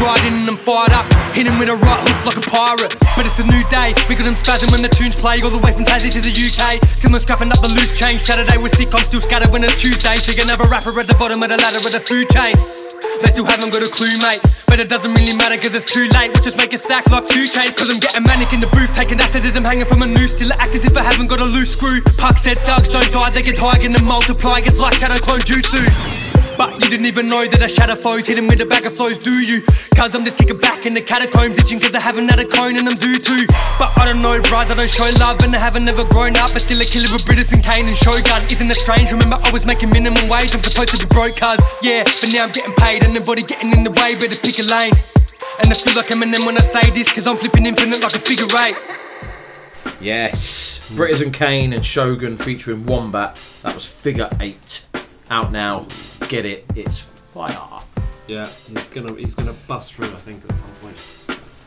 Riding 0.00 0.44
and 0.44 0.48
I'm 0.48 0.56
fired 0.56 0.96
up, 0.96 1.04
hitting 1.36 1.60
with 1.60 1.68
a 1.68 1.76
right 1.76 2.00
hook 2.00 2.32
like 2.32 2.40
a 2.40 2.46
pirate. 2.48 2.96
But 3.16 3.28
it's 3.28 3.36
a 3.36 3.44
new 3.44 3.60
day, 3.68 3.92
because 4.08 4.24
I'm 4.24 4.32
spazzing 4.32 4.72
when 4.72 4.80
the 4.80 4.88
tunes 4.88 5.20
play. 5.20 5.44
All 5.44 5.52
the 5.52 5.60
way 5.60 5.76
from 5.76 5.84
Tassie 5.84 6.08
to 6.16 6.24
the 6.24 6.32
UK. 6.32 6.80
Still 6.80 7.12
not 7.12 7.20
scrapping 7.20 7.52
up 7.52 7.60
the 7.60 7.68
loose 7.68 7.96
change. 8.00 8.24
Saturday 8.24 8.56
with 8.56 8.72
sick, 8.72 8.88
I'm 8.96 9.04
still 9.04 9.20
scattered 9.20 9.52
when 9.52 9.60
it's 9.60 9.76
Tuesday. 9.76 10.16
You 10.16 10.40
another 10.40 10.64
rapper 10.72 10.96
at 10.96 11.04
the 11.04 11.16
bottom 11.20 11.44
of 11.44 11.52
the 11.52 11.60
ladder 11.60 11.84
of 11.84 11.92
the 11.92 12.00
food 12.00 12.32
chain. 12.32 12.56
They 13.22 13.30
still 13.30 13.46
haven't 13.46 13.70
got 13.70 13.84
a 13.84 13.90
clue, 13.92 14.16
mate. 14.24 14.42
But 14.66 14.80
it 14.80 14.88
doesn't 14.88 15.12
really 15.14 15.36
matter 15.36 15.54
cause 15.60 15.76
it's 15.76 15.86
too 15.86 16.08
late. 16.16 16.32
We'll 16.32 16.42
just 16.42 16.58
make 16.58 16.72
it 16.72 16.80
stack 16.80 17.06
like 17.12 17.28
two 17.28 17.46
chains. 17.46 17.76
Cause 17.76 17.92
I'm 17.92 18.00
getting 18.02 18.21
manic 18.24 18.52
in 18.52 18.60
the 18.60 18.70
booth, 18.72 18.92
taking 18.94 19.20
acid 19.20 19.44
as 19.44 19.56
I'm 19.56 19.64
hanging 19.64 19.86
from 19.86 20.02
a 20.02 20.08
noose. 20.08 20.36
Still 20.36 20.52
act 20.58 20.74
as 20.74 20.84
if 20.84 20.96
I 20.96 21.02
haven't 21.02 21.28
got 21.28 21.40
a 21.40 21.48
loose 21.48 21.72
screw. 21.72 22.00
Puck 22.18 22.38
said 22.38 22.58
thugs 22.62 22.90
don't 22.90 23.08
die, 23.12 23.30
they 23.30 23.42
get 23.42 23.58
high 23.58 23.80
and 23.82 23.96
multiply. 24.04 24.60
It's 24.62 24.78
like 24.78 24.94
shadow 24.94 25.18
clone 25.18 25.42
jutsu. 25.42 25.82
But 26.58 26.78
you 26.78 26.88
didn't 26.92 27.06
even 27.06 27.26
know 27.28 27.42
that 27.42 27.58
I 27.62 27.66
shadow 27.66 27.96
foes 27.96 28.28
hit 28.28 28.38
him 28.38 28.46
with 28.46 28.60
a 28.60 28.68
bag 28.68 28.84
of 28.86 28.94
flows, 28.94 29.18
do 29.18 29.34
you? 29.40 29.64
Cause 29.98 30.14
I'm 30.14 30.22
just 30.22 30.38
kicking 30.38 30.58
back 30.58 30.86
in 30.86 30.94
the 30.94 31.02
catacombs, 31.02 31.58
itching 31.58 31.80
cause 31.80 31.94
I 31.94 32.00
haven't 32.00 32.28
had 32.28 32.38
a 32.38 32.46
cone 32.46 32.76
and 32.76 32.86
I'm 32.86 32.94
due 32.94 33.18
too. 33.18 33.48
But 33.80 33.90
I 33.98 34.06
don't 34.06 34.22
know, 34.22 34.38
bros, 34.46 34.70
I 34.70 34.76
don't 34.78 34.90
show 34.90 35.08
love 35.18 35.42
and 35.42 35.50
I 35.56 35.60
haven't 35.60 35.84
never 35.88 36.04
grown 36.12 36.36
up. 36.38 36.54
But 36.54 36.62
still 36.62 36.78
a 36.78 36.86
killer 36.86 37.10
with 37.10 37.24
Britizen 37.24 37.64
Kane 37.64 37.88
and 37.88 37.96
Shogun. 37.96 38.42
Isn't 38.46 38.70
it 38.70 38.78
strange? 38.78 39.10
Remember, 39.10 39.40
I 39.42 39.50
was 39.50 39.66
making 39.66 39.90
minimum 39.90 40.22
wage, 40.28 40.52
I'm 40.54 40.62
supposed 40.62 40.94
to 40.94 40.98
be 41.00 41.08
broke, 41.10 41.34
cuz, 41.34 41.58
yeah. 41.82 42.04
But 42.04 42.30
now 42.30 42.46
I'm 42.46 42.52
getting 42.52 42.76
paid 42.76 43.02
and 43.02 43.16
nobody 43.16 43.42
getting 43.42 43.72
in 43.72 43.82
the 43.82 43.94
way, 43.98 44.14
better 44.20 44.38
pick 44.38 44.60
a 44.60 44.66
lane. 44.68 44.94
And 45.62 45.70
I 45.70 45.74
feel 45.74 45.94
like 45.94 46.06
Eminem 46.06 46.46
when 46.46 46.56
I 46.56 46.60
say 46.60 46.88
this, 46.90 47.10
cause 47.10 47.26
I'm 47.26 47.36
flipping 47.36 47.66
infinite 47.66 48.02
like 48.02 48.14
a 48.14 48.18
figure 48.18 48.46
eight. 48.60 48.76
Yes, 50.02 50.80
Britizen 50.94 51.32
Kane 51.32 51.72
and 51.72 51.84
Shogun 51.84 52.36
featuring 52.36 52.84
Wombat. 52.86 53.40
That 53.62 53.72
was 53.72 53.86
Figure 53.86 54.28
Eight. 54.40 54.84
Out 55.30 55.52
now. 55.52 55.86
Get 56.28 56.44
it? 56.44 56.66
It's 56.74 56.98
fire. 57.32 57.80
Yeah, 58.26 58.46
he's 58.46 58.84
gonna 58.86 59.14
he's 59.14 59.34
gonna 59.34 59.54
bust 59.68 59.94
through. 59.94 60.08
I 60.08 60.16
think 60.16 60.42
at 60.50 60.56
some 60.56 60.70
point. 60.80 60.96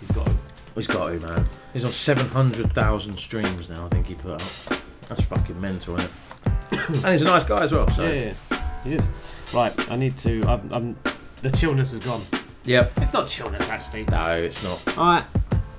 He's 0.01 0.11
got. 0.11 0.25
To. 0.25 0.31
Oh, 0.31 0.37
he's 0.75 0.87
got 0.87 1.07
to, 1.07 1.19
man. 1.25 1.47
He's 1.71 1.85
on 1.85 1.91
700,000 1.91 3.17
streams 3.17 3.69
now, 3.69 3.85
I 3.85 3.89
think 3.89 4.07
he 4.07 4.15
put 4.15 4.33
out. 4.33 4.81
That's 5.07 5.23
fucking 5.23 5.59
mental, 5.61 5.95
isn't 5.95 6.11
it? 6.45 6.49
and 6.89 7.13
he's 7.13 7.21
a 7.21 7.25
nice 7.25 7.45
guy 7.45 7.63
as 7.63 7.71
well, 7.71 7.89
so. 7.91 8.03
Yeah, 8.05 8.33
yeah, 8.51 8.83
he 8.83 8.93
is. 8.95 9.09
Right, 9.53 9.73
I 9.89 9.95
need 9.95 10.17
to. 10.17 10.43
I'm, 10.45 10.73
I'm, 10.73 10.97
the 11.41 11.51
chillness 11.51 11.93
is 11.93 12.03
gone. 12.03 12.21
Yep. 12.65 12.91
It's 12.97 13.13
not 13.13 13.27
chillness 13.27 13.69
actually. 13.69 14.05
No, 14.05 14.23
it's 14.37 14.63
not. 14.63 14.97
I. 14.97 15.23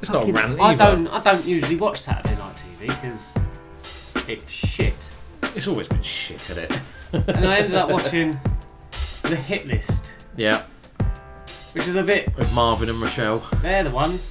It's 0.00 0.10
not 0.10 0.20
fucking- 0.20 0.34
rant 0.34 0.60
I 0.60 0.72
either. 0.72 0.84
don't. 0.84 1.08
I 1.08 1.20
don't 1.20 1.44
usually 1.44 1.76
watch 1.76 1.98
Saturday 2.00 2.36
night 2.38 2.56
TV 2.80 2.86
because 2.88 3.36
it's 4.28 4.50
shit. 4.50 4.94
It's 5.54 5.66
always 5.66 5.88
been 5.88 6.02
shit, 6.02 6.36
isn't 6.50 6.70
it? 6.70 6.80
and 7.36 7.46
I 7.46 7.58
ended 7.58 7.74
up 7.74 7.88
watching 7.90 8.38
the 9.22 9.36
hit 9.36 9.66
list, 9.66 10.12
Yeah. 10.36 10.62
which 11.72 11.88
is 11.88 11.96
a 11.96 12.02
bit. 12.02 12.36
With 12.36 12.52
Marvin 12.52 12.88
and 12.90 13.00
Rochelle. 13.00 13.42
They're 13.62 13.82
the 13.84 13.90
ones. 13.90 14.30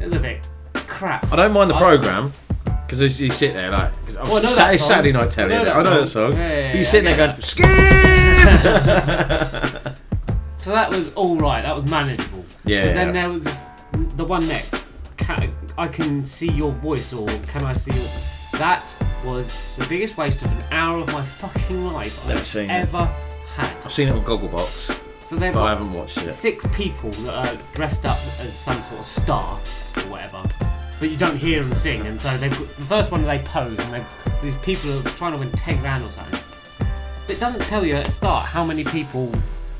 It's 0.00 0.14
a 0.14 0.18
bit 0.18 0.48
crap. 0.74 1.30
I 1.32 1.36
don't 1.36 1.52
mind 1.52 1.70
the 1.70 1.74
programme. 1.74 2.32
Because 2.86 3.20
you 3.20 3.30
sit 3.32 3.54
there 3.54 3.70
like, 3.70 3.92
cause 4.06 4.16
Well, 4.16 4.26
I 4.26 4.28
know 4.28 4.36
it's 4.38 4.56
that 4.56 4.72
Saturday, 4.72 4.78
song. 4.78 4.88
Saturday 4.88 5.12
night 5.12 5.30
telly. 5.30 5.54
I 5.54 5.58
know 5.58 5.62
innit? 5.62 5.64
that 5.66 5.76
I 5.76 5.82
know 5.82 6.00
that 6.00 6.06
song. 6.08 6.30
song. 6.32 6.38
Yeah, 6.40 6.48
yeah, 6.48 6.62
but 6.68 6.74
you're 6.74 6.82
yeah, 6.82 6.88
sitting 6.88 7.08
I 7.08 7.14
there 7.14 7.26
get 7.28 7.36
going, 7.36 7.42
skip. 9.82 9.98
So 10.62 10.70
that 10.70 10.88
was 10.90 11.12
all 11.14 11.36
right. 11.36 11.62
That 11.62 11.74
was 11.74 11.90
manageable. 11.90 12.44
Yeah, 12.64 12.86
But 12.86 12.94
then 12.94 13.12
there 13.12 13.28
was 13.28 13.44
this, 13.44 13.60
the 14.16 14.24
one 14.24 14.46
next. 14.48 14.86
Can, 15.16 15.54
I 15.76 15.88
can 15.88 16.24
see 16.24 16.50
your 16.50 16.72
voice, 16.72 17.12
or 17.12 17.26
can 17.48 17.64
I 17.64 17.72
see 17.72 17.92
your? 17.94 18.08
That 18.54 18.94
was 19.24 19.74
the 19.76 19.86
biggest 19.86 20.16
waste 20.16 20.42
of 20.42 20.50
an 20.52 20.64
hour 20.70 20.98
of 20.98 21.06
my 21.12 21.24
fucking 21.24 21.84
life 21.86 22.26
Never 22.26 22.40
I've 22.40 22.46
seen 22.46 22.70
it. 22.70 22.70
ever 22.70 23.06
had. 23.54 23.76
I've 23.84 23.92
seen 23.92 24.08
it 24.08 24.12
on 24.12 24.24
Gogglebox. 24.24 24.98
So 25.24 25.36
they've 25.36 25.52
but 25.52 25.60
got 25.60 25.66
I 25.66 25.70
haven't 25.70 25.92
watched 25.92 26.18
it. 26.18 26.30
Six 26.32 26.66
people 26.72 27.10
that 27.10 27.56
are 27.56 27.62
dressed 27.72 28.04
up 28.04 28.18
as 28.40 28.54
some 28.56 28.82
sort 28.82 29.00
of 29.00 29.06
star 29.06 29.58
or 29.96 30.02
whatever, 30.10 30.42
but 31.00 31.10
you 31.10 31.16
don't 31.16 31.36
hear 31.36 31.62
them 31.62 31.72
sing. 31.74 32.06
And 32.06 32.20
so 32.20 32.36
they've 32.36 32.50
got, 32.50 32.76
the 32.76 32.84
first 32.84 33.10
one 33.10 33.24
they 33.24 33.38
pose, 33.40 33.78
and 33.78 34.04
these 34.42 34.56
people 34.56 34.92
are 34.98 35.02
trying 35.10 35.32
to 35.32 35.38
win 35.38 35.50
ten 35.52 35.78
grand 35.80 36.04
or 36.04 36.10
something. 36.10 36.38
But 37.26 37.36
It 37.36 37.40
doesn't 37.40 37.62
tell 37.64 37.84
you 37.86 37.94
at 37.94 38.06
the 38.06 38.12
start 38.12 38.44
how 38.46 38.64
many 38.64 38.84
people 38.84 39.32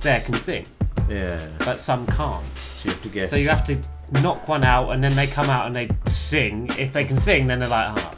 there 0.03 0.21
can 0.21 0.35
sing, 0.35 0.67
Yeah. 1.09 1.39
but 1.61 1.81
some 1.81 2.07
can't. 2.07 2.45
So 2.57 2.89
you 2.89 2.91
have 2.93 3.03
to 3.03 3.09
guess. 3.09 3.31
So 3.31 3.37
you 3.37 3.49
have 3.49 3.65
to 3.65 3.77
knock 4.23 4.49
one 4.49 4.65
out, 4.65 4.91
and 4.91 5.03
then 5.03 5.15
they 5.15 5.27
come 5.27 5.49
out 5.49 5.67
and 5.67 5.75
they 5.75 5.89
sing. 6.07 6.69
If 6.79 6.93
they 6.93 7.05
can 7.05 7.19
sing, 7.19 7.47
then 7.47 7.61
they're 7.61 7.69
like, 7.69 7.89
oh 7.97 8.13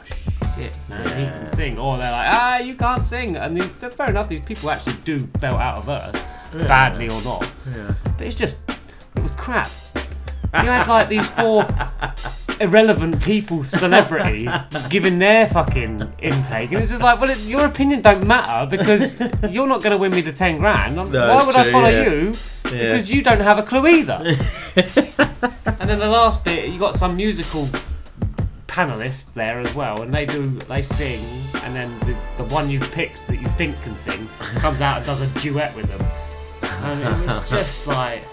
shit, 0.57 0.75
man, 0.89 1.05
he 1.07 1.25
can 1.39 1.47
sing. 1.47 1.77
Or 1.77 1.97
they're 1.99 2.11
like, 2.11 2.27
ah, 2.27 2.57
you 2.59 2.75
can't 2.75 3.03
sing. 3.03 3.35
And 3.37 3.57
these, 3.57 3.67
fair 3.93 4.09
enough, 4.09 4.27
these 4.27 4.41
people 4.41 4.69
actually 4.71 4.95
do 5.05 5.19
belt 5.39 5.55
out 5.59 5.83
a 5.83 5.85
verse, 5.85 6.23
Yeah. 6.55 6.67
badly 6.67 7.09
or 7.09 7.21
not. 7.23 7.49
Yeah. 7.75 7.93
But 8.17 8.27
it's 8.27 8.35
just, 8.35 8.59
it 9.15 9.21
was 9.21 9.31
crap. 9.31 9.69
You 10.53 10.61
had 10.69 10.87
like 10.87 11.09
these 11.09 11.27
four 11.31 11.63
irrelevant 12.59 13.21
people, 13.21 13.63
celebrities, 13.63 14.51
giving 14.89 15.17
their 15.17 15.47
fucking 15.47 16.01
intake, 16.19 16.71
and 16.71 16.81
it's 16.81 16.91
just 16.91 17.01
like, 17.01 17.19
well, 17.19 17.29
it, 17.29 17.39
your 17.39 17.65
opinion 17.65 18.01
don't 18.01 18.25
matter 18.25 18.69
because 18.69 19.19
you're 19.49 19.67
not 19.67 19.81
going 19.81 19.91
to 19.91 19.97
win 19.97 20.11
me 20.11 20.21
the 20.21 20.33
ten 20.33 20.57
grand. 20.57 20.95
No, 20.95 21.03
Why 21.03 21.37
it's 21.37 21.45
would 21.47 21.55
I 21.55 21.71
follow 21.71 21.89
yeah. 21.89 22.03
you? 22.03 22.33
Yeah. 22.65 22.71
Because 22.71 23.11
you 23.11 23.21
don't 23.21 23.41
have 23.41 23.59
a 23.59 23.63
clue 23.63 23.87
either. 23.87 24.21
and 24.75 25.89
then 25.89 25.99
the 25.99 26.07
last 26.07 26.43
bit, 26.43 26.69
you 26.69 26.79
got 26.79 26.95
some 26.95 27.15
musical 27.15 27.67
panelists 28.67 29.33
there 29.33 29.59
as 29.59 29.73
well, 29.73 30.01
and 30.01 30.13
they 30.13 30.25
do 30.25 30.49
they 30.67 30.81
sing, 30.81 31.23
and 31.63 31.75
then 31.75 31.97
the, 31.99 32.43
the 32.43 32.53
one 32.53 32.69
you've 32.69 32.91
picked 32.91 33.25
that 33.27 33.41
you 33.41 33.47
think 33.49 33.81
can 33.81 33.95
sing 33.95 34.27
comes 34.57 34.81
out 34.81 34.97
and 34.97 35.05
does 35.05 35.21
a 35.21 35.27
duet 35.39 35.75
with 35.75 35.87
them, 35.87 36.07
and 36.61 37.21
it 37.21 37.27
was 37.27 37.49
just 37.49 37.87
like. 37.87 38.25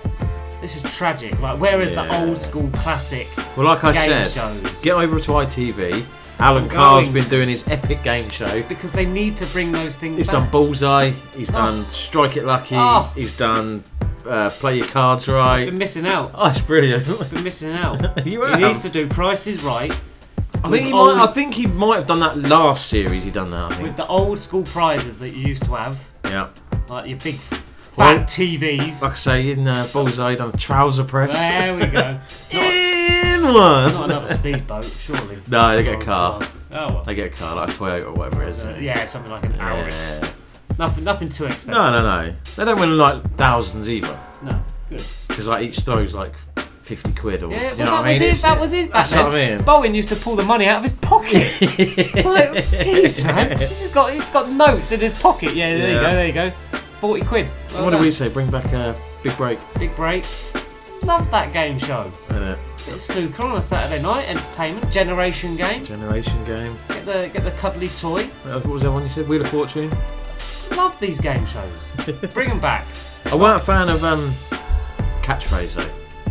This 0.63 0.77
is 0.77 0.97
tragic. 0.97 1.39
Like, 1.41 1.61
where 1.61 1.81
is 1.81 1.95
the 1.95 2.09
old 2.25 2.39
school 2.39 2.71
classic 2.73 3.27
Well, 3.57 3.67
like 3.67 3.83
I 3.85 3.93
game 3.93 4.25
said, 4.25 4.63
shows? 4.63 4.81
get 4.81 4.95
over 4.95 5.19
to 5.21 5.31
ITV. 5.33 6.05
Alan 6.39 6.71
I'm 6.75 7.13
been 7.13 7.29
doing 7.29 7.49
his 7.49 7.67
epic 7.69 8.03
game 8.03 8.29
show. 8.31 8.63
because 8.69 8.93
they 8.93 9.05
need 9.05 9.37
to 9.39 9.47
bring 9.47 9.71
those 9.73 9.97
things 9.97 10.19
He's 10.19 10.27
back. 10.29 10.37
done 10.37 10.51
Bullseye. 10.51 11.11
He's 11.37 11.51
Oh. 11.51 11.55
done 11.55 11.85
Strike 11.91 12.37
It 12.37 12.45
Lucky. 12.45 12.77
Oh. 12.79 13.13
He's 13.15 13.37
done 13.37 13.83
uh, 14.27 14.49
Play 14.51 14.79
Your 14.79 14.87
Cards 14.87 15.27
Right. 15.29 15.67
Been 15.67 15.79
missing 15.79 16.07
out. 16.07 16.31
Oh, 16.37 16.49
it's 16.49 16.61
brilliant. 16.61 17.07
Been 17.33 17.43
missing 17.45 17.73
out. 17.73 18.01
You 18.27 18.45
he 18.47 18.57
needs 18.63 18.79
to 18.81 18.89
do 18.89 19.09
prices 19.09 19.63
right. 19.65 19.91
I 20.65 20.71
think 20.71 20.87
he 20.87 20.93
old- 20.93 21.17
might. 21.17 21.29
I 21.29 21.33
think 21.33 21.55
he 21.55 21.67
might 21.67 21.97
have 21.97 22.07
done 22.07 22.21
that 22.21 22.39
last 22.39 22.87
series. 22.87 23.25
He 23.25 23.33
done 23.33 23.51
that. 23.51 23.73
I 23.73 23.75
think. 23.75 23.83
with 23.89 23.97
the 23.97 24.07
old 24.07 24.39
school 24.39 24.63
prizes 24.63 25.19
that 25.19 25.31
you 25.31 25.49
used 25.49 25.65
to 25.65 25.75
have, 25.75 25.99
yeah. 26.25 26.49
like 26.89 27.09
your 27.09 27.19
big 27.19 27.35
fat 27.97 28.17
Well, 28.17 28.25
TVs. 28.25 29.03
Like 29.03 29.13
I 29.13 29.15
say, 29.15 29.51
in 29.51 29.67
uh, 29.67 29.89
Bullseye, 29.93 30.35
done 30.35 30.51
a 30.55 30.57
trouser 30.57 31.05
press. 31.05 31.33
There 31.33 31.75
we 31.75 31.87
go. 31.87 32.19
in 32.51 33.43
one. 33.45 33.93
Not 33.93 34.05
another 34.11 34.29
speedboat, 34.35 34.85
surely. 34.85 35.39
No, 35.49 35.77
they 35.77 35.83
get 35.85 36.01
a 36.01 36.05
car. 36.05 36.41
Oh 36.73 36.95
well. 36.95 37.03
They 37.03 37.15
get 37.15 37.33
a 37.33 37.37
car, 37.37 37.57
like 37.57 37.69
a 37.69 37.73
Toyota 37.73 38.05
or 38.07 38.13
whatever 38.13 38.43
it 38.45 38.49
is. 38.49 38.65
Yeah, 38.83 39.07
something 39.07 39.31
like 39.31 39.45
an 39.45 39.53
Yeah. 39.55 39.89
Auris. 39.89 40.33
Nothing, 40.79 41.05
nothing 41.05 41.29
too 41.29 41.45
expensive. 41.45 41.69
No, 41.69 41.91
no, 41.91 42.03
no. 42.03 42.35
They 42.57 42.65
don't 42.65 42.81
win 42.81 42.97
like 42.97 43.35
thousands 43.37 43.91
either. 43.91 44.19
No, 44.43 44.63
good. 44.89 45.03
Because 45.29 45.47
like 45.47 45.65
each 45.65 45.81
throws 45.81 46.15
like 46.15 46.33
fifty 46.83 47.13
quid 47.13 47.43
or 47.43 47.53
Yeah, 47.53 47.73
you 47.73 47.79
know 47.79 47.85
that 47.85 47.91
what 47.93 48.05
I 48.05 48.09
mean. 48.13 48.21
was 48.23 48.31
his. 48.31 48.43
That 48.43 48.61
was 48.61 48.73
his. 48.73 48.85
Back 48.87 48.93
That's 48.95 49.13
what 49.15 49.27
I 49.35 49.49
mean. 49.57 49.63
Bowen 49.67 49.95
used 49.95 50.09
to 50.09 50.17
pull 50.17 50.35
the 50.35 50.43
money 50.45 50.67
out 50.67 50.79
of 50.79 50.83
his 50.85 50.95
pocket. 50.95 51.33
like, 52.25 52.65
jeez, 52.73 53.25
man. 53.25 53.59
He 53.59 53.67
just 53.67 53.93
got, 53.93 54.13
he's 54.13 54.29
got 54.31 54.51
notes 54.51 54.93
in 54.93 55.01
his 55.01 55.13
pocket. 55.21 55.55
Yeah, 55.55 55.77
there 55.77 55.89
you 55.89 56.01
go. 56.01 56.03
There 56.03 56.27
you 56.27 56.33
go. 56.33 56.53
Forty 57.03 57.25
quid. 57.25 57.49
Well 57.75 57.85
what 57.87 57.91
do 57.91 57.99
we 57.99 58.13
say? 58.13 58.29
Bring 58.29 58.49
back 58.49 58.73
a 58.73 58.95
big 59.25 59.37
break. 59.37 59.59
Big 59.77 59.93
break. 59.97 60.25
Love 61.03 61.29
that 61.33 61.53
game 61.53 61.77
show. 61.77 62.09
Innit? 62.29 62.57
Bit 62.85 62.95
of 62.95 63.01
snooker 63.01 63.43
on 63.43 63.57
a 63.57 63.63
Saturday 63.63 64.01
night. 64.01 64.29
Entertainment. 64.29 64.89
Generation 64.93 65.57
game. 65.57 65.85
Generation 65.85 66.45
game. 66.45 66.77
Get 66.91 67.05
the 67.05 67.31
get 67.33 67.43
the 67.45 67.51
cuddly 67.51 67.89
toy. 67.89 68.27
What 68.45 68.65
was 68.67 68.83
that 68.83 68.93
one 68.93 69.03
you 69.03 69.09
said? 69.09 69.27
Wheel 69.29 69.41
of 69.41 69.49
Fortune. 69.49 69.91
Love 70.77 70.97
these 71.01 71.21
game 71.21 71.45
shows. 71.47 71.93
Bring 72.35 72.49
them 72.49 72.61
back. 72.61 72.87
I 73.27 73.35
weren't 73.35 73.61
a 73.61 73.65
fan 73.65 73.89
of 73.89 74.05
um, 74.05 74.33
catchphrase 75.23 75.75
though. 75.75 75.91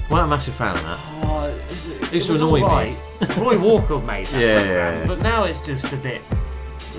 weren't 0.10 0.24
a 0.24 0.28
massive 0.28 0.54
fan 0.56 0.78
of 0.78 0.84
that. 0.84 1.00
Oh, 1.26 1.46
it, 1.48 2.04
It 2.04 2.14
used 2.14 2.28
to 2.28 2.36
annoy 2.36 2.62
me. 2.62 2.96
Roy 3.38 3.58
Walker 3.60 4.00
made 4.00 4.28
that 4.28 4.40
Yeah, 4.42 4.56
program, 4.62 4.96
yeah. 5.02 5.06
but 5.06 5.20
now 5.22 5.44
it's 5.44 5.60
just 5.60 5.92
a 5.92 5.98
bit. 5.98 6.22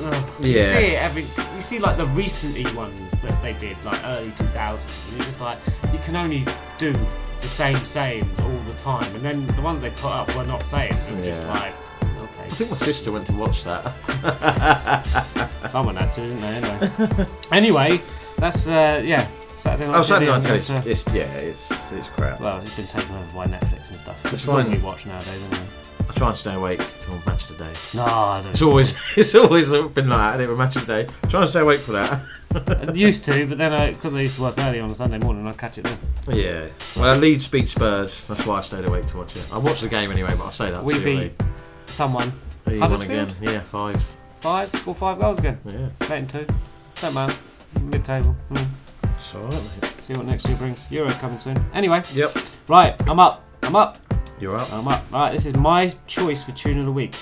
Ugh. 0.02 0.44
You 0.44 0.60
see 0.60 0.74
it 0.94 1.02
every. 1.02 1.22
You 1.54 1.62
see 1.62 1.78
like 1.78 1.96
the 1.96 2.06
recently 2.06 2.64
ones 2.74 3.10
that 3.20 3.40
they 3.42 3.52
did, 3.54 3.76
like 3.84 4.04
early 4.04 4.30
2000s, 4.30 5.08
and 5.08 5.16
you're 5.16 5.26
just 5.26 5.40
like, 5.40 5.58
you 5.92 5.98
can 6.00 6.16
only 6.16 6.44
do 6.78 6.92
the 7.40 7.48
same 7.48 7.76
sayings 7.84 8.38
all 8.40 8.58
the 8.68 8.74
time, 8.74 9.14
and 9.14 9.24
then 9.24 9.46
the 9.56 9.62
ones 9.62 9.82
they 9.82 9.90
put 9.90 10.10
up 10.12 10.34
were 10.36 10.44
not 10.44 10.62
sayings. 10.62 10.96
It 11.08 11.16
was 11.16 11.24
just 11.26 11.42
Yeah. 11.42 11.52
like, 11.52 11.74
I 12.38 12.48
think 12.54 12.70
my 12.70 12.76
sister 12.76 13.10
went 13.12 13.26
to 13.28 13.32
watch 13.32 13.64
that. 13.64 13.82
Someone 15.70 15.96
had 15.96 16.12
to, 16.12 16.20
didn't 16.20 16.40
they? 16.40 16.46
Anyway, 16.48 17.26
anyway 17.50 18.02
that's 18.38 18.66
uh, 18.66 19.00
yeah. 19.04 19.28
Saturday 19.58 19.86
night. 19.90 19.98
Oh, 19.98 20.02
Saturday 20.02 20.30
night 20.30 20.70
I'm 20.70 20.86
it's 20.88 21.06
yeah, 21.14 21.32
it's 21.36 21.70
it's 21.92 22.08
crap. 22.08 22.40
Well, 22.40 22.60
it's 22.60 22.74
been 22.76 22.86
taken 22.86 23.14
over 23.14 23.32
by 23.32 23.46
Netflix 23.46 23.90
and 23.90 23.98
stuff. 23.98 24.32
It's 24.32 24.48
all 24.48 24.56
fine. 24.56 24.70
we 24.70 24.78
watch 24.78 25.06
nowadays, 25.06 25.40
anyway. 25.50 25.66
I 26.12 26.18
try 26.18 26.28
and 26.28 26.36
stay 26.36 26.54
awake 26.54 26.80
till 27.00 27.14
match 27.24 27.48
of 27.48 27.56
the 27.56 27.64
day. 27.64 27.72
No, 27.94 28.04
I 28.04 28.42
don't. 28.42 28.50
It's 28.50 28.60
always 28.60 28.94
it's 29.16 29.34
always 29.34 29.70
been 29.70 30.08
like 30.08 30.18
that. 30.18 30.40
Anyway, 30.40 30.54
match 30.56 30.76
of 30.76 30.86
the 30.86 31.04
day. 31.04 31.12
Try 31.28 31.40
and 31.40 31.48
stay 31.48 31.60
awake 31.60 31.80
for 31.80 31.92
that. 31.92 32.22
I 32.88 32.92
used 32.92 33.24
to, 33.24 33.46
but 33.46 33.56
then 33.56 33.72
I 33.72 33.92
because 33.92 34.12
I, 34.12 34.20
used 34.20 34.36
to 34.36 34.42
work 34.42 34.58
early 34.58 34.80
on 34.80 34.90
a 34.90 34.94
Sunday 34.94 35.18
morning, 35.18 35.46
I'd 35.46 35.56
catch 35.56 35.78
it 35.78 35.84
then. 35.84 35.98
yeah. 36.36 36.68
Well, 36.96 37.16
Leeds 37.16 37.48
beat 37.48 37.68
Spurs. 37.68 38.26
That's 38.26 38.44
why 38.44 38.58
I 38.58 38.60
stayed 38.60 38.84
awake 38.84 39.06
to 39.06 39.16
watch 39.16 39.36
it. 39.36 39.48
I 39.52 39.58
watched 39.58 39.80
the 39.80 39.88
game 39.88 40.10
anyway, 40.10 40.34
but 40.36 40.46
I 40.46 40.50
stayed 40.50 40.74
up. 40.74 40.84
We 40.84 40.98
beat 40.98 41.18
late. 41.18 41.32
someone. 41.86 42.30
Who 42.68 42.78
won 42.78 43.00
again? 43.00 43.34
Yeah, 43.40 43.60
five. 43.60 44.02
Five, 44.40 44.68
score 44.76 44.94
five 44.94 45.18
goals 45.18 45.38
again. 45.38 45.58
Yeah. 45.64 45.88
Eight 46.02 46.10
and 46.10 46.30
two. 46.30 46.46
Don't 46.96 47.14
matter. 47.14 47.34
Mid 47.80 48.04
table. 48.04 48.36
Mm. 48.50 48.66
That's 49.02 49.34
alright, 49.34 49.52
mate. 49.52 49.92
See 50.06 50.14
what 50.14 50.26
next 50.26 50.46
year 50.46 50.56
brings. 50.58 50.84
Euros 50.86 51.18
coming 51.18 51.38
soon. 51.38 51.64
Anyway. 51.72 52.02
Yep. 52.12 52.36
Right, 52.68 53.08
I'm 53.08 53.18
up. 53.18 53.44
I'm 53.62 53.76
up. 53.76 53.96
You're 54.42 54.56
up. 54.56 54.72
I'm 54.72 54.88
up. 54.88 55.04
Right, 55.12 55.30
this 55.30 55.46
is 55.46 55.54
my 55.54 55.94
choice 56.08 56.42
for 56.42 56.50
tune 56.50 56.80
of 56.80 56.84
the 56.84 56.90
week. 56.90 57.14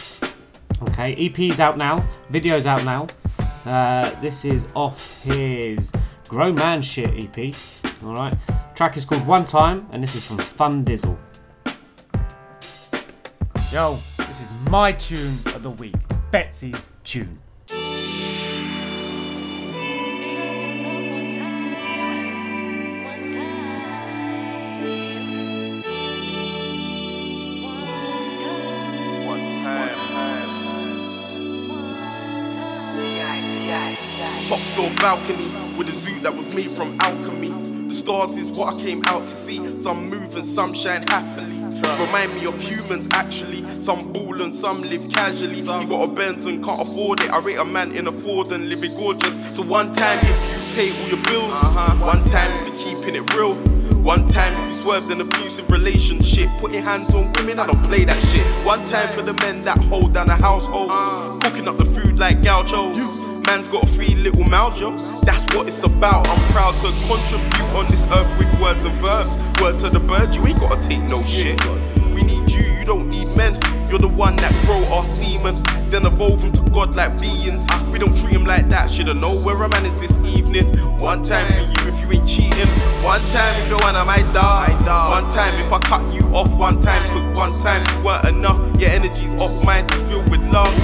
Okay, 0.88 1.14
EP's 1.16 1.60
out 1.60 1.76
now. 1.76 2.02
Video's 2.30 2.64
out 2.64 2.82
now. 2.82 3.08
Uh, 3.66 4.08
this 4.22 4.46
is 4.46 4.66
off 4.74 5.22
his 5.22 5.92
Grown 6.28 6.54
Man 6.54 6.80
Shit 6.80 7.10
EP. 7.22 7.54
Alright. 8.02 8.38
Track 8.74 8.96
is 8.96 9.04
called 9.04 9.26
One 9.26 9.44
Time, 9.44 9.86
and 9.92 10.02
this 10.02 10.14
is 10.14 10.24
from 10.24 10.38
Thundizzle. 10.38 11.18
Yo, 13.70 13.98
this 14.16 14.40
is 14.40 14.50
my 14.70 14.90
tune 14.90 15.36
of 15.54 15.62
the 15.62 15.72
week. 15.72 15.96
Betsy's 16.30 16.88
tune. 17.04 17.38
Balcony 35.00 35.48
with 35.76 35.88
a 35.88 35.92
zoo 35.92 36.20
that 36.20 36.36
was 36.36 36.54
made 36.54 36.70
from 36.70 36.96
alchemy. 37.00 37.50
The 37.88 37.94
stars 37.94 38.36
is 38.36 38.50
what 38.50 38.74
I 38.74 38.80
came 38.80 39.02
out 39.06 39.22
to 39.22 39.34
see. 39.34 39.66
Some 39.66 40.10
move 40.10 40.36
and 40.36 40.44
some 40.44 40.74
shine 40.74 41.02
happily. 41.08 41.56
Remind 41.98 42.34
me 42.34 42.46
of 42.46 42.60
humans 42.62 43.08
actually. 43.12 43.64
Some 43.74 44.12
ball 44.12 44.40
and 44.42 44.54
some 44.54 44.82
live 44.82 45.10
casually. 45.10 45.60
You 45.60 45.86
got 45.86 46.08
a 46.08 46.12
Benz 46.12 46.46
and 46.46 46.62
can't 46.62 46.82
afford 46.82 47.20
it. 47.22 47.30
I 47.30 47.38
rate 47.40 47.58
a 47.58 47.64
man 47.64 47.92
in 47.92 48.06
a 48.06 48.12
Ford 48.12 48.48
and 48.52 48.68
living 48.68 48.94
gorgeous. 48.94 49.56
So 49.56 49.62
one 49.62 49.92
time 49.92 50.18
if 50.22 50.28
you 50.28 50.76
pay 50.76 51.02
all 51.02 51.08
your 51.08 51.24
bills, 51.24 51.52
uh-huh. 51.52 52.06
one 52.06 52.22
time 52.24 52.50
if 52.52 52.68
you're 52.68 52.94
keeping 52.94 53.16
it 53.16 53.34
real. 53.34 53.54
One 54.02 54.26
time 54.28 54.52
if 54.54 54.66
you 54.66 54.72
swerved 54.72 55.10
an 55.10 55.20
abusive 55.20 55.70
relationship, 55.70 56.48
putting 56.58 56.82
hands 56.82 57.14
on 57.14 57.32
women, 57.34 57.58
I 57.58 57.66
don't 57.66 57.82
play 57.84 58.04
that 58.04 58.18
shit. 58.28 58.46
One 58.64 58.84
time 58.84 59.08
for 59.08 59.22
the 59.22 59.34
men 59.34 59.62
that 59.62 59.78
hold 59.84 60.14
down 60.14 60.28
a 60.28 60.36
household, 60.36 60.90
uh. 60.90 61.38
cooking 61.42 61.68
up 61.68 61.76
the 61.76 61.84
food 61.84 62.18
like 62.18 62.42
gaucho. 62.42 62.92
Man's 63.50 63.66
got 63.66 63.88
three 63.88 64.14
little 64.14 64.44
mouths, 64.44 64.78
yo. 64.78 64.96
That's 65.22 65.42
what 65.52 65.66
it's 65.66 65.82
about. 65.82 66.28
I'm 66.28 66.52
proud 66.52 66.72
to 66.72 66.86
contribute 67.08 67.76
on 67.76 67.90
this 67.90 68.06
earth 68.12 68.38
with 68.38 68.46
words 68.60 68.84
and 68.84 68.94
verbs. 69.00 69.36
Word 69.60 69.80
to 69.80 69.90
the 69.90 69.98
birds, 69.98 70.36
you 70.36 70.46
ain't 70.46 70.60
gotta 70.60 70.80
take 70.80 71.02
no 71.02 71.20
shit. 71.24 71.58
We 72.14 72.22
need 72.22 72.48
you, 72.48 72.62
you 72.62 72.84
don't 72.84 73.08
need 73.08 73.26
men. 73.36 73.58
You're 73.88 73.98
the 73.98 74.06
one 74.06 74.36
that 74.36 74.54
grow 74.66 74.84
our 74.94 75.04
semen, 75.04 75.56
then 75.90 76.06
evolve 76.06 76.40
them 76.40 76.52
to 76.52 76.70
God 76.70 76.94
like 76.94 77.20
beings. 77.20 77.66
We 77.92 77.98
don't 77.98 78.16
treat 78.16 78.34
him 78.34 78.44
like 78.44 78.68
that. 78.68 78.88
Shoulda 78.88 79.14
know 79.14 79.34
where 79.34 79.60
a 79.62 79.68
man 79.68 79.84
is 79.84 79.94
this 79.96 80.18
evening. 80.18 80.66
One 80.98 81.22
time 81.22 81.46
for 81.50 81.60
you 81.60 81.92
if 81.92 82.02
you 82.02 82.12
ain't 82.12 82.28
cheating. 82.28 82.68
One 83.02 83.20
time 83.32 83.60
if 83.62 83.68
you're 83.68 83.80
one 83.80 83.96
of 83.96 84.06
my 84.06 84.22
die. 84.32 84.70
One 85.10 85.28
time 85.28 85.54
if 85.54 85.72
I 85.72 85.78
cut 85.80 86.12
you 86.14 86.22
off. 86.34 86.54
One 86.56 86.80
time, 86.80 87.02
cause 87.10 87.36
one 87.36 87.58
time 87.58 87.84
you 87.90 88.04
weren't 88.04 88.26
enough. 88.28 88.58
Your 88.80 88.90
energy's 88.90 89.34
off, 89.34 89.64
mine 89.64 89.84
is 89.86 90.02
filled 90.02 90.30
with 90.30 90.42
love. 90.52 90.74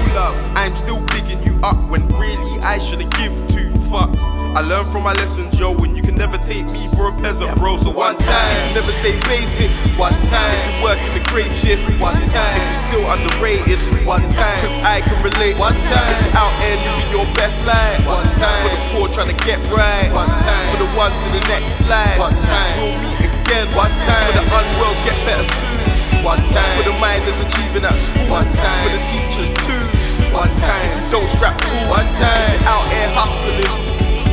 I'm 0.56 0.74
still 0.74 1.04
bigging 1.06 1.42
you 1.42 1.58
up 1.62 1.76
when 1.88 2.06
really 2.08 2.60
I 2.62 2.78
shoulda 2.78 3.04
give 3.16 3.34
two 3.48 3.70
fucks. 3.90 4.35
I 4.54 4.60
learned 4.60 4.92
from 4.92 5.02
my 5.02 5.12
lessons, 5.14 5.58
yo, 5.58 5.72
when 5.72 5.96
you 5.96 6.02
can 6.02 6.14
never 6.14 6.38
take 6.38 6.68
me 6.70 6.88
for 6.94 7.08
a 7.08 7.12
peasant, 7.20 7.50
bro. 7.56 7.76
So 7.76 7.90
one 7.90 8.16
time, 8.16 8.56
never 8.74 8.92
stay 8.92 9.18
basic. 9.26 9.70
One 9.98 10.14
time, 10.28 10.52
if 10.54 10.62
you 10.68 10.84
work 10.84 11.00
in 11.02 11.12
the 11.16 11.24
grave 11.28 11.52
shift. 11.52 11.82
One 12.00 12.16
time, 12.28 12.52
if 12.56 12.64
you're 12.64 12.82
still 12.86 13.04
underrated. 13.10 13.80
One 14.06 14.24
time, 14.32 14.58
cause 14.62 14.76
I 14.84 15.00
can 15.02 15.18
relate. 15.24 15.58
One 15.58 15.74
time, 15.74 16.08
if 16.12 16.18
you're 16.22 16.36
out 16.36 16.54
there 16.60 16.76
living 16.78 17.10
your 17.10 17.26
best 17.34 17.64
life. 17.66 18.04
One 18.06 18.28
time, 18.36 18.60
for 18.62 18.70
the 18.70 18.80
poor 18.92 19.06
trying 19.08 19.32
to 19.34 19.38
get 19.44 19.60
right. 19.72 20.12
One 20.12 20.28
time, 20.28 20.66
for 20.70 20.78
the 20.80 20.90
ones 20.96 21.18
in 21.26 21.32
the 21.36 21.44
next 21.48 21.80
life. 21.88 22.18
One 22.20 22.36
time, 22.44 22.74
we'll 22.78 22.96
meet 23.02 23.24
again. 23.24 23.66
One 23.76 23.92
time, 23.92 24.24
for 24.30 24.34
the 24.40 24.44
unwell 24.46 24.94
get 25.04 25.16
better 25.24 25.48
soon. 25.58 26.24
One 26.24 26.42
time, 26.52 26.74
for 26.80 26.90
the 26.90 26.96
minders 26.98 27.38
achieving 27.40 27.84
at 27.84 27.96
school. 27.96 28.28
One 28.28 28.48
time, 28.56 28.80
for 28.84 28.92
the 28.94 29.02
teachers 29.08 29.52
too. 29.64 29.84
One 30.32 30.52
time, 30.60 30.84
if 30.86 30.92
you 30.96 31.04
don't 31.12 31.28
strap 31.28 31.56
to. 31.60 31.76
One 31.88 32.08
time, 32.16 32.56
out 32.66 32.88
here 32.88 33.10
hustling. 33.14 33.85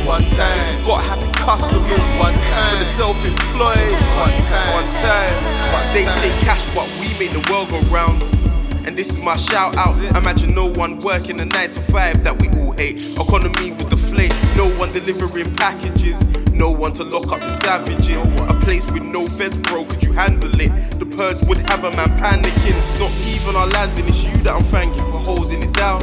One 0.04 0.20
time, 0.20 0.82
got 0.82 1.02
happy 1.02 1.32
customers. 1.32 1.88
One 2.20 2.34
time, 2.34 2.72
for 2.72 2.78
the 2.78 2.84
self-employed. 2.84 3.92
One 4.20 4.42
time, 4.44 4.74
one 4.74 4.90
time. 4.90 5.94
They 5.94 6.04
say 6.04 6.28
cash, 6.44 6.62
but 6.74 6.86
we 7.00 7.08
make 7.18 7.32
the 7.32 7.50
world 7.50 7.70
go 7.70 7.80
round. 7.88 8.22
And 8.86 8.96
this 8.96 9.10
is 9.10 9.24
my 9.24 9.36
shout 9.36 9.76
out. 9.76 9.96
Imagine 10.14 10.54
no 10.54 10.66
one 10.66 10.98
working 10.98 11.40
a 11.40 11.44
9 11.44 11.70
to 11.70 11.80
5 11.80 12.24
that 12.24 12.40
we 12.40 12.48
all 12.60 12.72
hate. 12.72 13.00
Economy 13.16 13.72
with 13.72 13.88
the 13.88 13.96
flame. 13.96 14.30
No 14.56 14.68
one 14.78 14.92
delivering 14.92 15.54
packages. 15.54 16.52
No 16.52 16.70
one 16.70 16.92
to 16.94 17.04
lock 17.04 17.32
up 17.32 17.40
the 17.40 17.48
savages. 17.48 18.24
A 18.38 18.54
place 18.60 18.84
with 18.92 19.02
no 19.02 19.26
feds, 19.26 19.56
bro, 19.58 19.84
could 19.84 20.02
you 20.02 20.12
handle 20.12 20.52
it? 20.60 20.70
The 20.98 21.06
purge 21.06 21.38
would 21.48 21.58
have 21.70 21.84
a 21.84 21.90
man 21.92 22.10
panicking. 22.20 22.76
It's 22.76 23.00
not 23.00 23.10
even 23.34 23.56
our 23.56 23.66
landing, 23.68 24.06
it's 24.06 24.24
you 24.24 24.36
that 24.44 24.54
I'm 24.54 24.62
thanking 24.62 25.02
for 25.10 25.18
holding 25.18 25.62
it 25.62 25.72
down. 25.72 26.00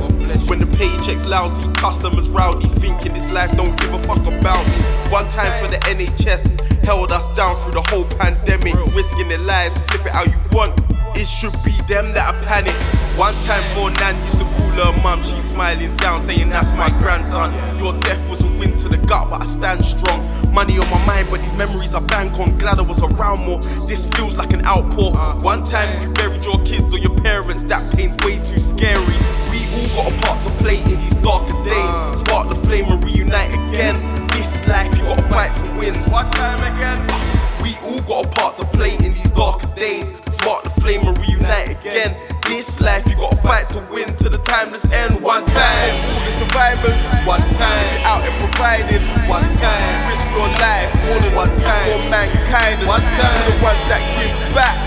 When 0.48 0.60
the 0.60 0.68
paycheck's 0.78 1.26
lousy, 1.26 1.64
customers 1.74 2.30
rowdy, 2.30 2.68
thinking 2.68 3.14
this 3.14 3.32
life 3.32 3.56
don't 3.56 3.80
give 3.80 3.94
a 3.94 4.04
fuck 4.04 4.26
about 4.26 4.66
me. 4.68 4.74
One 5.10 5.28
time 5.30 5.54
for 5.62 5.70
the 5.70 5.78
NHS, 5.88 6.84
held 6.84 7.12
us 7.12 7.28
down 7.30 7.56
through 7.58 7.74
the 7.74 7.82
whole 7.84 8.06
pandemic, 8.06 8.76
risking 8.94 9.30
their 9.30 9.40
lives, 9.40 9.78
flip 9.84 10.06
it 10.06 10.12
how 10.12 10.24
you 10.24 10.40
want. 10.52 10.91
It 11.16 11.28
should 11.28 11.54
be 11.64 11.72
them 11.88 12.14
that 12.14 12.34
are 12.34 12.46
panic. 12.46 12.74
One 13.18 13.34
time 13.44 13.64
for 13.76 13.92
Nan 14.00 14.16
used 14.24 14.40
to 14.40 14.46
call 14.46 14.72
her 14.72 15.04
mum, 15.04 15.22
she's 15.22 15.50
smiling 15.50 15.96
down, 15.98 16.22
saying 16.22 16.50
that's 16.50 16.72
my 16.72 16.90
grandson. 17.00 17.54
Your 17.78 17.94
death 18.00 18.28
was 18.30 18.44
a 18.44 18.48
win 18.48 18.76
to 18.78 18.90
the 18.90 18.98
gut, 18.98 19.30
but 19.30 19.42
I 19.44 19.46
stand 19.46 19.86
strong. 19.86 20.24
Money 20.54 20.80
on 20.80 20.90
my 20.90 21.06
mind, 21.06 21.28
but 21.30 21.42
these 21.42 21.54
memories 21.54 21.94
I 21.94 22.00
bank 22.00 22.40
on. 22.40 22.58
Glad 22.58 22.80
I 22.80 22.84
was 22.84 23.04
around 23.04 23.46
more. 23.46 23.60
This 23.88 24.08
feels 24.16 24.38
like 24.38 24.54
an 24.54 24.66
outpour. 24.66 25.12
One 25.42 25.64
time 25.64 25.90
if 25.90 26.04
you 26.04 26.14
buried 26.14 26.44
your 26.46 26.64
kids 26.64 26.94
or 26.94 26.98
your 26.98 27.16
parents, 27.22 27.64
that 27.66 27.84
pain's 27.96 28.16
way 28.26 28.38
too 28.38 28.60
scary. 28.60 29.18
We 29.52 29.60
all 29.98 30.10
got 30.10 30.14
a 30.14 30.26
part 30.26 30.44
to 30.44 30.50
play 30.64 30.80
in 30.80 30.98
these 30.98 31.18
darker 31.18 31.54
days. 31.64 32.20
Spark 32.20 32.50
the 32.50 32.56
flame 32.66 32.86
and 32.90 33.04
reunite 33.04 33.54
again. 33.70 34.00
This 34.30 34.66
life 34.68 34.98
you 34.98 35.04
gotta 35.04 35.22
fight 35.24 35.54
to 35.58 35.66
win. 35.78 35.94
One 36.10 36.32
time 36.32 36.60
again. 36.74 37.41
We 37.62 37.78
all 37.86 38.02
got 38.02 38.26
a 38.26 38.30
part 38.30 38.58
to 38.58 38.66
play 38.66 38.96
in 38.98 39.14
these 39.14 39.32
darker 39.32 39.70
days. 39.76 40.10
Spark 40.34 40.64
the 40.64 40.70
flame 40.82 41.06
and 41.06 41.18
reunite 41.18 41.78
again. 41.78 42.18
This 42.50 42.82
life 42.82 43.06
you 43.08 43.16
gotta 43.16 43.38
fight 43.38 43.70
to 43.78 43.80
win 43.94 44.16
to 44.18 44.30
the 44.30 44.40
timeless 44.40 44.86
end. 44.86 45.22
One 45.22 45.46
time, 45.46 45.94
all 46.10 46.22
the 46.26 46.34
survivors. 46.34 47.04
One 47.24 47.46
time, 47.56 48.02
out 48.02 48.26
and 48.26 48.36
providing. 48.42 49.06
One 49.30 49.46
time, 49.62 50.10
risk 50.10 50.26
your 50.34 50.50
life 50.58 50.90
more 51.06 51.20
than 51.22 51.36
one 51.36 51.54
time 51.62 51.86
for 51.86 52.02
mankind. 52.10 52.88
One 52.88 53.06
time, 53.06 53.38
to 53.38 53.52
the 53.54 53.58
ones 53.62 53.84
that 53.86 54.02
give 54.18 54.34
back. 54.58 54.78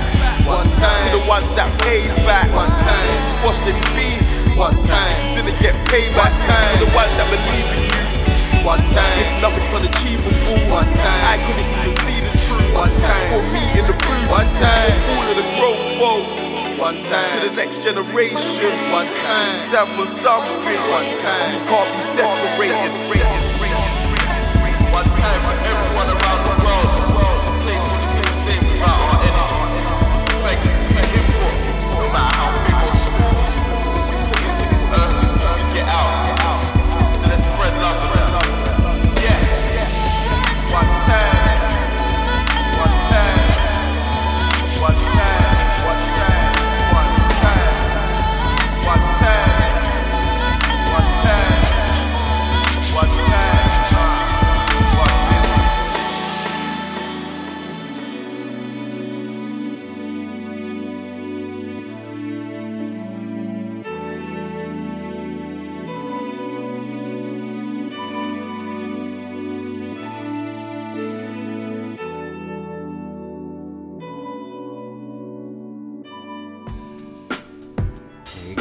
One 0.45 0.67
time, 0.77 1.03
to 1.09 1.19
the 1.19 1.25
ones 1.31 1.51
that 1.55 1.71
pay 1.81 2.05
back. 2.27 2.51
One 2.53 2.75
time, 2.83 3.29
squash 3.31 3.63
any 3.71 3.81
beef. 3.95 4.21
One 4.59 4.75
time, 4.85 5.39
didn't 5.39 5.59
get 5.63 5.75
paid. 5.87 6.11
One 6.19 6.35
time, 6.43 6.79
to 6.79 6.85
the 6.85 6.91
ones 6.91 7.15
that 7.17 7.27
believe 7.31 7.79
in. 7.79 7.84
One 8.65 8.81
time, 8.97 9.19
if 9.21 9.43
nothing's 9.43 9.75
unachievable, 9.77 10.57
one 10.73 10.89
time, 10.89 11.21
I 11.29 11.37
couldn't 11.45 11.69
even 11.69 11.93
see 12.01 12.17
the 12.25 12.33
truth. 12.33 12.73
One 12.73 12.89
time, 13.05 13.25
for 13.29 13.45
me 13.53 13.61
in 13.77 13.85
the 13.85 13.93
booth, 13.93 14.25
one 14.33 14.49
time, 14.57 14.97
for 15.05 15.21
all 15.21 15.29
of 15.29 15.37
the 15.37 15.45
grown 15.53 15.77
folks. 16.01 16.43
One 16.81 16.97
time, 17.05 17.45
to 17.45 17.49
the 17.51 17.55
next 17.55 17.85
generation. 17.85 18.73
One 18.89 19.05
time, 19.21 19.59
stand 19.59 19.93
for 20.01 20.09
something. 20.09 20.81
One 20.89 21.13
time, 21.21 21.61
we 21.61 21.61
can't 21.61 21.93
be 21.93 22.01
separated. 22.01 22.89
One 24.89 25.13
time 25.13 25.41
for 25.45 25.57
everyone 25.61 25.94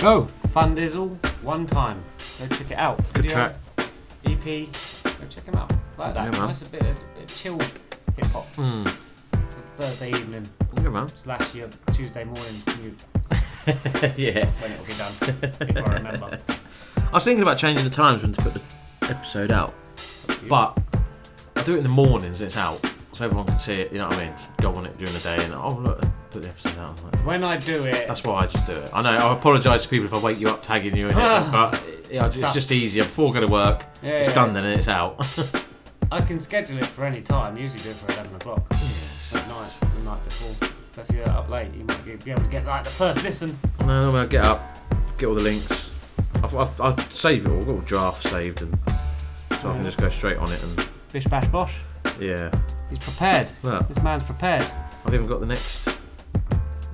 go. 0.03 0.27
Thundizzle, 0.49 1.15
one 1.43 1.65
time. 1.65 2.03
Go 2.37 2.47
check 2.57 2.71
it 2.71 2.77
out. 2.77 2.97
Good 3.13 3.23
Video, 3.23 3.31
track. 3.31 3.55
EP. 4.25 4.43
Go 4.43 5.27
check 5.29 5.45
them 5.45 5.55
out. 5.55 5.71
Like 5.97 6.13
that. 6.13 6.25
Yeah, 6.25 6.39
man. 6.39 6.47
Nice 6.49 6.61
a 6.61 6.69
bit 6.69 6.81
of, 6.81 7.15
bit 7.15 7.23
of 7.23 7.37
chilled 7.37 7.61
hip 8.17 8.25
hop. 8.25 8.45
Hmm. 8.55 8.85
Thursday 9.77 10.09
evening. 10.09 10.45
Yeah, 10.81 10.89
man. 10.89 11.07
Slash 11.07 11.55
your 11.55 11.69
Tuesday 11.93 12.25
morning 12.25 12.61
commute. 12.65 13.05
yeah. 14.17 14.45
When 14.59 14.71
it'll 14.73 14.85
be 14.85 14.93
done. 14.93 15.13
if 15.61 15.87
I 15.87 15.93
remember. 15.93 16.37
I 16.97 17.09
was 17.13 17.23
thinking 17.23 17.41
about 17.41 17.57
changing 17.57 17.85
the 17.85 17.89
times 17.89 18.23
when 18.23 18.33
to 18.33 18.41
put 18.41 18.53
the 18.55 18.61
episode 19.03 19.51
out, 19.51 19.73
but 20.49 20.77
I 21.55 21.63
do 21.63 21.75
it 21.75 21.77
in 21.77 21.83
the 21.83 21.89
mornings. 21.89 22.41
It's 22.41 22.57
out, 22.57 22.81
so 23.13 23.23
everyone 23.23 23.45
can 23.45 23.57
see 23.57 23.75
it. 23.75 23.91
You 23.93 23.99
know 23.99 24.09
what 24.09 24.17
I 24.17 24.25
mean? 24.25 24.33
Just 24.35 24.57
go 24.57 24.73
on 24.73 24.85
it 24.85 24.97
during 24.97 25.13
the 25.13 25.19
day 25.19 25.45
and 25.45 25.53
oh 25.53 25.75
look, 25.75 26.03
put 26.33 26.41
the 26.41 26.49
episode 26.49 26.77
out. 26.79 26.99
I'm 26.99 27.11
like, 27.11 27.25
When 27.25 27.43
I 27.43 27.57
do 27.57 27.85
it, 27.85 28.07
That's 28.07 28.23
why 28.23 28.43
I 28.43 28.47
just 28.47 28.65
do 28.65 28.73
it. 28.73 28.89
I 28.93 29.01
know. 29.01 29.09
I 29.11 29.33
apologise 29.33 29.83
to 29.83 29.87
people 29.87 30.07
if 30.07 30.13
I 30.13 30.19
wake 30.19 30.39
you 30.39 30.49
up 30.49 30.63
tagging 30.63 30.97
you 30.97 31.07
in 31.07 31.11
it, 31.11 31.17
ah. 31.17 31.49
but 31.51 32.11
yeah, 32.11 32.27
it's 32.27 32.53
just 32.53 32.71
easier 32.71 33.03
before 33.03 33.29
I 33.29 33.33
go 33.33 33.39
to 33.41 33.47
work. 33.47 33.85
Yeah, 34.01 34.11
it's 34.11 34.29
yeah. 34.29 34.35
done 34.35 34.53
then 34.53 34.65
and 34.65 34.77
it's 34.77 34.87
out. 34.87 35.25
I 36.11 36.21
can 36.21 36.39
schedule 36.39 36.77
it 36.79 36.85
for 36.85 37.05
any 37.05 37.21
time. 37.21 37.57
Usually 37.57 37.81
do 37.81 37.89
it 37.89 37.95
for 37.95 38.11
11 38.13 38.35
o'clock. 38.35 38.65
Yes. 38.71 39.33
At 39.33 39.47
night, 39.47 39.71
the 39.97 40.03
night 40.03 40.23
before. 40.25 40.69
So 40.91 41.01
if 41.01 41.11
you're 41.11 41.29
up 41.29 41.49
late, 41.49 41.73
you 41.73 41.83
might 41.85 42.23
be 42.23 42.31
able 42.31 42.43
to 42.43 42.49
get 42.49 42.65
like 42.65 42.83
the 42.83 42.89
first 42.89 43.23
listen. 43.23 43.57
no, 43.85 44.11
I 44.15 44.25
get 44.25 44.43
up, 44.43 44.79
get 45.17 45.27
all 45.27 45.35
the 45.35 45.41
links. 45.41 45.89
I've, 46.43 46.55
I've, 46.55 46.81
I've 46.81 47.13
saved 47.13 47.45
it 47.47 47.51
all. 47.51 47.57
I've 47.59 47.65
got 47.65 47.77
a 47.77 47.81
draft 47.85 48.29
saved, 48.29 48.61
and 48.61 48.77
so 49.61 49.71
I 49.71 49.73
can 49.73 49.83
just 49.83 49.97
go 49.97 50.09
straight 50.09 50.37
on 50.37 50.51
it 50.51 50.61
and 50.63 50.87
Bish 51.11 51.25
bash 51.25 51.47
bosh. 51.47 51.79
yeah. 52.19 52.51
He's 52.89 52.99
prepared. 52.99 53.51
Look. 53.63 53.87
This 53.87 54.01
man's 54.03 54.23
prepared. 54.23 54.69
I've 55.05 55.13
even 55.13 55.25
got 55.25 55.39
the 55.39 55.45
next. 55.47 55.89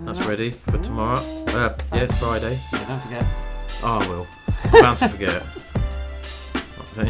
That's 0.02 0.26
ready 0.26 0.52
for 0.52 0.78
tomorrow. 0.80 1.20
Uh, 1.47 1.76
yeah, 1.93 2.08
Friday. 2.08 2.60
Yeah, 2.74 2.86
don't 2.88 3.02
forget. 3.02 3.26
Oh, 3.84 4.00
I 4.00 4.08
will. 4.10 4.28
I'm 4.66 4.82
bound 4.82 4.97
to 5.00 5.10
forget. 5.10 5.43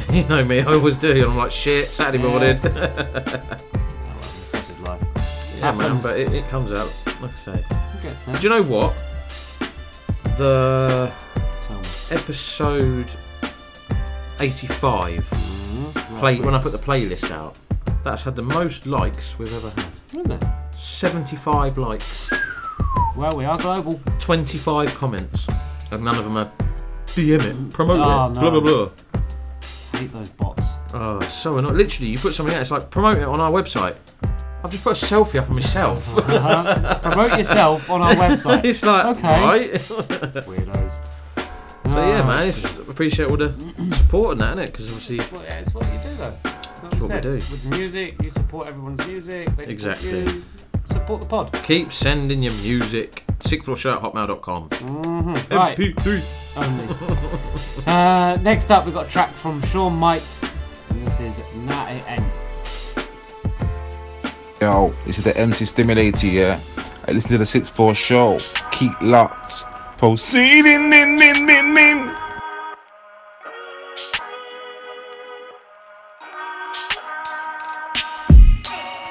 you 0.14 0.24
know 0.26 0.44
me, 0.44 0.60
I 0.62 0.66
always 0.74 0.98
do. 0.98 1.26
I'm 1.28 1.38
like, 1.38 1.52
shit, 1.52 1.88
Saturday 1.88 2.22
morning. 2.24 2.58
Yes. 2.62 2.74
Such 4.50 4.70
is 4.70 4.80
life. 4.80 5.02
yeah, 5.58 5.72
man, 5.72 5.80
Happens. 5.82 6.04
but 6.04 6.20
it, 6.20 6.34
it 6.34 6.48
comes 6.50 6.72
out, 6.72 6.94
like 7.22 7.32
I 7.32 7.36
say. 7.36 7.52
Who 7.94 8.02
gets 8.02 8.24
there? 8.24 8.36
Do 8.36 8.42
you 8.44 8.50
know 8.50 8.64
what? 8.64 8.94
The 10.38 11.12
Tell 11.62 11.78
me. 11.78 11.84
episode 12.12 13.08
85 14.40 15.26
Mm-hmm. 15.30 16.18
play 16.20 16.40
when 16.42 16.54
I 16.56 16.60
put 16.60 16.72
the 16.72 16.78
playlist 16.80 17.32
out, 17.32 17.58
that's 18.04 18.24
had 18.24 18.36
the 18.36 18.42
most 18.42 18.86
likes 18.88 19.38
we've 19.40 19.54
ever 19.54 19.70
had. 19.70 19.86
Is 20.26 20.32
it? 20.44 20.44
75 20.78 21.78
likes, 21.78 22.30
Well, 23.16 23.36
we 23.36 23.46
are 23.46 23.58
global. 23.58 24.00
25 24.20 24.94
comments, 24.96 25.48
and 25.92 26.04
none 26.04 26.16
of 26.18 26.24
them 26.24 26.38
are 26.38 26.52
DM 27.08 27.42
it, 27.44 27.74
promote 27.74 28.00
Oh, 28.02 28.28
it, 28.28 28.34
no. 28.36 28.40
blah 28.42 28.50
blah 28.52 28.60
blah. 28.62 30.00
hate 30.00 30.12
those 30.12 30.30
bots. 30.30 30.74
Oh, 30.94 31.18
it's 31.20 31.34
so 31.34 31.58
annoying. 31.58 31.76
Literally, 31.78 32.12
you 32.12 32.18
put 32.18 32.34
something 32.34 32.56
out, 32.56 32.62
it's 32.62 32.72
like 32.72 32.90
promote 32.90 33.18
it 33.18 33.24
on 33.24 33.40
our 33.42 33.52
website. 33.52 33.96
I've 34.64 34.72
just 34.72 34.84
put 34.84 35.02
a 35.02 35.06
selfie 35.06 35.40
up 35.40 35.46
of 35.46 35.52
myself. 35.52 36.08
Uh-huh. 36.18 37.00
Promote 37.00 37.38
yourself 37.38 37.90
on 37.90 38.02
our 38.02 38.14
website. 38.16 38.64
it's 38.66 38.84
like, 38.84 39.18
Okay. 39.18 39.42
right. 39.42 39.72
Weirdos. 39.74 40.92
So 41.86 41.96
yeah, 42.08 42.22
Ah. 42.22 42.28
man, 42.28 42.54
just 42.54 42.78
appreciate 42.88 43.32
all 43.32 43.38
the 43.38 43.54
support 43.96 44.34
and 44.34 44.42
that, 44.42 44.58
innit? 44.58 44.66
Because 44.68 44.90
obviously, 44.92 45.20
Well, 45.36 45.44
yeah, 45.46 45.60
it's 45.60 45.74
what 45.74 45.86
you 45.86 46.00
do 46.12 46.18
though. 46.18 46.34
Like 46.44 46.54
It's 46.54 46.84
what 46.84 47.02
we 47.02 47.08
said, 47.08 47.24
do. 47.24 47.32
With 47.32 47.66
music, 47.66 48.16
you 48.22 48.30
support 48.30 48.68
everyone's 48.70 49.06
music. 49.08 49.46
They 49.48 49.52
support 49.52 49.70
Exactly. 49.70 50.20
You. 50.20 50.44
Support 50.92 51.22
the 51.22 51.28
pod. 51.28 51.54
keep 51.64 51.94
sending 51.94 52.42
your 52.42 52.54
music. 52.54 53.24
Sixthfloorshow 53.40 53.98
at 53.98 54.02
hotmail.com. 54.02 54.70
Mm-hmm. 54.70 55.56
Right. 55.56 55.78
MP3. 55.78 56.24
Only. 56.56 57.86
uh, 57.88 58.38
next 58.42 58.72
up, 58.72 58.86
we've 58.86 58.94
got 58.94 59.06
a 59.06 59.10
track 59.10 59.32
from 59.34 59.62
Shawn 59.64 60.00
Mics, 60.00 60.52
and 60.90 61.06
this 61.06 61.20
is 61.20 61.40
Nah 61.56 61.88
It 61.90 62.04
Ain't. 62.08 62.24
Yo, 64.62 64.94
this 65.06 65.18
is 65.18 65.24
the 65.24 65.38
MC 65.38 65.66
Stimulator, 65.66 66.28
yeah? 66.28 66.60
I 67.08 67.12
listen 67.12 67.30
to 67.32 67.38
the 67.38 67.46
6 67.46 67.70
4 67.70 67.96
show. 67.96 68.38
Keep 68.72 69.00
locked. 69.02 69.64
Proceeding, 69.98 70.92
in, 70.92 71.22
in, 71.22 71.50
in, 71.50 71.78
in. 71.78 72.19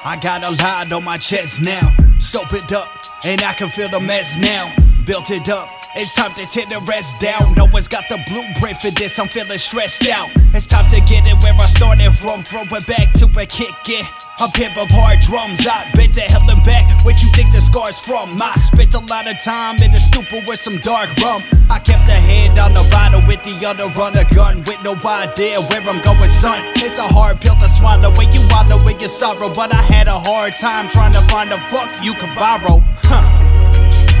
I 0.09 0.15
got 0.15 0.43
a 0.43 0.49
lot 0.63 0.91
on 0.91 1.03
my 1.03 1.17
chest 1.17 1.61
now. 1.61 1.93
Soap 2.17 2.53
it 2.53 2.71
up, 2.71 2.89
and 3.23 3.39
I 3.43 3.53
can 3.53 3.69
feel 3.69 3.89
the 3.89 3.99
mess 3.99 4.35
now. 4.37 4.73
Built 5.05 5.29
it 5.29 5.47
up, 5.49 5.69
It's 5.95 6.13
time 6.13 6.29
to 6.37 6.45
tear 6.45 6.69
the 6.69 6.77
rest 6.85 7.19
down. 7.19 7.57
No 7.57 7.65
one's 7.73 7.87
got 7.87 8.05
the 8.09 8.21
blueprint 8.29 8.77
for 8.77 8.91
this. 8.93 9.17
I'm 9.17 9.27
feeling 9.27 9.57
stressed 9.57 10.05
out. 10.07 10.29
It's 10.53 10.67
time 10.67 10.85
to 10.93 11.01
get 11.09 11.25
it 11.25 11.33
where 11.41 11.57
I 11.57 11.65
started 11.65 12.13
from. 12.13 12.45
Throw 12.45 12.61
it 12.61 12.85
back 12.85 13.09
to 13.17 13.25
a 13.25 13.45
kick 13.49 13.73
it. 13.89 14.05
A 14.39 14.47
pair 14.53 14.69
of 14.77 14.87
hard 14.93 15.19
drums, 15.25 15.67
I've 15.67 15.91
been 15.97 16.13
to 16.13 16.21
hell 16.21 16.45
and 16.47 16.63
back. 16.63 16.87
What 17.03 17.19
you 17.19 17.27
think 17.35 17.51
the 17.51 17.59
scars 17.59 17.99
from? 17.99 18.39
I 18.39 18.53
spent 18.55 18.93
a 18.95 19.03
lot 19.09 19.27
of 19.27 19.35
time 19.43 19.81
in 19.83 19.91
the 19.91 19.99
stupor 19.99 20.39
with 20.47 20.61
some 20.61 20.77
dark 20.79 21.09
rum. 21.19 21.43
I 21.67 21.81
kept 21.81 22.07
a 22.07 22.15
head 22.15 22.55
on 22.55 22.71
the 22.71 22.85
bottle 22.87 23.19
with 23.27 23.43
the 23.43 23.57
other 23.65 23.89
on 23.99 24.15
a 24.15 24.23
gun 24.31 24.63
with 24.63 24.79
no 24.85 24.93
idea 24.93 25.59
where 25.73 25.83
I'm 25.83 25.99
going, 26.05 26.29
son. 26.29 26.61
It's 26.79 27.01
a 27.01 27.09
hard 27.09 27.41
pill 27.41 27.57
to 27.59 27.67
swallow 27.67 28.13
when 28.15 28.31
you 28.31 28.45
wallow 28.47 28.79
in 28.87 28.95
your 29.01 29.11
sorrow, 29.11 29.51
but 29.51 29.73
I 29.73 29.81
had 29.81 30.07
a 30.07 30.15
hard 30.15 30.53
time 30.55 30.87
trying 30.87 31.17
to 31.17 31.23
find 31.27 31.51
a 31.51 31.59
fuck 31.73 31.89
you 32.05 32.13
could 32.13 32.31
borrow. 32.37 32.79
Huh. 33.03 33.28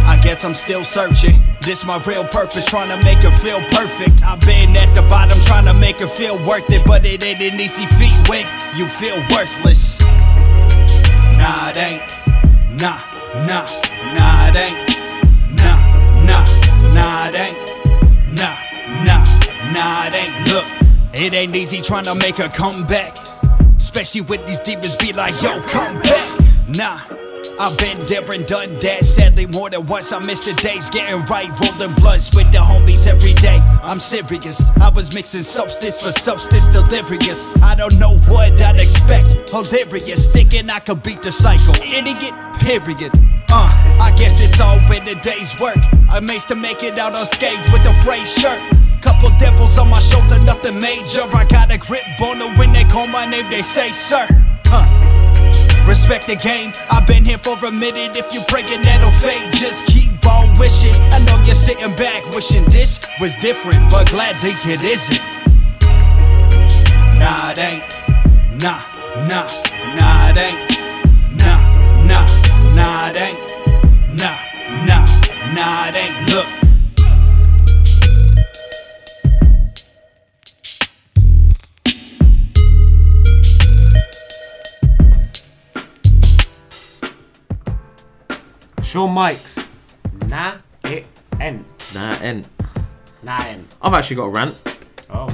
I 0.09 0.17
guess 0.23 0.43
I'm 0.43 0.55
still 0.55 0.83
searching. 0.83 1.39
This 1.61 1.85
my 1.85 2.01
real 2.01 2.25
purpose, 2.25 2.65
trying 2.65 2.89
to 2.89 2.97
make 3.05 3.19
her 3.19 3.31
feel 3.31 3.61
perfect. 3.69 4.23
I've 4.23 4.41
been 4.41 4.75
at 4.75 4.91
the 4.95 5.03
bottom, 5.03 5.39
trying 5.41 5.65
to 5.65 5.73
make 5.75 5.99
her 5.99 6.07
feel 6.07 6.35
worth 6.47 6.65
it, 6.71 6.83
but 6.83 7.05
it 7.05 7.23
ain't 7.23 7.39
an 7.39 7.59
easy 7.59 7.85
feat 7.85 8.17
when 8.27 8.43
you 8.75 8.87
feel 8.87 9.17
worthless. 9.29 10.01
Nah, 11.37 11.69
it 11.69 11.77
ain't. 11.77 12.01
Nah, 12.81 12.97
nah, 13.45 13.69
nah, 14.17 14.49
it 14.49 14.55
ain't. 14.57 14.97
Nah, 15.53 15.77
nah, 16.25 16.43
nah, 16.89 17.29
it 17.29 17.35
ain't. 17.45 17.59
Nah, 18.33 18.57
nah, 19.05 19.23
nah, 19.73 20.07
it 20.07 20.15
ain't. 20.17 20.33
Look, 20.49 20.65
it 21.13 21.33
ain't 21.35 21.55
easy 21.55 21.81
trying 21.81 22.05
to 22.05 22.15
make 22.15 22.37
her 22.37 22.49
come 22.49 22.83
back. 22.87 23.15
Especially 23.77 24.21
with 24.21 24.45
these 24.47 24.59
demons 24.59 24.95
be 24.95 25.13
like, 25.13 25.39
yo, 25.43 25.61
come 25.67 26.01
back. 26.01 26.39
Nah. 26.67 27.18
I've 27.59 27.77
been 27.77 27.99
there 28.07 28.23
and 28.31 28.47
done 28.47 28.71
that. 28.79 29.03
Sadly, 29.03 29.45
more 29.45 29.69
than 29.69 29.85
once, 29.85 30.13
I 30.13 30.19
missed 30.19 30.47
the 30.47 30.55
days 30.63 30.89
getting 30.89 31.19
right, 31.27 31.51
rolling 31.59 31.93
blunts 31.99 32.33
with 32.33 32.49
the 32.55 32.63
homies 32.63 33.03
every 33.05 33.33
day. 33.33 33.59
I'm 33.83 33.99
serious. 33.99 34.71
I 34.79 34.87
was 34.95 35.13
mixing 35.13 35.43
substance 35.43 36.01
for 36.01 36.13
substance, 36.15 36.69
delirious. 36.71 37.59
I 37.61 37.75
don't 37.75 37.99
know 37.99 38.15
what 38.31 38.55
I'd 38.61 38.79
expect. 38.79 39.51
Hilarious, 39.51 40.31
thinking 40.31 40.69
I 40.69 40.79
could 40.79 41.03
beat 41.03 41.21
the 41.21 41.33
cycle. 41.33 41.75
Idiot, 41.83 42.31
period. 42.63 43.11
Uh, 43.51 43.67
I 43.99 44.15
guess 44.15 44.39
it's 44.39 44.61
all 44.61 44.79
in 44.95 45.03
the 45.03 45.19
day's 45.19 45.59
work. 45.59 45.83
I 46.07 46.21
managed 46.21 46.47
to 46.49 46.55
make 46.55 46.81
it 46.81 46.97
out 46.97 47.11
unscathed 47.11 47.73
with 47.75 47.83
a 47.83 47.93
frayed 48.07 48.23
shirt. 48.23 48.63
Couple 49.03 49.35
devils 49.35 49.77
on 49.77 49.89
my 49.89 49.99
shoulder, 49.99 50.39
nothing 50.47 50.79
major. 50.79 51.27
I 51.35 51.43
got 51.51 51.75
a 51.75 51.77
grip 51.77 52.07
on 52.23 52.39
them 52.39 52.55
when 52.57 52.71
they 52.71 52.85
call 52.85 53.07
my 53.07 53.25
name, 53.25 53.49
they 53.49 53.61
say, 53.61 53.91
sir. 53.91 54.27
Huh. 54.63 55.08
Respect 55.89 56.27
the 56.27 56.35
game. 56.35 56.71
I've 56.91 57.07
been 57.07 57.25
here 57.25 57.39
for 57.39 57.57
a 57.65 57.71
minute. 57.71 58.15
If 58.15 58.31
you 58.31 58.41
break 58.47 58.65
it, 58.69 58.83
that'll 58.83 59.09
fade. 59.09 59.51
Just 59.51 59.87
keep 59.87 60.23
on 60.23 60.55
wishing. 60.59 60.93
I 61.09 61.17
know 61.25 61.35
you're 61.45 61.55
sitting 61.55 61.95
back 61.95 62.23
wishing 62.29 62.63
this 62.65 63.07
was 63.19 63.33
different, 63.41 63.89
but 63.89 64.07
gladly 64.07 64.51
it 64.69 64.83
isn't. 64.83 65.19
Nah, 67.17 67.49
it 67.49 67.57
ain't. 67.57 67.83
Nah, 68.61 68.85
nah, 69.25 69.49
nah, 69.97 70.29
it 70.29 70.37
ain't. 70.37 70.61
Nah, 71.41 71.57
nah, 72.05 72.25
nah, 72.77 73.09
it 73.09 73.17
ain't. 73.17 73.39
Nah, 74.13 74.37
nah, 74.85 75.05
nah, 75.57 75.89
it 75.89 75.95
ain't. 75.95 76.29
Look. 76.29 76.58
Shawn 88.89 89.13
Mics. 89.13 89.67
Nah, 90.29 90.55
it 90.85 91.05
ain't. 91.39 91.63
Nah, 91.93 92.13
end. 92.21 92.49
Nah, 93.21 93.43
ain't. 93.45 93.75
I've 93.83 93.93
actually 93.93 94.15
got 94.15 94.25
a 94.25 94.29
rant. 94.29 94.57
Oh. 95.11 95.29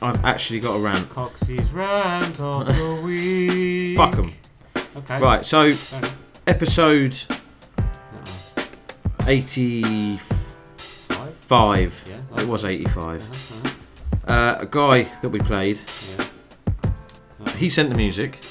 I've 0.00 0.24
actually 0.24 0.60
got 0.60 0.76
a 0.76 0.80
rant. 0.80 1.06
Coxie's 1.10 1.70
rant 1.72 2.40
of 2.40 2.66
the 2.66 3.02
week. 3.04 3.98
Fuck 3.98 4.16
'em. 4.18 4.32
Okay. 4.96 5.20
Right, 5.20 5.44
so 5.44 5.64
enough. 5.64 6.16
episode 6.46 7.14
85. 9.26 12.04
Yeah, 12.08 12.40
it 12.42 12.48
was 12.48 12.64
85. 12.64 13.74
Uh, 14.26 14.56
a 14.60 14.66
guy 14.66 15.02
that 15.20 15.28
we 15.28 15.38
played, 15.40 15.78
he 17.58 17.68
sent 17.68 17.90
the 17.90 17.94
music, 17.94 18.42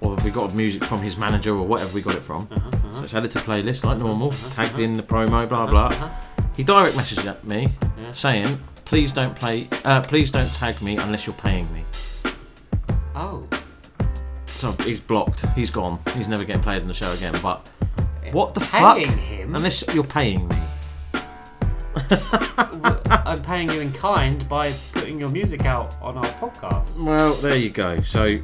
or 0.00 0.14
we 0.16 0.30
got 0.30 0.54
music 0.54 0.84
from 0.84 1.00
his 1.02 1.16
manager 1.16 1.54
or 1.54 1.66
whatever 1.66 1.92
we 1.94 2.02
got 2.02 2.14
it 2.14 2.22
from. 2.22 2.48
Uh-huh, 2.50 2.68
uh-huh. 2.72 2.94
So 2.98 3.02
it's 3.04 3.14
added 3.14 3.30
to 3.32 3.38
playlist 3.40 3.84
like 3.84 3.98
normal, 3.98 4.28
uh-huh, 4.28 4.50
tagged 4.50 4.78
in 4.78 4.94
the 4.94 5.02
promo, 5.02 5.48
blah 5.48 5.66
blah. 5.66 6.10
He 6.56 6.62
direct 6.64 6.94
messaged 6.96 7.26
at 7.26 7.44
me 7.44 7.68
Yeah. 8.00 8.10
saying, 8.12 8.58
"Please 8.84 9.12
don't 9.12 9.34
play, 9.34 9.68
uh, 9.84 10.00
please 10.00 10.30
don't 10.30 10.52
tag 10.54 10.80
me 10.82 10.96
unless 10.96 11.26
you're 11.26 11.34
paying 11.36 11.70
me." 11.72 11.84
Oh. 13.14 13.46
So 14.46 14.72
he's 14.84 15.00
blocked. 15.00 15.44
He's 15.54 15.70
gone. 15.70 15.98
He's 16.14 16.28
never 16.28 16.44
getting 16.44 16.62
played 16.62 16.80
in 16.82 16.88
the 16.88 16.94
show 16.94 17.12
again. 17.12 17.34
But 17.42 17.68
what 18.32 18.54
the 18.54 18.60
Paying 18.60 19.06
fuck? 19.06 19.18
him? 19.18 19.54
Unless 19.54 19.84
you're 19.94 20.02
paying 20.04 20.48
me. 20.48 20.56
I'm 23.10 23.42
paying 23.42 23.70
you 23.70 23.80
in 23.80 23.92
kind 23.92 24.46
by 24.48 24.72
putting 24.92 25.18
your 25.18 25.28
music 25.28 25.64
out 25.66 25.94
on 26.00 26.16
our 26.16 26.24
podcast. 26.40 26.94
Well, 27.02 27.34
there 27.34 27.56
you 27.56 27.70
go. 27.70 28.00
So 28.02 28.38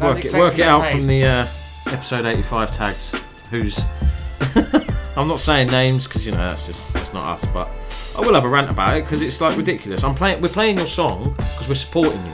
work 0.00 0.24
it 0.24 0.32
work 0.32 0.58
it 0.58 0.66
out 0.66 0.82
paid. 0.82 0.92
from 0.96 1.06
the 1.06 1.24
uh, 1.24 1.46
episode 1.86 2.26
85 2.26 2.72
tags. 2.72 3.14
Who's 3.50 3.78
I'm 5.16 5.28
not 5.28 5.38
saying 5.38 5.68
names 5.70 6.06
because 6.06 6.24
you 6.24 6.32
know 6.32 6.38
that's 6.38 6.66
just 6.66 6.92
that's 6.92 7.12
not 7.12 7.28
us. 7.28 7.44
But 7.52 7.68
I 8.16 8.20
will 8.20 8.34
have 8.34 8.44
a 8.44 8.48
rant 8.48 8.70
about 8.70 8.96
it 8.96 9.04
because 9.04 9.22
it's 9.22 9.40
like 9.40 9.56
ridiculous. 9.56 10.02
I'm 10.04 10.14
playing 10.14 10.40
we're 10.40 10.48
playing 10.48 10.78
your 10.78 10.86
song 10.86 11.34
because 11.36 11.68
we're 11.68 11.74
supporting 11.74 12.24
you. 12.24 12.32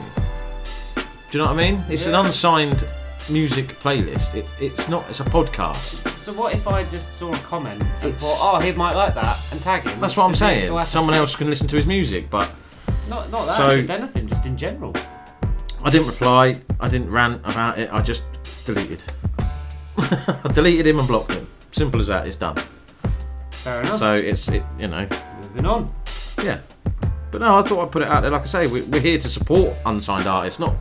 Do 0.95 1.37
you 1.37 1.39
know 1.39 1.45
what 1.53 1.59
I 1.59 1.71
mean? 1.71 1.83
It's 1.89 2.07
an 2.07 2.15
unsigned 2.15 2.85
music 3.29 3.79
playlist. 3.81 4.33
It, 4.33 4.49
it's 4.59 4.87
not. 4.89 5.07
It's 5.09 5.19
a 5.19 5.25
podcast. 5.25 6.07
So 6.17 6.33
what 6.33 6.53
if 6.55 6.67
I 6.67 6.83
just 6.83 7.13
saw 7.17 7.31
a 7.33 7.37
comment 7.39 7.81
and 7.81 8.05
It's- 8.09 8.21
thought, 8.21 8.37
oh, 8.41 8.59
he 8.59 8.71
might 8.71 8.95
like 8.95 9.13
that, 9.15 9.37
and 9.51 9.61
tag 9.61 9.83
him? 9.83 9.99
That's 9.99 10.17
what 10.17 10.25
I'm 10.25 10.35
saying. 10.35 10.67
do 10.67 10.75
I 10.75 10.79
have 10.79 10.87
to 10.87 10.91
Someone 10.91 11.13
else 11.15 11.35
can 11.35 11.47
listen 11.47 11.67
to 11.67 11.75
his 11.75 11.85
music, 11.85 12.29
but 12.29 12.51
Not, 13.07 13.29
not 13.29 13.45
that, 13.45 13.57
So- 13.57 13.75
just 13.77 13.89
anything, 13.89 14.27
just 14.27 14.45
in 14.45 14.57
general. 14.57 14.93
I 15.83 15.89
didn't 15.89 16.07
reply. 16.07 16.55
I 16.79 16.89
didn't 16.89 17.09
rant 17.11 17.41
about 17.45 17.77
it. 17.79 17.91
I 17.93 18.01
just 18.01 18.23
deleted. 18.65 19.03
I 19.97 20.51
deleted 20.53 20.87
him 20.87 20.99
and 20.99 21.07
blocked 21.07 21.33
him. 21.33 21.47
Simple 21.71 21.99
as 22.01 22.07
that. 22.07 22.27
It's 22.27 22.35
done. 22.35 22.57
Fair 23.51 23.81
enough. 23.81 23.99
So 23.99 24.13
it's 24.13 24.47
it. 24.49 24.63
You 24.79 24.87
know. 24.87 25.07
Moving 25.43 25.65
on. 25.65 25.93
Yeah. 26.43 26.59
But 27.31 27.41
no, 27.41 27.59
I 27.59 27.61
thought 27.61 27.85
I'd 27.85 27.91
put 27.91 28.01
it 28.01 28.07
out 28.07 28.21
there. 28.21 28.31
Like 28.31 28.43
I 28.43 28.45
say, 28.45 28.67
we- 28.67 28.81
we're 28.83 29.01
here 29.01 29.17
to 29.19 29.29
support 29.29 29.73
unsigned 29.85 30.25
artists, 30.27 30.59
not 30.59 30.75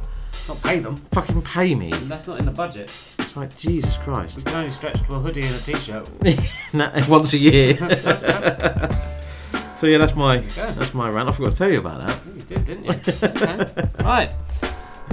Not 0.48 0.62
pay 0.62 0.78
them. 0.78 0.96
fucking 1.12 1.42
pay 1.42 1.74
me. 1.74 1.90
That's 1.92 2.26
not 2.26 2.38
in 2.38 2.46
the 2.46 2.50
budget. 2.52 2.90
It's 3.18 3.36
like 3.36 3.54
Jesus 3.56 3.96
Christ. 3.98 4.36
We 4.38 4.42
can 4.44 4.54
only 4.54 4.70
stretch 4.70 5.02
to 5.06 5.14
a 5.14 5.18
hoodie 5.18 5.42
and 5.42 5.54
a 5.54 5.58
t-shirt. 5.58 6.08
Nah, 6.72 6.90
Once 7.08 7.32
a 7.34 7.38
year. 7.38 7.76
so 9.76 9.86
yeah, 9.86 9.98
that's 9.98 10.14
my 10.14 10.38
that's 10.38 10.94
my 10.94 11.10
rant. 11.10 11.28
I 11.28 11.32
forgot 11.32 11.52
to 11.52 11.58
tell 11.58 11.70
you 11.70 11.78
about 11.80 12.06
that. 12.06 12.18
You 12.34 12.42
did, 12.42 12.64
didn't 12.64 12.84
you? 12.84 12.94
Okay. 13.22 13.88
Right. 14.04 14.32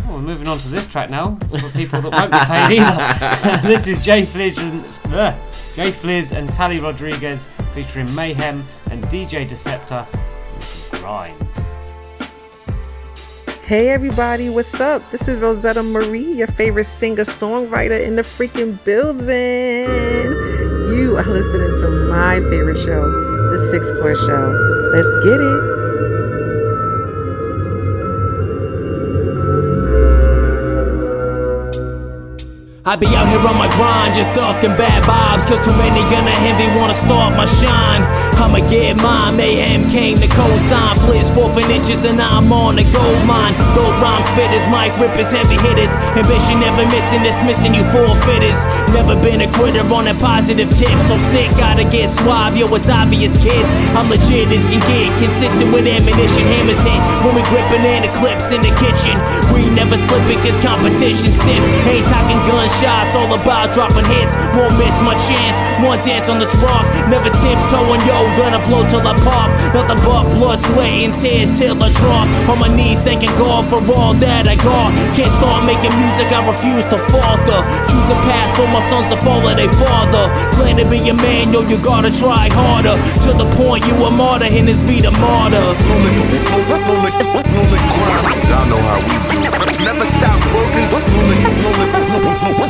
Well, 0.06 0.18
we're 0.18 0.22
moving 0.22 0.48
on 0.48 0.60
to 0.60 0.68
this 0.68 0.86
track 0.86 1.10
now 1.10 1.36
for 1.50 1.70
people 1.70 2.00
that 2.02 2.12
won't 2.12 2.32
be 2.32 2.38
paid 2.38 2.80
either. 2.80 3.68
this 3.68 3.88
is 3.88 3.98
JFliz 3.98 4.60
and 4.60 4.86
uh, 5.16 5.36
JFliz 5.74 6.32
and 6.32 6.54
Tali 6.54 6.80
Rodriguez 6.80 7.48
featuring 7.74 8.14
Mayhem 8.14 8.64
and 8.92 9.04
DJ 9.06 9.50
Decepta. 9.50 10.08
This 10.60 10.94
is 10.94 11.00
Grind. 11.00 11.42
Hey 13.64 13.90
everybody, 13.90 14.48
what's 14.50 14.80
up? 14.80 15.10
This 15.10 15.28
is 15.28 15.40
Rosetta 15.40 15.82
Marie, 15.82 16.34
your 16.34 16.46
favorite 16.46 16.86
singer-songwriter 16.86 18.00
in 18.00 18.16
the 18.16 18.22
freaking 18.22 18.78
building. 18.84 19.26
You 20.94 21.18
are 21.18 21.26
listening 21.26 21.80
to 21.80 21.90
my 22.08 22.42
favorite 22.52 22.78
show, 22.78 23.10
The 23.50 23.68
Sixth 23.72 23.98
Floor 23.98 24.14
Show. 24.14 24.52
Let's 24.94 25.16
get 25.26 25.42
it. 25.42 25.85
I 32.86 32.94
be 32.94 33.10
out 33.18 33.26
here 33.26 33.42
on 33.42 33.58
my 33.58 33.66
grind, 33.74 34.14
just 34.14 34.30
ducking 34.38 34.78
bad 34.78 35.02
vibes. 35.10 35.42
Cause 35.50 35.58
too 35.66 35.74
many 35.82 36.06
gonna 36.14 36.30
envy, 36.46 36.70
wanna 36.78 36.94
start 36.94 37.34
my 37.34 37.50
shine. 37.50 38.06
I'ma 38.38 38.62
get 38.70 39.02
mine, 39.02 39.42
mayhem 39.42 39.90
came 39.90 40.22
to 40.22 40.30
co-sign. 40.30 40.94
Blitz 41.02 41.34
four 41.34 41.50
inches 41.66 42.06
and 42.06 42.22
I'm 42.22 42.54
on 42.54 42.78
the 42.78 42.86
gold 42.94 43.26
mine. 43.26 43.58
Gold 43.74 43.98
rhyme 43.98 44.22
spitters, 44.22 44.70
mic 44.70 44.94
rippers, 45.02 45.34
heavy 45.34 45.58
hitters. 45.66 45.98
Ambition 46.14 46.62
never 46.62 46.86
missing, 46.94 47.26
dismissing 47.26 47.74
you 47.74 47.82
forfeiters. 47.90 48.62
Never 48.94 49.18
been 49.18 49.42
a 49.42 49.50
quitter 49.50 49.82
on 49.90 50.06
a 50.06 50.14
positive 50.14 50.70
tip. 50.70 50.94
So 51.10 51.18
sick, 51.34 51.50
gotta 51.58 51.90
get 51.90 52.14
suave, 52.14 52.54
yo, 52.54 52.70
it's 52.78 52.86
obvious, 52.86 53.34
kid. 53.42 53.66
I'm 53.98 54.14
legit 54.14 54.54
as 54.54 54.70
can 54.70 54.78
get, 54.86 55.10
consistent 55.18 55.74
with 55.74 55.90
ammunition. 55.90 56.46
Hammers 56.54 56.86
hit 56.86 57.02
when 57.26 57.34
we 57.34 57.42
gripping 57.50 57.82
in 57.82 58.06
the 58.06 58.14
clips 58.14 58.54
in 58.54 58.62
the 58.62 58.70
kitchen. 58.78 59.18
We 59.50 59.66
never 59.74 59.98
slipping 59.98 60.38
cause 60.46 60.62
competition 60.62 61.34
stiff. 61.34 61.66
Ain't 61.90 62.06
talking 62.14 62.38
guns 62.46 62.75
shots, 62.80 63.16
all 63.16 63.32
about 63.32 63.74
dropping 63.74 64.06
hits. 64.12 64.36
Won't 64.56 64.76
miss 64.78 65.00
my 65.00 65.16
chance. 65.28 65.58
One 65.84 66.00
dance 66.00 66.28
on 66.30 66.40
this 66.40 66.54
rock, 66.64 66.86
never 67.10 67.30
tiptoeing, 67.30 68.02
yo. 68.08 68.18
Gonna 68.36 68.62
blow 68.68 68.84
till 68.88 69.04
I 69.06 69.16
pop. 69.24 69.50
Nothing 69.74 70.00
but 70.04 70.24
blood, 70.36 70.60
sweat, 70.60 70.90
and 70.90 71.16
tears 71.16 71.58
till 71.58 71.78
I 71.82 71.90
drop. 72.00 72.28
On 72.50 72.60
my 72.60 72.70
knees, 72.76 73.00
thanking 73.00 73.34
God 73.40 73.70
for 73.70 73.80
all 73.96 74.14
that 74.20 74.48
I 74.48 74.56
got. 74.60 74.92
Can't 75.16 75.32
start 75.40 75.66
making 75.66 75.94
music, 76.00 76.32
I 76.32 76.40
refuse 76.48 76.86
to 76.92 77.00
falter. 77.12 77.60
Choose 77.90 78.10
a 78.12 78.18
path 78.28 78.50
for 78.58 78.68
my 78.72 78.82
sons 78.90 79.08
to 79.14 79.18
follow 79.24 79.54
their 79.56 79.72
father. 79.80 80.30
Plan 80.56 80.78
to 80.78 80.86
be 80.86 81.00
a 81.10 81.14
man, 81.14 81.54
yo, 81.54 81.62
you 81.62 81.78
gotta 81.78 82.12
try 82.12 82.50
harder. 82.52 82.96
To 83.26 83.32
the 83.34 83.48
point 83.56 83.86
you 83.88 83.96
a 84.04 84.12
martyr 84.12 84.52
in 84.52 84.66
this 84.66 84.82
Vita 84.82 85.12
martyr. 85.20 85.76
Y'all 88.50 88.68
know 88.68 88.80
how 88.80 89.00
we 89.02 89.16
do. 89.32 89.40
Never 89.84 90.06
stop 90.06 90.40
working. 90.54 90.86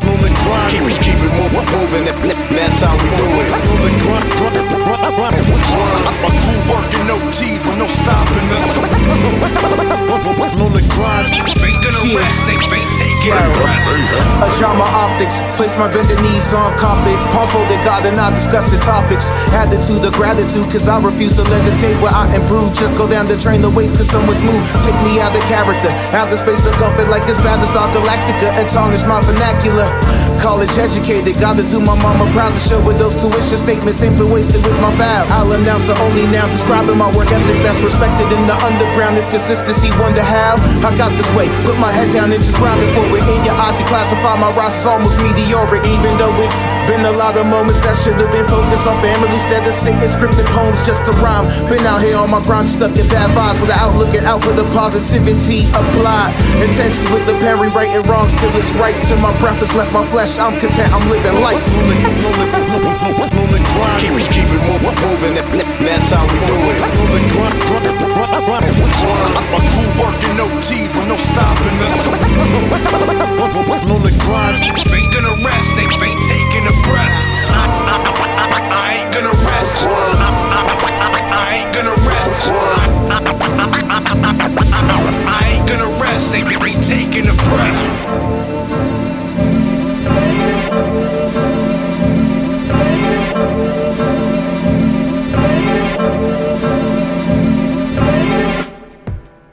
Moving, 0.04 0.36
grind. 0.44 0.72
Keep, 1.00 1.16
it 1.24 1.32
mo- 1.40 1.64
moving. 1.72 2.06
That's 2.06 2.82
how 2.82 2.92
we 3.00 3.08
do 3.16 3.26
it. 3.40 3.48
Moving, 3.72 3.98
grind, 4.04 4.28
grind, 4.36 4.60
grind, 4.68 5.08
grind. 5.16 6.04
My 6.20 6.32
crew 6.44 6.60
working 6.68 7.08
OT 7.16 7.40
with 7.64 7.78
no 7.80 7.88
stopping 7.88 8.50
us. 8.52 8.76
Moving, 10.60 10.88
grind. 10.92 11.32
Ain't 11.32 11.80
gonna 11.80 12.16
rest. 12.16 12.50
Ain't 12.52 12.92
taking 13.00 13.34
a 13.34 13.46
breath. 13.56 14.44
A 14.44 14.48
drama 14.60 14.84
optics, 14.84 15.40
place 15.56 15.78
my 15.78 15.88
bended 15.88 16.20
knees 16.22 16.52
on 16.54 16.76
carpet. 16.78 17.16
For 17.56 17.64
the 17.72 17.78
God 17.86 18.06
and 18.06 18.18
not 18.18 18.34
discussing 18.34 18.80
topics. 18.82 19.30
Attitude 19.54 20.04
of 20.04 20.12
gratitude, 20.14 20.68
cause 20.72 20.88
I 20.88 21.00
refuse 21.00 21.36
to 21.38 21.44
let 21.48 21.64
the 21.64 21.76
day 21.78 21.94
where 22.02 22.12
I 22.12 22.36
improve. 22.36 22.74
Just 22.74 22.98
go 22.98 23.08
down 23.08 23.28
the 23.28 23.38
drain 23.38 23.62
the 23.62 23.70
waste 23.70 23.96
cause 23.96 24.10
someone's 24.10 24.42
moved. 24.42 24.66
Take 24.84 24.98
me 25.06 25.22
out 25.22 25.32
of 25.36 25.44
character, 25.48 25.90
out 26.18 26.30
the 26.30 26.38
space 26.38 26.66
of 26.68 26.74
comfort 26.82 27.08
like 27.10 27.24
it's 27.30 27.40
Battlestar 27.42 27.88
Galactica 27.96 28.50
and 28.60 28.68
tarnish 28.68 29.06
my 29.06 29.22
vernacular. 29.22 29.85
요 29.86 30.25
College 30.42 30.72
educated, 30.78 31.36
gotta 31.42 31.64
do 31.64 31.80
my 31.82 31.98
mama 32.02 32.30
proud 32.32 32.54
to 32.54 32.62
show 32.62 32.80
with 32.86 32.98
those 32.98 33.16
tuition 33.18 33.58
statements 33.58 34.02
ain't 34.02 34.18
been 34.18 34.30
wasted 34.30 34.62
with 34.62 34.78
my 34.80 34.94
vows. 34.96 35.28
I'll 35.34 35.52
announce 35.54 35.88
the 35.88 35.98
only 36.06 36.28
now 36.28 36.46
describing 36.48 36.98
my 36.98 37.10
work 37.18 37.32
ethic 37.32 37.60
that's 37.66 37.82
respected 37.82 38.30
in 38.32 38.46
the 38.46 38.58
underground. 38.66 39.18
It's 39.18 39.30
consistency, 39.30 39.90
wonder 40.02 40.24
how 40.24 40.56
I 40.86 40.96
got 40.96 41.14
this 41.18 41.28
way. 41.38 41.50
Put 41.66 41.78
my 41.78 41.92
head 41.92 42.14
down 42.14 42.32
and 42.32 42.42
just 42.42 42.58
for 42.58 42.70
it. 42.70 43.24
In 43.30 43.42
your 43.46 43.58
eyes, 43.58 43.78
you 43.80 43.86
classify 43.86 44.40
my 44.40 44.50
rise 44.58 44.74
as 44.78 44.86
almost 44.86 45.18
meteoric. 45.22 45.84
Even 45.86 46.18
though 46.18 46.34
it's 46.42 46.62
been 46.90 47.04
a 47.06 47.14
lot 47.18 47.38
of 47.38 47.46
moments 47.46 47.82
that 47.84 47.98
should 47.98 48.18
have 48.18 48.32
been 48.32 48.46
focused 48.48 48.86
on 48.86 48.96
family 49.02 49.30
instead 49.34 49.66
of 49.66 49.74
sitting 49.74 50.02
scripted 50.08 50.46
poems 50.54 50.80
just 50.86 51.06
to 51.06 51.14
rhyme. 51.22 51.46
Been 51.70 51.84
out 51.86 52.02
here 52.02 52.18
on 52.18 52.30
my 52.30 52.42
grind, 52.42 52.68
stuck 52.68 52.94
in 52.98 53.06
bad 53.10 53.34
vibes 53.34 53.60
with 53.62 53.70
the 53.70 53.78
outlook 53.78 54.14
and 54.14 54.26
output 54.26 54.58
of 54.58 54.68
positivity 54.74 55.68
applied. 55.74 56.34
Intentions 56.62 57.06
with 57.12 57.26
the 57.26 57.36
Perry 57.42 57.70
righting 57.74 58.06
wrongs 58.08 58.34
till 58.40 58.54
it's 58.56 58.72
right. 58.78 58.96
Till 59.06 59.20
my 59.20 59.34
breath 59.42 59.60
has 59.60 59.74
left 59.76 59.92
my 59.92 60.06
flesh, 60.10 60.25
I'm 60.26 60.58
content, 60.58 60.90
I'm 60.90 61.06
living 61.06 61.38
life. 61.38 61.62
Moving, 61.78 62.02
grind. 62.02 62.18
Keep, 64.02 64.26
keep 64.34 64.50
it 64.50 64.58
moving. 64.66 65.38
That's 65.86 66.10
how 66.10 66.26
we 66.26 66.42
do 66.50 66.58
it. 66.66 66.82
My 66.82 66.90
crew 69.70 69.86
working 70.02 70.42
OT 70.42 70.90
with 70.90 71.06
no 71.06 71.14
stopping 71.22 71.78
us. 71.86 72.10
Moving, 73.86 74.18
grind. 74.26 74.66
Ain't 74.66 75.14
gonna 75.14 75.38
rest. 75.46 75.78
Ain't 75.78 75.94
taking 75.94 76.66
a 76.66 76.74
breath. 76.90 77.14
I, 77.54 77.70
ain't 78.98 79.14
gonna 79.14 79.30
rest. 79.30 79.78
I, 79.78 80.26
I, 80.50 81.22
I, 81.22 81.54
ain't 81.54 81.70
gonna 81.70 81.94
rest. 82.02 82.34
I, 85.30 85.54
ain't 85.54 85.70
gonna 85.70 85.94
rest. 86.02 86.34
Ain't 86.34 86.50
taking 86.82 87.30
a 87.30 87.36
breath. 87.46 88.55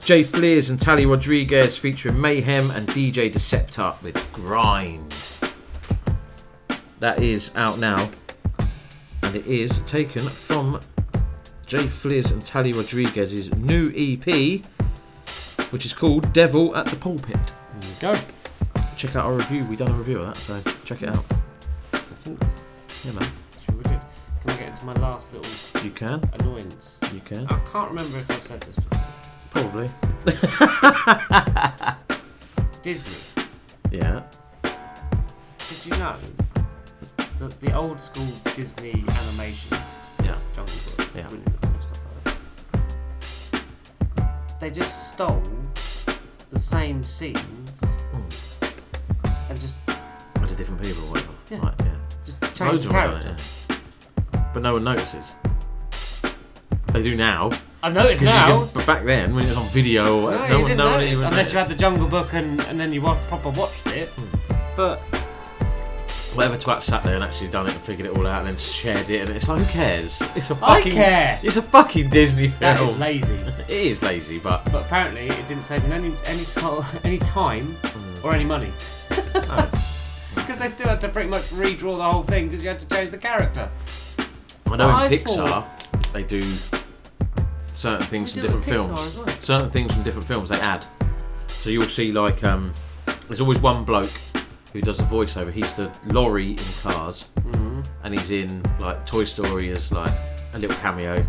JFliz 0.04 0.68
and 0.70 0.80
Tali 0.80 1.06
Rodriguez 1.06 1.78
featuring 1.78 2.20
Mayhem 2.20 2.70
and 2.72 2.88
DJ 2.88 3.32
Decepta 3.32 4.00
with 4.02 4.32
Grind. 4.32 5.14
That 6.98 7.22
is 7.22 7.52
out 7.54 7.78
now, 7.78 8.10
and 9.22 9.36
it 9.36 9.46
is 9.46 9.78
taken 9.80 10.22
from 10.22 10.80
JFliz 11.68 12.32
and 12.32 12.44
Tali 12.44 12.72
Rodriguez's 12.72 13.54
new 13.54 13.92
EP, 13.96 14.64
which 15.70 15.86
is 15.86 15.92
called 15.92 16.32
Devil 16.32 16.76
at 16.76 16.86
the 16.86 16.96
Pulpit. 16.96 17.54
There 17.74 18.12
you 18.12 18.16
go. 18.16 18.82
Check 18.96 19.14
out 19.14 19.24
our 19.26 19.34
review. 19.34 19.64
we've 19.66 19.78
done 19.78 19.92
a 19.92 19.94
review 19.94 20.20
of 20.20 20.26
that, 20.26 20.36
so 20.36 20.60
check 20.84 21.02
it 21.04 21.10
out. 21.10 21.24
Yeah, 23.04 23.12
man. 23.12 23.28
Sure 23.64 23.74
we 23.76 23.82
did. 23.84 24.00
Can 24.40 24.46
we 24.46 24.54
get 24.54 24.68
into 24.70 24.84
my 24.84 24.94
last 24.94 25.32
little 25.32 25.84
You 25.84 25.90
can. 25.92 26.28
annoyance? 26.40 26.98
You 27.14 27.20
can. 27.20 27.46
I 27.46 27.58
can't 27.60 27.88
remember 27.90 28.18
if 28.18 28.30
I've 28.32 28.42
said 28.42 28.60
this 28.62 28.74
before. 28.76 28.98
Probably. 29.52 29.90
Disney. 32.82 33.44
Yeah. 33.90 34.22
Did 34.62 35.84
you 35.84 35.90
know 35.98 36.16
that 37.38 37.60
the 37.60 37.74
old 37.74 38.00
school 38.00 38.26
Disney 38.54 39.04
animations, 39.08 39.74
Yeah. 40.24 40.38
Jungle 40.54 40.74
Book, 40.96 41.10
Yeah. 41.14 41.28
Like 41.28 41.44
that, 42.24 42.36
they 44.58 44.70
just 44.70 45.12
stole 45.12 45.42
the 46.48 46.58
same 46.58 47.02
scenes 47.02 47.82
hmm. 48.10 48.28
and 49.50 49.60
just 49.60 49.74
With 50.40 50.48
the 50.48 50.56
different 50.56 50.80
people 50.82 51.04
or 51.04 51.10
whatever. 51.10 51.32
Yeah. 51.50 51.58
Right, 51.58 51.74
yeah. 51.80 51.96
Just 52.24 52.40
change 52.40 52.56
the 52.56 52.64
of 52.64 52.82
them 52.84 52.92
have 52.94 53.10
done 53.10 53.22
character. 53.22 53.30
it, 53.30 53.76
yeah. 54.32 54.42
But 54.54 54.62
no 54.62 54.72
one 54.74 54.84
notices. 54.84 55.34
They 56.86 57.02
do 57.02 57.14
now. 57.16 57.50
I 57.84 57.90
noticed 57.90 58.20
'Cause 58.22 58.28
you 58.28 58.34
now. 58.34 58.46
can- 58.60 58.68
but 58.74 58.86
back 58.86 59.04
then, 59.04 59.34
when 59.34 59.44
it 59.44 59.48
was 59.48 59.56
on 59.56 59.68
video, 59.70 60.04
No, 60.04 60.30
no, 60.30 60.30
one, 60.30 60.48
didn't 60.64 60.76
no 60.78 60.90
one 60.92 61.02
even 61.02 61.24
unless 61.24 61.52
you 61.52 61.58
had 61.58 61.68
the 61.68 61.74
Jungle 61.74 62.06
Book 62.06 62.32
and, 62.32 62.60
and 62.66 62.78
then 62.78 62.92
you 62.92 63.00
wa- 63.02 63.16
proper 63.28 63.50
watched 63.50 63.86
it. 63.88 64.10
But 64.76 65.00
Whatever 66.34 66.56
twat 66.56 66.80
sat 66.82 67.04
there 67.04 67.14
and 67.14 67.22
actually 67.22 67.48
done 67.48 67.66
it 67.66 67.72
and 67.74 67.80
figured 67.82 68.08
it 68.08 68.16
all 68.16 68.26
out 68.26 68.38
and 68.38 68.46
then 68.48 68.56
shared 68.56 69.10
it, 69.10 69.20
and 69.20 69.30
it's 69.36 69.48
like, 69.48 69.58
who 69.60 69.64
cares? 69.66 70.22
It's 70.34 70.48
a 70.50 70.54
fucking. 70.54 70.92
care. 70.92 71.38
It's 71.42 71.56
a 71.58 71.62
fucking 71.62 72.08
Disney 72.08 72.48
film. 72.48 72.60
that 72.60 72.80
is 72.80 72.96
lazy. 72.98 73.34
It 73.68 73.70
is 73.86 74.02
lazy, 74.02 74.38
but 74.38 74.64
But 74.72 74.82
apparently, 74.86 75.26
it 75.26 75.46
didn't 75.48 75.64
save 75.64 75.82
them 75.82 75.92
any 75.92 76.14
any, 76.26 76.44
to- 76.44 76.84
any 77.04 77.18
time 77.18 77.76
Hmm. 77.84 78.26
or 78.26 78.32
any 78.34 78.44
money. 78.44 78.72
Oh. 79.34 79.68
Because 80.34 80.56
they 80.58 80.68
still 80.68 80.88
had 80.88 81.00
to 81.02 81.08
pretty 81.10 81.28
much 81.28 81.42
redraw 81.50 81.96
the 81.98 82.02
whole 82.02 82.22
thing 82.22 82.48
because 82.48 82.62
you 82.62 82.68
had 82.70 82.80
to 82.80 82.88
change 82.88 83.10
the 83.10 83.18
character. 83.18 83.68
I 84.66 84.76
know 84.76 84.88
in 84.88 84.94
I 84.94 85.08
Pixar 85.10 85.46
thought- 85.48 86.12
they 86.14 86.22
do 86.22 86.40
certain 87.74 88.06
things 88.06 88.32
from 88.32 88.42
different 88.42 88.64
Pixar 88.64 89.14
films. 89.24 89.44
Certain 89.44 89.70
things 89.70 89.92
from 89.92 90.02
different 90.02 90.26
films 90.28 90.48
they 90.48 90.60
add. 90.60 90.86
So 91.48 91.70
you'll 91.70 91.84
see 91.84 92.12
like 92.12 92.42
um, 92.44 92.72
there's 93.28 93.40
always 93.40 93.58
one 93.58 93.84
bloke 93.84 94.10
who 94.72 94.80
does 94.80 94.98
the 94.98 95.04
voiceover. 95.04 95.52
He's 95.52 95.74
the 95.76 95.90
lorry 96.06 96.52
in 96.52 96.56
Cars, 96.82 97.26
Mhm. 97.40 97.84
and 98.04 98.18
he's 98.18 98.30
in 98.30 98.62
like 98.80 99.04
Toy 99.06 99.24
Story 99.24 99.70
as 99.70 99.92
like 99.92 100.12
a 100.54 100.58
little 100.58 100.76
cameo, 100.76 101.24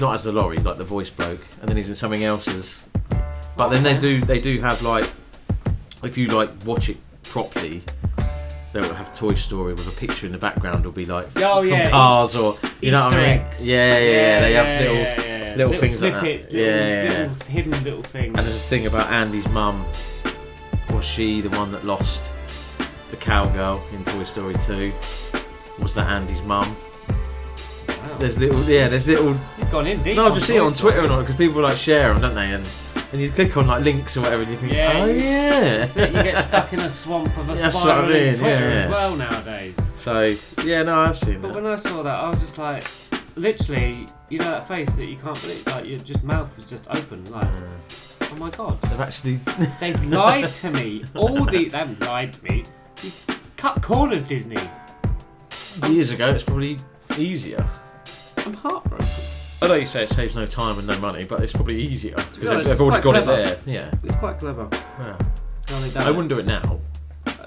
not 0.00 0.14
as 0.14 0.24
the 0.24 0.32
lorry, 0.32 0.56
like 0.58 0.78
the 0.78 0.84
voice 0.84 1.10
bloke, 1.10 1.40
and 1.60 1.68
then 1.68 1.76
he's 1.76 1.88
in 1.88 1.94
something 1.96 2.24
else 2.24 2.46
as. 2.48 2.84
But 3.56 3.70
then 3.70 3.82
they 3.82 3.96
do 3.98 4.20
they 4.24 4.40
do 4.40 4.60
have 4.60 4.82
like 4.82 5.10
if 6.04 6.16
you 6.16 6.28
like 6.28 6.50
watch 6.64 6.88
it 6.88 6.98
properly. 7.24 7.82
They'll 8.74 8.94
have 8.94 9.16
Toy 9.16 9.32
Story 9.32 9.72
with 9.72 9.88
a 9.88 9.98
picture 9.98 10.26
in 10.26 10.32
the 10.32 10.38
background. 10.38 10.84
Will 10.84 10.92
be 10.92 11.06
like 11.06 11.26
Oh, 11.36 11.60
from 11.62 11.68
yeah, 11.70 11.88
Cars 11.90 12.36
or 12.36 12.54
you 12.82 12.92
know 12.92 13.02
what 13.06 13.14
I 13.14 13.16
mean? 13.16 13.28
eggs. 13.40 13.66
Yeah, 13.66 13.98
yeah, 13.98 14.10
yeah. 14.10 14.40
They 14.40 14.52
have 14.52 14.80
little 14.88 15.24
yeah, 15.58 15.64
yeah. 15.64 15.66
little, 15.66 15.80
things 15.80 15.98
snippets, 15.98 16.22
like 16.22 16.52
that. 16.52 16.52
little, 16.52 16.74
yeah, 16.74 17.02
yeah. 17.02 17.26
little 17.26 17.46
hidden 17.46 17.84
little 17.84 18.02
things. 18.02 18.26
And 18.26 18.36
there's 18.36 18.56
a 18.56 18.68
thing 18.68 18.86
about 18.86 19.10
Andy's 19.10 19.48
mum. 19.48 19.84
Was 20.90 21.04
she 21.04 21.40
the 21.40 21.50
one 21.50 21.70
that 21.72 21.84
lost 21.84 22.32
the 23.10 23.16
cowgirl 23.16 23.82
in 23.92 24.04
Toy 24.04 24.24
Story 24.24 24.54
2? 24.64 24.92
Was 25.80 25.94
that 25.94 26.08
Andy's 26.08 26.42
mum? 26.42 26.76
There's 28.18 28.38
little, 28.38 28.62
yeah, 28.64 28.88
there's 28.88 29.06
little. 29.06 29.36
You've 29.58 29.70
gone 29.70 29.86
in 29.86 30.02
deep. 30.02 30.16
No, 30.16 30.26
I've 30.26 30.34
just 30.34 30.46
seen 30.46 30.56
it 30.56 30.60
Toy 30.60 30.66
on 30.66 30.72
Twitter 30.72 30.96
Story. 30.96 31.04
and 31.04 31.12
all 31.12 31.20
because 31.20 31.36
people 31.36 31.62
like 31.62 31.76
share 31.76 32.12
them, 32.12 32.22
don't 32.22 32.34
they? 32.34 32.52
And 32.52 32.66
and 33.12 33.20
you 33.20 33.30
click 33.30 33.56
on 33.56 33.66
like 33.66 33.84
links 33.84 34.16
or 34.16 34.22
whatever, 34.22 34.42
and 34.42 34.50
you 34.50 34.56
think, 34.58 34.72
Yeah, 34.72 34.92
oh 34.96 35.06
yeah, 35.06 35.86
That's 35.86 35.96
you 35.96 36.06
get 36.12 36.42
stuck 36.44 36.72
in 36.72 36.80
a 36.80 36.90
swamp 36.90 37.36
of 37.38 37.48
a 37.48 37.54
That's 37.54 37.74
what 37.74 37.88
I 37.88 37.98
spiraling 37.98 38.12
mean, 38.12 38.34
Twitter 38.34 38.68
yeah, 38.68 38.74
as 38.74 38.90
well 38.90 39.16
nowadays. 39.16 39.90
So 39.96 40.34
yeah, 40.64 40.82
no, 40.82 41.00
I've 41.00 41.18
seen 41.18 41.34
that. 41.34 41.42
But 41.42 41.54
that. 41.54 41.62
when 41.62 41.72
I 41.72 41.76
saw 41.76 42.02
that, 42.02 42.18
I 42.18 42.28
was 42.28 42.40
just 42.40 42.58
like, 42.58 42.84
literally, 43.38 44.06
you 44.28 44.38
know 44.38 44.44
that 44.50 44.68
face 44.68 44.94
that 44.96 45.08
you 45.08 45.16
can't 45.16 45.40
believe, 45.40 45.66
like 45.66 45.86
your 45.86 45.98
just 45.98 46.22
mouth 46.22 46.54
was 46.56 46.66
just 46.66 46.86
open, 46.88 47.24
like, 47.30 47.48
mm. 47.56 48.32
oh 48.32 48.36
my 48.36 48.50
god, 48.50 48.80
They've 48.82 49.00
actually 49.00 49.40
they've 49.80 50.04
lied 50.06 50.48
to 50.54 50.70
me. 50.70 51.04
All 51.14 51.44
the 51.44 51.68
they 51.68 51.76
haven't 51.78 52.00
lied 52.00 52.32
to 52.34 52.44
me. 52.44 52.64
You 53.02 53.10
cut 53.56 53.82
corners, 53.82 54.22
Disney. 54.24 54.56
years 55.88 56.10
ago, 56.10 56.30
it's 56.30 56.44
probably 56.44 56.78
easier. 57.16 57.64
I'm 58.38 58.54
heartbroken. 58.54 59.06
I 59.60 59.66
know 59.66 59.74
you 59.74 59.86
say 59.86 60.04
it 60.04 60.08
saves 60.10 60.34
no 60.36 60.46
time 60.46 60.78
and 60.78 60.86
no 60.86 60.98
money, 61.00 61.24
but 61.24 61.42
it's 61.42 61.52
probably 61.52 61.80
easier 61.80 62.14
because 62.14 62.48
honest, 62.48 62.68
they've, 62.68 62.78
they've 62.78 62.80
already 62.80 63.02
got 63.02 63.24
quite 63.24 63.38
it 63.40 63.60
there. 63.64 63.74
Yeah, 63.74 63.90
It's 64.04 64.14
quite 64.16 64.38
clever. 64.38 64.68
yeah. 64.72 65.18
How 65.68 65.80
they 65.80 65.90
done 65.90 66.02
I 66.04 66.08
it. 66.08 66.10
wouldn't 66.10 66.28
do 66.28 66.38
it 66.38 66.46
now. 66.46 66.80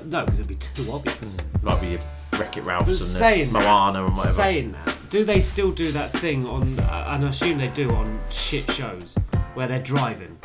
No, 0.05 0.25
because 0.25 0.39
it'd 0.39 0.47
be 0.49 0.55
too 0.55 0.91
obvious. 0.91 1.35
Like 1.63 1.81
with 1.81 1.91
your 1.91 1.99
Wreck 2.39 2.57
It 2.57 2.61
Ralphs 2.65 2.89
and 2.89 2.97
saying 2.99 3.47
the 3.53 3.59
that- 3.59 3.65
Moana 3.65 4.05
and 4.05 4.15
whatever. 4.15 4.33
Saying 4.33 4.71
that, 4.85 4.95
do 5.09 5.23
they 5.23 5.41
still 5.41 5.71
do 5.71 5.91
that 5.91 6.11
thing 6.11 6.47
on? 6.47 6.79
Uh, 6.79 7.09
and 7.11 7.25
I 7.25 7.29
assume 7.29 7.57
they 7.57 7.67
do 7.69 7.91
on 7.91 8.19
shit 8.29 8.69
shows 8.71 9.15
where 9.53 9.67
they're 9.67 9.79
driving. 9.83 10.37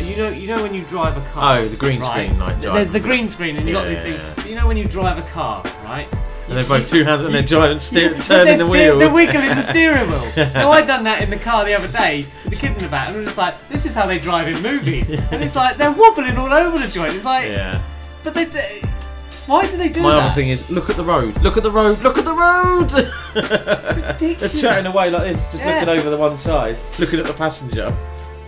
You 0.00 0.16
know, 0.16 0.28
you 0.30 0.46
know 0.48 0.62
when 0.62 0.72
you 0.74 0.82
drive 0.84 1.16
a 1.16 1.28
car. 1.30 1.58
Oh, 1.58 1.68
the 1.68 1.76
green 1.76 2.00
right? 2.00 2.26
screen, 2.28 2.38
like, 2.40 2.60
There's 2.60 2.64
driving. 2.72 2.92
the 2.92 3.00
green 3.00 3.28
screen, 3.28 3.56
and 3.56 3.66
you 3.68 3.74
got 3.74 3.88
Yeah, 3.88 3.94
these 4.02 4.14
yeah, 4.14 4.32
things. 4.34 4.46
You 4.48 4.54
know 4.54 4.66
when 4.66 4.76
you 4.76 4.84
drive 4.86 5.18
a 5.18 5.28
car, 5.28 5.62
right? 5.84 6.08
and 6.48 6.56
they're 6.56 6.64
both 6.64 6.88
two 6.88 7.04
hands 7.04 7.22
on 7.24 7.32
their 7.32 7.42
giant 7.56 7.82
steer, 7.82 8.14
But 8.14 8.22
turning 8.24 8.44
they're 8.46 8.56
the 8.58 8.66
wheel. 8.66 8.98
They're 8.98 9.12
wiggling 9.12 9.48
the 9.48 9.62
steering 9.64 10.08
wheel. 10.10 10.32
now 10.54 10.70
I 10.70 10.80
done 10.80 11.04
that 11.04 11.20
in 11.22 11.28
the 11.28 11.36
car 11.36 11.66
the 11.66 11.74
other 11.74 11.88
day 11.88 12.26
with 12.44 12.54
the 12.54 12.58
kid 12.58 12.74
in 12.74 12.82
the 12.82 12.88
back, 12.88 13.08
and 13.08 13.18
I'm 13.18 13.24
just 13.24 13.36
like, 13.36 13.68
this 13.68 13.84
is 13.84 13.94
how 13.94 14.06
they 14.06 14.18
drive 14.18 14.48
in 14.48 14.62
movies, 14.62 15.10
and 15.10 15.42
it's 15.44 15.54
like 15.56 15.76
they're 15.76 15.92
wobbling 15.92 16.38
all 16.38 16.50
over 16.52 16.78
the 16.78 16.88
joint. 16.88 17.14
It's 17.14 17.26
like, 17.26 17.48
yeah. 17.48 17.82
But 18.24 18.34
they, 18.34 18.44
they- 18.44 18.82
why 19.46 19.66
do 19.66 19.78
they 19.78 19.88
do 19.88 19.94
that? 19.94 20.02
My 20.02 20.14
that? 20.16 20.24
other 20.24 20.34
thing 20.34 20.50
is, 20.50 20.68
look 20.68 20.90
at 20.90 20.96
the 20.96 21.04
road. 21.04 21.40
Look 21.42 21.56
at 21.56 21.62
the 21.62 21.70
road. 21.70 21.98
Look 22.02 22.18
at 22.18 22.24
the 22.26 22.34
road. 22.34 22.90
they're 24.18 24.48
chatting 24.50 24.86
away 24.86 25.08
like 25.10 25.32
this, 25.32 25.44
just 25.46 25.58
Yeah. 25.64 25.80
looking 25.80 25.88
over 25.88 26.10
the 26.10 26.16
one 26.18 26.36
side, 26.36 26.76
looking 26.98 27.18
at 27.18 27.26
the 27.26 27.32
passenger. 27.32 27.96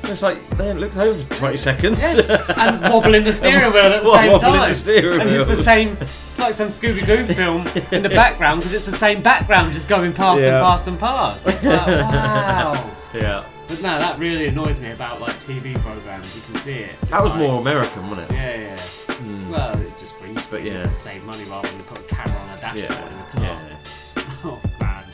It's 0.05 0.23
like 0.23 0.39
they 0.59 0.67
haven't 0.67 0.81
looked 0.81 0.97
over 0.97 1.23
for 1.25 1.35
20 1.37 1.57
seconds. 1.57 1.99
Yeah. 1.99 2.45
and 2.57 2.83
wobbling 2.93 3.25
the 3.25 3.33
steering 3.33 3.73
wheel 3.73 3.85
at 3.85 4.03
the 4.03 4.13
same 4.15 4.33
wobbling 4.33 4.53
time. 4.55 4.69
the 4.71 4.75
steering 4.75 5.21
and 5.21 5.31
it's 5.31 5.47
the 5.47 5.55
wheel? 5.55 5.63
same. 5.63 5.97
It's 6.01 6.39
like 6.39 6.55
some 6.55 6.69
Scooby 6.69 7.07
Doo 7.07 7.25
film 7.33 7.67
in 7.93 8.03
the 8.03 8.09
background 8.09 8.61
because 8.61 8.75
it's 8.75 8.87
the 8.87 8.93
same 8.93 9.23
background 9.23 9.73
just 9.73 9.89
going 9.89 10.13
past 10.13 10.43
Yeah. 10.43 10.57
and 10.57 10.63
past 10.65 10.87
and 10.89 10.99
past. 10.99 11.47
It's 11.49 11.63
like, 11.65 11.87
wow. 11.87 12.91
Yeah. 13.15 13.45
But 13.69 13.83
no, 13.83 13.99
that 13.99 14.19
really 14.19 14.49
annoys 14.49 14.81
me 14.81 14.91
about 14.91 15.21
like 15.21 15.35
TV 15.45 15.81
programs. 15.83 16.35
You 16.35 16.43
can 16.43 16.57
see 16.57 16.73
it. 16.73 16.95
Just 17.01 17.13
That 17.13 17.23
was 17.23 17.33
like- 17.33 17.41
more 17.41 17.61
American, 17.61 18.09
wasn't 18.09 18.31
it? 18.31 18.35
Yeah, 18.35 18.55
yeah. 18.59 18.77
Hmm. 19.21 19.51
Well, 19.51 19.79
it's 19.83 20.01
just 20.01 20.17
green 20.19 20.37
screen. 20.39 20.65
But 20.65 20.71
yeah. 20.73 20.91
Save 20.93 21.23
money 21.25 21.45
rather 21.45 21.69
than 21.69 21.83
put 21.85 21.99
a 22.01 22.03
camera 22.05 22.37
on 22.39 22.59
a 22.59 22.61
dashboard 22.61 22.91
Yeah, 22.91 23.09
in 23.09 23.19
a 23.19 23.25
car. 23.31 23.43
yeah. 23.43 23.77
Oh 24.43 24.61
man, 24.81 25.05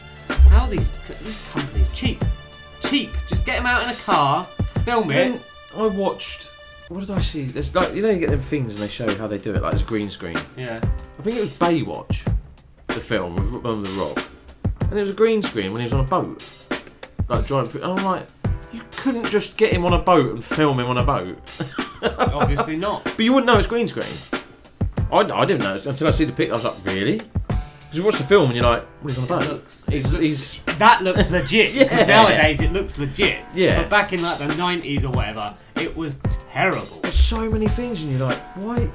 how 0.51 0.65
are 0.65 0.71
these 0.71 0.93
these 1.23 1.49
companies 1.53 1.91
cheap? 1.93 2.25
Cheap. 2.81 3.11
Just 3.29 3.45
get 3.45 3.57
them 3.57 3.67
out 3.67 3.83
in 3.83 3.89
a 3.89 3.95
car, 3.95 4.45
film 4.85 5.11
it. 5.11 5.15
Then 5.15 5.41
I 5.77 5.87
watched. 5.89 6.51
What 6.89 7.01
did 7.01 7.11
I 7.11 7.21
see? 7.21 7.45
There's 7.47 7.75
like 7.75 7.93
you 7.95 8.03
know 8.03 8.11
you 8.11 8.21
get 8.21 8.31
them 8.31 8.41
things 8.41 8.75
and 8.75 8.79
they 8.83 8.87
show 8.87 9.13
how 9.17 9.27
they 9.27 9.39
do 9.39 9.53
it, 9.53 9.63
like 9.63 9.73
this 9.73 9.83
green 9.83 10.09
screen. 10.11 10.37
Yeah. 10.57 10.79
I 11.19 11.23
think 11.23 11.37
it 11.37 11.41
was 11.41 11.53
Baywatch, 11.55 12.25
the 12.87 12.95
film 13.01 13.35
with 13.35 13.65
Ro- 13.65 13.83
the 13.83 13.91
Rock, 14.01 14.25
and 14.83 14.93
it 14.93 15.01
was 15.01 15.11
a 15.11 15.15
green 15.15 15.43
screen 15.43 15.73
when 15.73 15.81
he 15.81 15.85
was 15.87 15.93
on 15.93 16.01
a 16.05 16.09
boat, 16.09 16.45
like 17.29 17.45
driving. 17.47 17.71
Through, 17.73 17.83
and 17.83 17.99
I'm 17.99 18.05
like, 18.05 18.29
you 18.77 18.83
couldn't 18.97 19.27
just 19.27 19.57
get 19.57 19.73
him 19.73 19.85
on 19.85 19.93
a 19.93 19.99
boat 19.99 20.31
and 20.33 20.45
film 20.45 20.79
him 20.81 20.87
on 20.87 20.99
a 20.99 21.03
boat. 21.05 21.39
Obviously 22.19 22.77
not. 22.77 23.05
But 23.05 23.21
you 23.21 23.33
wouldn't 23.33 23.47
know 23.47 23.59
it's 23.59 23.67
green 23.67 23.89
screen. 23.89 24.07
I, 25.13 25.19
I 25.19 25.45
didn't 25.45 25.63
know 25.63 25.81
until 25.85 26.09
I 26.09 26.11
see 26.11 26.25
the 26.25 26.33
picture. 26.33 26.53
I 26.53 26.57
was 26.57 26.65
like, 26.65 26.85
really? 26.85 27.21
Because 27.49 27.99
you 27.99 28.03
watch 28.03 28.17
the 28.19 28.25
film 28.25 28.47
and 28.47 28.55
you're 28.57 28.65
like, 28.67 28.83
well, 29.03 29.09
he's 29.15 29.19
on 29.19 29.25
a 29.25 29.29
boat. 29.29 29.49
looks- 29.49 29.87
he's, 29.87 30.11
he's 30.11 30.61
That 30.79 31.03
looks 31.03 31.31
legit. 31.31 31.73
Yeah. 31.75 32.05
Nowadays 32.07 32.61
it 32.61 32.73
looks 32.73 32.99
legit. 32.99 33.39
Yeah. 33.55 33.83
But 33.83 33.91
back 33.91 34.13
in 34.13 34.23
like 34.23 34.39
the 34.39 34.49
nineties 34.57 35.05
or 35.05 35.11
whatever, 35.11 35.55
it 35.77 35.97
was 35.97 36.17
terrible. 36.51 37.01
there's 37.03 37.15
so 37.15 37.49
many 37.51 37.69
things 37.69 38.03
and 38.03 38.11
you're 38.11 38.27
like, 38.27 38.39
why? 38.57 38.91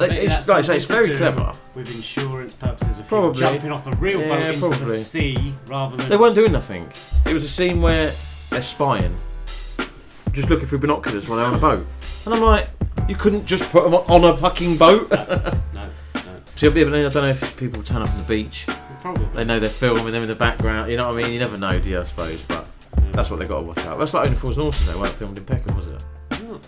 It's 0.00 0.48
like 0.48 0.58
I 0.58 0.62
say, 0.62 0.76
it's 0.76 0.86
very 0.86 1.16
clever. 1.16 1.52
With 1.74 1.94
insurance 1.94 2.54
purposes 2.54 2.98
of 2.98 3.06
Probably. 3.06 3.38
jumping 3.38 3.70
off 3.70 3.86
a 3.86 3.94
real 3.96 4.20
Yeah, 4.20 4.28
boat 4.58 4.72
into 4.72 4.84
the 4.84 4.90
sea 4.90 5.54
rather 5.68 5.96
than 5.96 6.08
They 6.08 6.16
weren't 6.16 6.34
doing 6.34 6.50
nothing. 6.50 6.90
It 7.26 7.34
was 7.34 7.44
a 7.44 7.48
scene 7.48 7.80
where 7.82 8.12
they're 8.52 8.62
spying, 8.62 9.16
just 10.32 10.50
looking 10.50 10.66
through 10.66 10.78
binoculars 10.78 11.28
while 11.28 11.38
they're 11.38 11.46
on 11.46 11.54
a 11.54 11.58
boat. 11.58 11.86
And 12.24 12.34
I'm 12.34 12.40
like, 12.40 12.68
you 13.08 13.16
couldn't 13.16 13.46
just 13.46 13.64
put 13.70 13.84
them 13.84 13.94
on 13.94 14.24
a 14.24 14.36
fucking 14.36 14.76
boat. 14.76 15.10
No, 15.10 15.52
no. 15.74 15.90
See, 16.56 16.68
but 16.68 16.74
then 16.74 16.94
I 16.94 17.08
don't 17.08 17.14
know 17.14 17.28
if 17.28 17.56
people 17.56 17.82
turn 17.82 18.02
up 18.02 18.10
on 18.10 18.18
the 18.18 18.24
beach. 18.24 18.66
Probably. 19.00 19.26
They 19.34 19.44
know 19.44 19.58
they're 19.58 19.68
filming 19.68 20.12
them 20.12 20.22
in 20.22 20.28
the 20.28 20.34
background. 20.34 20.90
You 20.90 20.96
know 20.96 21.12
what 21.12 21.18
I 21.18 21.22
mean? 21.22 21.32
You 21.32 21.40
never 21.40 21.58
know, 21.58 21.80
do 21.80 21.90
you? 21.90 22.00
I 22.00 22.04
suppose, 22.04 22.40
but 22.42 22.68
that's 23.12 23.30
what 23.30 23.40
they 23.40 23.46
got 23.46 23.60
to 23.60 23.66
watch 23.66 23.78
out. 23.80 23.98
That's 23.98 24.14
like 24.14 24.26
Only 24.26 24.36
Fools 24.36 24.56
and 24.56 24.62
Horses. 24.62 24.86
They 24.86 24.98
weren't 24.98 25.14
filmed 25.14 25.38
in 25.38 25.44
Peckham, 25.44 25.76
was 25.76 25.88
it? 25.88 26.04
Oh. 26.32 26.60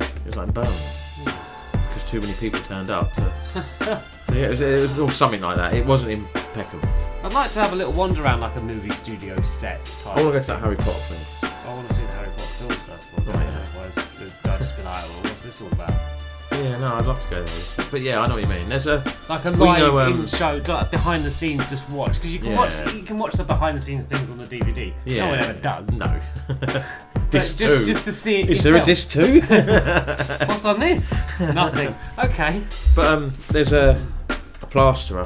It 0.00 0.26
was 0.26 0.36
like 0.36 0.48
in 0.48 0.54
Birmingham 0.54 0.80
hmm. 1.16 1.88
because 1.88 2.10
too 2.10 2.20
many 2.20 2.32
people 2.34 2.60
turned 2.60 2.90
up. 2.90 3.12
To... 3.14 4.02
yeah, 4.34 4.46
it 4.46 4.50
was, 4.50 4.60
it 4.60 4.80
was 4.80 4.98
all 4.98 5.08
something 5.08 5.40
like 5.40 5.56
that. 5.56 5.74
It 5.74 5.86
wasn't 5.86 6.30
Peckham. 6.54 6.80
I'd 7.22 7.32
like 7.32 7.50
to 7.52 7.60
have 7.60 7.72
a 7.72 7.76
little 7.76 7.92
wander 7.92 8.22
around 8.22 8.40
like 8.40 8.54
a 8.56 8.60
movie 8.60 8.90
studio 8.90 9.40
set 9.42 9.84
type. 10.02 10.16
I 10.16 10.22
want 10.22 10.26
to 10.26 10.32
go 10.32 10.40
to 10.40 10.46
that 10.48 10.60
Harry 10.60 10.76
Potter 10.76 10.98
place. 11.06 11.52
I 11.64 11.72
want 11.74 11.88
to 11.88 11.94
see 11.94 12.02
the 12.02 12.08
Harry 12.08 12.28
Potter 12.28 12.42
films 12.42 12.76
first 12.76 13.08
of 13.16 13.28
all. 13.28 13.34
Right, 13.34 13.44
yeah. 13.46 13.64
Otherwise, 13.78 13.94
there's- 14.18 14.38
I'll 14.44 14.58
just 14.58 14.76
be 14.76 14.82
like, 14.82 14.94
well, 14.94 15.22
what's 15.22 15.42
this 15.42 15.60
all 15.62 15.68
about? 15.68 15.92
Yeah, 16.52 16.78
no, 16.78 16.94
I'd 16.94 17.06
love 17.06 17.20
to 17.20 17.28
go 17.30 17.42
there. 17.42 17.86
But 17.90 18.02
yeah, 18.02 18.20
I 18.20 18.28
know 18.28 18.34
what 18.34 18.42
you 18.44 18.48
mean. 18.48 18.68
There's 18.68 18.86
a 18.86 19.02
Like 19.28 19.44
a 19.44 19.50
we 19.50 19.56
live 19.58 19.78
know, 19.78 19.98
um, 19.98 20.20
in 20.20 20.26
show, 20.28 20.62
like 20.68 20.90
behind 20.90 21.24
the 21.24 21.30
scenes, 21.30 21.68
just 21.68 21.88
watch 21.90 22.14
because 22.14 22.32
you 22.32 22.38
can 22.38 22.50
Yeah. 22.50 22.56
watch 22.58 22.94
you 22.94 23.02
can 23.02 23.16
watch 23.16 23.32
the 23.32 23.42
behind 23.42 23.76
the 23.76 23.80
scenes 23.80 24.04
things 24.04 24.30
on 24.30 24.38
the 24.38 24.44
DVD. 24.46 24.92
Yeah. 25.04 25.24
No 25.24 25.30
one 25.32 25.40
ever 25.40 25.58
does. 25.60 25.98
No. 25.98 26.20
But 27.24 27.40
disc 27.40 27.56
just, 27.58 27.78
two. 27.78 27.84
just 27.84 28.04
to 28.04 28.12
see 28.12 28.42
it 28.42 28.50
Is 28.50 28.62
there 28.62 28.74
a 28.76 28.78
yourself. 28.78 28.86
disc 28.86 29.10
two? 29.10 29.40
What's 30.46 30.64
on 30.64 30.78
this? 30.78 31.12
Nothing. 31.40 31.92
Okay. 32.22 32.62
But 32.94 33.06
um, 33.06 33.32
there's 33.50 33.72
a 33.72 34.00
plasterer 34.74 35.24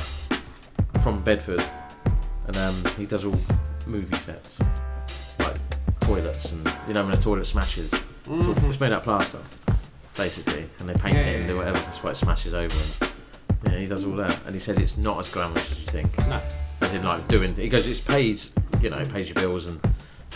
from 1.00 1.22
Bedford, 1.22 1.64
and 2.48 2.56
um, 2.58 2.84
he 2.98 3.06
does 3.06 3.24
all 3.24 3.34
movie 3.86 4.14
sets, 4.16 4.60
like 5.38 5.56
toilets, 6.00 6.52
and 6.52 6.70
you 6.86 6.92
know 6.92 7.02
when 7.02 7.14
a 7.14 7.20
toilet 7.22 7.46
smashes, 7.46 7.90
it's, 7.90 8.28
all, 8.28 8.50
it's 8.50 8.78
made 8.78 8.92
out 8.92 8.98
of 8.98 9.04
plaster, 9.04 9.38
basically, 10.18 10.68
and 10.80 10.86
they 10.90 10.92
paint 10.92 11.14
Yeah, 11.14 11.22
it 11.22 11.34
and 11.36 11.44
yeah, 11.44 11.50
do 11.50 11.56
whatever. 11.56 11.78
That's 11.78 12.02
why 12.02 12.10
it 12.10 12.16
smashes 12.16 12.52
over. 12.52 12.76
And, 13.00 13.12
yeah, 13.72 13.78
he 13.78 13.86
does 13.86 14.04
all 14.04 14.16
that, 14.16 14.38
and 14.44 14.54
he 14.54 14.60
says 14.60 14.76
it's 14.76 14.98
not 14.98 15.18
as 15.18 15.30
glamorous 15.30 15.72
as 15.72 15.80
you 15.80 15.86
think. 15.86 16.18
No. 16.28 16.42
As 16.82 16.92
in 16.92 17.02
like 17.04 17.26
doing, 17.28 17.54
he 17.54 17.70
goes, 17.70 17.88
it's 17.88 18.00
pays, 18.00 18.52
you 18.82 18.90
know, 18.90 18.98
it 18.98 19.10
pays 19.10 19.28
your 19.30 19.36
bills 19.36 19.64
and. 19.64 19.80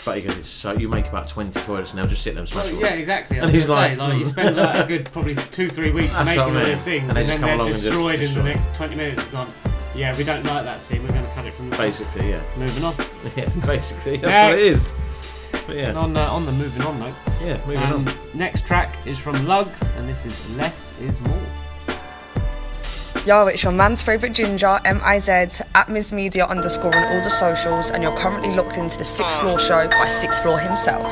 But 0.05 0.17
he 0.17 0.23
goes, 0.23 0.37
it's 0.37 0.49
so 0.49 0.73
you 0.73 0.89
make 0.89 1.07
about 1.07 1.29
twenty 1.29 1.57
toilets 1.61 1.91
and 1.91 1.99
they'll 1.99 2.07
just 2.07 2.23
sit 2.23 2.33
there 2.33 2.41
and 2.41 2.49
smash 2.49 2.65
Well, 2.65 2.75
all 2.75 2.81
yeah, 2.81 2.93
exactly. 2.93 3.39
I 3.39 3.43
And 3.43 3.51
he's 3.51 3.69
like, 3.69 3.91
say, 3.91 3.97
like 3.97 4.19
you 4.19 4.25
spend 4.25 4.57
like 4.57 4.83
a 4.83 4.87
good 4.87 5.05
probably 5.11 5.35
two, 5.35 5.69
three 5.69 5.91
weeks 5.91 6.11
making 6.13 6.39
I 6.39 6.43
all 6.43 6.51
mean. 6.51 6.65
these 6.65 6.83
things, 6.83 7.09
And 7.09 7.17
and, 7.17 7.29
then 7.29 7.39
come 7.39 7.47
they're 7.47 7.55
along 7.55 7.67
and 7.67 7.75
just 7.75 7.85
destroyed 7.85 8.19
in 8.19 8.33
the 8.33 8.43
next 8.43 8.73
twenty 8.75 8.95
minutes. 8.95 9.23
Gone. 9.25 9.47
Yeah, 9.95 10.17
we 10.17 10.23
don't 10.23 10.43
like 10.45 10.63
that 10.63 10.79
scene. 10.79 11.03
We're 11.03 11.09
going 11.09 11.25
to 11.25 11.31
cut 11.31 11.45
it 11.45 11.53
from 11.53 11.69
the 11.69 11.77
Basically, 11.77 12.31
yeah. 12.31 12.41
Moving 12.57 12.83
on. 12.83 12.93
Yeah, 13.37 13.47
basically, 13.65 14.17
that's 14.17 14.51
what 14.51 14.59
it 14.59 14.65
is. 14.65 14.93
But 15.65 15.75
yeah. 15.77 15.89
And 15.89 15.97
on, 15.99 16.17
uh, 16.17 16.27
on 16.29 16.45
the 16.45 16.51
moving 16.51 16.81
on 16.81 16.99
note. 16.99 17.15
Yeah, 17.41 17.57
moving 17.65 17.83
um, 17.83 18.07
on. 18.07 18.13
Next 18.33 18.65
track 18.65 19.07
is 19.07 19.17
from 19.17 19.35
Lughz, 19.45 19.95
and 19.97 20.09
this 20.09 20.25
is 20.25 20.57
Less 20.57 20.99
Is 20.99 21.21
More. 21.21 21.41
Yo, 23.25 23.47
it's 23.47 23.63
your 23.63 23.71
man's 23.71 24.03
favourite 24.03 24.35
ginger, 24.35 24.81
M-I-Z, 24.83 25.63
at 25.75 25.87
Ms 25.87 26.11
Media 26.11 26.45
underscore 26.45 26.93
on 26.93 27.03
all 27.05 27.23
the 27.23 27.29
socials, 27.29 27.89
and 27.89 28.03
you're 28.03 28.15
currently 28.17 28.53
locked 28.53 28.77
into 28.77 28.97
the 28.97 29.05
Sixth 29.05 29.39
Floor 29.39 29.57
Show 29.57 29.87
by 29.87 30.07
Sixth 30.07 30.43
Floor 30.43 30.59
himself. 30.59 31.09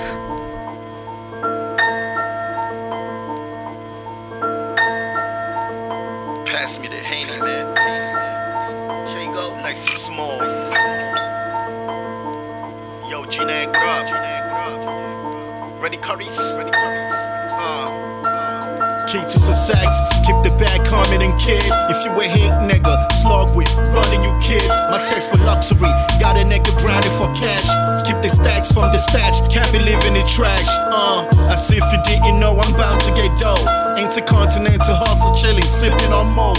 Kid. 21.37 21.63
If 21.91 22.03
you 22.03 22.11
a 22.15 22.25
hate 22.25 22.55
nigga, 22.65 22.93
slog 23.21 23.51
with, 23.55 23.71
running 23.93 24.23
you 24.23 24.33
kid. 24.41 24.63
My 24.89 24.99
text 25.07 25.29
for 25.29 25.39
luxury, 25.43 25.91
got 26.19 26.39
a 26.39 26.43
nigga 26.43 26.71
grinding 26.79 27.15
for 27.15 27.29
cash. 27.35 27.67
Keep 28.07 28.23
the 28.23 28.29
stacks 28.29 28.71
from 28.71 28.91
the 28.91 28.99
stash, 28.99 29.39
can't 29.51 29.69
be 29.71 29.79
living 29.79 30.15
in 30.15 30.25
trash. 30.27 30.67
Uh, 30.91 31.27
I 31.51 31.55
see 31.55 31.77
if 31.77 31.87
you 31.91 31.99
didn't 32.03 32.39
know, 32.39 32.57
I'm 32.57 32.73
bound 32.75 33.01
to 33.07 33.11
get 33.13 33.31
dough. 33.39 33.59
Intercontinental 33.99 34.95
hustle, 34.95 35.35
chilling, 35.35 35.67
sipping 35.67 36.11
on 36.11 36.31
mo. 36.35 36.53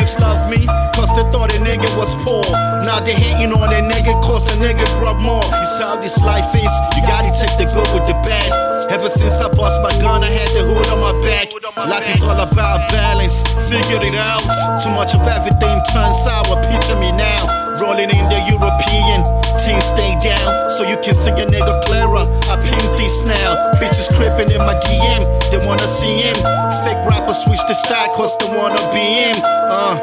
Niggas 0.00 0.16
love 0.16 0.48
me, 0.48 0.64
cause 0.96 1.12
they 1.12 1.28
thought 1.28 1.52
a 1.52 1.60
nigga 1.60 1.84
was 1.92 2.16
poor. 2.24 2.40
Now 2.88 3.04
they 3.04 3.12
hating 3.12 3.52
on 3.52 3.68
a 3.68 3.84
nigga, 3.84 4.16
cause 4.24 4.48
a 4.48 4.56
nigga 4.56 4.88
grub 4.96 5.20
more. 5.20 5.44
It's 5.60 5.76
how 5.76 6.00
this 6.00 6.16
life 6.24 6.48
is, 6.56 6.72
you 6.96 7.04
gotta 7.04 7.28
take 7.28 7.52
the 7.60 7.68
good 7.68 7.84
with 7.92 8.08
the 8.08 8.16
bad. 8.24 8.48
Ever 8.88 9.10
since 9.10 9.44
I 9.44 9.52
bust 9.52 9.82
my 9.84 9.92
gun, 10.00 10.24
I 10.24 10.30
had 10.32 10.48
the 10.56 10.64
hood 10.64 10.88
on 10.88 11.04
my 11.04 11.12
back. 11.20 11.52
Life 11.84 12.08
is 12.16 12.22
all 12.22 12.40
about 12.40 12.88
balance, 12.88 13.44
figured 13.68 14.00
it 14.08 14.16
out. 14.16 14.40
Too 14.80 14.88
much 14.96 15.12
of 15.12 15.20
everything 15.28 15.84
turns 15.92 16.16
sour, 16.24 16.56
picture 16.72 16.96
me 16.96 17.12
now. 17.12 17.69
Rolling 17.80 18.12
in 18.12 18.26
the 18.28 18.40
European, 18.44 19.24
team 19.56 19.80
stay 19.80 20.12
down, 20.20 20.70
so 20.70 20.84
you 20.84 21.00
can 21.00 21.16
see 21.16 21.32
a 21.32 21.46
nigga 21.48 21.80
clearer. 21.88 22.20
I 22.52 22.60
pimp 22.60 22.76
this 23.00 23.24
now, 23.24 23.72
bitches 23.80 24.12
creeping 24.12 24.52
in 24.52 24.60
my 24.60 24.76
DM, 24.84 25.24
they 25.48 25.56
wanna 25.64 25.88
see 25.88 26.20
him. 26.20 26.36
Fake 26.84 27.00
rappers 27.08 27.40
switch 27.40 27.64
the 27.68 27.72
style, 27.72 28.12
cause 28.12 28.36
they 28.36 28.52
wanna 28.52 28.84
be 28.92 29.00
him. 29.00 29.36
Uh, 29.42 29.96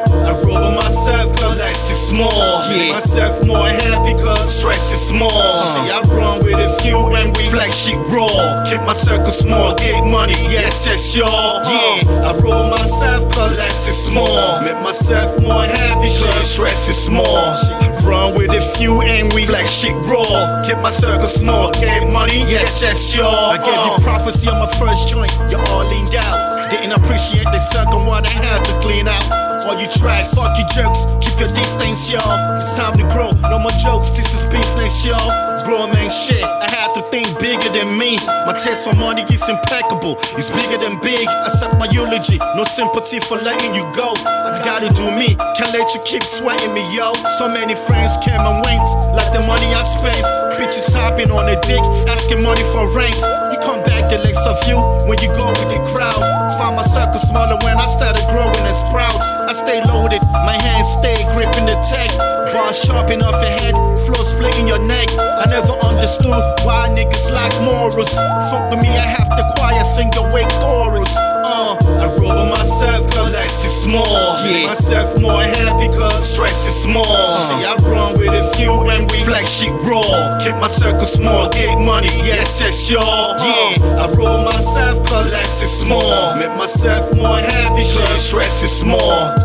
With 0.46 0.74
myself, 0.74 1.34
cause 1.36 1.58
uh. 1.58 1.64
less 1.64 1.90
is 1.90 2.00
small. 2.00 2.68
Make 2.70 2.92
myself 2.92 3.46
more 3.46 3.66
happy, 3.66 4.14
cause 4.14 4.50
stress 4.54 4.92
is 4.94 5.08
small. 5.08 5.30
See, 5.30 5.88
I 5.90 6.00
run 6.14 6.44
with 6.44 6.58
a 6.58 6.70
few 6.82 6.98
and 7.16 7.34
we 7.36 7.44
flex 7.50 7.74
shit 7.86 7.98
raw. 8.12 8.64
Keep 8.64 8.82
my 8.82 8.94
circle 8.94 9.32
small, 9.32 9.74
get 9.74 10.04
money, 10.04 10.38
yes, 10.48 10.86
yes, 10.86 11.14
y'all. 11.14 11.62
Yeah, 11.64 12.28
I 12.28 12.36
roll 12.44 12.70
myself 12.70 13.28
cause 13.32 13.58
less 13.58 13.88
is 13.88 13.96
small. 13.96 14.60
Make 14.62 14.80
myself 14.82 15.40
more 15.42 15.64
happy 15.64 16.10
cause 16.20 16.46
stress 16.46 16.88
is 16.88 16.96
small. 16.96 17.54
I 17.80 17.88
run 18.06 18.34
with 18.36 18.50
a 18.50 18.60
few 18.60 19.00
and 19.02 19.32
we 19.34 19.46
like 19.48 19.66
shit 19.66 19.94
raw. 20.08 20.60
Keep 20.64 20.78
my 20.78 20.92
circle 20.92 21.28
small, 21.28 21.72
get 21.72 22.12
money, 22.12 22.44
yes, 22.46 22.80
yes, 22.80 23.14
y'all. 23.14 23.52
I 23.52 23.58
gave 23.58 23.72
you 23.72 23.94
uh. 23.96 24.02
prophecy 24.02 24.48
on 24.48 24.58
my 24.58 24.70
first 24.78 25.08
joint, 25.08 25.32
you 25.50 25.58
all 25.72 25.84
leaned 25.88 26.14
out. 26.14 26.70
Didn't 26.70 26.92
appreciate 26.92 27.44
the 27.44 27.60
second 27.60 28.04
one 28.06 28.24
I 28.24 28.30
had 28.30 28.64
to 28.64 28.72
clean 28.80 29.08
out. 29.08 29.47
All 29.66 29.74
you 29.80 29.90
trash, 29.90 30.30
fuck 30.32 30.54
you 30.56 30.64
jokes, 30.70 31.18
keep 31.18 31.34
your 31.38 31.50
distance, 31.50 32.08
y'all. 32.08 32.54
It's 32.54 32.76
time 32.78 32.94
to 32.94 33.04
grow, 33.10 33.34
no 33.50 33.58
more 33.58 33.74
jokes, 33.82 34.14
this 34.14 34.30
is 34.32 34.48
business, 34.48 35.04
y'all. 35.04 35.28
Bro, 35.66 35.90
man, 35.92 36.08
shit, 36.08 36.40
I 36.40 36.70
had 36.70 36.94
to 36.94 37.02
think 37.02 37.28
bigger 37.42 37.68
than 37.74 37.98
me. 37.98 38.16
My 38.46 38.54
taste 38.54 38.86
for 38.86 38.94
money 38.96 39.26
is 39.28 39.44
impeccable, 39.44 40.16
it's 40.38 40.48
bigger 40.54 40.78
than 40.78 40.96
big. 41.02 41.26
Accept 41.44 41.76
my 41.76 41.90
eulogy, 41.90 42.38
no 42.56 42.64
sympathy 42.64 43.20
for 43.20 43.36
letting 43.42 43.74
you 43.74 43.84
go. 43.92 44.14
I 44.24 44.56
gotta 44.64 44.88
do 44.94 45.10
me, 45.12 45.34
can't 45.58 45.72
let 45.74 45.92
you 45.92 46.00
keep 46.06 46.22
sweating 46.22 46.72
me, 46.72 46.80
yo. 46.96 47.12
So 47.36 47.50
many 47.50 47.74
friends 47.74 48.16
came 48.24 48.40
and 48.40 48.62
went, 48.64 48.86
like 49.12 49.34
the 49.34 49.42
money 49.44 49.68
I 49.74 49.82
spent. 49.84 50.22
Bitches 50.56 50.94
hopping 50.94 51.30
on 51.30 51.50
a 51.50 51.58
dick, 51.66 51.82
asking 52.08 52.42
money 52.42 52.64
for 52.72 52.88
rent. 52.96 53.18
You 53.52 53.58
come 53.60 53.82
back 53.84 54.08
the 54.08 54.22
likes 54.22 54.46
of 54.48 54.58
you 54.70 54.78
when 55.10 55.18
you 55.20 55.28
go 55.36 55.50
with 55.50 55.70
the 55.70 55.80
crowd. 55.92 56.18
Find 56.56 56.74
my 56.74 56.86
circle 56.86 57.20
smaller 57.20 57.58
when 57.66 57.76
I 57.76 57.86
started 57.86 58.24
growing 58.32 58.64
and 58.64 58.74
sprout. 58.74 59.18
I 59.48 59.56
stay 59.56 59.80
loaded, 59.88 60.20
my 60.44 60.52
hands 60.60 60.92
stay 61.00 61.24
gripping 61.32 61.64
the 61.64 61.72
tech. 61.88 62.12
Bar 62.52 62.68
sharp 62.68 63.08
enough 63.08 63.32
your 63.32 63.54
head, 63.64 63.72
flow 64.04 64.20
splitting 64.20 64.68
your 64.68 64.76
neck. 64.84 65.08
I 65.16 65.48
never 65.48 65.72
understood 65.88 66.36
why 66.68 66.92
niggas 66.92 67.32
lack 67.32 67.56
morals. 67.64 68.12
Fuck 68.52 68.68
with 68.68 68.84
me, 68.84 68.92
I 68.92 69.08
have 69.08 69.32
to 69.32 69.42
choir 69.56 69.84
sing 69.88 70.12
the 70.12 70.28
wake 70.36 70.52
chorus. 70.60 71.08
Uh, 71.48 71.80
I 72.18 72.34
roll 72.34 72.50
with 72.50 72.58
myself 72.58 73.06
cause 73.14 73.32
Less 73.32 73.64
is 73.64 73.74
small, 73.74 74.42
Keep 74.42 74.50
yeah. 74.50 74.66
myself 74.66 75.20
more 75.22 75.42
happy 75.42 75.88
cause 75.88 76.26
Stress 76.26 76.66
is 76.66 76.74
small. 76.82 77.04
See, 77.04 77.62
I 77.62 77.74
run 77.86 78.18
with 78.18 78.34
a 78.34 78.44
few 78.56 78.72
and 78.90 79.06
we 79.10 79.18
Flex 79.22 79.46
shit 79.48 79.70
raw. 79.86 80.38
Keep 80.42 80.56
my 80.58 80.68
circle 80.68 81.06
small, 81.06 81.48
get 81.50 81.78
money, 81.78 82.10
yes, 82.26 82.58
yes, 82.60 82.90
y'all. 82.90 83.36
Yeah, 83.38 84.02
I 84.02 84.10
roll 84.18 84.44
myself 84.44 85.06
cause 85.06 85.30
less 85.32 85.62
is 85.62 85.70
small. 85.70 86.34
Make 86.36 86.56
myself 86.56 87.14
more 87.16 87.38
happy 87.38 87.86
Cause 87.94 88.20
stress 88.26 88.62
is 88.64 88.72
small. 88.72 88.98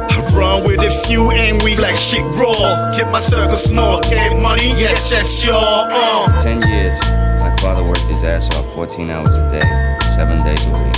I 0.10 0.18
run 0.34 0.64
with 0.66 0.80
a 0.82 0.90
few 1.06 1.30
and 1.32 1.62
we 1.64 1.76
flex 1.76 2.00
shit 2.00 2.24
raw. 2.40 2.90
Keep 2.96 3.08
my 3.12 3.22
circle 3.22 3.58
small, 3.58 4.02
get 4.02 4.42
money, 4.42 4.70
yes, 4.80 5.12
yes, 5.12 5.44
y'all. 5.46 5.88
Uh. 5.92 6.42
Ten 6.42 6.62
years, 6.64 6.98
my 7.44 7.54
father 7.62 7.86
worked 7.86 8.08
his 8.10 8.24
ass 8.24 8.50
off 8.56 8.66
14 8.74 9.10
hours 9.10 9.30
a 9.32 9.52
day, 9.52 9.68
seven 10.16 10.38
days 10.42 10.64
a 10.66 10.72
week. 10.84 10.96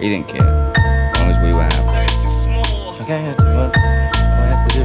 He 0.00 0.08
didn't 0.10 0.28
care, 0.28 0.67
Okay, 3.10 3.24
that's 3.24 3.42
what 3.42 3.74
I 3.74 4.52
have 4.52 4.68
to 4.68 4.74
do. 4.76 4.84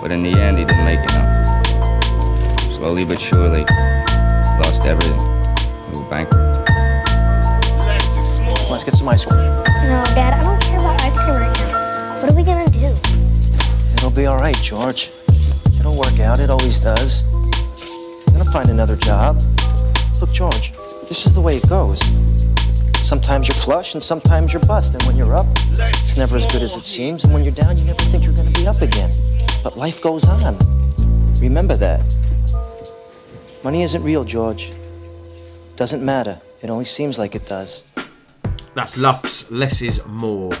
But 0.00 0.10
in 0.10 0.22
the 0.22 0.40
end, 0.40 0.56
he 0.56 0.64
didn't 0.64 0.86
make 0.86 1.00
enough. 1.00 1.66
Slowly 2.78 3.04
but 3.04 3.20
surely, 3.20 3.64
lost 4.56 4.86
everything. 4.86 5.20
We 5.92 6.00
were 6.00 6.08
bankrupt. 6.08 6.70
Let's 8.70 8.84
get 8.84 8.94
some 8.94 9.06
ice 9.10 9.26
cream. 9.26 9.44
No, 9.44 10.02
Dad, 10.16 10.32
I 10.32 10.42
don't 10.44 10.58
care 10.62 10.78
about 10.78 10.98
ice 11.04 11.22
cream 11.22 11.36
right 11.36 11.52
now. 11.68 12.22
What 12.22 12.32
are 12.32 12.36
we 12.36 12.42
gonna 12.42 12.64
do? 12.70 12.96
It'll 13.96 14.10
be 14.10 14.24
all 14.24 14.38
right, 14.38 14.56
George. 14.62 15.10
It'll 15.78 15.98
work 15.98 16.20
out. 16.20 16.42
It 16.42 16.48
always 16.48 16.82
does. 16.82 17.26
You're 18.28 18.38
gonna 18.38 18.50
find 18.50 18.70
another 18.70 18.96
job. 18.96 19.42
Look, 20.22 20.32
George, 20.32 20.72
this 21.06 21.26
is 21.26 21.34
the 21.34 21.42
way 21.42 21.58
it 21.58 21.68
goes. 21.68 22.00
Sometimes 23.04 23.48
you're 23.48 23.54
flush 23.56 23.92
and 23.92 24.02
sometimes 24.02 24.54
you're 24.54 24.62
bust. 24.62 24.94
And 24.94 25.02
when 25.02 25.14
you're 25.14 25.34
up, 25.34 25.46
it's 25.68 26.16
never 26.16 26.36
as 26.36 26.46
good 26.46 26.62
as 26.62 26.74
it 26.74 26.86
seems. 26.86 27.22
And 27.24 27.34
when 27.34 27.44
you're 27.44 27.52
down, 27.52 27.76
you 27.76 27.84
never 27.84 27.98
think 27.98 28.24
you're 28.24 28.32
gonna 28.32 28.50
be 28.52 28.66
up 28.66 28.80
again. 28.80 29.10
But 29.62 29.76
life 29.76 30.00
goes 30.00 30.26
on. 30.26 30.56
Remember 31.42 31.74
that. 31.74 32.00
Money 33.62 33.82
isn't 33.82 34.02
real, 34.02 34.24
George. 34.24 34.72
Doesn't 35.76 36.02
matter. 36.02 36.40
It 36.62 36.70
only 36.70 36.86
seems 36.86 37.18
like 37.18 37.34
it 37.34 37.44
does. 37.44 37.84
That's 38.74 38.96
Luff's 38.96 39.50
Less 39.50 39.82
is 39.82 40.00
More. 40.06 40.54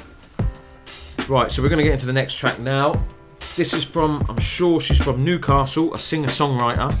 Right, 1.26 1.50
so 1.50 1.62
we're 1.62 1.70
going 1.70 1.78
to 1.78 1.84
get 1.84 1.94
into 1.94 2.06
the 2.06 2.12
next 2.12 2.34
track 2.34 2.58
now. 2.58 3.02
This 3.56 3.72
is 3.72 3.84
from, 3.84 4.22
I'm 4.28 4.38
sure 4.38 4.80
she's 4.80 5.02
from 5.02 5.24
Newcastle, 5.24 5.94
a 5.94 5.98
singer 5.98 6.28
songwriter. 6.28 6.94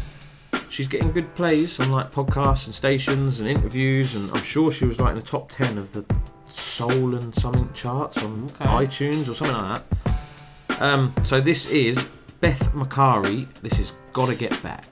She's 0.74 0.88
getting 0.88 1.12
good 1.12 1.32
plays 1.36 1.78
on 1.78 1.92
like 1.92 2.10
podcasts 2.10 2.66
and 2.66 2.74
stations 2.74 3.38
and 3.38 3.48
interviews, 3.48 4.16
and 4.16 4.28
I'm 4.32 4.42
sure 4.42 4.72
she 4.72 4.84
was 4.84 4.98
like 4.98 5.10
in 5.10 5.14
the 5.14 5.22
top 5.22 5.48
10 5.48 5.78
of 5.78 5.92
the 5.92 6.04
soul 6.48 7.14
and 7.14 7.32
something 7.36 7.72
charts 7.74 8.20
on 8.24 8.48
iTunes 8.48 9.30
or 9.30 9.34
something 9.34 9.56
like 9.56 9.84
that. 10.04 10.82
Um, 10.82 11.14
so 11.22 11.40
this 11.40 11.70
is 11.70 12.08
Beth 12.40 12.72
Macari. 12.72 13.46
This 13.60 13.78
is 13.78 13.92
Gotta 14.12 14.34
Get 14.34 14.60
Back. 14.64 14.84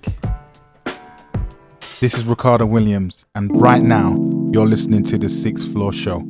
This 1.98 2.16
is 2.16 2.28
Ricardo 2.28 2.64
Williams, 2.64 3.24
and 3.34 3.60
right 3.60 3.82
now 3.82 4.12
you're 4.52 4.68
listening 4.68 5.02
to 5.06 5.18
the 5.18 5.28
Sixth 5.28 5.72
Floor 5.72 5.92
Show. 5.92 6.24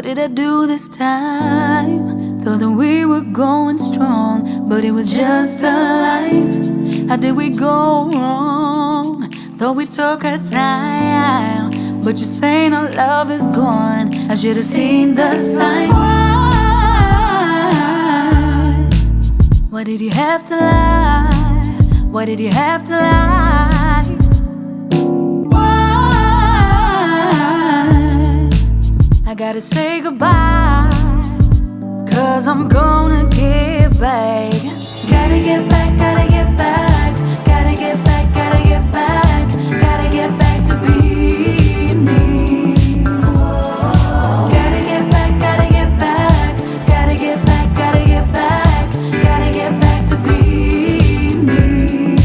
What 0.00 0.06
did 0.06 0.18
I 0.18 0.28
do 0.28 0.66
this 0.66 0.88
time? 0.88 2.40
Thought 2.40 2.60
that 2.60 2.70
we 2.70 3.04
were 3.04 3.20
going 3.20 3.76
strong, 3.76 4.66
but 4.66 4.82
it 4.82 4.92
was 4.92 5.14
just 5.14 5.62
a 5.62 5.66
life. 5.66 7.06
How 7.10 7.16
did 7.16 7.36
we 7.36 7.50
go 7.50 8.10
wrong? 8.10 9.30
Thought 9.58 9.76
we 9.76 9.84
took 9.84 10.24
our 10.24 10.38
time, 10.38 12.00
but 12.00 12.16
you're 12.16 12.24
saying 12.40 12.72
our 12.72 12.90
love 12.92 13.30
is 13.30 13.46
gone. 13.48 14.14
I 14.30 14.36
should 14.36 14.56
have 14.56 14.64
seen 14.64 15.16
the 15.16 15.36
sign. 15.36 15.90
Why? 15.90 16.48
Why 19.68 19.84
did 19.84 20.00
you 20.00 20.08
have 20.12 20.44
to 20.44 20.56
lie? 20.56 21.76
Why 22.10 22.24
did 22.24 22.40
you 22.40 22.48
have 22.48 22.84
to 22.84 22.96
lie? 22.96 23.49
I 29.30 29.34
gotta 29.36 29.60
say 29.60 30.00
goodbye. 30.00 30.90
Cause 32.10 32.48
I'm 32.48 32.66
gonna 32.66 33.28
get 33.28 33.96
back. 34.00 34.50
Gotta 35.08 35.38
get 35.38 35.70
back, 35.70 35.96
gotta 36.00 36.28
get 36.28 36.58
back. 36.58 37.16
Gotta 37.46 37.76
get 37.76 38.04
back, 38.04 38.34
gotta 38.34 38.60
get 38.64 38.92
back. 38.92 39.52
Gotta 39.80 40.10
get 40.10 40.36
back 40.36 40.64
to 40.64 40.74
being 40.82 42.04
me. 42.04 42.74
Gotta 44.50 44.80
get 44.82 45.08
back, 45.12 45.40
gotta 45.40 45.68
get 45.70 45.96
back. 46.00 46.58
Gotta 46.88 47.14
get 47.14 47.46
back, 47.46 47.76
gotta 47.76 48.04
get 48.04 48.32
back. 48.32 48.92
Gotta 49.22 49.52
get 49.52 49.80
back 49.80 50.06
to 50.06 50.16
being 50.26 51.46
me. 51.46 52.16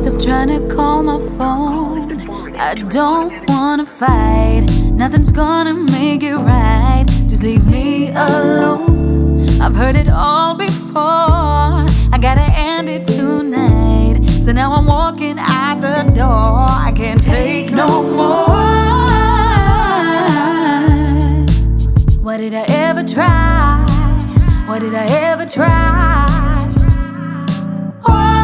Stop 0.00 0.18
trying 0.18 0.48
to 0.48 0.74
call 0.74 1.02
my 1.02 1.18
phone. 1.36 2.18
I 2.56 2.72
don't 2.88 3.53
wanna 3.64 3.86
fight. 3.86 4.66
Nothing's 4.92 5.32
gonna 5.32 5.72
make 5.72 6.22
it 6.22 6.36
right. 6.36 7.06
Just 7.30 7.42
leave 7.42 7.66
me 7.66 8.10
alone. 8.10 9.48
I've 9.58 9.74
heard 9.74 9.96
it 9.96 10.08
all 10.08 10.54
before. 10.54 11.78
I 12.14 12.18
gotta 12.20 12.46
end 12.70 12.90
it 12.90 13.06
tonight. 13.06 14.16
So 14.44 14.52
now 14.52 14.74
I'm 14.74 14.84
walking 14.84 15.38
out 15.38 15.80
the 15.80 16.02
door. 16.12 16.66
I 16.88 16.92
can't 16.94 17.18
take 17.18 17.70
no 17.72 17.88
more. 18.18 18.64
What 22.26 22.36
did 22.42 22.52
I 22.52 22.64
ever 22.88 23.02
try? 23.02 23.86
What 24.68 24.80
did 24.80 24.94
I 24.94 25.06
ever 25.30 25.46
try? 25.46 26.26
Why? 28.02 28.34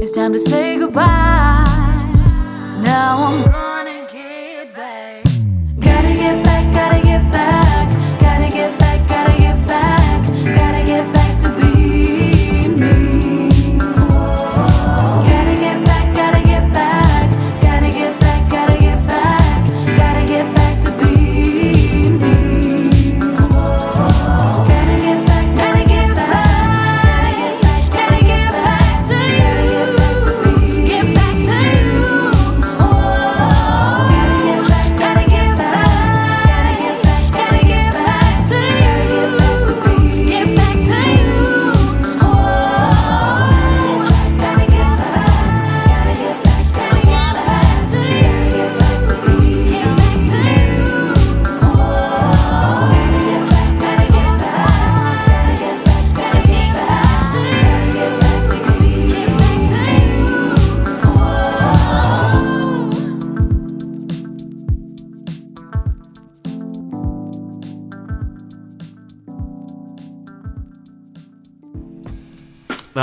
It's 0.00 0.12
time 0.12 0.32
to 0.32 0.38
say 0.38 0.71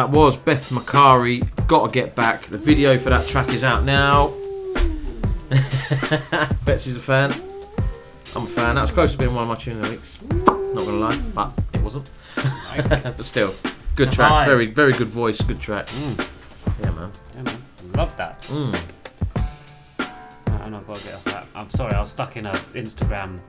That 0.10 0.18
was 0.18 0.38
Beth 0.38 0.72
Macari. 0.72 1.48
Gotta 1.68 1.94
get 1.94 2.16
back. 2.16 2.42
The 2.48 2.58
video 2.58 2.98
for 2.98 3.12
that 3.12 3.28
track 3.28 3.50
is 3.50 3.64
out 3.64 3.84
now. 3.84 4.30
Betsy's 6.66 6.96
a 6.96 7.00
fan. 7.00 7.32
I'm 8.36 8.42
a 8.42 8.48
fan. 8.48 8.74
That 8.74 8.82
was 8.82 8.90
close 8.90 9.12
to 9.12 9.20
being 9.20 9.36
one 9.36 9.44
of 9.44 9.50
my 9.50 9.56
tune 9.56 9.78
of 9.78 9.86
the 9.86 9.92
weeks. 9.92 10.18
Not 10.24 10.48
gonna 10.48 10.94
lie, 10.94 11.22
but 11.36 11.52
it 11.76 11.84
wasn't. 11.84 12.10
but 12.90 13.24
still, 13.24 13.54
good 13.94 14.12
track. 14.12 14.30
Hi. 14.30 14.46
Very, 14.48 14.66
very 14.66 14.94
good 14.94 15.10
voice. 15.10 15.42
Good 15.42 15.60
track. 15.60 15.88
Yeah, 16.82 16.90
man. 16.90 17.12
Yeah, 17.36 17.44
man. 17.44 17.62
Love 17.94 18.18
that. 18.18 18.42
Mm. 18.42 18.82
I've 20.00 20.88
got 20.88 20.96
to 20.96 21.04
get 21.04 21.14
off 21.14 21.24
that. 21.26 21.48
I'm 21.54 21.70
sorry, 21.70 21.94
I 21.94 22.02
was 22.02 22.10
stuck 22.10 22.36
in 22.36 22.48
a 22.48 22.54
Instagram, 22.74 23.40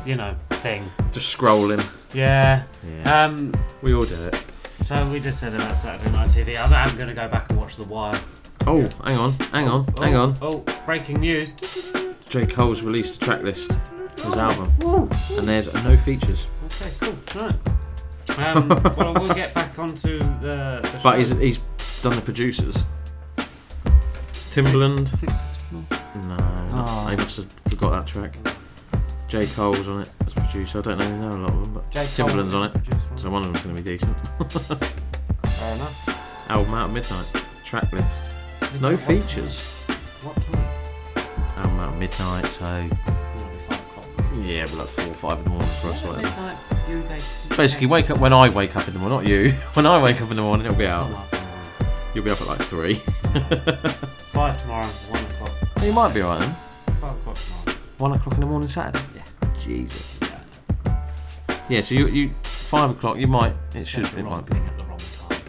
you 0.06 0.14
know, 0.14 0.34
thing. 0.48 0.82
Just 1.12 1.36
scrolling. 1.36 1.86
Yeah. 2.14 2.62
Yeah. 2.86 3.24
Um, 3.24 3.52
we 3.82 3.92
all 3.92 4.04
do 4.04 4.14
it. 4.14 4.42
So 4.82 5.08
we 5.10 5.20
just 5.20 5.38
said 5.40 5.54
about 5.54 5.76
Saturday 5.76 6.10
Night 6.10 6.28
TV. 6.30 6.56
I'm, 6.58 6.72
I'm 6.72 6.94
going 6.96 7.08
to 7.08 7.14
go 7.14 7.28
back 7.28 7.48
and 7.50 7.58
watch 7.60 7.76
The 7.76 7.84
Wire. 7.84 8.18
Oh, 8.66 8.84
hang 9.04 9.16
on, 9.16 9.32
hang 9.52 9.68
on, 9.68 9.86
Oh, 9.96 10.02
hang 10.02 10.14
on. 10.16 10.36
Oh, 10.42 10.64
breaking 10.84 11.20
news. 11.20 11.50
J. 12.28 12.46
Cole's 12.46 12.82
released 12.82 13.22
a 13.22 13.24
track 13.24 13.42
list 13.42 13.72
for 14.16 14.26
his 14.26 14.36
album, 14.36 14.72
Woo. 14.80 15.08
and 15.36 15.48
there's 15.48 15.72
no 15.84 15.96
features. 15.96 16.46
Okay, 16.66 16.90
cool. 17.00 17.42
Right. 17.42 18.48
Um, 18.56 18.68
well, 18.96 19.14
we'll 19.14 19.34
get 19.34 19.52
back 19.54 19.78
onto 19.78 20.18
the. 20.18 20.80
the 20.82 21.00
But 21.02 21.18
he's 21.18 21.30
he's 21.30 21.58
done 22.02 22.14
the 22.16 22.22
producers. 22.22 22.76
Timbaland. 24.50 25.08
Six. 25.08 25.32
No, 25.72 26.36
Oh. 26.74 27.06
I 27.08 27.16
must 27.16 27.36
have 27.38 27.50
forgot 27.68 27.90
that 27.92 28.06
track. 28.06 28.36
J. 29.28 29.46
Cole's 29.48 29.86
on 29.88 30.02
it 30.02 30.10
as 30.26 30.34
producer. 30.34 30.78
I 30.78 30.82
don't 30.82 30.98
know. 30.98 31.04
really 31.06 31.18
know 31.18 31.36
a 31.36 31.40
lot 31.42 31.52
of 31.54 31.64
them, 31.64 31.74
but 31.74 31.90
J. 31.90 32.06
Cole 32.16 32.28
Timbaland's 32.28 32.54
on 32.54 32.72
the 32.72 32.78
it, 32.78 32.84
so 33.16 33.30
one 33.30 33.42
of 33.46 33.52
them's 33.52 33.62
going 33.62 33.76
to 33.76 33.82
be 33.82 33.96
decent. 33.96 34.18
Fair 35.46 35.74
enough. 35.74 36.04
Oh, 36.08 36.18
Album 36.48 36.74
out 36.74 36.88
at 36.88 36.94
midnight. 36.94 37.26
Track 37.64 37.92
list. 37.92 38.06
No 38.80 38.90
Midnight, 38.90 38.92
what 38.92 39.00
time? 39.00 39.20
features. 39.22 39.60
What 40.22 40.36
time? 40.36 40.66
Album 41.58 41.80
out 41.80 41.92
at 41.92 41.98
midnight, 41.98 42.46
so 42.46 42.88
yeah, 44.40 44.64
but 44.64 44.74
like 44.74 44.88
four 44.88 45.06
or 45.08 45.14
five 45.14 45.38
in 45.38 45.44
the 45.44 45.50
morning 45.50 45.68
for 45.80 45.88
us. 45.88 46.02
Whatever. 46.02 46.22
Midnight, 46.26 46.58
you 46.88 47.02
guys. 47.02 47.46
Basically, 47.56 47.86
wake 47.86 48.10
up 48.10 48.18
when 48.18 48.32
I 48.32 48.48
wake 48.48 48.74
up 48.76 48.86
in 48.88 48.94
the 48.94 48.98
morning, 49.00 49.18
not 49.18 49.26
you. 49.26 49.50
When 49.74 49.86
I 49.86 50.02
wake 50.02 50.20
up 50.22 50.30
in 50.30 50.36
the 50.36 50.42
morning, 50.42 50.66
it'll 50.66 50.78
be 50.78 50.86
out. 50.86 51.10
You'll 52.14 52.24
be 52.24 52.30
up 52.30 52.40
at 52.40 52.46
like 52.48 52.60
three. 52.62 52.94
Five 54.32 54.60
tomorrow, 54.60 54.86
one 54.86 55.22
o'clock. 55.24 55.52
you 55.82 55.92
might 55.92 56.12
be 56.14 56.22
alright 56.22 56.40
then. 56.40 56.56
Five 57.00 57.16
o'clock 57.18 57.36
tomorrow. 57.36 57.78
One 57.98 58.12
o'clock 58.12 58.34
in 58.34 58.40
the 58.40 58.46
morning 58.46 58.68
Saturday. 58.68 59.04
Yeah. 59.14 59.54
Jesus. 59.58 60.18
Yeah. 61.68 61.80
So 61.82 61.94
you 61.94 62.06
you 62.08 62.30
five 62.72 62.90
o'clock. 62.90 63.18
You 63.18 63.26
might. 63.26 63.54
It 63.74 63.86
should. 63.86 64.06
It 64.16 64.22
might 64.24 64.46
be. 64.46 64.56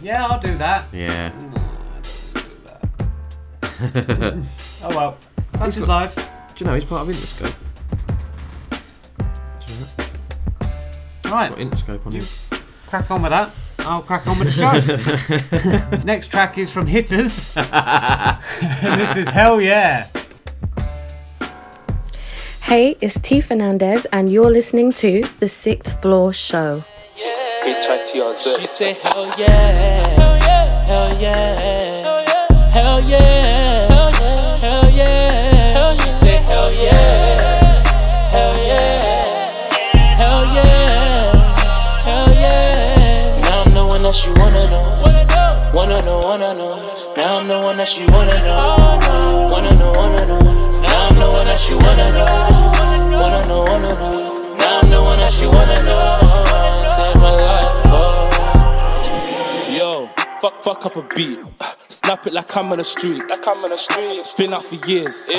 Yeah, 0.02 0.26
I'll 0.26 0.38
do 0.38 0.54
that. 0.58 0.84
Yeah. 0.92 1.32
Oh 4.86 4.90
well. 4.90 5.16
Punch 5.54 5.74
He's 5.74 5.82
is 5.82 5.88
got- 5.88 6.14
live. 6.14 6.30
Do 6.54 6.58
you 6.58 6.66
know 6.66 6.74
he's 6.74 6.84
part 6.84 7.08
of 7.08 7.14
Interscope? 7.14 7.54
Right. 11.30 11.48
Got 11.48 11.58
Interscope 11.58 12.06
on 12.06 12.12
him. 12.12 12.24
Crack 12.86 13.10
on 13.10 13.22
with 13.22 13.30
that. 13.30 13.52
I'll 13.80 14.02
crack 14.02 14.26
on 14.26 14.38
with 14.38 14.48
the 14.54 15.88
show. 15.90 15.98
Next 16.04 16.28
track 16.28 16.58
is 16.58 16.70
from 16.70 16.86
Hitrz. 16.86 17.54
this 18.96 19.16
is 19.16 19.28
Hell 19.30 19.60
Yeah. 19.60 20.06
Hey, 22.62 22.96
it's 23.00 23.18
T 23.20 23.40
Fernandez, 23.40 24.06
and 24.12 24.30
you're 24.30 24.50
listening 24.50 24.92
to 24.92 25.24
The 25.40 25.48
Sixth 25.48 26.00
Floor 26.00 26.32
Show. 26.32 26.84
She 27.64 28.66
said, 28.66 28.96
hell 28.98 29.24
yeah, 29.38 29.48
hell 30.16 30.36
yeah, 30.36 30.86
hell 30.86 31.18
yeah, 31.18 32.02
hell 32.04 32.20
yeah, 32.20 32.68
hell 32.68 33.00
yeah. 33.00 34.58
Hell 34.60 34.90
yeah. 34.90 35.94
She 35.94 36.10
said, 36.10 36.42
hell 36.46 36.70
yeah, 36.70 37.82
hell 38.30 38.54
yeah, 38.58 39.48
hell 40.14 40.44
yeah, 40.54 42.04
hell 42.04 42.34
yeah. 42.34 43.40
Now 43.40 43.62
I'm 43.62 43.72
the 43.72 43.84
one 43.86 44.02
that 44.02 44.14
she 44.14 44.28
wanna 44.32 44.68
know, 44.68 45.72
wanna 45.72 46.02
know, 46.04 46.20
wanna 46.20 46.52
know. 46.52 47.14
Now 47.16 47.38
I'm 47.38 47.48
the 47.48 47.58
one 47.58 47.78
that 47.78 47.88
she 47.88 48.04
wanna 48.08 48.36
know, 48.44 49.48
wanna 49.50 49.74
know, 49.74 49.92
wanna 49.92 50.26
know. 50.26 50.82
Now 50.82 51.08
I'm 51.08 51.14
the 51.18 51.30
one 51.30 51.46
that 51.46 51.58
she 51.58 51.72
wanna 51.72 52.12
know, 52.12 53.18
wanna 53.18 53.48
know, 53.48 53.64
wanna 53.64 53.94
know. 53.94 54.56
Now 54.58 54.80
I'm 54.80 54.90
the 54.90 55.00
one 55.00 55.18
that 55.18 55.32
she 55.32 55.46
wanna 55.46 55.82
know. 55.82 56.23
Fuck, 60.44 60.62
fuck 60.62 60.86
up 60.86 60.96
a 60.96 61.14
beat. 61.14 61.38
Snap 61.88 62.26
it 62.26 62.34
like 62.34 62.54
I'm 62.56 62.70
on 62.70 62.78
the 62.78 62.84
street. 62.84 63.22
Like 63.30 63.46
I'm 63.48 63.64
on 63.64 63.70
the 63.70 63.78
street. 63.78 64.26
Been 64.36 64.52
out 64.52 64.62
for 64.62 64.74
years. 64.88 65.30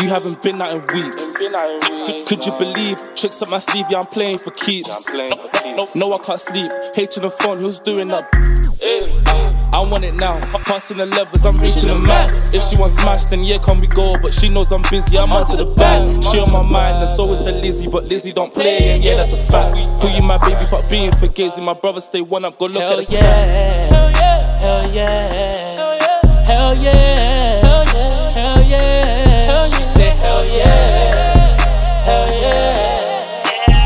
You 0.00 0.08
haven't 0.08 0.40
been 0.40 0.62
out 0.62 0.72
in 0.72 0.80
weeks. 0.94 1.36
Could, 1.38 2.26
could 2.26 2.46
you 2.46 2.52
believe 2.56 2.98
tricks 3.14 3.42
up 3.42 3.50
my 3.50 3.58
sleeve? 3.58 3.84
Yeah, 3.90 4.00
I'm 4.00 4.06
playing 4.06 4.38
for 4.38 4.52
keeps. 4.52 5.12
No, 5.14 5.86
no, 5.96 6.14
I 6.14 6.18
can't 6.18 6.40
sleep. 6.40 6.70
Hating 6.94 7.24
the 7.24 7.30
phone, 7.30 7.58
who's 7.58 7.78
doing 7.80 8.08
that? 8.08 8.24
Uh, 8.32 9.76
I 9.76 9.80
want 9.80 10.04
it 10.04 10.14
now. 10.14 10.32
I'm 10.32 10.62
passing 10.62 10.96
the 10.96 11.06
levels, 11.06 11.44
I'm 11.44 11.56
reaching 11.56 11.88
the 11.88 11.98
max. 11.98 12.54
If 12.54 12.62
she 12.62 12.78
wants 12.78 12.96
smash, 12.96 13.24
then 13.24 13.44
yeah, 13.44 13.58
can 13.58 13.80
we 13.80 13.88
go? 13.88 14.14
But 14.22 14.32
she 14.32 14.48
knows 14.48 14.72
I'm 14.72 14.82
busy, 14.90 15.18
I'm 15.18 15.32
onto 15.32 15.56
the 15.56 15.66
bag. 15.66 16.24
She 16.24 16.38
on 16.38 16.50
my 16.52 16.62
mind, 16.62 16.98
and 16.98 17.08
so 17.08 17.30
is 17.32 17.40
the 17.40 17.52
Lizzie. 17.52 17.88
But 17.88 18.04
Lizzie 18.04 18.32
don't 18.32 18.54
play, 18.54 18.92
and 18.94 19.04
yeah, 19.04 19.16
that's 19.16 19.34
a 19.34 19.38
fact. 19.38 19.76
Who 19.76 20.08
you, 20.08 20.22
my 20.22 20.38
baby, 20.38 20.64
for 20.66 20.82
being 20.88 21.10
for 21.12 21.26
gazy? 21.26 21.62
My 21.62 21.74
brother 21.74 22.00
stay 22.00 22.22
one 22.22 22.44
up, 22.44 22.56
go 22.58 22.66
look 22.66 22.76
Hell 22.76 23.00
at 23.00 23.06
the 23.06 23.14
yeah, 23.14 23.44
stats. 23.44 23.90
hell 23.90 24.10
yeah, 24.12 24.53
hell 24.64 24.82
yeah, 24.94 25.76
hell 26.46 26.74
yeah, 26.74 27.60
hell 27.60 27.84
yeah, 27.92 28.32
hell 28.32 28.62
yeah. 28.62 29.66
She 29.68 29.84
said 29.84 30.16
hell 30.22 30.42
yeah, 30.46 31.54
hell 32.08 32.28
yeah, 32.32 33.20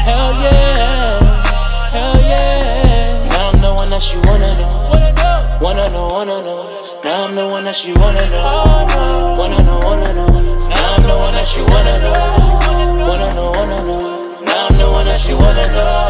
hell 0.07 0.33
yeah, 0.45 1.91
hell 1.91 2.21
yeah. 2.21 3.27
Now 3.27 3.49
I'm 3.51 3.61
the 3.61 3.75
one 3.75 3.91
that 3.91 4.01
she 4.01 4.19
wanna 4.19 4.47
know, 4.55 5.59
wanna 5.61 5.91
know, 5.91 6.07
wanna 6.09 6.43
know. 6.47 6.63
Now 7.03 7.25
I'm 7.25 7.35
the 7.35 7.49
one 7.49 7.65
that 7.65 7.75
she 7.75 7.93
wanna 7.95 8.25
know, 8.31 9.35
wanna 9.37 9.61
know, 9.65 9.81
wanna 9.81 10.15
know. 10.15 10.69
Now 10.69 10.95
I'm 10.95 11.03
the 11.03 11.17
one 11.17 11.35
that 11.35 11.47
she 11.47 11.61
wanna 11.61 11.99
know, 12.05 13.05
wanna 13.05 13.35
know, 13.35 13.51
wanna 13.51 13.83
know. 13.83 14.43
Now 14.45 14.69
I'm 14.69 14.79
the 14.79 14.89
one 14.89 15.07
that 15.07 15.19
she 15.19 15.35
wanna 15.35 15.67
know. 15.75 16.07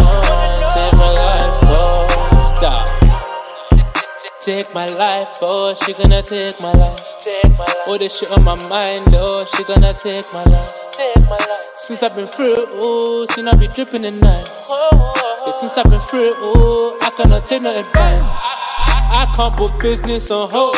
Take 0.69 0.93
my 0.93 1.11
life, 1.11 1.59
oh, 1.71 2.37
stop. 2.37 2.98
Take 4.41 4.73
my 4.73 4.87
life, 4.87 5.39
oh, 5.43 5.75
she 5.75 5.93
gonna 5.95 6.23
take 6.23 6.61
my 6.61 6.71
life. 6.71 7.03
Take 7.19 7.51
my 7.59 7.65
life. 7.65 7.77
Oh, 7.89 7.99
this 7.99 8.17
shit 8.19 8.31
on 8.31 8.45
my 8.45 8.55
mind, 8.69 9.13
oh, 9.13 9.45
she 9.45 9.65
gonna 9.65 9.93
take 9.93 10.33
my 10.33 10.45
life. 10.45 10.73
Take 10.93 11.21
my 11.25 11.37
life. 11.37 11.67
Since 11.75 12.05
I've 12.05 12.15
been 12.15 12.29
through, 12.29 12.55
oh, 12.59 13.27
since 13.27 13.49
I 13.49 13.57
be 13.57 13.67
dripping 13.67 14.05
in 14.05 14.21
night. 14.21 14.49
Oh, 14.71 14.91
oh, 14.93 15.13
oh. 15.17 15.43
Yeah, 15.45 15.51
since 15.51 15.77
I've 15.77 15.91
been 15.91 16.01
through, 16.01 16.31
oh, 16.37 16.97
I 17.03 17.11
cannot 17.11 17.47
take 17.47 17.63
no 17.63 17.71
advice. 17.71 18.23
I, 18.23 19.27
I 19.27 19.33
can't 19.35 19.57
put 19.57 19.77
business 19.81 20.31
on 20.31 20.49
hold. 20.49 20.77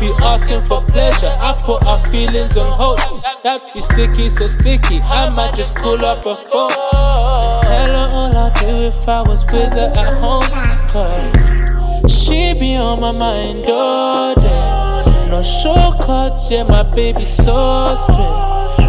Be 0.00 0.10
asking 0.24 0.62
for 0.62 0.82
pleasure, 0.82 1.32
I 1.38 1.56
put 1.62 1.86
our 1.86 1.98
feelings 2.06 2.56
on 2.56 2.72
hold. 2.72 2.98
That 3.44 3.72
be 3.72 3.82
sticky, 3.82 4.28
so 4.28 4.48
sticky. 4.48 4.98
I 5.04 5.32
might 5.34 5.54
just 5.54 5.76
call 5.76 6.04
up 6.04 6.26
a 6.26 6.34
phone. 6.34 6.70
And 6.72 7.62
tell 7.62 7.86
her 7.86 8.16
all 8.16 8.36
I'd 8.36 8.54
do 8.54 8.66
if 8.86 9.08
I 9.08 9.22
was 9.22 9.44
with 9.44 9.74
her 9.74 9.92
at 9.96 10.18
home. 10.18 10.42
Cause 10.88 11.79
she 12.08 12.54
be 12.54 12.76
on 12.76 13.00
my 13.00 13.12
mind 13.12 13.64
all 13.68 14.34
day. 14.34 15.28
No 15.30 15.42
shortcuts, 15.42 16.50
yeah, 16.50 16.64
my 16.64 16.82
baby 16.94 17.24
so 17.24 17.94
straight. 17.96 18.86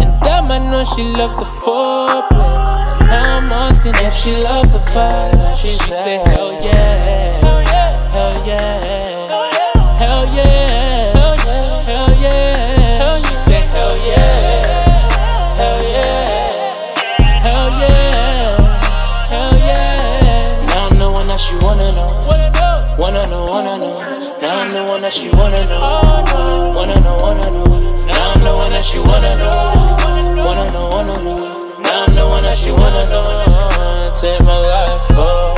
And 0.00 0.20
damn, 0.22 0.50
I 0.50 0.58
know 0.58 0.84
she 0.84 1.02
love 1.02 1.38
the 1.38 1.46
foreplay. 1.46 3.00
And 3.00 3.08
now 3.08 3.38
I'm 3.38 3.52
asking 3.52 3.94
if 3.96 4.12
she 4.12 4.32
love 4.42 4.72
the 4.72 4.80
fight. 4.80 5.32
Like 5.36 5.56
she 5.56 5.68
said, 5.68 6.26
hell 6.28 6.52
yeah, 6.52 7.40
hell 7.40 7.62
yeah, 7.62 8.12
hell 8.12 8.46
yeah, 8.46 9.29
that 25.10 25.16
she 25.16 25.28
wanna 25.30 25.64
know, 25.66 26.72
wanna 26.76 27.00
know, 27.00 27.16
wanna 27.16 27.50
know. 27.50 28.06
Now 28.06 28.32
I'm 28.32 28.44
the 28.44 28.54
one 28.54 28.70
that 28.70 28.84
she 28.84 29.00
wanna 29.00 29.34
know, 29.36 30.44
wanna 30.44 30.70
know, 30.70 30.88
wanna 30.88 31.24
know. 31.24 31.80
Now 31.82 32.04
I'm 32.04 32.14
the 32.14 32.26
one 32.26 32.44
that 32.44 32.56
she 32.56 32.70
wanna 32.70 33.08
know. 33.10 34.12
Take 34.14 34.40
my 34.44 34.56
life 34.56 35.06
for. 35.08 35.50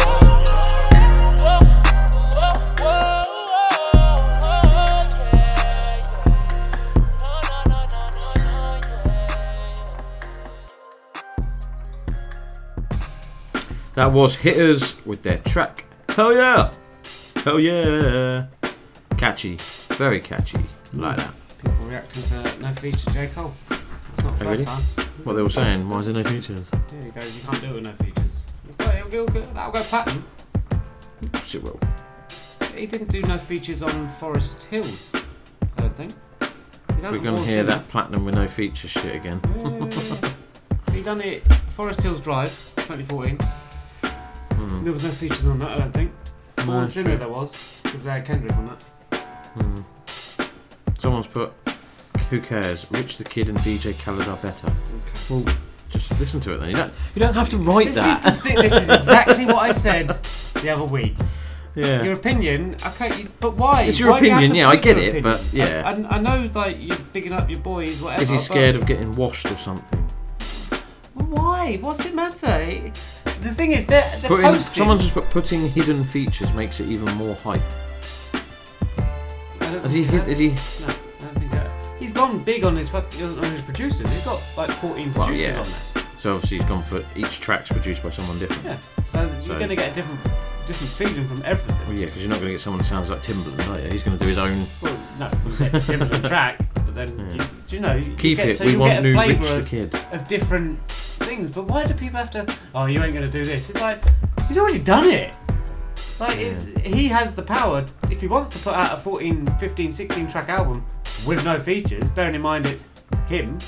That 13.95 14.11
was 14.13 14.39
Hitrz 14.39 15.05
with 15.05 15.23
their 15.23 15.39
track. 15.39 15.85
Hell 16.09 16.33
yeah! 16.33 16.73
Hell 17.45 17.61
yeah. 17.61 18.47
Catchy. 19.23 19.57
Very 19.95 20.19
catchy. 20.19 20.59
Like 20.93 21.17
that. 21.19 21.33
People 21.63 21.87
reacting 21.87 22.25
to 22.25 22.59
no 22.61 22.75
feature 22.75 23.09
J. 23.13 23.29
Cole. 23.29 23.55
It's 23.71 24.25
not 24.25 24.37
the 24.37 24.45
Oh, 24.47 24.49
first 24.49 24.49
really? 24.49 24.65
time. 24.65 24.83
What 25.23 25.33
they 25.35 25.43
were 25.45 25.49
saying? 25.49 25.89
Why 25.89 25.99
is 26.01 26.07
there 26.07 26.15
no 26.15 26.25
features? 26.25 26.69
Yeah, 26.73 27.05
he 27.05 27.11
goes, 27.13 27.37
you 27.37 27.43
can't 27.49 27.61
do 27.61 27.69
it 27.69 27.75
with 27.75 27.85
no 27.85 27.93
features. 28.05 28.43
It's 28.69 28.81
like, 28.81 28.97
It'll, 28.97 29.09
go- 29.11 29.23
it'll, 29.23 29.29
go- 29.29 29.53
that'll 29.55 29.71
go 29.75 29.81
platinum. 29.85 30.25
Yes, 31.35 31.55
it 31.55 31.63
will. 31.63 31.79
He 32.75 32.87
didn't 32.87 33.11
do 33.11 33.23
no 33.23 33.39
features 33.39 33.81
on 33.81 34.09
Forest 34.09 34.65
Hills, 34.65 35.13
I 35.15 35.83
don't 35.83 35.97
think. 35.97 36.15
We're 37.01 37.19
going 37.21 37.37
to 37.37 37.43
hear 37.45 37.63
that 37.63 37.87
platinum 37.91 38.25
with 38.25 38.35
no 38.35 38.49
features 38.49 38.91
shit 38.91 39.15
again. 39.15 39.41
He 40.93 41.01
done 41.01 41.21
it 41.21 41.45
Forest 41.77 42.03
Hills 42.03 42.21
Drive, 42.21 42.51
2014. 42.75 43.39
Hmm. 43.39 44.83
There 44.83 44.93
was 44.93 45.05
no 45.05 45.11
features 45.11 45.47
on 45.47 45.61
that, 45.61 45.71
I 45.71 45.79
don't 45.79 45.93
think. 45.95 46.11
No, 46.59 46.65
Born 46.67 46.81
that's 46.81 46.95
Sinner 46.95 47.11
true. 47.11 47.19
there 47.19 47.29
was, 47.29 47.81
because 47.85 48.03
they 48.03 48.11
had 48.11 48.27
Kendrick 48.27 48.53
on 48.57 48.67
that. 48.67 48.85
Hmm. 49.55 49.81
Someone's 50.99 51.27
put, 51.27 51.53
who 52.31 52.41
cares? 52.41 52.87
Rich 52.91 53.17
the 53.19 53.25
Kid 53.25 53.49
and 53.49 53.59
DJ 53.59 53.99
Khaled 53.99 54.29
are 54.29 54.37
better. 54.37 54.73
Well, 55.29 55.45
just 55.91 56.11
listen 56.19 56.41
to 56.41 56.55
it 56.55 56.59
then. 56.59 56.71
You 56.71 56.77
don't, 56.77 56.93
you 57.15 57.21
don't 57.21 57.35
have 57.35 57.51
to 57.51 57.57
write 57.59 57.87
This 57.89 57.97
that. 57.97 58.35
is 58.37 58.41
thing, 58.43 58.57
this 58.57 58.73
is 58.73 58.89
exactly 58.89 59.45
what 59.47 59.57
I 59.59 59.73
said 59.73 60.09
the 60.63 60.71
other 60.71 60.85
week. 60.85 61.15
Yeah. 61.75 62.03
Your 62.03 62.13
opinion, 62.13 62.77
okay, 62.87 63.27
but 63.41 63.57
why? 63.57 63.83
It's 63.83 63.99
your 63.99 64.11
Why 64.11 64.21
do 64.21 64.27
you 64.27 64.33
opinion, 64.33 64.55
yeah, 64.55 64.69
I 64.69 64.77
get 64.77 64.99
it, 64.99 65.09
opinion? 65.17 65.23
but 65.23 65.53
yeah. 65.53 65.83
I, 65.87 65.93
I, 65.93 66.17
I 66.17 66.21
know, 66.21 66.51
like 66.55 66.77
you're 66.79 66.97
bigging 67.15 67.33
up 67.33 67.49
your 67.51 67.61
boys, 67.61 68.01
whatever. 68.03 68.23
Is 68.23 68.29
he 68.29 68.39
scared 68.39 68.77
of 68.77 68.87
getting 68.87 69.13
washed 69.13 69.51
or 69.51 69.57
something? 69.57 69.99
Why? 71.15 71.77
What's 71.81 72.05
it 72.05 72.15
matter? 72.15 72.47
The 73.25 73.51
thing 73.55 73.73
is, 73.73 73.87
they're, 73.87 74.03
they're 74.21 74.29
Putting, 74.29 74.47
posting. 74.47 74.79
someone 74.81 74.99
just 74.99 75.15
put 75.15 75.25
putting 75.31 75.69
hidden 75.71 76.05
features 76.05 76.53
makes 76.53 76.79
it 76.81 76.89
even 76.89 77.13
more 77.17 77.35
hype. 77.37 77.63
I 79.73 79.77
don't 79.77 79.83
Has 79.85 79.93
he? 79.93 80.03
Is 80.03 80.39
he? 80.39 80.49
No, 80.51 80.55
I 80.93 81.25
don't 81.25 81.39
think 81.39 81.53
that. 81.53 81.71
He's 81.99 82.13
gone 82.13 82.43
big 82.45 82.65
on 82.65 82.77
his 82.77 82.89
fuck- 82.91 83.13
on 83.23 83.43
his 83.45 83.63
producers. 83.63 84.11
He's 84.13 84.25
got 84.25 84.43
like 84.57 84.71
14 84.71 85.13
Well, 85.15 85.27
producers 85.27 85.47
yeah. 85.49 85.59
on 85.61 85.65
there. 85.65 86.05
So 86.21 86.35
obviously 86.35 86.59
he's 86.59 86.67
gone 86.67 86.83
for 86.83 87.03
each 87.17 87.41
track's 87.41 87.69
produced 87.69 88.03
by 88.03 88.11
someone 88.11 88.39
different. 88.39 88.65
Yeah. 88.65 88.77
So 89.07 89.23
you're 89.23 89.43
So- 89.47 89.59
going 89.59 89.71
to 89.71 89.77
get 89.77 89.93
a 89.93 89.95
different 89.95 90.21
different 90.67 90.93
feeling 90.93 91.27
from 91.27 91.43
everything. 91.45 91.77
Well, 91.89 91.97
yeah, 91.97 92.05
because 92.07 92.21
you're 92.21 92.29
not 92.31 92.37
going 92.37 92.49
to 92.49 92.53
get 92.53 92.61
someone 92.61 92.81
who 92.81 92.87
sounds 92.87 93.09
like 93.11 93.23
Timbaland, 93.23 93.69
are 93.69 93.81
you? 93.81 93.91
He's 93.91 94.03
going 94.05 94.17
to 94.19 94.23
do 94.23 94.29
his 94.29 94.39
own. 94.39 94.65
Well, 94.81 94.97
no, 95.19 95.29
get 95.31 95.73
Timbaland 95.73 96.29
track, 96.29 96.59
but 96.75 96.95
then 96.95 97.09
you, 97.33 97.39
do 97.67 97.77
you 97.77 97.81
know? 97.81 97.97
You 97.97 98.15
Keep 98.15 98.37
get, 98.37 98.49
it, 98.51 98.57
So 98.59 98.67
we 98.67 98.73
you 98.73 98.79
want 98.79 98.91
get 98.93 99.01
a 99.01 99.03
new 99.03 99.15
flavour 99.15 99.43
Rich 99.43 99.51
the 99.51 99.59
of, 99.59 99.67
Kid. 99.69 99.95
of 100.13 100.29
different 100.29 100.89
things. 100.91 101.51
But 101.51 101.65
why 101.65 101.85
do 101.85 101.95
people 101.95 102.19
have 102.19 102.31
to? 102.33 102.47
Oh, 102.77 102.87
you 102.87 103.03
ain't 103.03 103.13
going 103.15 103.25
to 103.29 103.31
do 103.31 103.45
this. 103.45 103.71
It's 103.71 103.81
like 103.81 104.05
he's 104.47 104.57
already 104.59 104.79
done 104.79 105.09
it. 105.09 105.35
Like 106.21 106.39
it's, 106.39 106.67
he 106.85 107.09
has 107.09 107.35
the 107.35 107.43
power. 107.43 107.85
If 108.11 108.21
he 108.21 108.27
wants 108.29 108.51
to 108.51 108.59
put 108.59 108.75
out 108.75 108.97
a 108.97 109.01
14, 109.01 109.47
15, 109.59 109.93
16 109.93 110.29
track 110.29 110.49
album 110.49 110.85
with 111.27 111.45
no 111.45 111.59
features, 111.59 112.09
bearing 112.11 112.35
in 112.35 112.41
mind 112.41 112.67
it's 112.67 112.87
him. 113.29 113.59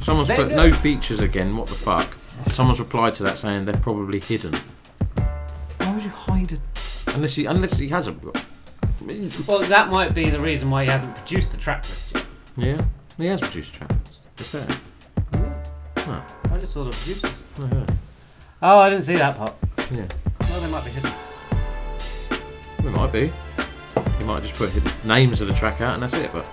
Someone's 0.00 0.28
put 0.30 0.52
no 0.52 0.72
features 0.72 1.20
again. 1.20 1.56
What 1.56 1.66
the 1.66 1.74
fuck? 1.74 2.16
Someone's 2.52 2.78
replied 2.78 3.14
to 3.16 3.22
that 3.24 3.36
saying 3.36 3.64
they're 3.64 3.76
probably 3.76 4.20
hidden. 4.20 4.54
Why 5.78 5.92
would 5.92 6.02
you 6.02 6.10
hide 6.10 6.52
it? 6.52 6.60
Unless 7.08 7.34
he, 7.34 7.46
unless 7.46 7.78
he 7.78 7.88
has 7.88 8.08
a. 8.08 8.12
Well, 9.46 9.60
that 9.60 9.88
might 9.90 10.14
be 10.14 10.30
the 10.30 10.40
reason 10.40 10.70
why 10.70 10.84
he 10.84 10.90
hasn't 10.90 11.14
produced 11.14 11.52
the 11.52 11.56
track 11.56 11.82
list 11.82 12.14
yet. 12.14 12.26
Yeah, 12.56 12.84
he 13.18 13.26
has 13.26 13.40
produced 13.40 13.74
tracks. 13.74 13.94
To 14.36 14.42
be 14.42 14.44
fair. 14.44 14.78
Huh. 15.98 16.20
I 16.50 16.58
just 16.58 16.72
saw 16.72 16.84
the 16.84 16.90
producers. 16.90 17.42
I 17.58 17.66
heard. 17.66 17.90
Oh, 18.62 18.78
I 18.78 18.90
didn't 18.90 19.04
see 19.04 19.16
that 19.16 19.36
part. 19.36 19.54
Yeah. 19.90 20.06
Well, 20.40 20.60
they 20.60 20.70
might 20.70 20.84
be 20.84 20.90
hidden. 20.90 21.12
It 22.86 22.92
might 22.92 23.12
be. 23.12 23.32
He 24.18 24.24
might 24.24 24.42
just 24.42 24.54
put 24.54 25.04
names 25.04 25.40
of 25.40 25.48
the 25.48 25.54
track 25.54 25.80
out 25.80 25.94
and 25.94 26.02
that's 26.02 26.14
it. 26.14 26.30
But 26.32 26.48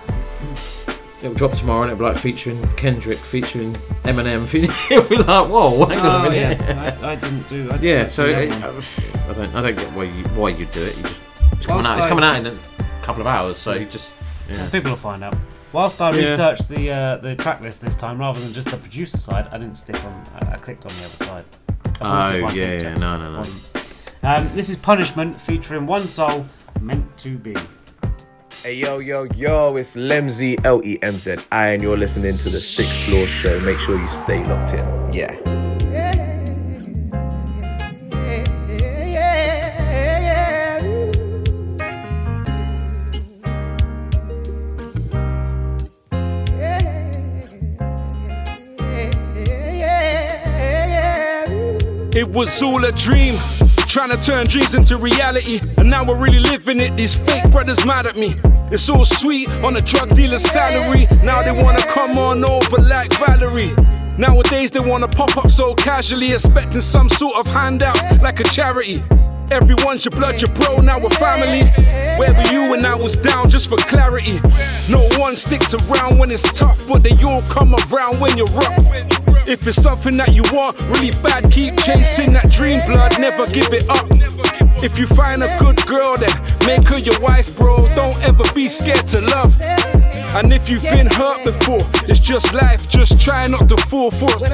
it'll 1.18 1.34
drop 1.34 1.52
tomorrow 1.52 1.82
and 1.82 1.92
it'll 1.92 1.98
be 2.06 2.12
like 2.12 2.20
featuring 2.20 2.66
Kendrick, 2.76 3.18
featuring 3.18 3.74
Eminem. 4.04 4.44
It'll 4.90 5.08
be 5.08 5.16
like, 5.16 5.48
whoa, 5.48 5.84
hang 5.86 5.98
on 6.00 6.06
Oh, 6.24 6.28
a 6.28 6.30
minute. 6.30 6.60
yeah. 6.60 6.98
I, 7.02 7.12
I 7.12 7.14
didn't 7.16 7.48
do. 7.48 7.70
I 7.70 7.74
yeah. 7.76 7.78
didn't 8.08 8.10
So 8.10 8.24
it. 8.26 8.50
I 8.52 9.32
don't, 9.32 9.54
I 9.54 9.62
don't 9.62 9.76
get 9.76 9.92
why 9.92 10.04
you 10.04 10.24
why 10.28 10.48
you 10.50 10.66
do 10.66 10.82
it. 10.82 10.96
You 10.96 11.02
just 11.04 11.20
it's 11.52 11.66
coming 11.66 11.84
Whilst 11.84 11.88
out. 11.90 11.98
It's 11.98 12.06
coming 12.06 12.24
out 12.24 12.36
in 12.38 12.46
a 12.46 12.56
couple 13.02 13.20
of 13.22 13.26
hours. 13.26 13.56
So 13.56 13.72
you 13.74 13.86
just 13.86 14.12
yeah. 14.50 14.68
People 14.70 14.90
will 14.90 14.96
find 14.98 15.24
out. 15.24 15.36
Whilst 15.72 16.00
I 16.00 16.10
Yeah. 16.12 16.30
researched 16.30 16.68
the 16.68 16.90
uh, 16.90 17.16
the 17.18 17.34
track 17.36 17.60
list 17.60 17.80
this 17.80 17.96
time, 17.96 18.18
rather 18.18 18.38
than 18.40 18.52
just 18.52 18.70
the 18.70 18.76
producer 18.76 19.16
side, 19.18 19.48
I 19.50 19.58
didn't 19.58 19.76
stick 19.76 20.02
on. 20.04 20.24
I, 20.40 20.52
I 20.52 20.56
clicked 20.56 20.84
on 20.86 20.92
the 20.96 21.04
other 21.04 21.24
side. 21.24 21.44
I 21.68 21.92
thought 21.94 22.34
it 22.34 22.42
was 22.42 22.52
just 22.52 22.58
Oh 22.58 22.60
yeah, 22.60 22.82
yeah, 22.82 22.94
no, 22.98 23.16
no, 23.16 23.32
no. 23.32 23.38
One- 23.38 23.83
Um, 24.24 24.48
this 24.54 24.70
is 24.70 24.78
Punishment 24.78 25.38
featuring 25.38 25.86
Onesoul, 25.86 26.48
Meant 26.80 27.18
to 27.18 27.36
Be. 27.36 27.54
Hey 28.62 28.76
yo 28.76 28.98
yo 28.98 29.24
yo, 29.34 29.76
it's 29.76 29.96
Lemzy 29.96 30.58
L 30.64 30.80
E 30.82 30.98
M 31.02 31.18
Z 31.18 31.36
I 31.52 31.68
and 31.68 31.82
you're 31.82 31.98
listening 31.98 32.32
to 32.32 32.48
the 32.48 32.58
Sixth 32.58 33.04
Floor 33.04 33.26
Show. 33.26 33.60
Make 33.60 33.78
sure 33.78 34.00
you 34.00 34.08
stay 34.08 34.42
locked 34.46 34.72
in. 34.72 35.12
Yeah. 35.12 35.38
It 52.16 52.28
was 52.28 52.62
all 52.62 52.84
a 52.84 52.92
dream, 52.92 53.34
trying 53.94 54.10
to 54.10 54.20
turn 54.20 54.44
dreams 54.44 54.74
into 54.74 54.96
reality. 54.96 55.60
And 55.78 55.88
now 55.88 56.04
we're 56.04 56.18
really 56.18 56.40
living 56.40 56.80
it. 56.80 56.96
These 56.96 57.14
fake 57.14 57.48
brothers 57.52 57.86
mad 57.86 58.06
at 58.06 58.16
me. 58.16 58.34
It's 58.72 58.88
all 58.88 59.04
sweet 59.04 59.48
on 59.62 59.76
a 59.76 59.80
drug 59.80 60.16
dealer's 60.16 60.42
salary. 60.42 61.06
Now 61.22 61.44
they 61.44 61.52
wanna 61.52 61.78
come 61.86 62.18
on 62.18 62.44
over 62.44 62.78
like 62.78 63.12
Valerie. 63.12 63.72
Nowadays 64.18 64.72
they 64.72 64.80
wanna 64.80 65.06
pop 65.06 65.36
up 65.36 65.48
so 65.48 65.76
casually, 65.76 66.32
expecting 66.32 66.80
some 66.80 67.08
sort 67.08 67.36
of 67.36 67.46
handout 67.46 67.96
like 68.20 68.40
a 68.40 68.44
charity. 68.44 69.00
Everyone's 69.52 70.04
your 70.04 70.10
blood, 70.10 70.42
your 70.42 70.52
bro, 70.54 70.78
now 70.78 70.98
we're 70.98 71.10
family. 71.10 71.62
Where 72.18 72.34
were 72.34 72.52
you 72.52 72.70
when 72.72 72.84
I 72.84 72.96
was 72.96 73.14
down, 73.14 73.48
just 73.48 73.68
for 73.68 73.76
clarity? 73.76 74.40
No 74.90 75.08
one 75.20 75.36
sticks 75.36 75.72
around 75.72 76.18
when 76.18 76.32
it's 76.32 76.50
tough, 76.58 76.84
but 76.88 77.04
they 77.04 77.14
all 77.22 77.42
come 77.42 77.76
around 77.76 78.18
when 78.18 78.36
you're 78.36 78.48
up. 78.48 79.23
If 79.46 79.66
it's 79.66 79.82
something 79.82 80.16
that 80.16 80.32
you 80.32 80.42
want 80.52 80.80
really 80.88 81.10
bad, 81.22 81.50
keep 81.52 81.76
chasing 81.76 82.32
that 82.32 82.50
dream, 82.50 82.80
blood, 82.86 83.20
never 83.20 83.46
give 83.46 83.72
it 83.72 83.88
up. 83.90 84.06
If 84.82 84.98
you 84.98 85.06
find 85.06 85.42
a 85.42 85.58
good 85.58 85.76
girl, 85.86 86.16
then 86.16 86.30
make 86.66 86.86
her 86.88 86.98
your 86.98 87.18
wife, 87.20 87.56
bro. 87.56 87.86
Don't 87.94 88.16
ever 88.24 88.44
be 88.54 88.68
scared 88.68 89.06
to 89.08 89.20
love. 89.20 89.54
And 90.34 90.52
if 90.52 90.68
you've 90.68 90.82
been 90.82 91.06
hurt 91.06 91.44
before, 91.44 91.82
it's 92.08 92.20
just 92.20 92.54
life, 92.54 92.88
just 92.88 93.20
try 93.20 93.46
not 93.46 93.68
to 93.68 93.76
fall 93.76 94.10
for 94.10 94.30
it. 94.40 94.50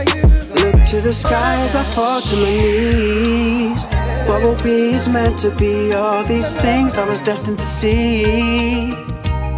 Look 0.54 0.84
to 0.86 1.00
the 1.00 1.12
sky 1.12 1.54
as 1.62 1.76
I 1.76 1.82
fall 1.94 2.20
to 2.20 2.36
my 2.36 2.50
knees. 2.50 3.86
What 4.28 4.42
will 4.42 4.62
be 4.62 4.90
is 4.94 5.08
meant 5.08 5.38
to 5.40 5.50
be. 5.50 5.92
All 5.94 6.24
these 6.24 6.54
things 6.56 6.98
I 6.98 7.04
was 7.04 7.20
destined 7.20 7.58
to 7.58 7.64
see. 7.64 8.94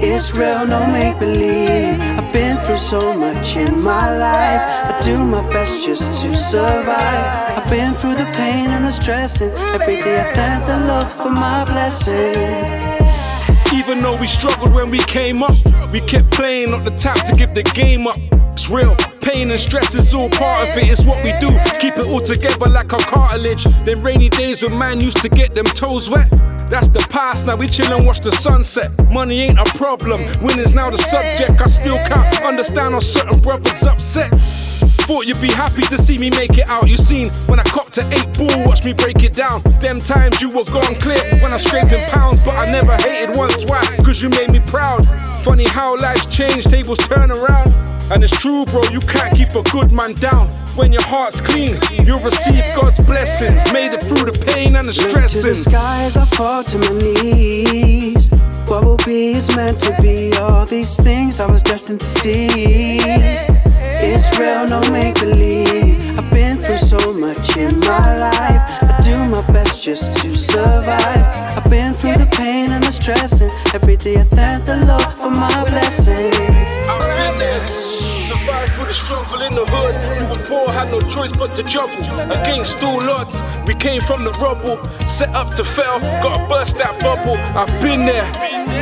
It's 0.04 0.34
real, 0.34 0.66
no 0.66 0.84
make 0.90 1.16
believe. 1.20 2.00
I've 2.00 2.32
been 2.32 2.58
through 2.58 2.76
so 2.76 3.14
much 3.14 3.54
in 3.54 3.80
my 3.80 4.10
life. 4.18 4.60
I 4.90 5.00
do 5.04 5.16
my 5.16 5.48
best 5.52 5.84
just 5.84 6.20
to 6.22 6.34
survive. 6.34 7.56
I've 7.56 7.70
been 7.70 7.94
through 7.94 8.16
the 8.16 8.28
pain 8.34 8.70
and 8.70 8.84
the 8.84 8.90
stress, 8.90 9.40
and 9.40 9.52
every 9.80 10.02
day 10.02 10.20
I 10.20 10.32
thank 10.34 10.66
the 10.66 10.78
Lord 10.88 11.06
for 11.06 11.30
my 11.30 11.64
blessings. 11.64 12.32
Even 13.72 14.02
though 14.02 14.16
we 14.20 14.26
struggled 14.26 14.74
when 14.74 14.90
we 14.90 14.98
came 14.98 15.40
up, 15.40 15.54
we 15.92 16.00
kept 16.00 16.32
playing, 16.32 16.72
not 16.72 16.84
the 16.84 16.96
top 16.98 17.24
to 17.28 17.36
give 17.36 17.54
the 17.54 17.62
game 17.62 18.08
up. 18.08 18.18
It's 18.54 18.68
real. 18.68 18.96
Pain 19.20 19.52
and 19.52 19.60
stress 19.60 19.94
is 19.94 20.12
all 20.12 20.28
part 20.30 20.68
of 20.68 20.76
it, 20.78 20.90
it's 20.90 21.04
what 21.04 21.22
we 21.22 21.30
do. 21.38 21.56
Keep 21.78 21.98
it 21.98 22.06
all 22.08 22.20
together 22.20 22.68
like 22.68 22.92
our 22.92 22.98
cartilage. 23.00 23.64
Them 23.84 24.02
rainy 24.02 24.30
days 24.30 24.64
when 24.64 24.76
man 24.76 24.98
used 24.98 25.18
to 25.18 25.28
get 25.28 25.54
them 25.54 25.64
toes 25.64 26.10
wet. 26.10 26.28
That's 26.68 26.88
the 26.88 27.06
past, 27.10 27.46
now 27.46 27.56
we 27.56 27.66
chill 27.68 27.92
and 27.92 28.06
watch 28.06 28.20
the 28.20 28.32
sunset. 28.32 28.90
Money 29.10 29.42
ain't 29.42 29.58
a 29.58 29.64
problem, 29.76 30.20
winning's 30.40 30.74
now 30.74 30.90
the 30.90 30.96
subject. 30.96 31.60
I 31.60 31.66
still 31.66 31.98
can't 31.98 32.42
understand 32.42 32.94
how 32.94 33.00
certain 33.00 33.40
brothers 33.40 33.82
upset. 33.82 34.30
Thought 35.06 35.26
you'd 35.26 35.40
be 35.40 35.48
happy 35.48 35.82
to 35.82 35.98
see 35.98 36.16
me 36.16 36.30
make 36.30 36.56
it 36.58 36.68
out. 36.68 36.88
You 36.88 36.96
seen 36.96 37.28
when 37.46 37.58
I 37.60 37.64
copped 37.64 37.92
to 37.94 38.02
eight 38.12 38.38
ball, 38.38 38.66
watch 38.66 38.84
me 38.84 38.92
break 38.92 39.22
it 39.22 39.34
down. 39.34 39.60
Them 39.80 40.00
times 40.00 40.40
you 40.40 40.48
was 40.48 40.68
gone 40.68 40.94
clear 40.96 41.22
when 41.42 41.52
I 41.52 41.58
scraped 41.58 41.92
in 41.92 42.08
pounds, 42.10 42.40
but 42.44 42.54
I 42.54 42.70
never 42.70 42.96
hated 42.96 43.36
once. 43.36 43.64
Why? 43.64 43.82
Cause 44.04 44.22
you 44.22 44.28
made 44.30 44.50
me 44.50 44.60
proud. 44.60 45.06
Funny 45.42 45.64
how 45.64 45.96
life's 45.96 46.26
changed, 46.26 46.70
tables 46.70 46.98
turn 46.98 47.30
around. 47.30 47.72
And 48.12 48.22
it's 48.22 48.38
true, 48.38 48.66
bro, 48.66 48.82
you 48.92 49.00
can't 49.00 49.34
keep 49.34 49.54
a 49.54 49.62
good 49.70 49.90
man 49.90 50.12
down. 50.12 50.46
When 50.76 50.92
your 50.92 51.00
heart's 51.02 51.40
clean, 51.40 51.78
you'll 52.04 52.18
receive 52.18 52.62
God's 52.76 52.98
blessings. 52.98 53.72
Made 53.72 53.94
it 53.94 54.00
through 54.00 54.30
the 54.30 54.52
pain 54.52 54.76
and 54.76 54.86
the 54.86 54.92
to 54.92 55.02
the 55.02 55.08
stresses. 55.08 55.64
sky 55.64 56.02
as 56.02 56.18
I 56.18 56.26
fall 56.26 56.62
to 56.62 56.78
my 56.78 56.90
knees. 57.22 58.28
What 58.66 58.84
will 58.84 58.98
be 58.98 59.32
is 59.32 59.56
meant 59.56 59.80
to 59.80 59.96
be. 60.02 60.30
All 60.34 60.66
these 60.66 60.94
things 60.94 61.40
I 61.40 61.50
was 61.50 61.62
destined 61.62 62.02
to 62.02 62.06
see. 62.06 62.48
It's 64.04 64.38
real, 64.38 64.68
no 64.68 64.82
make 64.90 65.18
believe. 65.18 66.18
I've 66.18 66.30
been 66.30 66.58
through 66.58 66.76
so 66.76 67.14
much 67.14 67.56
in 67.56 67.80
my 67.80 68.18
life. 68.18 68.82
I 68.82 68.92
I 68.92 69.00
do 69.00 69.16
my 69.30 69.40
best 69.52 69.82
just 69.82 70.20
to 70.20 70.34
survive. 70.34 71.56
I've 71.56 71.70
been 71.70 71.94
through 71.94 72.16
the 72.16 72.26
pain 72.26 72.72
and 72.72 72.84
the 72.84 72.92
stress, 72.92 73.40
and 73.40 73.50
every 73.74 73.96
day 73.96 74.20
I 74.20 74.24
thank 74.24 74.66
the 74.66 74.84
Lord 74.84 75.02
for 75.14 75.30
my 75.30 75.64
blessings. 75.64 76.52
I've. 78.42 78.52
Survived 78.52 78.74
through 78.74 78.86
the 78.86 78.94
struggle 78.94 79.42
in 79.42 79.54
the 79.54 79.64
hood. 79.66 79.94
We 80.18 80.26
were 80.26 80.46
poor, 80.48 80.72
had 80.72 80.90
no 80.90 81.00
choice 81.08 81.32
but 81.32 81.54
to 81.56 81.62
juggle. 81.62 81.98
Against 82.30 82.82
all 82.82 83.02
odds, 83.08 83.42
we 83.66 83.74
came 83.74 84.02
from 84.02 84.24
the 84.24 84.30
rubble. 84.32 84.78
Set 85.08 85.28
up 85.30 85.54
to 85.56 85.64
fail, 85.64 86.00
gotta 86.22 86.46
burst 86.48 86.78
that 86.78 86.98
bubble. 87.00 87.36
I've 87.56 87.70
been 87.82 88.04
there. 88.06 88.26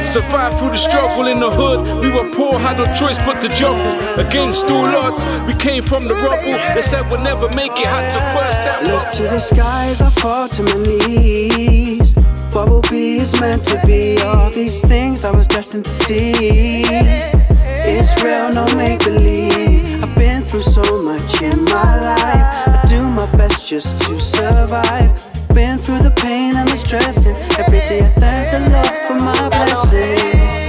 Survived 0.04 0.58
through 0.58 0.70
the 0.70 0.76
struggle 0.76 1.26
in 1.26 1.40
the 1.40 1.50
hood. 1.50 2.02
We 2.02 2.10
were 2.10 2.30
poor, 2.30 2.58
had 2.58 2.78
no 2.78 2.86
choice 2.94 3.18
but 3.18 3.40
to 3.42 3.48
juggle. 3.48 3.92
Against 4.18 4.64
all 4.64 4.86
odds, 4.86 5.22
we 5.46 5.54
came 5.54 5.82
from 5.82 6.04
the 6.04 6.14
rubble. 6.14 6.56
They 6.74 6.82
said 6.82 7.10
we'll 7.10 7.22
never 7.22 7.48
make 7.54 7.72
it, 7.72 7.86
had 7.86 8.12
to 8.12 8.20
burst 8.36 8.64
that 8.64 8.80
Look 8.86 9.12
to 9.12 9.22
the 9.22 9.38
skies, 9.38 10.02
I 10.02 10.10
fall 10.10 10.48
to 10.48 10.62
my 10.62 10.74
knees. 10.84 12.14
What 12.52 12.68
will 12.68 12.82
be 12.90 13.18
is 13.18 13.40
meant 13.40 13.64
to 13.66 13.80
be. 13.86 14.18
All 14.22 14.50
these 14.50 14.80
things 14.80 15.24
I 15.24 15.30
was 15.30 15.46
destined 15.46 15.84
to 15.84 15.90
see. 15.90 17.49
It's 17.92 18.22
real, 18.22 18.52
no 18.52 18.64
make 18.76 19.04
believe. 19.04 20.02
I've 20.02 20.14
been 20.14 20.42
through 20.42 20.62
so 20.62 21.02
much 21.02 21.42
in 21.42 21.64
my 21.64 22.00
life. 22.00 22.68
I 22.68 22.84
do 22.88 23.02
my 23.02 23.26
best 23.36 23.66
just 23.66 24.00
to 24.02 24.18
survive. 24.20 25.10
Been 25.52 25.76
through 25.78 25.98
the 25.98 26.12
pain 26.12 26.54
and 26.54 26.68
the 26.68 26.76
stress, 26.76 27.26
and 27.26 27.36
every 27.58 27.80
day 27.80 28.04
I 28.04 28.08
thank 28.20 28.52
the 28.52 28.60
Lord 28.70 28.86
for 29.08 29.14
my 29.14 29.48
blessings. 29.48 30.60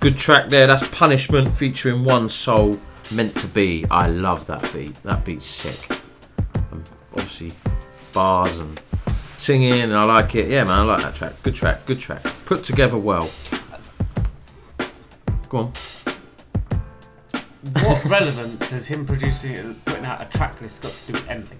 Good 0.00 0.18
track 0.18 0.48
there. 0.48 0.66
That's 0.66 0.88
Punishment 0.88 1.56
featuring 1.56 2.04
Onesoul. 2.04 2.80
Meant 3.12 3.34
to 3.38 3.46
be. 3.48 3.84
I 3.90 4.06
love 4.08 4.46
that 4.46 4.72
beat. 4.72 4.94
That 5.02 5.24
beat's 5.24 5.44
sick. 5.46 5.98
And 6.70 6.88
obviously, 7.12 7.52
bars 8.12 8.56
and 8.58 8.80
singing, 9.36 9.80
and 9.80 9.92
I 9.94 10.04
like 10.04 10.34
it. 10.36 10.48
Yeah, 10.48 10.62
man, 10.64 10.80
I 10.80 10.82
like 10.82 11.02
that 11.02 11.14
track. 11.16 11.32
Good 11.42 11.54
track. 11.56 11.84
Good 11.86 11.98
track. 11.98 12.22
Put 12.44 12.62
together 12.62 12.96
well. 12.96 13.28
Go 15.48 15.58
on. 15.58 15.72
What 17.82 18.04
relevance 18.06 18.70
has 18.70 18.86
him 18.86 19.04
producing 19.04 19.56
and 19.56 19.84
putting 19.84 20.04
out 20.04 20.22
a 20.22 20.26
track 20.38 20.60
list 20.60 20.82
got 20.82 20.92
to 20.92 21.06
do 21.08 21.12
with 21.14 21.28
anything? 21.28 21.58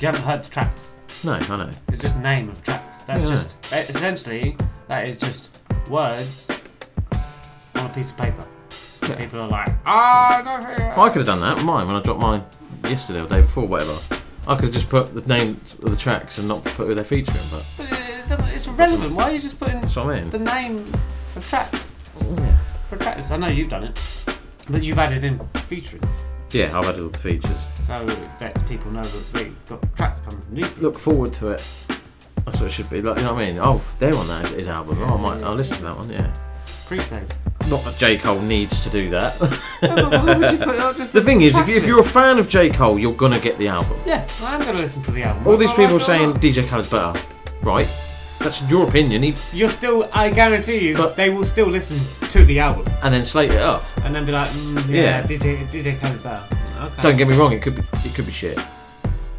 You 0.00 0.06
haven't 0.06 0.22
heard 0.22 0.44
the 0.44 0.50
tracks. 0.50 0.96
No, 1.22 1.34
I 1.34 1.56
know. 1.56 1.70
It's 1.88 2.02
just 2.02 2.18
name 2.18 2.48
of 2.48 2.60
tracks. 2.64 2.98
That's 3.04 3.24
Yeah. 3.24 3.30
just 3.30 3.72
eh, 3.72 3.86
essentially 3.88 4.56
that 4.88 5.06
is 5.06 5.16
just 5.16 5.60
words 5.88 6.50
on 7.76 7.86
a 7.86 7.88
piece 7.94 8.10
of 8.10 8.16
paper. 8.16 8.44
Yeah. 9.02 9.16
People 9.16 9.40
are 9.40 9.48
like, 9.48 9.68
ah, 9.84 10.38
I 10.38 10.42
don't 10.42 10.98
I 10.98 11.08
could 11.08 11.26
have 11.26 11.26
done 11.26 11.40
that. 11.40 11.64
Mine 11.64 11.86
when 11.86 11.96
I 11.96 12.02
dropped 12.02 12.20
mine 12.20 12.42
yesterday 12.84 13.20
or 13.20 13.26
the 13.26 13.36
day 13.36 13.40
before, 13.42 13.66
whatever. 13.66 13.96
I 14.46 14.54
could 14.54 14.64
have 14.66 14.72
just 14.72 14.88
put 14.88 15.14
the 15.14 15.22
names 15.22 15.74
of 15.82 15.90
the 15.90 15.96
tracks 15.96 16.38
and 16.38 16.48
not 16.48 16.64
put 16.64 16.86
who 16.86 16.94
they're 16.94 17.04
featuring, 17.04 17.38
but 17.50 17.64
But 17.76 17.92
it 17.92 18.28
doesn't- 18.28 18.48
it's 18.54 18.66
irrelevant. 18.66 19.12
Why 19.14 19.24
are 19.24 19.32
you 19.32 19.38
just 19.40 19.58
putting 19.58 19.80
that's 19.80 19.96
what 19.96 20.06
I 20.16 20.20
mean. 20.20 20.30
the 20.30 20.38
name 20.38 20.76
of 21.36 21.48
tracks 21.48 21.86
for 22.88 22.96
track? 22.96 23.30
I 23.30 23.36
know 23.36 23.46
you've 23.48 23.68
done 23.68 23.84
it, 23.84 23.98
but 24.70 24.82
you've 24.82 24.98
added 24.98 25.24
in 25.24 25.38
featuring. 25.68 26.02
Yeah, 26.50 26.76
I've 26.78 26.84
added 26.86 27.02
all 27.02 27.08
the 27.08 27.18
features. 27.18 27.50
So 27.86 28.04
it 28.06 28.18
lets 28.40 28.62
people 28.64 28.90
know 28.90 29.02
that 29.02 29.32
they've 29.32 29.66
got 29.66 29.96
tracks 29.96 30.20
coming 30.20 30.40
from 30.42 30.54
these 30.54 30.68
people. 30.68 30.82
Look 30.82 30.98
forward 30.98 31.32
to 31.34 31.50
it. 31.50 31.64
That's 32.44 32.58
what 32.60 32.66
it 32.66 32.72
should 32.72 32.90
be. 32.90 33.00
Like, 33.00 33.18
you 33.18 33.24
know 33.24 33.34
what 33.34 33.42
I 33.42 33.46
mean? 33.46 33.58
Oh, 33.60 33.80
they're 33.98 34.14
on 34.14 34.26
that 34.28 34.48
his 34.48 34.68
album. 34.68 34.98
Oh, 35.02 35.16
I 35.16 35.20
might. 35.20 35.42
I'll 35.44 35.54
listen 35.54 35.76
to 35.78 35.82
that 35.84 35.96
one. 35.96 36.10
Yeah. 36.10 36.32
Pre-save. 36.86 37.26
Not 37.72 37.84
that 37.84 37.96
J 37.96 38.18
Cole 38.18 38.38
needs 38.38 38.82
to 38.82 38.90
do 38.90 39.08
that. 39.08 39.38
but 39.40 39.50
why 39.80 40.36
would 40.36 40.50
you 40.50 40.58
put 40.58 40.74
it 40.74 40.80
on 40.82 40.94
just 40.94 41.14
the 41.14 41.22
thing 41.22 41.40
is, 41.40 41.56
if, 41.56 41.66
you, 41.66 41.74
if 41.74 41.86
you're 41.86 42.00
a 42.00 42.04
fan 42.04 42.38
of 42.38 42.46
J 42.46 42.68
Cole, 42.68 42.98
you're 42.98 43.14
gonna 43.14 43.40
get 43.40 43.56
the 43.56 43.68
album. 43.68 43.98
Yeah, 44.04 44.28
I 44.42 44.56
am 44.56 44.60
going 44.60 44.74
to 44.74 44.82
listen 44.82 45.02
to 45.04 45.10
the 45.10 45.22
album. 45.22 45.46
All 45.46 45.56
these 45.56 45.70
Whether 45.70 45.84
people 45.84 45.96
like 45.96 46.06
saying. 46.06 46.34
DJ 46.34 46.68
Khaled's 46.68 46.90
better, 46.90 47.18
right? 47.62 47.88
That's 48.40 48.60
your 48.70 48.86
opinion. 48.86 49.22
He, 49.22 49.34
You're 49.54 49.70
still, 49.70 50.06
I 50.12 50.28
guarantee 50.28 50.86
you, 50.86 50.98
but... 50.98 51.16
they 51.16 51.30
will 51.30 51.46
still 51.46 51.66
listen 51.66 51.98
to 52.28 52.44
the 52.44 52.58
album 52.60 52.92
and 53.02 53.14
then 53.14 53.24
slate 53.24 53.52
it 53.52 53.62
up. 53.62 53.84
and 54.04 54.14
then 54.14 54.26
be 54.26 54.32
like, 54.32 54.48
mm, 54.48 54.86
Yeah. 54.86 55.02
yeah, 55.02 55.22
DJ, 55.22 55.66
DJ 55.66 55.98
Khaled's 55.98 56.20
better. 56.20 56.44
Okay. 56.78 57.02
Don't 57.02 57.16
get 57.16 57.26
me 57.26 57.38
wrong. 57.38 57.54
It 57.54 57.62
could 57.62 57.76
be. 57.76 57.82
It 58.04 58.14
could 58.14 58.26
be 58.26 58.32
shit. 58.32 58.58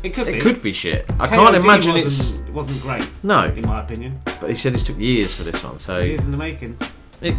It 0.01 0.15
could 0.15 0.25
be. 0.25 0.33
It 0.33 0.41
could 0.41 0.63
be 0.63 0.73
shit. 0.73 1.05
I 1.19 1.27
KOD 1.27 1.29
can't 1.29 1.55
imagine 1.55 1.93
wasn't, 1.93 2.49
it 2.49 2.51
wasn't 2.51 2.81
great. 2.81 3.07
No. 3.21 3.43
in 3.45 3.61
my 3.67 3.81
opinion. 3.81 4.19
But 4.41 4.49
he 4.49 4.55
said 4.55 4.73
it 4.73 4.79
took 4.79 4.97
years 4.97 5.35
for 5.35 5.43
this 5.43 5.63
one, 5.63 5.77
so. 5.77 5.99
Years 5.99 6.23
in 6.25 6.31
the 6.31 6.37
making. 6.37 6.79
It, 7.23 7.35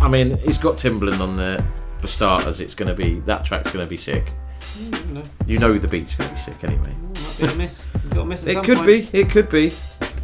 I 0.00 0.08
mean, 0.08 0.36
he's 0.38 0.58
got 0.58 0.76
Timbaland 0.76 1.20
on 1.20 1.36
there 1.36 1.64
for 1.98 2.06
starters. 2.06 2.60
It's 2.60 2.74
going 2.74 2.88
to 2.88 2.94
be 2.94 3.20
that 3.20 3.44
track's 3.44 3.72
going 3.72 3.84
to 3.84 3.90
be 3.90 3.96
sick. 3.96 4.32
Mm, 4.60 5.10
no, 5.12 5.22
You 5.46 5.58
know 5.58 5.76
the 5.78 5.88
beat's 5.88 6.14
going 6.14 6.28
to 6.28 6.34
be 6.36 6.40
sick 6.40 6.62
anyway. 6.64 6.94
a 7.42 7.54
miss. 7.56 7.86
Miss 8.26 8.44
It 8.44 8.62
could 8.64 8.78
point. 8.78 8.86
be. 9.12 9.18
It 9.18 9.30
could 9.30 9.48
be. 9.48 9.72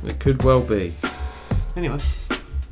It 0.05 0.19
could 0.21 0.43
well 0.45 0.61
be. 0.61 0.95
Anyway, 1.75 1.99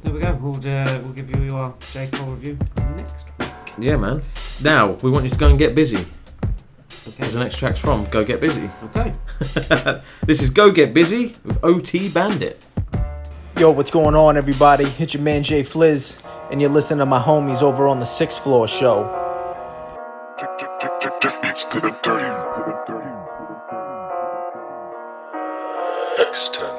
there 0.03 0.13
we 0.13 0.21
go. 0.21 0.35
We'll 0.35 0.57
uh, 0.57 1.01
we'll 1.01 1.13
give 1.13 1.29
you 1.31 1.57
our 1.57 1.75
J 1.93 2.09
Cole 2.13 2.29
review 2.31 2.59
next 2.97 3.27
week. 3.39 3.49
Yeah, 3.79 3.97
man. 3.97 4.23
Now 4.63 4.93
we 5.03 5.11
want 5.11 5.25
you 5.25 5.31
to 5.31 5.37
go 5.39 5.49
and 5.49 5.59
get 5.59 5.75
busy. 5.75 5.97
Okay. 5.97 6.07
Because 7.19 7.35
the 7.35 7.41
next 7.41 7.59
track's 7.59 7.81
from 7.81 8.07
Gogetbusy. 8.07 8.71
Okay. 8.85 9.13
this 10.27 10.41
is 10.43 10.51
Gogetbusy 10.51 11.43
with 11.45 11.59
OT 11.63 12.09
Bandit. 12.09 12.67
Yo, 13.57 13.71
what's 13.71 13.91
going 13.93 14.17
on, 14.17 14.37
everybody? 14.37 14.85
It's 14.99 15.15
your 15.15 15.23
man 15.23 15.45
JFliz, 15.45 16.21
and 16.51 16.61
you're 16.61 16.69
listening 16.69 16.99
to 16.99 17.07
my 17.07 17.23
homies 17.23 17.63
over 17.63 17.87
on 17.87 18.01
the 18.01 18.05
Sixth 18.05 18.43
Floor 18.43 18.67
Show. 18.67 19.05
X10. 26.19 26.74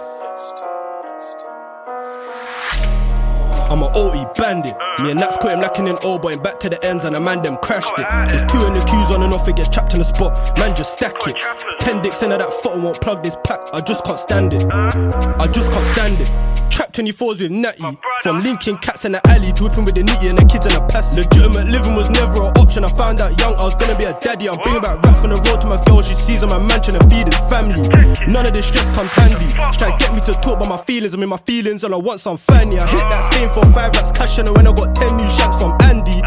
I'm 3.76 3.84
an 3.84 3.92
OE 3.94 4.32
bandit. 4.36 4.74
Me 5.04 5.12
and 5.12 5.20
Naps 5.20 5.36
caught 5.36 5.52
him 5.52 5.60
lacking 5.60 5.90
in 5.90 5.98
O, 6.02 6.18
but 6.18 6.42
back 6.42 6.62
to 6.62 6.70
the 6.70 6.82
ends 6.86 7.04
and 7.04 7.14
a 7.14 7.20
man 7.20 7.44
them 7.44 7.58
crashed 7.58 7.92
it. 7.98 8.08
There's 8.30 8.50
two 8.50 8.66
in 8.66 8.74
the 8.74 8.80
queues 8.88 9.12
on 9.12 9.22
and 9.22 9.34
off, 9.34 9.50
it 9.50 9.58
gets 9.58 9.68
trapped 9.68 9.92
in 9.92 10.00
the 10.00 10.06
spot. 10.06 10.58
Man 10.58 10.74
just 10.78 10.94
stack 10.94 11.16
it. 11.28 11.36
Ten 11.82 12.02
dicks 12.02 12.24
into 12.24 12.38
that 12.38 12.54
foot 12.64 12.82
won't 12.82 13.02
plug 13.02 13.22
this 13.22 13.36
pack. 13.44 13.60
I 13.74 13.82
just 13.82 14.06
can't 14.06 14.18
stand 14.18 14.54
it. 14.54 14.66
I 14.72 15.48
just 15.52 15.74
can't 15.74 15.86
stand 15.88 16.22
it. 16.22 16.32
Trap 16.72 16.85
24s 16.96 17.42
with 17.42 17.52
Natty. 17.52 17.84
From 18.24 18.42
linking 18.42 18.78
cats 18.78 19.04
in 19.04 19.12
the 19.12 19.22
alley 19.28 19.52
to 19.52 19.66
whipping 19.66 19.84
with 19.84 19.96
the 19.96 20.02
nitty 20.02 20.30
and 20.30 20.40
the 20.40 20.46
kids 20.48 20.66
in 20.66 20.72
the 20.72 20.80
pass. 20.88 21.14
Legitimate 21.14 21.68
living 21.68 21.94
was 21.94 22.10
never 22.10 22.40
an 22.40 22.56
option. 22.56 22.86
I 22.86 22.88
found 22.88 23.20
out 23.20 23.38
young 23.38 23.54
I 23.56 23.64
was 23.64 23.76
gonna 23.76 23.98
be 23.98 24.06
a 24.06 24.18
daddy. 24.24 24.48
I'm 24.48 24.56
bringing 24.64 24.82
back 24.82 25.04
rats 25.04 25.20
from 25.20 25.32
the 25.32 25.40
road 25.44 25.60
to 25.62 25.68
my 25.68 25.76
girl. 25.84 26.02
She 26.02 26.14
sees 26.14 26.42
on 26.42 26.50
my 26.50 26.58
mansion 26.58 26.96
and 26.96 27.04
feed 27.12 27.28
his 27.28 27.38
family. 27.52 27.84
None 28.32 28.46
of 28.48 28.54
this 28.54 28.68
stress 28.68 28.90
comes 28.96 29.12
handy. 29.12 29.44
She 29.76 29.78
try 29.84 29.92
to 29.92 29.98
get 30.00 30.16
me 30.16 30.22
to 30.24 30.34
talk 30.40 30.56
about 30.56 30.70
my 30.70 30.80
feelings. 30.88 31.14
I'm 31.14 31.22
in 31.22 31.28
my 31.28 31.44
feelings 31.44 31.84
and 31.84 31.94
I 31.94 31.98
want 31.98 32.22
some 32.22 32.38
fanny. 32.38 32.80
I 32.80 32.88
hit 32.88 33.04
that 33.12 33.28
stain 33.28 33.50
for 33.50 33.66
five 33.76 33.92
rats 33.92 34.12
cash 34.16 34.40
and 34.40 34.48
when 34.56 34.66
I 34.66 34.72
got 34.72 34.96
10 34.96 35.18
new 35.18 35.28
shanks 35.36 35.60
from 35.60 35.76
Andy. 35.84 36.24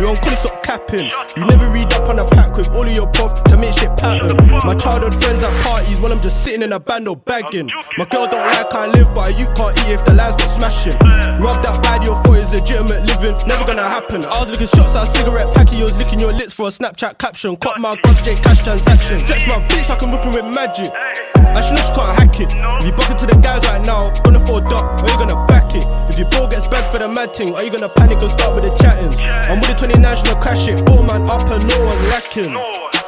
You 0.00 0.08
on 0.08 0.16
stop 0.16 0.65
capping. 0.76 1.10
You 1.36 1.44
never 1.46 1.70
read 1.70 1.92
up 1.92 2.08
on 2.08 2.18
a 2.18 2.24
pack 2.28 2.56
with 2.56 2.68
all 2.70 2.82
of 2.82 2.92
your 2.92 3.06
prof 3.08 3.32
to 3.44 3.56
make 3.56 3.72
shit 3.72 3.96
pattern. 3.96 4.36
My 4.64 4.74
childhood 4.74 5.14
friends 5.14 5.42
at 5.42 5.52
parties 5.62 5.98
while 5.98 6.12
I'm 6.12 6.20
just 6.20 6.44
sitting 6.44 6.62
in 6.62 6.72
a 6.72 6.80
band 6.80 7.08
or 7.08 7.16
bagging. 7.16 7.70
My 7.98 8.04
girl 8.06 8.26
don't 8.26 8.44
like 8.52 8.72
how 8.72 8.82
I 8.82 8.86
live, 8.86 9.14
but 9.14 9.38
you 9.38 9.46
can't 9.56 9.76
eat 9.80 9.92
if 9.92 10.04
the 10.04 10.14
lies 10.14 10.36
not 10.36 10.50
smashing. 10.50 10.96
Rub 11.40 11.62
that 11.62 11.82
bad 11.82 12.04
your 12.04 12.16
thought 12.22 12.38
is 12.38 12.50
legitimate 12.50 13.02
living, 13.06 13.36
never 13.46 13.64
gonna 13.64 13.88
happen. 13.88 14.24
I 14.24 14.40
was 14.40 14.50
licking 14.50 14.66
shots 14.66 14.94
out 14.96 15.08
a 15.08 15.10
cigarette 15.10 15.52
packet, 15.54 15.78
you 15.78 15.84
was 15.84 15.96
licking 15.96 16.20
your 16.20 16.32
lips 16.32 16.52
for 16.52 16.68
a 16.68 16.70
Snapchat 16.70 17.18
caption. 17.18 17.56
Caught 17.56 17.80
my 17.80 17.96
grudge 18.02 18.22
J 18.22 18.36
cash 18.36 18.62
transaction. 18.62 19.18
Stretch 19.20 19.46
my 19.46 19.60
bitch 19.68 19.88
like 19.88 20.02
I'm 20.02 20.10
whipping 20.10 20.32
with 20.32 20.44
magic. 20.44 20.90
I 20.92 21.60
should 21.60 21.76
know 21.76 21.84
she 21.84 21.92
can't 21.94 22.12
hack 22.18 22.40
it. 22.40 22.52
If 22.80 22.86
you 22.86 22.92
buck 22.92 23.10
into 23.10 23.26
the 23.26 23.38
guys 23.40 23.64
right 23.64 23.84
now, 23.84 24.12
gonna 24.24 24.40
fall 24.40 24.60
duck, 24.60 25.02
or 25.02 25.08
you 25.08 25.16
gonna 25.16 25.46
back 25.46 25.74
it. 25.74 25.86
If 26.10 26.18
your 26.18 26.28
ball 26.30 26.48
gets 26.48 26.68
back 26.68 26.90
for 26.92 26.98
the 26.98 27.08
mad 27.08 27.34
thing, 27.34 27.54
are 27.54 27.62
you 27.62 27.70
gonna 27.70 27.88
panic 27.88 28.20
and 28.20 28.30
start 28.30 28.54
with 28.54 28.64
the 28.64 28.74
chattings? 28.82 29.16
I'm 29.20 29.60
with 29.60 29.70
the 29.70 29.86
29 29.86 30.16
should 30.16 30.40
crash 30.40 30.65
it, 30.68 30.80
four 30.88 31.04
man 31.04 31.22
up 31.28 31.48
and 31.48 31.66
no 31.68 31.78
one 31.84 31.98
lacking. 32.08 32.56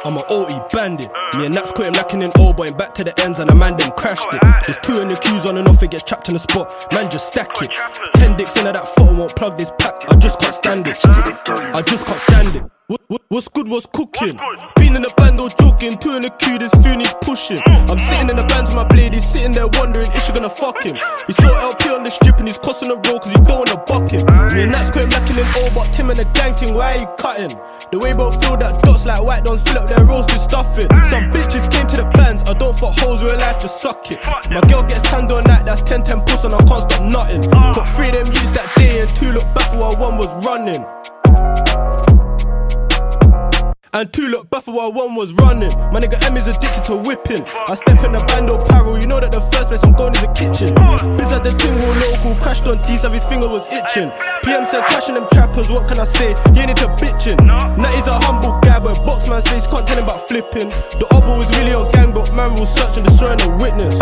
I'm 0.05 0.15
an 0.15 0.23
OE 0.29 0.67
bandit. 0.71 1.11
Me 1.37 1.45
and 1.45 1.55
Naps 1.55 1.71
caught 1.71 1.87
him 1.87 1.93
lacking 1.93 2.21
in 2.21 2.31
O, 2.37 2.53
but 2.53 2.77
back 2.77 2.93
to 2.95 3.03
the 3.03 3.13
ends 3.21 3.39
and 3.39 3.49
a 3.49 3.55
man 3.55 3.75
then 3.77 3.91
crashed 3.91 4.27
it. 4.31 4.41
There's 4.65 4.77
two 4.81 5.01
in 5.01 5.09
the 5.09 5.15
queues 5.15 5.45
on 5.45 5.57
and 5.57 5.67
off, 5.67 5.83
it 5.83 5.91
gets 5.91 6.03
trapped 6.03 6.27
in 6.29 6.33
the 6.33 6.39
spot. 6.39 6.71
Man 6.93 7.11
just 7.11 7.27
stack 7.27 7.61
it. 7.61 7.71
Ten 8.15 8.37
dicks 8.37 8.55
into 8.55 8.71
that 8.71 8.87
foot 8.87 9.15
won't 9.15 9.35
plug 9.35 9.57
this 9.57 9.71
pack. 9.77 9.95
I 10.09 10.15
just 10.15 10.39
can't 10.39 10.55
stand 10.55 10.87
it. 10.87 10.97
I 11.03 11.81
just 11.85 12.05
can't 12.05 12.19
stand 12.19 12.55
it. 12.55 12.78
What, 12.89 13.01
what, 13.07 13.21
what's 13.29 13.47
good, 13.49 13.69
what's 13.69 13.85
cooking? 13.85 14.33
Been 14.73 14.97
in 14.97 15.05
the 15.05 15.13
band, 15.13 15.37
all 15.37 15.53
joking. 15.61 15.93
Two 16.01 16.17
in 16.17 16.25
the 16.25 16.33
queue, 16.41 16.57
this 16.57 16.73
food 16.81 16.97
he's 16.97 17.13
pushing. 17.21 17.61
I'm 17.85 18.01
sitting 18.01 18.33
in 18.33 18.37
the 18.41 18.49
band 18.49 18.65
with 18.65 18.73
my 18.73 18.87
blade, 18.89 19.13
he's 19.13 19.29
sitting 19.29 19.53
there 19.53 19.69
wondering, 19.77 20.09
is 20.09 20.17
she 20.25 20.33
gonna 20.33 20.49
fuck 20.49 20.81
him? 20.81 20.97
He 21.29 21.33
saw 21.37 21.53
LP 21.69 21.93
on 21.93 22.01
the 22.01 22.09
strip 22.09 22.41
and 22.41 22.49
he's 22.49 22.57
crossing 22.57 22.89
the 22.89 22.97
road 22.97 23.21
cause 23.21 23.29
he 23.29 23.37
don't 23.45 23.61
wanna 23.61 23.77
buck 23.85 24.09
him. 24.09 24.25
Me 24.57 24.65
and 24.65 24.73
Nats 24.73 24.89
quit 24.89 25.05
lacking 25.13 25.37
in 25.37 25.45
all 25.61 25.69
but 25.77 25.93
Tim 25.93 26.09
and 26.09 26.17
the 26.17 26.25
gang 26.33 26.57
thing, 26.57 26.73
why 26.73 26.97
are 26.97 27.05
you 27.05 27.09
cutting? 27.21 27.53
The 27.93 28.01
way 28.01 28.17
both 28.17 28.41
feel 28.41 28.57
that 28.57 28.81
dots 28.81 29.05
like 29.05 29.21
white 29.21 29.45
don't 29.45 29.61
fill 29.61 29.77
up 29.77 29.85
their 29.85 30.01
rolls 30.09 30.25
with 30.25 30.41
stuffing. 30.41 30.89
Some 31.05 31.29
bitches 31.29 31.69
came 31.69 31.85
to 31.93 31.97
the 32.01 32.09
bands, 32.17 32.41
I 32.49 32.57
don't 32.57 32.73
fuck 32.73 32.97
hoes 32.97 33.21
real 33.21 33.37
life, 33.37 33.61
just 33.61 33.85
suck 33.85 34.09
it. 34.09 34.17
My 34.49 34.65
girl 34.65 34.81
gets 34.81 35.05
tanned 35.05 35.29
all 35.29 35.45
night, 35.45 35.61
that's 35.61 35.85
10 35.85 36.09
10 36.09 36.25
puss 36.25 36.41
and 36.41 36.57
I 36.57 36.61
can't 36.65 36.81
stop 36.89 37.05
nothing. 37.05 37.45
Got 37.53 37.85
three 37.85 38.09
of 38.09 38.17
them 38.17 38.33
used 38.33 38.57
that 38.57 38.65
day 38.81 39.05
and 39.05 39.09
two 39.13 39.29
look 39.29 39.45
back 39.53 39.69
while 39.77 39.93
one 40.01 40.17
was 40.17 40.33
running. 40.41 40.81
And 43.93 44.11
two 44.13 44.27
look 44.27 44.49
buffer 44.49 44.71
while 44.71 44.93
one 44.93 45.15
was 45.15 45.33
running. 45.33 45.71
My 45.91 45.99
nigga 45.99 46.21
M 46.29 46.37
is 46.37 46.47
addicted 46.47 46.85
to 46.85 46.95
whipping. 46.95 47.41
I 47.67 47.73
step 47.73 48.03
in 48.03 48.11
the 48.11 48.23
bando 48.27 48.63
parrel, 48.65 48.99
you 48.99 49.07
know 49.07 49.19
that 49.19 49.31
the 49.31 49.41
first 49.41 49.69
place 49.69 49.83
I'm 49.83 49.93
going 49.93 50.13
is 50.13 50.21
the 50.21 50.31
kitchen. 50.37 50.69
Biz 51.17 51.33
at 51.33 51.43
the 51.43 51.51
tingle 51.57 51.93
local, 52.05 52.35
crashed 52.41 52.67
on 52.67 52.77
D, 52.85 52.97
so 52.97 53.09
his 53.09 53.25
finger 53.25 53.47
was 53.47 53.65
itching. 53.73 54.11
PM 54.43 54.65
said 54.65 54.83
crashing 54.85 55.15
them 55.15 55.27
trappers, 55.33 55.69
what 55.69 55.87
can 55.87 55.99
I 55.99 56.05
say? 56.05 56.37
You 56.53 56.61
ain't 56.61 56.77
into 56.77 56.87
bitching. 57.01 57.41
Natty's 57.77 58.05
a 58.05 58.13
humble 58.13 58.59
guy, 58.61 58.79
but 58.79 59.01
boxman's 59.05 59.47
face 59.47 59.65
can't 59.65 59.85
tell 59.87 59.97
him 59.97 60.03
about 60.03 60.21
flipping. 60.27 60.69
The 60.69 61.07
other 61.09 61.33
was 61.33 61.49
really 61.57 61.73
on 61.73 61.89
gang, 61.91 62.13
but 62.13 62.31
man 62.33 62.53
will 62.53 62.61
was 62.61 62.73
searching, 62.73 63.03
destroying 63.03 63.41
a 63.41 63.49
witness. 63.57 63.97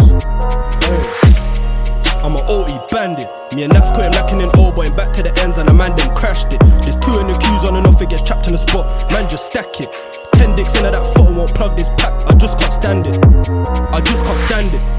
I'm 2.28 2.36
an 2.36 2.44
OE 2.50 2.86
bandit. 2.92 3.30
Me 3.56 3.64
and 3.64 3.72
Nax 3.72 3.96
caught 3.96 4.04
him 4.04 4.12
lacking 4.12 4.42
in 4.42 4.50
O, 4.58 4.70
boy, 4.74 4.90
back 4.90 5.14
to 5.14 5.24
the 5.24 5.32
ends, 5.40 5.60
and 5.60 5.70
a 5.70 5.74
man 5.74 5.96
them 5.96 6.14
crashed 6.14 6.52
it. 6.52 6.60
There's 6.84 6.98
two 6.98 7.18
in 7.22 7.28
the 7.28 7.38
queues 7.40 7.64
on 7.64 7.78
and 7.78 7.88
off, 7.88 8.02
it 8.02 8.10
gets 8.10 8.22
trapped 8.22 8.48
in 8.48 8.52
the 8.52 8.58
spot. 8.58 9.10
Man, 9.14 9.30
just 9.30 9.46
stack 9.46 9.80
it. 9.80 9.96
Ten 10.34 10.54
dicks 10.54 10.76
into 10.76 10.92
that 10.92 11.14
photo, 11.16 11.32
won't 11.32 11.56
plug 11.56 11.78
this 11.78 11.88
pack. 11.98 12.28
I 12.28 12.36
just 12.36 12.60
can't 12.60 12.74
stand 12.74 13.08
it. 13.08 13.18
I 13.24 14.02
just 14.02 14.26
can't 14.26 14.40
stand 14.40 14.74
it. 14.74 14.97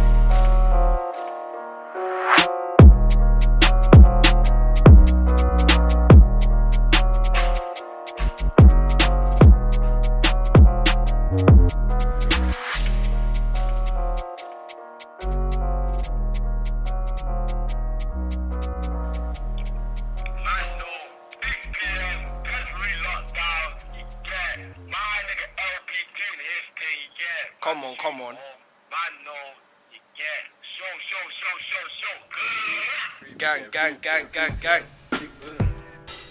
Come 27.68 27.84
on, 27.84 27.96
come 27.96 28.20
on. 28.22 28.36
Gang, 33.36 33.64
gang, 33.70 33.98
gang, 34.00 34.26
gang, 34.32 34.56
gang. 34.58 34.82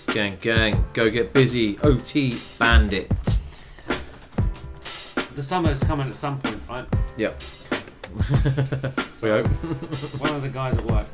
Gang, 0.07 0.37
gang, 0.37 0.85
go 0.93 1.11
get 1.11 1.33
busy. 1.33 1.77
OT 1.83 2.39
Bandit. 2.57 3.11
The 5.35 5.43
summer's 5.43 5.83
coming 5.83 6.07
at 6.07 6.15
some 6.15 6.39
point, 6.39 6.59
right? 6.67 6.87
Yep. 7.17 7.39
we 9.21 9.29
hope. 9.29 9.45
One 10.19 10.33
of 10.33 10.41
the 10.41 10.49
guys 10.51 10.75
at 10.75 10.85
work. 10.85 11.05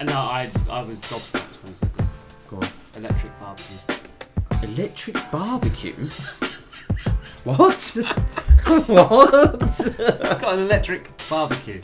And 0.00 0.08
no, 0.08 0.18
I 0.18 0.50
I 0.68 0.82
was 0.82 1.00
gobsmacked 1.02 1.62
when 1.62 1.72
he 1.72 1.78
said 1.78 1.94
this. 1.94 2.08
Go 2.50 2.56
on. 2.56 2.68
Electric 2.96 3.38
barbecue. 3.38 3.78
Electric 4.64 5.30
barbecue? 5.30 6.08
What? 7.44 7.96
what? 8.86 9.62
It's 9.62 10.40
got 10.40 10.54
an 10.54 10.60
electric 10.60 11.10
barbecue. 11.28 11.80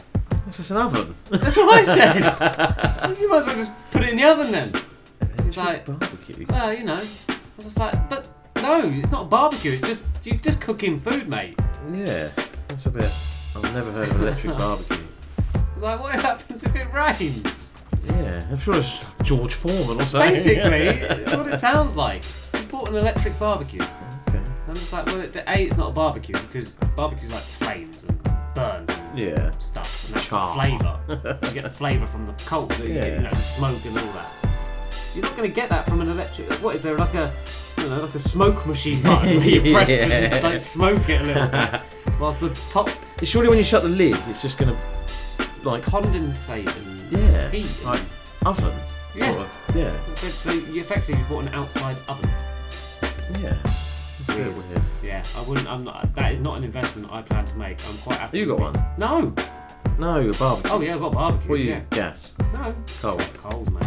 It's 0.49 0.57
just 0.59 0.71
an 0.73 0.77
oven. 0.79 1.15
That's 1.31 1.57
what 1.57 1.75
I 1.75 1.83
said. 1.83 3.19
you 3.21 3.29
might 3.29 3.39
as 3.39 3.47
well 3.47 3.57
just 3.57 3.91
put 3.91 4.03
it 4.03 4.11
in 4.11 4.17
the 4.17 4.25
oven 4.25 4.53
then. 4.53 4.73
He's 5.45 5.57
like, 5.57 5.87
barbecue. 5.87 6.47
well, 6.49 6.73
you 6.73 6.85
know. 6.85 6.95
I 6.95 7.57
was 7.57 7.65
just 7.65 7.79
like, 7.79 8.11
but 8.11 8.29
no, 8.57 8.83
it's 8.85 9.11
not 9.11 9.23
a 9.23 9.27
barbecue. 9.27 9.73
It's 9.73 9.83
just 9.83 10.05
you're 10.25 10.37
just 10.37 10.61
cooking 10.61 10.99
food, 10.99 11.29
mate. 11.29 11.59
Yeah, 11.93 12.31
that's 12.69 12.87
a 12.87 12.91
bit. 12.91 13.11
I've 13.55 13.75
never 13.75 13.93
heard 13.93 14.09
of 14.09 14.23
electric 14.23 14.59
barbecue. 14.59 15.05
Like, 15.79 16.01
what 16.01 16.15
happens 16.15 16.65
if 16.65 16.75
it 16.75 16.93
rains? 16.93 17.83
Yeah, 18.07 18.47
I'm 18.51 18.59
sure 18.59 18.77
it's 18.77 19.05
George 19.23 19.55
Foreman 19.55 20.01
or 20.01 20.05
something. 20.05 20.31
Basically, 20.31 20.93
that's 20.93 21.35
what 21.35 21.47
it 21.49 21.59
sounds 21.59 21.97
like. 21.97 22.25
He's 22.25 22.67
bought 22.67 22.89
an 22.89 22.97
electric 22.97 23.39
barbecue. 23.39 23.83
Okay. 24.95 25.11
I'm 25.11 25.21
just 25.21 25.35
like, 25.35 25.35
well, 25.37 25.55
it, 25.55 25.59
a, 25.61 25.63
it's 25.63 25.77
not 25.77 25.89
a 25.91 25.93
barbecue 25.93 26.35
because 26.35 26.75
barbecue's 26.97 27.33
like 27.33 27.43
flames 27.43 28.05
and 28.05 28.23
burn 28.55 28.87
and 28.89 29.19
Yeah. 29.19 29.51
stuff. 29.59 30.07
And 30.07 30.15
that's 30.15 30.27
Char. 30.29 30.49
the 30.49 30.55
flavour. 30.55 31.39
you 31.49 31.53
get 31.53 31.65
the 31.65 31.71
flavour 31.71 32.07
from 32.07 32.27
the 32.27 32.33
coal, 32.45 32.67
the, 32.67 32.87
you 32.89 32.95
know, 33.21 33.31
the 33.31 33.37
smoke 33.37 33.85
and 33.85 33.99
all 33.99 34.13
that. 34.13 34.31
You're 35.15 35.23
not 35.25 35.37
going 35.37 35.49
to 35.49 35.55
get 35.55 35.69
that 35.69 35.89
from 35.89 36.01
an 36.01 36.09
electric. 36.09 36.51
What 36.63 36.75
is 36.77 36.83
there 36.83 36.97
like 36.97 37.15
a, 37.15 37.33
I 37.77 37.81
don't 37.83 37.91
know, 37.91 38.03
like 38.03 38.15
a 38.15 38.19
smoke 38.19 38.67
machine 38.67 39.01
button 39.03 39.37
where 39.37 39.49
you 39.49 39.61
press 39.75 39.91
it 39.91 40.11
and 40.11 40.31
just 40.31 40.43
like 40.43 40.61
smoke 40.61 41.09
it 41.09 41.21
a 41.21 41.25
little 41.25 41.47
bit, 41.49 41.81
whilst 42.21 42.41
the 42.41 42.51
top 42.71 42.89
Surely 43.23 43.49
when 43.49 43.57
you 43.59 43.65
shut 43.65 43.83
the 43.85 43.89
lid, 43.89 44.17
it's 44.27 44.43
just 44.43 44.59
gonna 44.59 44.77
like 45.63 45.83
condensate 45.83 46.67
and 46.77 47.11
yeah, 47.13 47.49
heat. 47.51 47.71
like 47.85 48.01
oven. 48.45 48.75
Yeah. 49.17 49.27
Sort 49.29 49.41
of. 49.41 49.77
Yeah. 49.77 50.15
So, 50.15 50.29
so 50.29 50.53
you 50.53 50.81
effectively 50.83 51.19
you 51.23 51.27
bought 51.29 51.47
an 51.47 51.55
outside 51.55 51.97
oven. 52.09 52.29
Yeah. 53.41 53.57
It's 54.27 54.39
a 54.39 54.43
bit 54.43 54.55
weird. 54.55 54.83
Yeah, 55.03 55.23
I 55.37 55.43
wouldn't. 55.43 55.69
I'm 55.69 55.85
not. 55.85 56.15
That 56.15 56.33
is 56.33 56.41
not 56.41 56.57
an 56.57 56.65
investment 56.65 57.09
I 57.11 57.23
plan 57.23 57.45
to 57.45 57.57
make. 57.57 57.79
I'm 57.89 57.99
quite 57.99 58.19
happy. 58.19 58.39
You 58.39 58.47
got 58.47 58.61
one? 58.61 58.75
No. 58.97 59.35
No, 59.99 60.29
a 60.29 60.33
barbecue. 60.33 60.71
Oh 60.73 60.81
yeah, 60.81 60.95
I've 60.95 61.01
got 61.01 61.13
a 61.13 61.15
barbecue. 61.15 61.49
What 61.51 61.61
are 61.61 61.63
you? 61.63 61.71
yeah. 61.71 61.81
Gas. 61.91 62.33
No. 62.55 62.75
Coal. 63.01 63.19
Coals, 63.37 63.71
mate. 63.71 63.85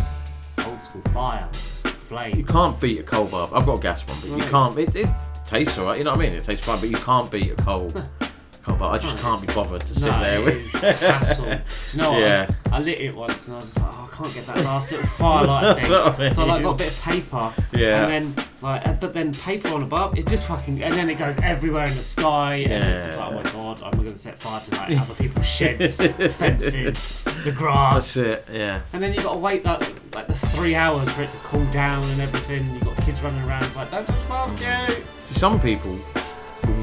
Old 0.66 0.82
school 0.82 1.02
fire, 1.14 1.48
flame. 1.54 2.38
You 2.38 2.44
can't 2.44 2.80
beat 2.80 3.00
a 3.00 3.04
coal 3.04 3.26
barb. 3.26 3.52
I've 3.54 3.66
got 3.66 3.80
a 3.80 3.82
gas 3.82 4.08
one, 4.08 4.18
but 4.22 4.44
you 4.46 4.52
can't. 4.52 4.78
It, 4.78 4.96
it 4.96 5.10
tastes 5.46 5.78
alright. 5.78 5.98
You 5.98 6.04
know 6.06 6.12
what 6.12 6.20
I 6.22 6.30
mean? 6.30 6.38
It 6.38 6.44
tastes 6.44 6.66
fine, 6.66 6.80
but 6.80 6.90
you 6.90 6.98
can't 6.98 7.30
beat 7.32 7.52
a 7.52 7.56
coal. 7.56 7.92
barb. 8.76 8.94
I 8.96 8.98
just 8.98 9.18
can't 9.18 9.46
be 9.46 9.54
bothered 9.54 9.82
to 9.82 9.88
sit 9.94 10.04
no, 10.06 10.20
there 10.20 10.40
it 10.40 10.46
with. 10.46 10.76
is 10.76 10.84
a 10.84 10.94
hassle. 10.94 11.46
Do 11.46 11.52
you 11.94 12.02
know 12.02 12.12
what? 12.12 12.20
Yeah. 12.22 12.46
I, 12.48 12.52
was- 12.52 12.72
I 12.72 12.80
lit 12.80 13.00
it 13.00 13.16
once 13.16 13.48
and 13.48 13.56
I 13.56 13.60
was 13.60 13.66
just 13.74 13.80
like, 13.80 13.94
oh, 13.94 14.10
I 14.12 14.16
can't 14.16 14.34
get 14.34 14.46
that 14.48 14.58
last 14.66 14.92
little 14.92 15.08
firelight 15.08 15.78
thing. 15.80 15.92
I 15.92 16.32
So 16.32 16.42
I 16.44 16.46
like 16.46 16.64
got 16.64 16.76
a 16.76 16.78
bit 16.78 16.88
of 16.92 17.02
paper. 17.02 17.54
Yeah. 17.74 18.08
And 18.08 18.36
then 18.36 18.46
like, 18.62 18.88
uh, 18.88 18.94
but 18.94 19.14
then 19.14 19.34
paper 19.34 19.68
on 19.70 19.84
a 19.84 19.86
barb, 19.86 20.18
it 20.18 20.28
just 20.28 20.46
fucking, 20.48 20.82
and 20.84 20.94
then 20.96 21.10
it 21.10 21.16
goes 21.20 21.38
everywhere 21.40 21.86
in 21.86 21.94
the 21.96 22.02
sky, 22.02 22.56
and 22.56 22.84
it's 22.84 23.06
just 23.06 23.18
like, 23.18 23.32
oh 23.32 23.36
my 23.36 23.44
god, 23.52 23.84
I'm 23.84 23.92
going 23.98 24.10
to 24.12 24.18
set 24.18 24.40
fire 24.40 24.60
to 24.60 24.72
like 24.76 25.00
other 25.00 25.14
people's 25.14 25.46
sheds, 25.46 25.98
fences, 26.36 27.24
the 27.44 27.52
grass. 27.56 28.16
That's 28.16 28.18
it. 28.18 28.48
Yeah. 28.52 28.82
And 28.94 29.04
then 29.04 29.14
you've 29.14 29.24
got 29.24 29.34
to 29.34 29.40
wait 29.40 29.64
like 29.64 29.82
like 30.16 30.26
the 30.28 30.34
three 30.34 30.74
hours 30.74 31.08
for 31.12 31.22
it 31.22 31.32
to 31.34 31.38
cool 31.40 31.66
down 31.72 32.04
and 32.04 32.22
everything. 32.22 32.66
You've 32.74 32.84
got 32.86 32.98
kids 33.04 33.22
running 33.22 33.44
around, 33.48 33.64
it's 33.66 33.76
like 33.76 33.92
don't 33.92 34.06
touch 34.08 34.28
barbecue. 34.28 34.96
To 35.20 35.34
some 35.36 35.60
people 35.60 36.00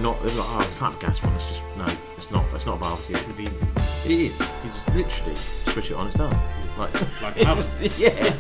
not. 0.04 0.20
They're 0.22 0.36
like, 0.36 0.46
oh, 0.50 0.68
you 0.70 0.78
can't 0.78 1.00
gas 1.00 1.22
one. 1.22 1.34
It's 1.34 1.46
just 1.48 1.62
no. 1.76 1.86
It's 2.16 2.30
not. 2.30 2.52
It's 2.54 2.66
not 2.66 2.76
a 2.76 2.80
barbecue. 2.80 3.16
It 4.04 4.10
is. 4.10 4.38
You 4.38 4.70
just 4.70 4.88
literally 4.90 5.34
switch 5.34 5.90
it 5.90 5.94
on. 5.94 6.06
It's 6.08 6.16
done. 6.16 6.30
Like, 6.78 6.92
Like 7.22 7.36
it's- 7.38 7.98
yeah. 7.98 8.34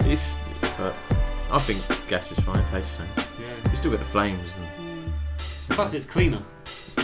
It's. 0.00 0.36
But 0.78 0.94
I 1.50 1.58
think 1.58 2.08
gas 2.08 2.30
is 2.30 2.38
fine. 2.38 2.58
It 2.60 2.68
tastes 2.68 2.96
the 2.96 3.02
same. 3.02 3.26
Yeah. 3.40 3.70
You 3.70 3.76
still 3.76 3.90
get 3.90 3.98
the 4.00 4.06
flames 4.06 4.48
and 4.56 5.08
mm. 5.08 5.12
Plus, 5.70 5.92
it's 5.92 6.06
cleaner. 6.06 6.40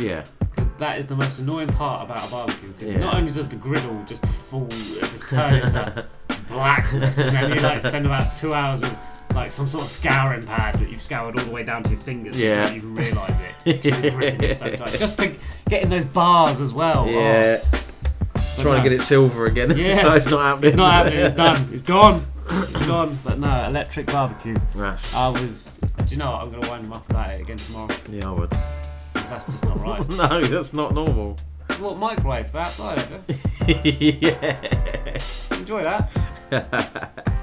yeah. 0.00 0.24
Because 0.38 0.70
that 0.74 0.98
is 0.98 1.06
the 1.06 1.16
most 1.16 1.40
annoying 1.40 1.68
part 1.68 2.08
about 2.08 2.26
a 2.26 2.30
barbecue. 2.30 2.68
Because 2.68 2.92
Yeah. 2.92 3.00
not 3.00 3.14
only 3.14 3.32
does 3.32 3.48
the 3.48 3.56
griddle 3.56 4.00
just 4.06 4.24
fall, 4.24 4.66
it 4.70 5.00
just 5.10 5.28
turn 5.28 5.54
into 5.62 6.06
blackness, 6.48 7.18
and 7.18 7.34
then 7.34 7.52
you 7.54 7.60
like 7.60 7.82
spend 7.82 8.06
about 8.06 8.32
two 8.32 8.54
hours 8.54 8.80
with 8.80 8.96
like 9.34 9.50
some 9.52 9.66
sort 9.68 9.84
of 9.84 9.90
scouring 9.90 10.42
pad 10.44 10.74
that 10.76 10.90
you've 10.90 11.02
scoured 11.02 11.38
all 11.38 11.44
the 11.44 11.50
way 11.50 11.62
down 11.64 11.82
to 11.82 11.90
your 11.90 11.98
fingers. 11.98 12.38
Yeah. 12.38 12.70
You 12.70 12.76
even 12.76 12.94
realise 12.94 13.38
it. 13.64 13.82
Just 13.82 14.62
it 14.62 14.78
so. 14.78 14.86
Just 14.96 15.18
to 15.18 15.34
get 15.68 15.82
in 15.82 15.90
those 15.90 16.04
bars 16.04 16.60
as 16.60 16.72
well. 16.72 17.08
Yeah. 17.08 17.60
Oh. 17.62 18.62
Trying 18.62 18.64
no. 18.64 18.76
to 18.76 18.82
get 18.88 18.92
it 18.92 19.02
silver 19.02 19.46
again. 19.46 19.70
Yeah. 19.76 19.96
so 20.00 20.14
it's 20.14 20.26
not 20.26 20.40
happening. 20.40 20.68
It's 20.68 20.76
not 20.76 20.92
happening. 20.92 21.18
It's 21.18 21.34
done. 21.34 21.68
It's 21.72 21.82
gone. 21.82 22.26
It's 22.48 22.86
gone. 22.86 23.18
But 23.24 23.38
no, 23.38 23.64
electric 23.66 24.06
barbecue. 24.06 24.54
That's- 24.76 25.12
I 25.14 25.28
was. 25.30 25.78
Do 25.96 26.04
you 26.08 26.16
know 26.18 26.26
what? 26.30 26.42
I'm 26.42 26.50
gonna 26.50 26.68
wind 26.70 26.84
them 26.84 26.92
up 26.92 27.08
about 27.10 27.30
it 27.30 27.40
again 27.40 27.56
tomorrow. 27.56 27.88
Yeah, 28.10 28.28
I 28.28 28.32
would. 28.32 28.50
'Cause 28.50 29.30
that's 29.30 29.46
just 29.46 29.64
not 29.64 29.80
right. 29.80 30.08
no, 30.16 30.40
that's 30.44 30.72
not 30.72 30.92
normal. 30.94 31.36
What 31.78 31.98
microwave 31.98 32.48
for 32.48 32.58
outside 32.58 32.98
of 32.98 33.86
yeah. 33.86 34.60
Enjoy 35.52 35.82
that. 35.82 36.10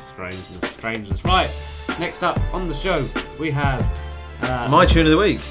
strangeness, 0.08 0.72
strangeness. 0.72 1.26
Right. 1.26 1.50
Next 2.00 2.24
up 2.24 2.40
on 2.54 2.68
the 2.68 2.74
show 2.74 3.08
we 3.40 3.52
have 3.52 3.82
uh, 4.42 4.68
My 4.70 4.86
tune 4.86 5.06
of 5.06 5.12
the 5.12 5.18
week. 5.18 5.42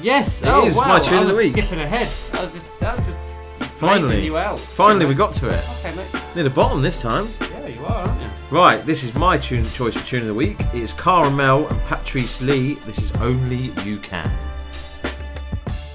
Yes. 0.00 0.42
It 0.42 0.48
oh, 0.48 0.66
is 0.66 0.76
wow. 0.76 0.88
my 0.88 1.00
tune 1.00 1.18
I 1.18 1.22
of 1.22 1.28
the 1.28 1.34
week. 1.34 1.52
Skipping 1.52 1.80
ahead. 1.80 2.08
I 2.34 2.42
was 2.42 2.52
just. 2.52 2.70
I 2.82 2.94
was 2.94 3.06
just 3.06 3.16
Finally. 3.78 4.24
you 4.24 4.36
out. 4.36 4.58
Finally, 4.58 5.06
we 5.06 5.14
got 5.14 5.32
to 5.34 5.48
it. 5.48 5.64
Okay, 5.78 5.94
mate. 5.94 6.06
Near 6.34 6.44
the 6.44 6.50
bottom 6.50 6.82
this 6.82 7.00
time. 7.00 7.26
Yeah, 7.40 7.66
you 7.66 7.84
are, 7.86 8.06
aren't 8.06 8.20
you? 8.20 8.28
Right, 8.50 8.84
this 8.84 9.02
is 9.02 9.14
my 9.14 9.38
tune 9.38 9.64
choice 9.64 9.96
for 9.96 10.06
tune 10.06 10.20
of 10.22 10.28
the 10.28 10.34
week. 10.34 10.58
It's 10.74 10.92
Cara-Mel 10.92 11.66
and 11.66 11.80
Patrice 11.84 12.42
Lee. 12.42 12.74
This 12.74 12.98
is 12.98 13.10
Only 13.12 13.72
You 13.84 13.98
Can. 13.98 14.30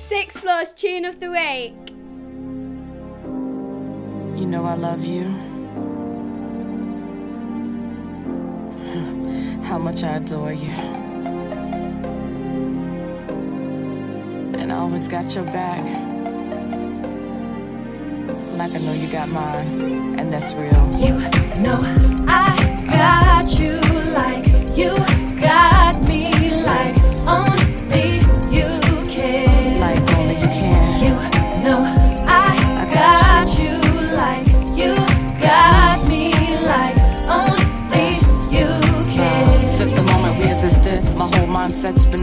Six 0.07 0.38
Floors 0.38 0.73
Tune 0.73 1.06
of 1.06 1.19
the 1.19 1.30
Week. 1.30 1.76
You 4.40 4.48
know 4.48 4.65
I 4.65 4.73
love 4.76 5.06
you. 5.06 5.55
How 9.63 9.77
much 9.77 10.03
I 10.03 10.15
adore 10.17 10.53
you. 10.53 10.69
And 14.59 14.71
I 14.71 14.75
always 14.75 15.07
got 15.07 15.33
your 15.35 15.45
back. 15.45 15.83
Like 18.57 18.73
I 18.73 18.79
know 18.79 18.93
you 18.93 19.07
got 19.11 19.29
mine, 19.29 20.19
and 20.19 20.31
that's 20.31 20.53
real. 20.53 20.85
You 20.99 21.19
know 21.61 21.79
I 22.27 22.85
got 22.89 23.59
you 23.59 23.79
like 24.13 24.47
you 24.77 25.14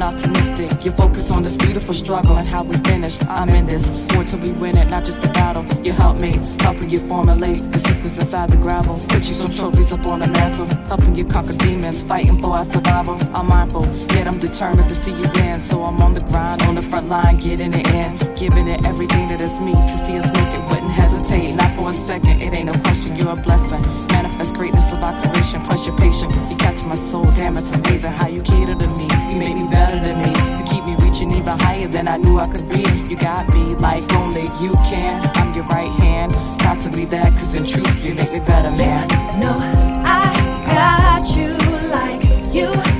optimistic. 0.03 0.85
You 0.85 0.93
focus 0.93 1.31
on 1.31 1.43
this 1.43 1.57
beautiful 1.57 1.95
struggle 1.95 2.37
and 2.37 2.47
how 2.47 2.62
we 2.65 2.77
finish. 2.79 3.23
I'm 3.24 3.49
in 3.51 3.66
this 3.66 3.89
war 4.12 4.24
till 4.24 4.41
we 4.41 4.53
win 4.53 4.77
it, 4.77 4.89
not 4.89 5.05
just 5.05 5.24
a 5.24 5.29
battle. 5.29 5.65
You 5.85 5.93
help 5.93 6.19
me, 6.19 6.33
helping 6.61 6.91
you 6.91 7.01
formulate 7.09 7.61
the 7.73 7.79
secrets 7.79 8.19
inside 8.19 8.51
the 8.51 8.57
gravel. 8.57 8.99
Put 9.09 9.29
you 9.29 9.35
some 9.35 9.53
trophies 9.53 9.93
up 9.93 10.05
on 10.07 10.20
the 10.20 10.27
mantle, 10.27 10.66
helping 10.87 11.15
you 11.15 11.24
conquer 11.24 11.55
demons, 11.55 12.03
fighting 12.03 12.41
for 12.41 12.57
our 12.57 12.65
survival. 12.65 13.16
I'm 13.35 13.47
mindful, 13.47 13.87
yet 14.15 14.27
I'm 14.27 14.39
determined 14.39 14.89
to 14.89 14.95
see 14.95 15.12
you 15.12 15.29
win. 15.35 15.61
So 15.61 15.85
I'm 15.85 16.01
on 16.03 16.15
the 16.15 16.20
grind, 16.20 16.62
on 16.62 16.74
the 16.74 16.83
front 16.83 17.09
line, 17.09 17.39
getting 17.39 17.73
it 17.73 17.89
in, 17.95 18.16
giving 18.35 18.69
it 18.69 18.85
everything 18.85 19.29
that 19.29 19.41
is 19.41 19.59
me 19.61 19.73
to 19.73 19.97
see 20.05 20.19
us 20.19 20.27
make 20.33 20.53
it. 20.53 20.61
Wouldn't 20.69 20.82
hesitate, 20.93 21.55
not 21.55 21.74
for 21.77 21.90
a 21.90 21.93
second. 21.93 22.43
It 22.43 22.55
ain't 22.55 22.66
no 22.66 22.74
question, 22.85 23.16
you're 23.16 23.32
a 23.32 23.36
blessing. 23.36 23.81
Manifest 24.09 24.55
greatness 24.55 24.93
of 24.93 25.02
our 25.02 25.14
creation, 25.20 25.62
plus 25.62 25.86
you're 25.86 25.97
patient. 25.97 26.32
You 26.51 26.56
catch 26.56 26.82
my 26.85 26.94
soul, 26.94 27.24
damn, 27.36 27.56
it's 27.56 27.73
amazing 27.73 28.12
how 28.12 28.28
you 28.28 28.43
cater 28.43 28.74
to 28.74 28.89
me. 28.98 29.09
You 29.31 29.39
made 29.39 29.56
me 29.56 29.69
better 29.69 29.98
than 30.01 30.16
me. 30.23 30.32
You 30.59 30.64
keep 30.64 30.85
me 30.85 30.94
reaching 31.05 31.31
even 31.32 31.59
higher 31.59 31.89
than 31.89 32.09
I 32.09 32.16
knew 32.16 32.39
I 32.39 32.48
could 32.48 32.69
be. 32.69 32.85
You 33.09 33.16
got 33.16 33.48
me 33.55 33.74
like 33.77 34.05
only 34.14 34.44
you 34.60 34.73
can. 34.90 35.20
I'm 35.35 35.55
your 35.55 35.64
right 35.64 35.93
hand, 36.01 36.32
proud 36.60 36.81
to 36.82 36.90
be 36.90 37.05
that, 37.06 37.32
cause 37.32 37.55
in 37.55 37.64
truth, 37.66 38.05
you 38.05 38.14
make 38.14 38.32
me 38.32 38.40
better, 38.40 38.70
man. 38.70 39.09
No, 39.40 39.56
I 40.05 40.32
got 40.66 41.36
you 41.36 41.56
like 41.90 42.23
you 42.55 42.91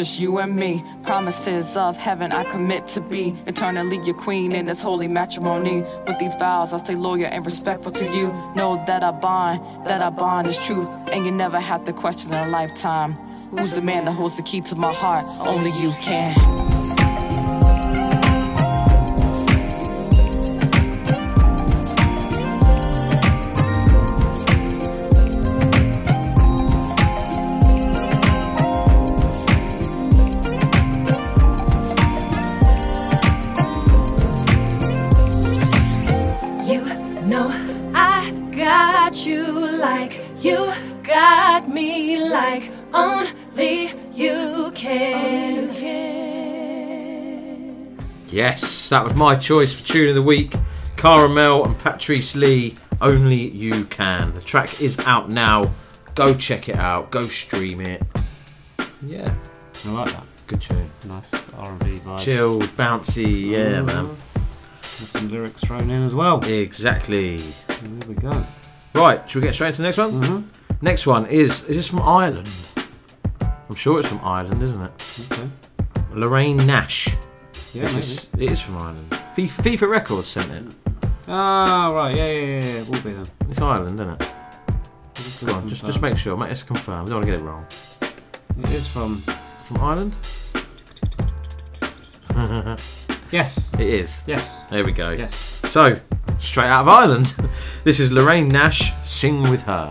just 0.00 0.18
you 0.18 0.38
and 0.38 0.56
me. 0.56 0.82
Promises 1.02 1.76
of 1.76 1.94
heaven, 1.94 2.32
I 2.32 2.44
commit 2.44 2.88
to 2.88 3.02
be 3.02 3.34
eternally 3.46 3.98
your 3.98 4.14
queen 4.14 4.52
in 4.52 4.64
this 4.64 4.80
holy 4.80 5.08
matrimony. 5.08 5.82
With 6.06 6.18
these 6.18 6.34
vows, 6.36 6.72
I 6.72 6.78
stay 6.78 6.94
loyal 6.94 7.26
and 7.26 7.44
respectful 7.44 7.92
to 7.92 8.04
you. 8.06 8.28
Know 8.56 8.82
that 8.86 9.02
I 9.02 9.10
bond, 9.10 9.60
that 9.86 10.00
I 10.00 10.08
bond 10.08 10.46
is 10.46 10.56
truth, 10.56 10.88
and 11.12 11.26
you 11.26 11.32
never 11.32 11.60
have 11.60 11.84
to 11.84 11.92
question 11.92 12.32
in 12.32 12.48
a 12.48 12.48
lifetime. 12.48 13.12
Who's 13.50 13.74
the 13.74 13.82
man 13.82 14.06
that 14.06 14.12
holds 14.12 14.38
the 14.38 14.42
key 14.42 14.62
to 14.62 14.74
my 14.74 14.90
heart? 14.90 15.26
Only 15.46 15.70
you 15.82 15.92
can. 16.00 16.59
That 48.90 49.04
was 49.04 49.14
my 49.14 49.36
choice 49.36 49.72
for 49.72 49.86
tune 49.86 50.08
of 50.08 50.14
the 50.16 50.22
week. 50.22 50.54
Cara-Mel 50.96 51.64
and 51.64 51.78
Patrice 51.78 52.34
Lee. 52.36 52.74
Only 53.00 53.48
you 53.50 53.84
can. 53.86 54.34
The 54.34 54.40
track 54.40 54.80
is 54.82 54.98
out 55.00 55.30
now. 55.30 55.70
Go 56.14 56.34
check 56.34 56.68
it 56.68 56.76
out. 56.76 57.10
Go 57.10 57.26
stream 57.26 57.80
it. 57.80 58.02
Yeah, 59.02 59.32
I 59.86 59.90
like 59.90 60.12
that. 60.12 60.24
good 60.48 60.60
tune. 60.60 60.90
Nice 61.06 61.32
R&B 61.56 61.98
vibe. 62.00 62.18
Chill, 62.18 62.58
bouncy. 62.76 63.50
Yeah, 63.50 63.80
Mhm. 63.80 63.86
man. 63.86 64.08
There's 64.98 65.08
some 65.10 65.30
lyrics 65.30 65.62
thrown 65.62 65.88
in 65.88 66.02
as 66.04 66.14
well. 66.14 66.44
Exactly. 66.44 67.36
There 67.68 68.08
we 68.08 68.14
go. 68.14 68.44
Right, 68.94 69.26
should 69.30 69.40
we 69.40 69.46
get 69.46 69.54
straight 69.54 69.68
into 69.68 69.82
the 69.82 69.86
next 69.88 69.98
one? 69.98 70.10
Mm-hmm. 70.10 70.40
Next 70.82 71.06
one 71.06 71.26
is 71.26 71.62
is 71.62 71.76
this 71.76 71.86
from 71.86 72.02
Ireland? 72.02 72.50
I'm 73.68 73.76
sure 73.76 74.00
it's 74.00 74.08
from 74.08 74.20
Ireland, 74.24 74.60
isn't 74.64 74.82
it? 74.82 75.26
Okay. 75.30 75.48
Lorraine 76.12 76.56
Nash. 76.66 77.08
Yeah, 77.72 77.82
This 77.84 77.96
is- 78.10 78.28
it 78.38 78.52
is 78.52 78.60
from 78.60 78.76
Ireland. 78.78 79.10
FIFA, 79.36 79.62
FIFA 79.62 79.88
Records 79.90 80.26
sent 80.26 80.50
it. 80.50 80.64
Ah, 81.28 81.92
right. 81.94 82.16
Yeah, 82.16 82.26
yeah, 82.28 82.40
yeah. 82.60 82.64
yeah. 82.78 82.82
Will 82.84 83.00
be 83.00 83.12
then. 83.12 83.26
It's 83.48 83.60
Ireland, 83.60 84.00
isn't 84.00 84.20
it? 84.20 84.32
Go 85.46 85.54
on, 85.54 85.68
just, 85.68 85.84
just 85.86 86.00
make 86.02 86.16
sure. 86.16 86.36
Mate, 86.36 86.48
Let's 86.48 86.62
confirm. 86.64 87.04
We 87.04 87.10
don't 87.10 87.18
want 87.20 87.26
to 87.26 87.32
get 87.32 87.40
it 87.40 87.44
wrong. 87.44 87.66
It 88.64 88.70
is 88.70 88.86
from. 88.86 89.22
From 89.64 89.80
Ireland? 89.80 90.16
Yes. 93.32 93.72
It 93.74 93.86
is. 93.86 94.22
Yes. 94.26 94.64
There 94.70 94.84
we 94.84 94.90
go. 94.90 95.10
Yes. 95.10 95.34
So, 95.70 95.94
straight 96.40 96.66
out 96.66 96.80
of 96.82 96.88
Ireland, 96.88 97.36
this 97.84 98.00
is 98.00 98.10
Lorraine 98.10 98.48
Nash, 98.48 98.92
Sing 99.04 99.48
With 99.48 99.62
Her. 99.62 99.88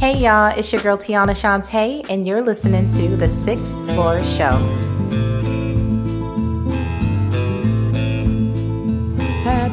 Hey 0.00 0.16
y'all, 0.16 0.56
it's 0.56 0.72
your 0.72 0.80
girl 0.80 0.96
Tiana 0.96 1.30
Shantae, 1.32 2.06
and 2.08 2.26
you're 2.26 2.40
listening 2.40 2.88
to 2.90 3.14
the 3.16 3.28
Sixth 3.28 3.76
Floor 3.90 4.24
Show. 4.24 4.56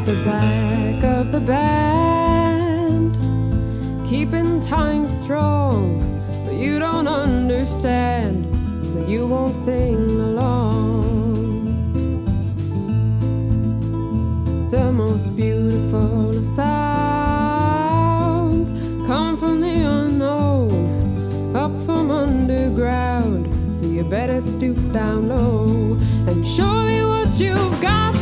The 0.06 0.15
back 0.23 1.03
of 1.03 1.32
the 1.32 1.40
band, 1.40 3.15
keeping 4.07 4.61
time 4.61 5.10
strong, 5.10 5.99
but 6.45 6.53
you 6.53 6.77
don't 6.77 7.07
understand, 7.07 8.48
so 8.86 9.03
you 9.07 9.26
won't 9.26 9.56
sing 9.56 9.95
along. 9.95 11.26
The 14.69 14.91
most 14.91 15.36
beautiful 15.36 16.38
of 16.38 16.45
sounds 16.45 17.49
come 19.07 19.38
from 19.38 19.60
the 19.60 19.82
unknown, 19.88 21.56
up 21.56 21.72
from 21.84 22.11
underground. 22.11 23.48
So 23.80 23.86
you 23.88 24.03
better 24.03 24.40
stoop 24.40 24.77
down 24.94 25.30
low 25.30 25.98
and 26.27 26.45
show 26.45 26.84
me 26.84 27.03
what 27.03 27.40
you've 27.40 27.82
got. 27.82 28.15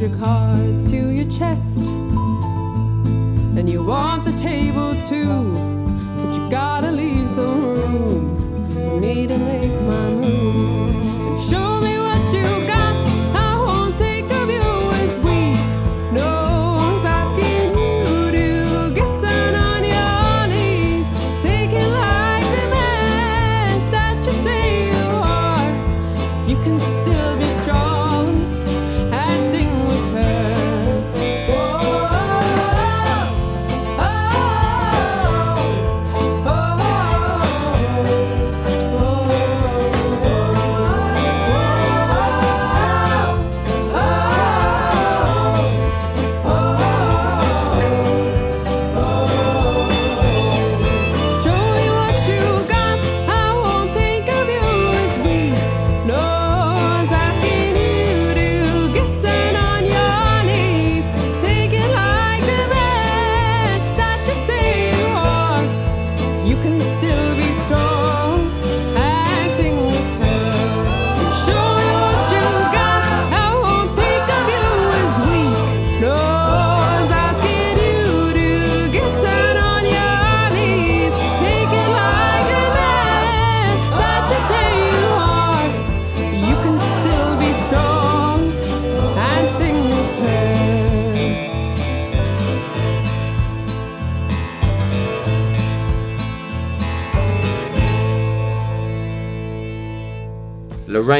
Your 0.00 0.16
cards 0.18 0.90
to 0.90 1.10
your 1.10 1.28
chest, 1.28 1.76
and 3.58 3.68
you 3.68 3.84
want 3.84 4.24
the 4.24 4.32
table 4.38 4.94
too, 5.08 5.69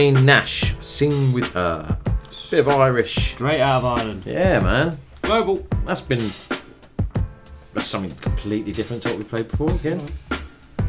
Nash, 0.08 0.74
sing 0.80 1.32
with 1.32 1.52
her. 1.52 1.98
Bit 2.50 2.60
of 2.60 2.68
Irish. 2.68 3.32
Straight 3.32 3.60
out 3.60 3.78
of 3.78 3.84
Ireland. 3.84 4.22
Yeah, 4.24 4.60
man. 4.60 4.96
Global. 5.22 5.66
That's 5.84 6.00
been. 6.00 6.30
That's 7.74 7.86
something 7.86 8.10
completely 8.20 8.72
different 8.72 9.02
to 9.02 9.10
what 9.10 9.18
we 9.18 9.24
played 9.24 9.48
before 9.48 9.70
again. 9.70 10.00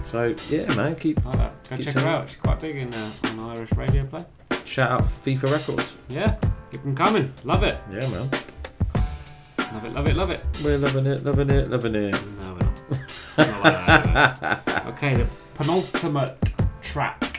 So 0.09 0.33
yeah, 0.49 0.73
man, 0.75 0.95
keep. 0.95 1.23
Like 1.25 1.38
that. 1.38 1.69
Go 1.69 1.75
keep 1.75 1.85
check 1.85 1.95
her 1.95 2.07
out. 2.07 2.29
She's 2.29 2.38
quite 2.38 2.59
big 2.61 2.77
in 2.77 2.93
uh, 2.93 3.11
on 3.25 3.39
Irish 3.57 3.71
radio 3.73 4.05
play. 4.05 4.23
Shout 4.65 4.89
out 4.91 5.03
FIFA 5.03 5.51
Records. 5.51 5.91
Yeah, 6.09 6.38
keep 6.71 6.81
them 6.81 6.95
coming. 6.95 7.33
Love 7.43 7.63
it. 7.63 7.77
Yeah, 7.91 8.07
man. 8.07 8.29
Love 9.73 9.85
it, 9.85 9.93
love 9.93 10.07
it, 10.07 10.15
love 10.15 10.29
it. 10.31 10.41
We're 10.63 10.77
loving 10.77 11.05
it, 11.07 11.23
loving 11.23 11.49
it, 11.49 11.69
loving 11.69 11.95
it. 11.95 12.11
No, 12.43 12.53
we're 12.53 12.59
not. 12.59 12.81
Not 13.38 13.63
like 13.63 14.39
that, 14.39 14.85
okay, 14.88 15.15
the 15.15 15.27
penultimate 15.53 16.38
track. 16.81 17.30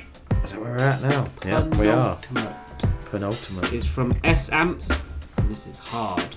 Is 0.44 0.50
that 0.52 0.60
where 0.60 0.72
we're 0.72 0.78
at 0.78 1.00
now? 1.02 1.26
Yeah, 1.44 1.64
we 1.78 1.88
are. 1.88 2.16
Penultimate 2.16 2.56
Penultimate. 3.10 3.72
is 3.72 3.86
from 3.86 4.14
S 4.24 4.50
Amps, 4.50 4.90
and 5.36 5.48
this 5.48 5.66
is 5.66 5.78
hard. 5.78 6.36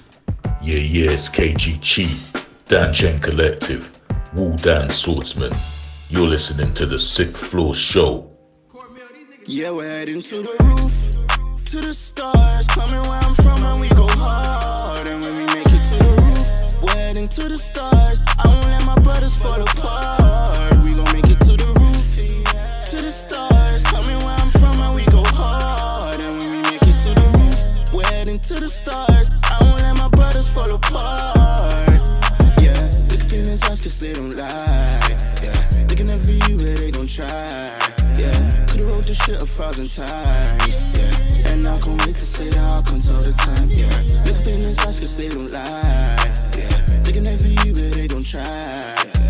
Yeah, 0.62 0.78
yeah, 0.78 1.12
it's 1.12 1.30
KG 1.30 1.80
Chi, 1.82 2.42
Dan 2.66 2.94
Chen 2.94 3.20
Collective, 3.20 4.00
Wu 4.34 4.56
Dan 4.58 4.90
Swordsman. 4.90 5.54
You're 6.10 6.28
listening 6.28 6.74
to 6.76 6.86
the 6.86 7.00
Sixth 7.00 7.38
Floor 7.38 7.74
Show. 7.74 8.30
Yeah, 9.48 9.72
we're 9.72 9.88
heading 9.90 10.22
to 10.24 10.42
the 10.42 10.56
roof, 10.64 11.66
to 11.66 11.82
the 11.82 11.94
stars. 11.94 12.68
Coming 12.68 13.02
where 13.10 13.20
I'm 13.20 13.34
from, 13.36 13.64
and 13.64 13.80
we 13.82 13.90
go 13.90 14.08
hard. 14.08 15.08
And 15.08 15.22
when 15.22 15.36
we 15.36 15.46
make 15.54 15.68
it 15.68 15.84
to 15.84 15.96
the 16.04 16.12
roof, 16.22 16.82
we're 16.84 16.92
heading 16.94 17.28
to 17.30 17.50
the 17.50 17.58
stars. 17.58 18.22
I 18.44 18.48
won't 18.48 18.66
let 18.66 18.86
my 18.86 18.96
brothers 19.04 19.36
fall 19.36 19.62
apart. 19.62 20.55
To 28.48 28.60
the 28.60 28.70
stars. 28.70 29.30
I 29.44 29.58
won't 29.62 29.82
let 29.82 29.98
my 29.98 30.08
brothers 30.10 30.48
fall 30.48 30.70
apart. 30.70 32.00
Yeah, 32.62 32.78
look 33.10 33.22
at 33.22 33.30
penis 33.30 33.64
eyes 33.64 33.82
cause 33.82 34.00
they 34.00 34.14
don't 34.14 34.36
lie. 34.36 35.18
Yeah, 35.42 35.88
can 35.96 36.08
never 36.08 36.32
you, 36.32 36.56
but 36.56 36.78
they 36.78 36.92
gon' 36.92 37.08
try. 37.08 37.28
Yeah, 38.20 38.68
could've 38.68 38.88
wrote 38.88 39.08
this 39.08 39.18
shit 39.18 39.42
a 39.42 39.46
thousand 39.48 39.90
times. 39.90 40.76
Yeah, 40.94 41.52
and 41.52 41.68
I 41.68 41.80
can't 41.80 42.06
wait 42.06 42.16
to 42.18 42.26
say 42.26 42.50
that 42.50 42.60
I'll 42.60 42.84
come 42.84 43.02
all 43.10 43.24
the 43.24 43.34
time. 43.34 43.68
Yeah, 43.72 43.90
look 44.26 44.38
at 44.38 44.44
penis 44.44 44.78
eyes 44.86 45.00
cause 45.00 45.18
they 45.18 45.30
don't 45.30 45.52
lie. 45.52 46.34
Yeah, 46.56 47.04
can 47.04 47.24
never 47.24 47.48
you, 47.48 47.74
but 47.74 47.94
they 47.94 48.08
gon' 48.08 48.24
try. 48.24 48.44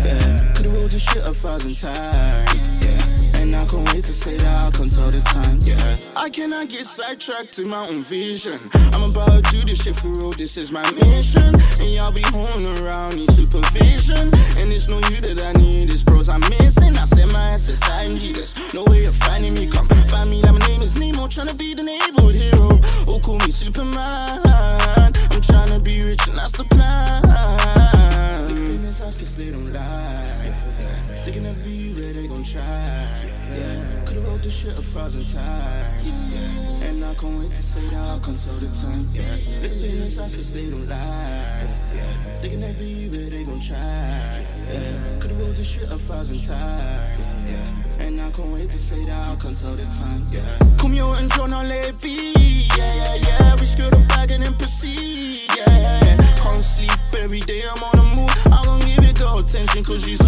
Yeah, 0.04 0.52
could've 0.54 0.74
wrote 0.74 0.90
this 0.90 1.02
shit 1.02 1.24
a 1.24 1.32
thousand 1.32 1.76
times. 1.76 2.68
Yeah, 2.84 3.05
and 3.46 3.54
I 3.54 3.64
can't 3.66 3.92
wait 3.92 4.04
to 4.04 4.12
say 4.12 4.36
that 4.36 4.58
I'll 4.58 5.02
all 5.02 5.10
the 5.10 5.20
time. 5.20 5.58
Yeah, 5.62 5.96
I 6.16 6.28
cannot 6.30 6.68
get 6.68 6.84
sidetracked 6.84 7.52
to 7.54 7.64
my 7.64 7.86
own 7.86 8.02
vision. 8.02 8.58
I'm 8.92 9.10
about 9.10 9.44
to 9.44 9.50
do 9.50 9.60
this 9.62 9.82
shit 9.82 9.94
for 9.96 10.08
real, 10.08 10.32
this 10.32 10.56
is 10.56 10.72
my 10.72 10.82
mission. 10.92 11.54
And 11.80 11.90
y'all 11.94 12.12
be 12.12 12.22
holding 12.22 12.66
around, 12.78 13.16
need 13.16 13.30
supervision. 13.32 14.32
And 14.58 14.72
it's 14.72 14.88
no 14.88 14.96
you 15.10 15.20
that 15.20 15.38
I 15.40 15.52
need, 15.60 15.92
it's 15.92 16.02
bros 16.02 16.28
I'm 16.28 16.40
missing. 16.40 16.96
I 16.96 17.04
set 17.04 17.32
my 17.32 17.50
ass 17.50 17.68
aside, 17.68 18.16
Jesus. 18.16 18.74
No 18.74 18.84
way 18.84 19.04
of 19.04 19.14
finding 19.14 19.54
me, 19.54 19.68
come 19.68 19.88
find 20.10 20.28
me. 20.30 20.42
Like 20.42 20.54
my 20.54 20.66
name 20.66 20.82
is 20.82 20.98
Nemo, 20.98 21.26
tryna 21.26 21.56
be 21.56 21.74
the 21.74 21.84
neighborhood 21.84 22.36
hero. 22.36 22.80
Oh, 23.06 23.20
call 23.22 23.38
me 23.38 23.52
Superman. 23.52 24.40
I'm 24.44 25.42
tryna 25.42 25.82
be 25.82 26.02
rich, 26.02 26.26
and 26.26 26.36
that's 26.36 26.52
the 26.52 26.64
plan. 26.64 27.24
At 27.24 28.48
business 28.48 28.98
house, 28.98 29.16
cause 29.16 29.36
they 29.36 29.50
don't 29.50 29.72
lie. 29.72 30.75
Never 31.26 31.60
be 31.62 31.70
you, 31.70 31.94
they 32.12 32.28
gon' 32.28 32.44
try. 32.44 32.62
Yeah, 32.62 34.04
could've 34.06 34.24
wrote 34.26 34.42
this 34.42 34.54
shit 34.54 34.78
a 34.78 34.82
thousand 34.82 35.24
times. 35.32 36.04
Yeah, 36.04 36.86
and 36.86 37.04
I 37.04 37.14
can't 37.14 37.38
wait 37.40 37.52
to 37.52 37.62
say 37.62 37.80
that 37.80 37.94
I'll 37.94 38.20
all 38.20 38.58
the 38.58 38.68
time. 38.68 39.06
Yeah, 39.12 39.32
look 39.32 39.72
at 39.72 39.80
business 39.82 40.16
house, 40.18 40.34
cause 40.36 40.52
they 40.52 40.70
don't 40.70 40.88
lie. 40.88 41.68
Yeah, 41.94 42.56
never 42.56 42.78
be 42.78 42.86
you, 42.86 43.10
they 43.10 43.44
gon' 43.44 43.60
try. 43.60 43.76
Yeah, 43.76 45.18
could've 45.20 45.38
wrote 45.38 45.56
this 45.56 45.66
shit 45.66 45.90
a 45.90 45.98
thousand 45.98 46.44
times. 46.44 47.26
Yeah, 47.50 48.06
and 48.06 48.20
I 48.20 48.30
can't 48.30 48.48
wait 48.48 48.70
to 48.70 48.78
say 48.78 49.04
that 49.04 49.28
I'll 49.28 49.36
all 49.46 49.76
the 49.76 49.84
time. 49.84 50.24
Yeah, 50.30 50.58
come 50.78 50.92
here 50.92 51.04
and 51.04 51.28
let 51.68 51.86
it 51.86 52.00
be. 52.00 52.66
Yeah, 52.76 52.94
yeah, 52.94 53.14
yeah, 53.14 53.54
we 53.56 53.66
screw 53.66 53.90
the 53.90 53.98
bag 54.08 54.30
and 54.30 54.44
then 54.44 54.54
proceed. 54.54 55.48
Yeah, 55.56 55.64
yeah, 55.68 56.04
yeah. 56.04 56.34
Can't 56.36 56.64
sleep 56.64 56.90
every 57.18 57.40
day, 57.40 57.62
I'm 57.68 57.82
on 57.82 57.96
the 57.96 58.16
move. 58.16 58.30
I 58.46 58.62
won't 58.66 58.84
give 58.84 59.04
it 59.04 59.18
girl 59.18 59.38
attention, 59.38 59.84
cause 59.84 60.04
she's 60.04 60.25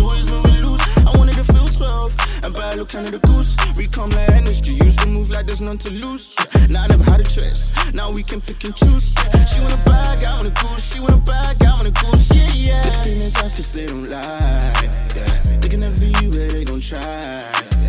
12 2.78 2.78
and 2.78 2.78
buy 2.78 2.82
a 2.82 2.84
Canada 2.86 3.18
goose. 3.26 3.56
We 3.76 3.86
come 3.86 4.10
like 4.10 4.28
energy, 4.30 4.74
used 4.74 4.98
to 5.00 5.06
move 5.06 5.30
like 5.30 5.46
there's 5.46 5.60
none 5.60 5.78
to 5.78 5.90
lose. 5.90 6.34
Now 6.68 6.84
I 6.84 6.88
never 6.88 7.05
had 7.05 7.20
a 7.20 7.24
choice, 7.24 7.72
now 7.92 8.10
we 8.10 8.22
can 8.22 8.40
pick 8.40 8.62
and 8.64 8.74
choose. 8.74 9.12
She 9.50 9.60
want 9.60 9.74
a 9.74 9.82
bag, 9.84 10.24
I 10.24 10.36
want 10.36 10.48
a 10.48 10.50
goose. 10.50 10.92
She 10.92 11.00
want 11.00 11.14
a 11.14 11.16
bag, 11.16 11.62
I 11.62 11.74
want 11.74 11.88
a 11.88 11.90
goose. 11.90 12.28
Yeah, 12.30 12.52
yeah. 12.52 12.82
Look 12.84 13.34
at 13.34 13.44
eyes, 13.44 13.55
cause 13.55 13.72
they 13.72 13.86
don't 13.86 14.09
lie. 14.09 14.90
Yeah, 15.16 15.59
they 15.60 15.68
can 15.68 15.80
never 15.80 16.05
you, 16.05 16.30
but 16.30 16.50
they 16.50 16.64
gon' 16.64 16.80
try. 16.80 17.00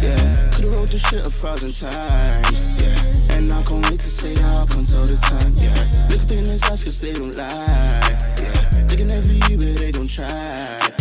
Yeah, 0.01 0.49
could've 0.53 0.71
wrote 0.71 0.91
this 0.91 1.01
shit 1.01 1.25
a 1.25 1.29
thousand 1.29 1.73
times. 1.73 2.65
Yeah, 2.81 3.35
and 3.35 3.53
I 3.53 3.61
can't 3.63 3.89
wait 3.89 3.99
to 3.99 4.09
say 4.09 4.33
that 4.35 4.55
I'll 4.55 4.67
come 4.67 4.85
all 4.95 5.05
the 5.05 5.17
time. 5.17 5.53
Yeah, 5.57 6.07
look 6.09 6.21
at 6.21 6.27
penis 6.27 6.63
eyes, 6.63 6.83
cause 6.83 6.99
they 6.99 7.13
don't 7.13 7.35
lie. 7.35 7.45
Yeah, 8.41 8.85
they 8.87 8.95
can 8.95 9.07
never 9.07 9.31
you, 9.31 9.57
but 9.57 9.77
they 9.77 9.91
gon' 9.91 10.07
try. 10.07 10.27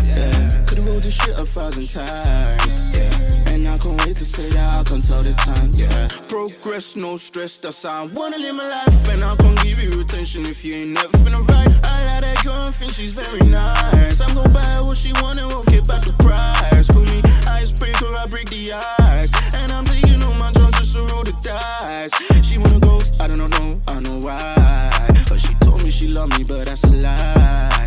Yeah, 0.04 0.64
could've 0.66 0.86
wrote 0.86 1.02
this 1.02 1.14
shit 1.14 1.38
a 1.38 1.44
thousand 1.44 1.88
times. 1.88 2.96
Yeah, 2.96 3.27
I 3.68 3.76
can't 3.78 4.00
wait 4.06 4.16
to 4.16 4.24
say 4.24 4.48
that 4.50 4.80
I 4.80 4.82
can 4.82 5.02
tell 5.02 5.22
the 5.22 5.32
time. 5.34 5.70
Yeah. 5.74 6.08
Progress, 6.28 6.96
no 6.96 7.16
stress, 7.16 7.58
that's 7.58 7.82
how 7.82 8.04
I 8.04 8.06
wanna 8.06 8.38
live 8.38 8.54
my 8.54 8.68
life. 8.68 9.08
And 9.12 9.22
I 9.24 9.36
can 9.36 9.54
give 9.56 9.78
you 9.78 10.00
attention 10.00 10.46
if 10.46 10.64
you 10.64 10.74
ain't 10.74 10.90
never 10.90 11.16
finna 11.18 11.46
right. 11.48 11.68
I 11.84 12.04
got 12.08 12.20
that 12.22 12.40
girl 12.44 12.66
and 12.66 12.74
think 12.74 12.94
she's 12.94 13.12
very 13.12 13.40
nice. 13.48 14.20
I'm 14.20 14.34
gonna 14.34 14.48
buy 14.48 14.80
what 14.80 14.96
she 14.96 15.12
want 15.20 15.38
and 15.38 15.52
won't 15.52 15.66
get 15.68 15.86
back 15.86 16.02
the 16.02 16.12
price. 16.14 16.86
For 16.86 17.04
me, 17.12 17.22
icebreaker, 17.46 18.14
I 18.14 18.26
break 18.26 18.48
the 18.48 18.72
ice. 18.72 19.30
And 19.54 19.70
I'm 19.70 19.84
taking 19.84 20.22
all 20.22 20.34
my 20.34 20.50
drugs 20.52 20.78
just 20.78 20.92
to 20.94 21.02
roll 21.12 21.24
the 21.24 21.36
dice. 21.42 22.12
She 22.46 22.58
wanna 22.58 22.80
go, 22.80 23.00
I 23.20 23.28
don't 23.28 23.38
know, 23.38 23.48
no, 23.48 23.80
I 23.86 24.00
know 24.00 24.18
why. 24.18 25.08
But 25.28 25.40
she 25.40 25.54
told 25.60 25.84
me 25.84 25.90
she 25.90 26.08
loved 26.08 26.38
me, 26.38 26.44
but 26.44 26.66
that's 26.66 26.84
a 26.84 26.90
lie 26.90 27.77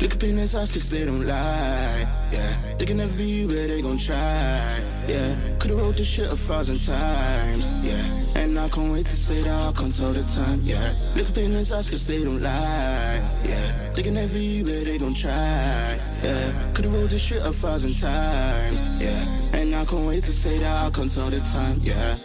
her 0.00 0.16
paint 0.18 0.36
this 0.36 0.52
house 0.54 0.70
cause 0.72 0.88
they 0.88 1.04
don't 1.04 1.26
lie. 1.26 2.06
Yeah, 2.32 2.56
they 2.78 2.86
can 2.86 2.96
never 2.96 3.12
be 3.16 3.24
you, 3.24 3.46
but 3.46 3.68
they 3.68 3.82
gon' 3.82 3.98
try. 3.98 4.80
Yeah, 5.06 5.34
could've 5.58 5.76
wrote 5.78 5.96
this 5.96 6.06
shit 6.06 6.30
a 6.32 6.36
thousand 6.36 6.78
times. 6.80 7.66
Yeah, 7.82 8.02
and 8.36 8.58
I 8.58 8.68
can't 8.68 8.92
wait 8.92 9.06
to 9.06 9.16
say 9.16 9.42
that 9.42 9.50
I'll 9.50 9.72
come 9.72 9.92
all 10.02 10.12
the 10.12 10.22
time. 10.22 10.60
Yeah, 10.62 10.94
look 11.14 11.28
up 11.28 11.36
in 11.38 11.52
this 11.52 11.70
house 11.70 11.90
cause 11.90 12.06
they 12.06 12.24
don't 12.24 12.40
lie. 12.40 13.20
Yeah, 13.44 13.92
they 13.94 14.02
can 14.02 14.14
never 14.14 14.32
be 14.32 14.40
you, 14.40 14.64
but 14.64 14.84
they 14.84 14.96
gon' 14.98 15.14
try. 15.14 15.98
Yeah, 16.22 16.72
could've 16.74 16.92
wrote 16.92 17.10
this 17.10 17.20
shit 17.22 17.44
a 17.44 17.52
thousand 17.52 17.94
times. 17.98 18.80
Yeah, 19.00 19.24
and 19.52 19.74
I 19.74 19.84
can't 19.84 20.06
wait 20.06 20.24
to 20.24 20.32
say 20.32 20.58
that 20.58 20.82
I'll 20.82 20.90
come 20.90 21.10
all 21.18 21.30
the 21.30 21.40
time. 21.40 21.78
Yeah. 21.80 22.16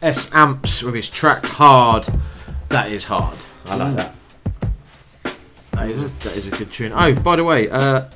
S 0.00 0.30
Amps 0.32 0.82
with 0.84 0.94
his 0.94 1.10
track 1.10 1.44
Hard. 1.44 2.06
That 2.68 2.92
is 2.92 3.04
hard. 3.04 3.36
I 3.66 3.74
like 3.76 3.88
Mm. 3.92 3.96
that. 3.96 4.14
That 5.78 5.90
is, 5.90 6.02
a, 6.02 6.08
that 6.08 6.36
is 6.36 6.46
a 6.48 6.56
good 6.56 6.72
tune. 6.72 6.92
Oh, 6.92 7.14
by 7.22 7.36
the 7.36 7.44
way, 7.44 7.68
uh, 7.68 8.10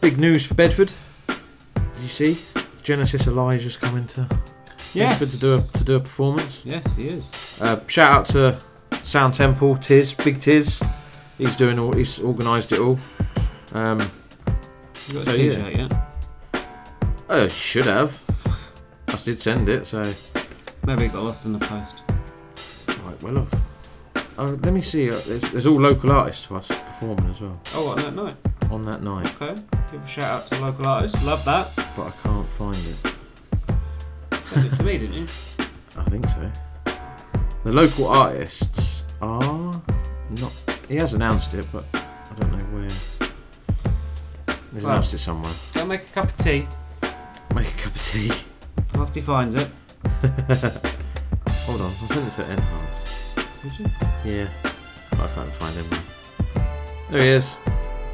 big 0.00 0.18
news 0.18 0.44
for 0.44 0.54
Bedford. 0.54 0.92
Did 1.28 2.02
you 2.02 2.08
see? 2.08 2.38
Genesis 2.82 3.28
Elijah's 3.28 3.76
coming 3.76 4.06
to 4.08 4.26
Yes. 4.92 5.20
Bedford 5.20 5.34
to 5.34 5.40
do 5.40 5.54
a, 5.54 5.78
to 5.78 5.84
do 5.84 5.94
a 5.94 6.00
performance. 6.00 6.62
Yes, 6.64 6.96
he 6.96 7.08
is. 7.08 7.60
Uh, 7.62 7.80
shout 7.86 8.12
out 8.12 8.26
to 8.26 8.60
Sound 9.04 9.34
Temple, 9.34 9.76
Tiz, 9.76 10.12
Big 10.12 10.40
Tiz. 10.40 10.82
He's 11.38 11.54
doing 11.54 11.78
all. 11.78 11.92
He's 11.92 12.18
organised 12.18 12.72
it 12.72 12.80
all. 12.80 12.98
Um, 13.72 14.00
You 14.00 15.14
got 15.14 15.22
a 15.22 15.24
so, 15.24 15.36
t-shirt 15.36 15.72
yeah. 15.72 15.88
yet? 16.52 16.66
Oh, 17.28 17.46
should 17.46 17.86
have. 17.86 18.20
I 19.08 19.16
did 19.16 19.40
send 19.40 19.68
it, 19.68 19.86
so. 19.86 20.02
Maybe 20.84 21.04
it 21.04 21.12
got 21.12 21.22
lost 21.22 21.46
in 21.46 21.52
the 21.52 21.60
post. 21.60 22.02
Right, 23.04 23.22
well 23.22 23.38
off. 23.38 23.54
Oh, 24.36 24.46
let 24.46 24.72
me 24.72 24.82
see. 24.82 25.10
Uh, 25.10 25.20
there's, 25.26 25.42
there's 25.52 25.66
all 25.66 25.76
local 25.76 26.10
artists 26.10 26.46
to 26.46 26.56
us 26.56 26.66
performing 26.66 27.30
as 27.30 27.40
well 27.40 27.60
Oh, 27.74 27.88
on 27.90 27.96
that 27.98 28.14
night. 28.14 28.36
on 28.70 28.82
that 28.82 29.02
night, 29.02 29.32
Okay. 29.40 29.60
Give 29.92 30.02
a 30.02 30.06
shout 30.08 30.42
out 30.42 30.46
to 30.48 30.60
local 30.64 30.86
artists. 30.86 31.22
Love 31.24 31.44
that. 31.44 31.70
but 31.96 32.06
I 32.08 32.10
can't 32.22 32.48
find 32.50 32.74
it. 32.74 34.44
Sent 34.44 34.72
it 34.72 34.76
to 34.76 34.82
me, 34.82 34.98
didn't 35.02 35.14
you? 35.14 35.26
I 35.96 36.04
think 36.10 36.26
so. 36.28 36.50
The 37.64 37.72
local 37.72 38.08
artists 38.08 39.04
are 39.22 39.40
not. 40.30 40.52
He 40.88 40.96
has 40.96 41.14
announced 41.14 41.54
it, 41.54 41.66
but 41.72 41.84
I 41.94 42.34
don't 42.40 42.50
know 42.52 42.64
where. 42.76 42.88
He's 44.72 44.82
Well. 44.82 44.92
announced 44.92 45.14
it 45.14 45.18
somewhere. 45.18 45.52
Go 45.74 45.86
make 45.86 46.02
a 46.02 46.12
cup 46.12 46.24
of 46.24 46.36
tea. 46.38 46.66
Make 47.54 47.68
a 47.68 47.76
cup 47.76 47.94
of 47.94 48.02
tea. 48.02 48.32
Whilst 48.96 49.14
he 49.14 49.20
finds 49.20 49.54
it. 49.54 49.68
Hold 51.66 51.80
on, 51.80 51.92
I 52.02 52.06
sent 52.14 52.28
it 52.28 52.32
to 52.32 52.50
Enhance. 52.50 53.34
Did 53.62 53.78
you? 53.78 53.86
Yeah. 54.24 54.48
I 55.12 55.26
can't 55.28 55.52
find 55.54 55.76
him. 55.76 56.00
There 57.10 57.20
he 57.20 57.28
is. 57.28 57.56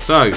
So, 0.01 0.33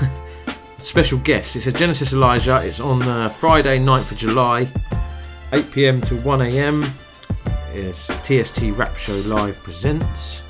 special 0.78 1.18
guest. 1.18 1.54
It's 1.54 1.68
a 1.68 1.72
Genesis 1.72 2.12
Elijah. 2.12 2.60
It's 2.64 2.80
on 2.80 3.02
uh, 3.02 3.28
Friday, 3.28 3.78
9th 3.78 4.10
of 4.10 4.18
July, 4.18 4.68
8 5.52 5.70
pm 5.70 6.00
to 6.02 6.16
1 6.16 6.42
am. 6.42 6.84
It's 7.72 8.06
TST 8.26 8.62
Rap 8.72 8.96
Show 8.96 9.14
Live 9.26 9.62
presents. 9.62 10.42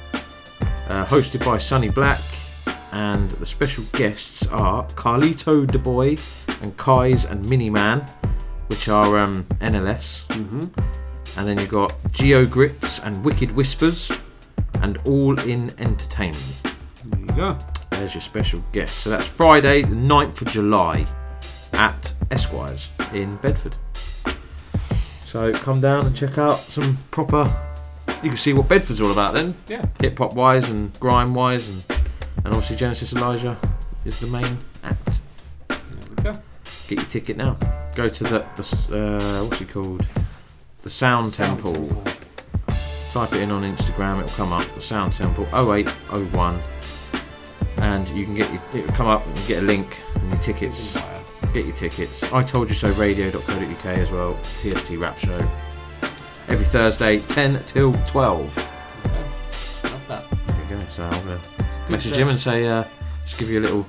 Uh, 0.89 1.05
hosted 1.05 1.45
by 1.45 1.59
Sunny 1.59 1.91
Black. 1.91 2.23
And 2.93 3.31
the 3.33 3.45
special 3.45 3.85
guests 3.93 4.47
are 4.47 4.87
Carlito 4.89 5.71
De 5.71 5.79
Boy 5.79 6.17
and 6.63 6.75
Kais 6.79 7.27
and 7.27 7.45
Miniman, 7.45 8.09
which 8.69 8.89
are 8.89 9.19
um, 9.19 9.45
NLS. 9.61 10.27
Mm-hmm. 10.29 11.39
And 11.39 11.47
then 11.47 11.59
you've 11.59 11.69
got 11.69 11.95
Geo 12.13 12.47
Grits 12.47 12.99
and 13.01 13.23
Wicked 13.23 13.53
Whispers 13.53 14.11
and 14.83 14.99
All 15.07 15.39
In 15.41 15.73
Entertainment. 15.79 16.75
There 17.05 17.21
you 17.21 17.27
go. 17.27 17.59
There's 17.91 18.15
your 18.15 18.21
special 18.21 18.63
guest. 18.73 18.99
So 18.99 19.11
that's 19.11 19.27
Friday, 19.27 19.83
the 19.83 19.97
9th 19.97 20.43
of 20.43 20.49
July 20.49 21.07
at 21.73 22.13
Esquires 22.31 22.89
in 23.13 23.37
Bedford. 23.37 23.77
So 25.27 25.53
come 25.53 25.81
down 25.81 26.07
and 26.07 26.17
check 26.17 26.39
out 26.39 26.59
some 26.59 26.97
proper. 27.11 27.45
You 28.23 28.31
can 28.31 28.37
see 28.37 28.53
what 28.53 28.69
Bedford's 28.69 29.01
all 29.01 29.13
about 29.13 29.35
then. 29.35 29.55
Yeah. 29.69 29.85
Hip 30.01 30.19
hop 30.19 30.35
wise 30.35 30.71
and 30.71 30.99
grime 31.01 31.35
wise, 31.35 31.69
and, 31.69 31.85
and 32.45 32.55
obviously 32.55 32.77
Genesis 32.77 33.13
Elijah 33.13 33.59
is 34.05 34.19
the 34.21 34.27
main 34.29 34.57
act. 34.83 35.21
There 35.69 35.79
we 36.17 36.23
go. 36.23 36.33
Get 36.89 36.99
your 36.99 37.05
ticket 37.05 37.37
now. 37.37 37.57
Go 37.95 38.09
to 38.09 38.25
the, 38.25 38.47
the 38.57 38.97
uh, 38.97 39.45
what's 39.45 39.61
it 39.61 39.69
called? 39.69 40.07
The 40.83 40.91
Sound, 40.91 41.29
Sound 41.29 41.63
Temple. 41.63 42.03
Type 43.19 43.33
it 43.33 43.43
in 43.43 43.51
on 43.51 43.65
Instagram, 43.65 44.23
it'll 44.23 44.37
come 44.37 44.53
up. 44.53 44.65
The 44.77 44.81
Sound 44.81 45.13
Temple 45.13 45.45
0801. 45.47 46.63
And 47.79 48.09
you 48.11 48.25
can 48.25 48.35
get 48.37 48.49
your, 48.53 48.63
it'll 48.73 48.95
come 48.95 49.09
up 49.09 49.27
and 49.27 49.37
get 49.49 49.61
a 49.61 49.67
link 49.67 50.01
and 50.15 50.33
your 50.33 50.41
tickets. 50.41 50.97
Get 51.53 51.67
your 51.67 51.75
tickets. 51.75 52.23
I 52.33 52.45
told 52.45 52.69
you 52.69 52.77
so 52.77 52.91
radio.co.uk 52.93 53.87
as 53.87 54.13
well. 54.13 54.39
TST 54.45 54.91
Rap 54.91 55.19
Show. 55.19 55.37
Every 56.47 56.65
Thursday, 56.65 57.19
10 57.19 57.59
till 57.65 57.93
12. 58.07 58.57
Love 58.57 58.65
that. 60.07 60.25
There 60.31 60.79
you 60.79 60.85
go. 60.85 60.91
So 60.93 61.03
I'll 61.03 61.13
uh, 61.13 61.39
good 61.59 61.91
message 61.91 62.13
show. 62.13 62.21
him 62.21 62.29
and 62.29 62.41
say, 62.41 62.69
uh, 62.69 62.85
just 63.27 63.41
give 63.41 63.51
you 63.51 63.59
a 63.59 63.63
little 63.63 63.85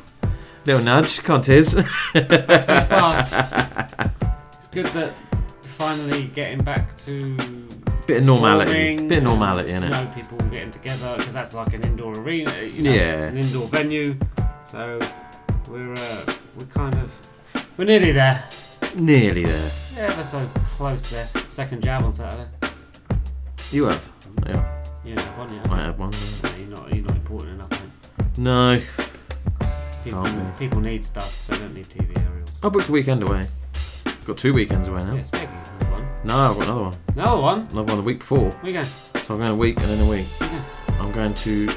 little 0.65 0.81
nudge. 0.81 1.30
On, 1.30 1.39
Tiz. 1.39 1.76
Backstage 2.15 2.89
pass. 2.89 4.10
It's 4.57 4.68
good 4.69 4.88
that 4.88 5.14
finally 5.61 6.30
getting 6.30 6.64
back 6.64 6.97
to 6.97 7.38
Bit 8.10 8.18
of 8.22 8.26
normality. 8.26 8.72
performing 8.72 9.07
Bit 9.07 9.18
of 9.19 9.23
normality? 9.23 9.73
You 9.73 9.80
know, 9.81 10.11
people 10.15 10.38
getting 10.49 10.72
together 10.72 11.14
because 11.18 11.31
that's 11.31 11.53
like 11.53 11.73
an 11.76 11.84
indoor 11.84 12.18
arena. 12.18 12.52
You 12.64 12.81
know, 12.81 12.91
Yeah. 12.91 13.18
it's 13.18 13.26
an 13.26 13.38
indoor 13.38 13.68
venue. 13.68 14.18
So 14.72 14.98
we're 15.69 15.94
uh, 15.94 16.34
we're 16.57 16.65
kind 16.65 16.95
of 16.95 17.11
we're 17.77 17.86
nearly 17.86 18.11
there. 18.11 18.44
Nearly 18.95 19.45
there. 19.45 19.72
Yeah, 19.95 20.18
we're 20.18 20.23
so 20.23 20.49
close 20.76 21.11
there. 21.11 21.27
Second 21.49 21.84
jab 21.84 22.02
on 22.02 22.11
Saturday. 22.11 22.48
You 23.72 23.86
have. 23.86 24.11
Yeah. 24.48 24.84
You 25.06 25.14
know, 25.14 25.22
one 25.38 25.53
yeah. 25.53 25.72
I 25.72 25.81
had 25.81 25.99
one. 25.99 26.10
No, 26.10 26.49
you're 26.57 26.68
not 26.68 26.91
you're 26.91 27.06
not 27.06 27.15
important 27.15 27.52
enough. 27.61 27.69
Mate. 27.69 28.40
No. 28.40 28.81
People, 30.03 30.52
people 30.57 30.80
need 30.80 31.06
stuff. 31.06 31.45
They 31.45 31.60
don't 31.60 31.76
need 31.76 31.86
TV 31.86 32.18
aerials. 32.26 32.57
I 32.64 32.69
booked 32.69 32.90
a 32.90 32.91
weekend 32.91 33.22
away. 33.22 33.45
Got 34.26 34.38
two 34.40 34.53
weekends 34.56 34.88
away 34.88 35.02
now. 35.03 35.14
Yeah, 35.14 35.22
Skeggy, 35.22 35.44
another 35.44 35.72
one. 35.77 35.78
No, 36.23 36.35
I've 36.35 36.57
got 36.57 36.65
another 36.65 36.81
one. 36.81 36.95
Another 37.15 37.41
one. 37.41 37.59
Another 37.71 37.83
one 37.83 37.97
the 37.97 38.03
week 38.03 38.19
before. 38.19 38.51
We 38.61 38.73
go. 38.73 38.83
So 38.83 39.35
I'm 39.35 39.37
going 39.37 39.49
a 39.49 39.55
week 39.55 39.79
and 39.79 39.87
then 39.87 40.01
a 40.01 40.09
week. 40.09 40.27
Yeah. 40.41 40.63
I'm 40.99 41.11
going 41.13 41.33
to 41.33 41.69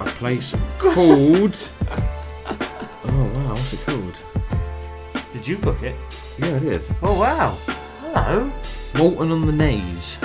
a 0.00 0.04
place 0.04 0.52
called. 0.78 1.70
oh 1.90 3.30
wow, 3.34 3.50
what's 3.50 3.72
it 3.72 3.80
called? 3.86 4.24
Did 5.32 5.46
you 5.46 5.58
book 5.58 5.82
it? 5.84 5.94
Yeah, 6.38 6.56
it 6.56 6.64
is. 6.64 6.90
Oh 7.02 7.20
wow. 7.20 7.56
Hello. 8.00 8.50
Walton 8.96 9.30
on 9.30 9.46
the 9.46 9.52
Naze. 9.52 10.18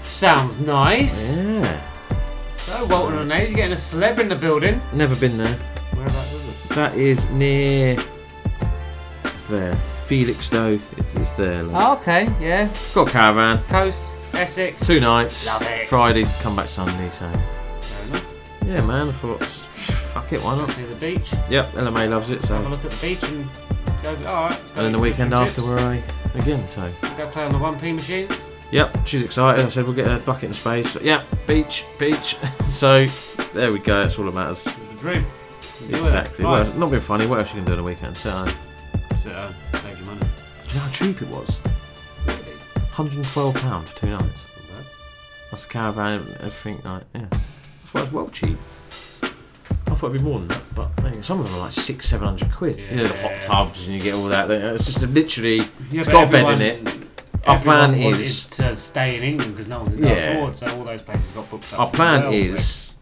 Sounds 0.00 0.58
nice. 0.58 1.44
Yeah. 1.44 1.82
So 2.56 2.86
Walton 2.86 3.18
on 3.18 3.28
the 3.28 3.34
Naze, 3.34 3.50
you're 3.50 3.56
getting 3.56 3.72
a 3.72 3.76
celeb 3.76 4.18
in 4.18 4.30
the 4.30 4.36
building. 4.36 4.80
Never 4.94 5.14
been 5.16 5.36
there. 5.36 5.54
Whereabouts 5.94 6.32
is 6.32 6.48
it? 6.48 6.68
That 6.70 6.94
is 6.94 7.28
near. 7.28 7.98
It's 9.24 9.46
there. 9.48 9.78
Felixstowe. 10.06 10.80
It's, 10.96 11.14
it's 11.14 11.32
there. 11.32 11.62
Like. 11.64 11.84
Oh, 11.84 11.92
okay, 11.94 12.24
yeah. 12.40 12.72
Got 12.94 13.08
a 13.08 13.10
caravan. 13.10 13.58
Coast, 13.64 14.14
Essex. 14.34 14.86
Two 14.86 15.00
nights. 15.00 15.46
Love 15.46 15.62
it. 15.62 15.88
Friday, 15.88 16.24
come 16.40 16.56
back 16.56 16.68
Sunday. 16.68 17.10
So 17.10 17.28
Fair 17.80 18.06
enough. 18.08 18.26
yeah, 18.64 18.80
man. 18.86 19.08
I 19.08 19.12
thought, 19.12 19.42
fuck 19.44 20.32
it, 20.32 20.40
why 20.42 20.56
not? 20.56 20.70
See 20.70 20.84
the 20.84 20.94
beach. 20.94 21.32
Yep, 21.50 21.72
LMA 21.72 22.08
loves 22.08 22.30
it. 22.30 22.42
So 22.42 22.54
Have 22.54 22.66
a 22.66 22.68
look 22.68 22.84
at 22.84 22.90
the 22.90 23.06
beach 23.06 23.22
and 23.24 23.48
go. 24.02 24.10
All 24.26 24.48
right. 24.48 24.60
and 24.76 24.84
then 24.84 24.92
the 24.92 24.98
weekend 24.98 25.34
after 25.34 25.62
we're 25.62 25.78
away 25.78 26.02
again. 26.34 26.66
So 26.68 26.90
Go 27.16 27.26
play 27.28 27.44
on 27.44 27.52
the 27.52 27.58
1p 27.58 27.94
machines. 27.94 28.46
Yep, 28.72 29.06
she's 29.06 29.22
excited. 29.22 29.64
I 29.64 29.68
said 29.68 29.84
we'll 29.84 29.94
get 29.94 30.06
a 30.10 30.24
bucket 30.24 30.44
in 30.44 30.52
space. 30.52 30.96
Yeah, 31.00 31.22
beach, 31.46 31.84
beach. 31.98 32.36
so 32.68 33.06
there 33.54 33.72
we 33.72 33.78
go. 33.78 34.02
That's 34.02 34.18
all 34.18 34.24
that 34.26 34.34
matters. 34.34 34.62
The 34.64 34.72
dream. 34.98 35.24
Exactly. 35.88 36.42
That. 36.44 36.50
Well, 36.50 36.72
not 36.74 36.90
being 36.90 37.00
funny. 37.00 37.26
What 37.26 37.38
else 37.38 37.50
you 37.50 37.56
can 37.56 37.64
do 37.64 37.72
on 37.72 37.78
the 37.78 37.84
weekend? 37.84 38.16
So, 38.16 38.30
uh, 38.30 38.44
do 38.46 38.52
Sit 39.16 39.30
down, 39.32 39.54
save 39.74 39.98
your 39.98 40.06
money. 40.08 40.20
you 40.68 40.74
know 40.74 40.80
how 40.80 40.90
cheap 40.90 41.22
it 41.22 41.28
was? 41.28 41.58
Really? 42.26 42.38
112 42.94 43.54
pound 43.56 43.88
for 43.88 43.96
two 43.96 44.06
nights. 44.08 44.24
That's 45.50 45.64
a 45.64 45.68
caravan 45.68 46.20
and 46.20 46.30
everything. 46.36 46.80
Like, 46.84 47.04
yeah, 47.14 47.26
I 47.32 47.36
thought 47.86 47.98
it 48.02 48.04
was 48.04 48.12
well 48.12 48.28
cheap. 48.28 48.58
I 49.22 49.94
thought 49.94 50.10
it'd 50.10 50.18
be 50.18 50.22
more 50.24 50.38
than 50.40 50.48
that, 50.48 50.62
but 50.74 50.90
hey, 51.00 51.22
some 51.22 51.40
of 51.40 51.46
them 51.46 51.54
are 51.56 51.60
like 51.60 51.72
six, 51.72 52.08
seven 52.08 52.26
hundred 52.28 52.52
quid. 52.52 52.78
You 52.90 52.96
know 52.96 53.06
the 53.06 53.16
hot 53.18 53.40
tubs 53.42 53.86
and 53.86 53.94
you 53.94 54.00
get 54.00 54.14
all 54.14 54.24
that. 54.26 54.50
Uh, 54.50 54.74
it's 54.74 54.84
just 54.86 55.00
literally. 55.02 55.56
Yeah, 55.90 56.00
it's 56.02 56.06
but 56.06 56.12
got 56.12 56.28
a 56.28 56.30
bed 56.30 56.48
in 56.60 56.62
everyone- 56.62 57.02
it. 57.02 57.24
Our 57.46 57.60
plan 57.60 57.90
wanted 58.02 58.20
is. 58.20 58.44
to 58.46 58.74
stay 58.74 59.16
in 59.16 59.22
England 59.22 59.52
because 59.52 59.68
no 59.68 59.78
one 59.78 59.92
could 59.92 60.02
go 60.02 60.08
Yeah. 60.08 60.32
abroad, 60.32 60.56
so 60.56 60.66
all 60.76 60.84
those 60.84 61.00
places 61.02 61.30
got 61.30 61.48
booked 61.48 61.72
up. 61.74 61.78
Our 61.80 61.90
plan 61.90 62.22
well. 62.24 62.32
is, 62.32 62.92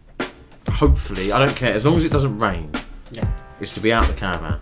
hopefully, 0.69 1.31
I 1.31 1.43
don't 1.43 1.55
care 1.55 1.73
as 1.73 1.83
long 1.83 1.97
as 1.97 2.05
it 2.05 2.11
doesn't 2.11 2.37
rain. 2.37 2.69
Yeah. 3.11 3.27
Is 3.59 3.73
to 3.73 3.79
be 3.79 3.91
out 3.91 4.05
the 4.05 4.13
caravan, 4.13 4.59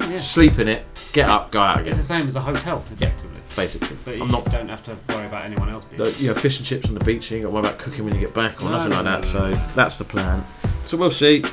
Yeah. 0.00 0.18
sleep 0.20 0.58
in 0.58 0.68
it, 0.68 0.84
get 1.12 1.28
up, 1.28 1.50
go 1.50 1.60
out 1.60 1.76
again. 1.80 1.88
It's 1.88 1.96
the 1.98 2.02
same 2.02 2.26
as 2.26 2.36
a 2.36 2.40
hotel, 2.40 2.82
effectively. 2.92 3.40
Basically, 3.56 3.96
But 4.04 4.16
you 4.16 4.22
I'm 4.22 4.30
not. 4.30 4.44
don't 4.50 4.68
have 4.68 4.82
to 4.84 4.96
worry 5.08 5.26
about 5.26 5.44
anyone 5.44 5.68
else 5.70 5.84
being 5.86 6.02
the- 6.02 6.10
You 6.20 6.28
know, 6.28 6.34
fish 6.34 6.58
and 6.58 6.66
chips 6.66 6.86
on 6.88 6.94
the 6.94 7.04
beach. 7.04 7.30
You 7.30 7.38
ain't 7.38 7.44
got 7.44 7.48
to 7.50 7.54
worry 7.54 7.66
about 7.66 7.78
cooking 7.78 8.04
when 8.04 8.14
you 8.14 8.20
get 8.20 8.32
back 8.34 8.60
or 8.62 8.66
No, 8.66 8.70
nothing 8.72 8.90
no, 8.90 8.96
like 9.02 9.04
that. 9.04 9.20
no, 9.34 9.54
so 9.54 9.60
that's 9.74 9.98
the 9.98 10.04
plan. 10.04 10.44
So 10.86 10.96
we'll 10.96 11.10
see. 11.10 11.44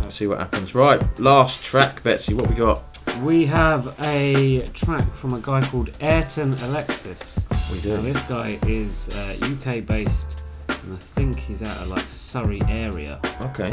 Let's 0.00 0.16
see 0.16 0.26
what 0.26 0.38
happens. 0.38 0.74
Right, 0.74 1.00
last 1.18 1.64
track, 1.64 2.02
Betsy. 2.02 2.34
What 2.34 2.48
we 2.48 2.54
got? 2.56 2.82
We 3.22 3.44
have 3.46 3.94
a 4.04 4.66
track 4.74 5.14
from 5.14 5.34
a 5.34 5.40
guy 5.40 5.62
called 5.62 5.90
Ayrton 6.00 6.54
Alexis. 6.62 7.46
We 7.72 7.80
do. 7.80 7.96
Now, 7.96 8.02
this 8.02 8.22
guy 8.24 8.58
is 8.66 9.08
uh, 9.08 9.36
UK 9.46 9.84
based, 9.86 10.44
and 10.68 10.94
I 10.94 10.98
think 10.98 11.38
he's 11.38 11.62
out 11.62 11.76
of 11.78 11.88
like 11.88 12.08
Surrey 12.08 12.60
area. 12.68 13.18
Okay. 13.40 13.72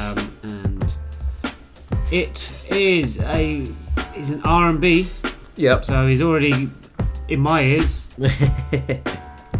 Um, 0.00 0.32
and 0.42 0.94
it 2.12 2.66
is 2.70 3.20
a 3.20 3.66
is 4.16 4.30
an 4.30 4.42
R 4.44 4.70
and 4.70 4.80
B. 4.80 5.06
Yep. 5.56 5.84
So 5.84 6.06
he's 6.06 6.22
already 6.22 6.70
in 7.28 7.40
my 7.40 7.62
ears. 7.62 8.08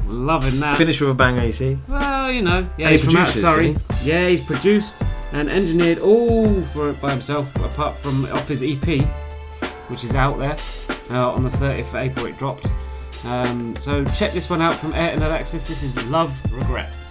Loving 0.06 0.60
that. 0.60 0.78
Finish 0.78 1.00
with 1.00 1.10
a 1.10 1.14
bang, 1.14 1.38
AC. 1.38 1.78
Well, 1.88 2.30
you 2.30 2.42
know, 2.42 2.60
yeah, 2.78 2.88
And 2.88 2.94
he 2.94 3.00
he's 3.00 3.04
from 3.04 3.16
out 3.16 3.28
Surrey. 3.28 3.72
doesn't 3.72 4.06
Yeah, 4.06 4.28
he's 4.28 4.40
produced 4.40 5.02
and 5.32 5.50
engineered 5.50 5.98
all 5.98 6.62
for 6.66 6.90
it 6.90 7.00
by 7.00 7.10
himself, 7.10 7.52
apart 7.56 7.98
from 7.98 8.24
off 8.26 8.46
his 8.46 8.62
EP, 8.62 9.00
which 9.88 10.04
is 10.04 10.14
out 10.14 10.38
there 10.38 10.56
uh, 11.10 11.28
on 11.30 11.42
the 11.42 11.50
30th 11.50 11.88
of 11.88 11.94
April. 11.96 12.26
It 12.26 12.38
dropped. 12.38 12.68
Um, 13.24 13.74
so 13.76 14.04
check 14.06 14.32
this 14.32 14.48
one 14.48 14.62
out 14.62 14.74
from 14.74 14.94
Ayrton 14.94 15.22
Alexis. 15.22 15.66
This 15.66 15.82
is 15.82 15.96
Love 16.08 16.32
Regrets. 16.52 17.05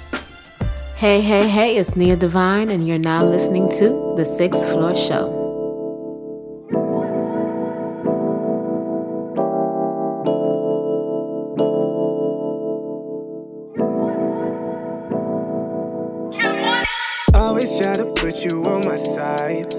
Hey, 0.98 1.20
hey, 1.20 1.50
hey, 1.50 1.76
it's 1.76 1.98
Nia 1.98 2.16
Divine, 2.16 2.70
and 2.70 2.88
you're 2.88 2.98
now 2.98 3.26
listening 3.26 3.70
to 3.80 4.14
The 4.16 4.24
Sixth 4.24 4.64
Floor 4.72 4.96
Show. 4.96 5.28
Always 17.34 17.78
try 17.78 17.96
to 17.96 18.06
put 18.16 18.46
you 18.46 18.66
on 18.66 18.86
my 18.86 18.96
side. 18.96 19.76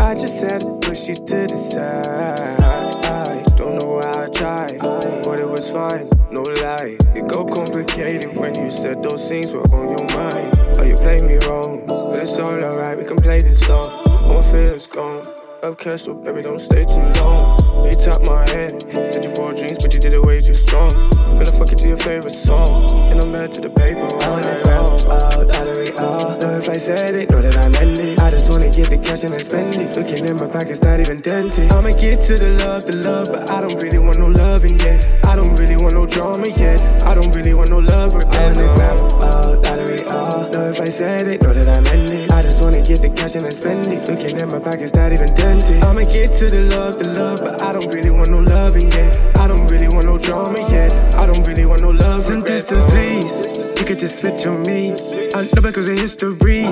I 0.00 0.14
just 0.14 0.40
had 0.40 0.62
to 0.62 0.80
push 0.80 1.06
you 1.06 1.16
to 1.16 1.46
the 1.48 1.54
side. 1.54 3.04
I 3.04 3.42
don't 3.58 3.82
know 3.82 4.00
why 4.00 4.24
I 4.24 4.28
tried, 4.30 4.78
but 4.78 5.38
it 5.38 5.46
was 5.46 5.68
fine, 5.68 6.08
no 6.30 6.42
lie. 6.42 6.96
It 7.14 7.28
got 7.28 7.50
complicated 7.50 8.36
when 8.36 8.54
you 8.58 8.70
said 8.70 9.02
those 9.02 9.28
things 9.28 9.52
were 9.52 9.62
on 9.74 9.96
your 9.96 10.16
mind. 10.16 10.54
Oh, 10.78 10.82
you 10.82 10.94
played 10.94 11.22
me 11.22 11.38
wrong, 11.46 11.84
but 11.86 12.18
it's 12.20 12.38
all 12.38 12.62
alright. 12.62 12.98
We 12.98 13.04
can 13.04 13.16
play 13.16 13.40
this 13.40 13.60
song. 13.60 13.84
My 14.28 14.42
feelings 14.50 14.86
gone. 14.86 15.37
Up 15.60 15.76
cash, 15.76 16.02
so 16.02 16.14
baby, 16.14 16.42
don't 16.42 16.60
stay 16.60 16.84
too 16.84 17.02
long. 17.18 17.58
You 17.84 17.90
tapped 17.90 18.24
my 18.28 18.46
head, 18.48 18.78
Did 19.10 19.24
you 19.24 19.32
bought 19.34 19.56
dreams, 19.56 19.82
but 19.82 19.92
you 19.92 19.98
did 19.98 20.12
it 20.12 20.22
way 20.22 20.40
too 20.40 20.54
strong. 20.54 20.90
Finna 21.34 21.50
fuck 21.58 21.72
it 21.72 21.78
to 21.78 21.88
your 21.88 21.96
favorite 21.98 22.30
song, 22.30 23.10
and 23.10 23.18
I'm 23.20 23.32
back 23.32 23.50
to 23.58 23.60
the 23.62 23.70
paper. 23.70 24.06
I 24.22 24.30
wanna 24.30 24.54
grab 24.62 24.86
out, 25.10 25.54
out 25.58 25.66
of 25.66 25.78
it 25.82 25.98
all. 25.98 26.38
Know 26.38 26.62
if 26.62 26.68
I 26.68 26.74
said 26.74 27.10
it, 27.16 27.30
know 27.32 27.42
that 27.42 27.58
I 27.58 27.66
meant 27.74 27.98
it. 27.98 28.20
I 28.20 28.30
just 28.30 28.50
wanna 28.50 28.70
get 28.70 28.86
the 28.86 28.98
cash 28.98 29.24
and 29.26 29.34
then 29.34 29.42
spend 29.42 29.74
it. 29.74 29.96
Looking 29.98 30.30
in 30.30 30.36
my 30.38 30.46
pockets, 30.46 30.80
not 30.82 31.00
even 31.00 31.20
dented. 31.22 31.72
I'ma 31.72 31.90
get 31.90 32.22
to 32.30 32.38
the 32.38 32.54
love, 32.62 32.86
the 32.86 33.02
love, 33.02 33.26
but 33.26 33.50
I 33.50 33.58
don't 33.60 33.82
really 33.82 33.98
want 33.98 34.18
no 34.18 34.30
loving 34.30 34.78
yet. 34.78 35.02
I 35.26 35.34
don't 35.34 35.58
really 35.58 35.74
want 35.74 35.94
no 35.94 36.06
drama 36.06 36.46
yet. 36.54 36.78
I 37.02 37.18
don't 37.18 37.34
really 37.34 37.54
want 37.54 37.70
no 37.70 37.82
love. 37.82 38.14
I 38.14 38.22
wanna 38.22 38.70
grab 38.78 38.98
out, 39.26 39.66
out 39.66 39.78
of 39.82 39.90
it 39.90 40.06
all. 40.06 40.46
Know 40.54 40.70
if 40.70 40.78
I 40.78 40.86
said 40.86 41.26
it, 41.26 41.42
know 41.42 41.50
that 41.50 41.66
I 41.66 41.82
meant 41.82 42.14
it. 42.14 42.30
I 42.30 42.42
just 42.42 42.62
wanna 42.62 42.82
get 42.82 43.02
the 43.02 43.10
cash 43.10 43.34
and 43.34 43.42
then 43.42 43.50
spend 43.50 43.86
it. 43.90 44.06
Looking 44.06 44.38
in 44.38 44.48
my 44.54 44.62
pockets, 44.62 44.94
not 44.94 45.10
even 45.10 45.26
I'ma 45.48 46.04
get 46.04 46.36
to 46.44 46.46
the 46.46 46.68
love, 46.76 46.98
the 47.00 47.08
love, 47.16 47.40
but 47.40 47.62
I 47.62 47.72
don't 47.72 47.88
really 47.94 48.10
want 48.10 48.28
no 48.28 48.40
loving 48.40 48.84
yet. 48.92 49.16
I 49.40 49.48
don't 49.48 49.64
really 49.70 49.88
want 49.88 50.04
no 50.04 50.18
drama 50.18 50.60
yet. 50.68 50.92
I 51.16 51.24
don't 51.24 51.40
really 51.48 51.64
want 51.64 51.80
no 51.80 51.88
love. 51.88 52.20
Some 52.20 52.42
distance, 52.42 52.84
please. 52.84 53.32
You 53.80 53.84
could 53.86 53.98
just 53.98 54.16
switch 54.20 54.46
on 54.46 54.60
me. 54.68 54.92
I 55.32 55.48
know 55.56 55.62
because 55.62 55.88
of 55.88 55.96
history. 55.96 56.68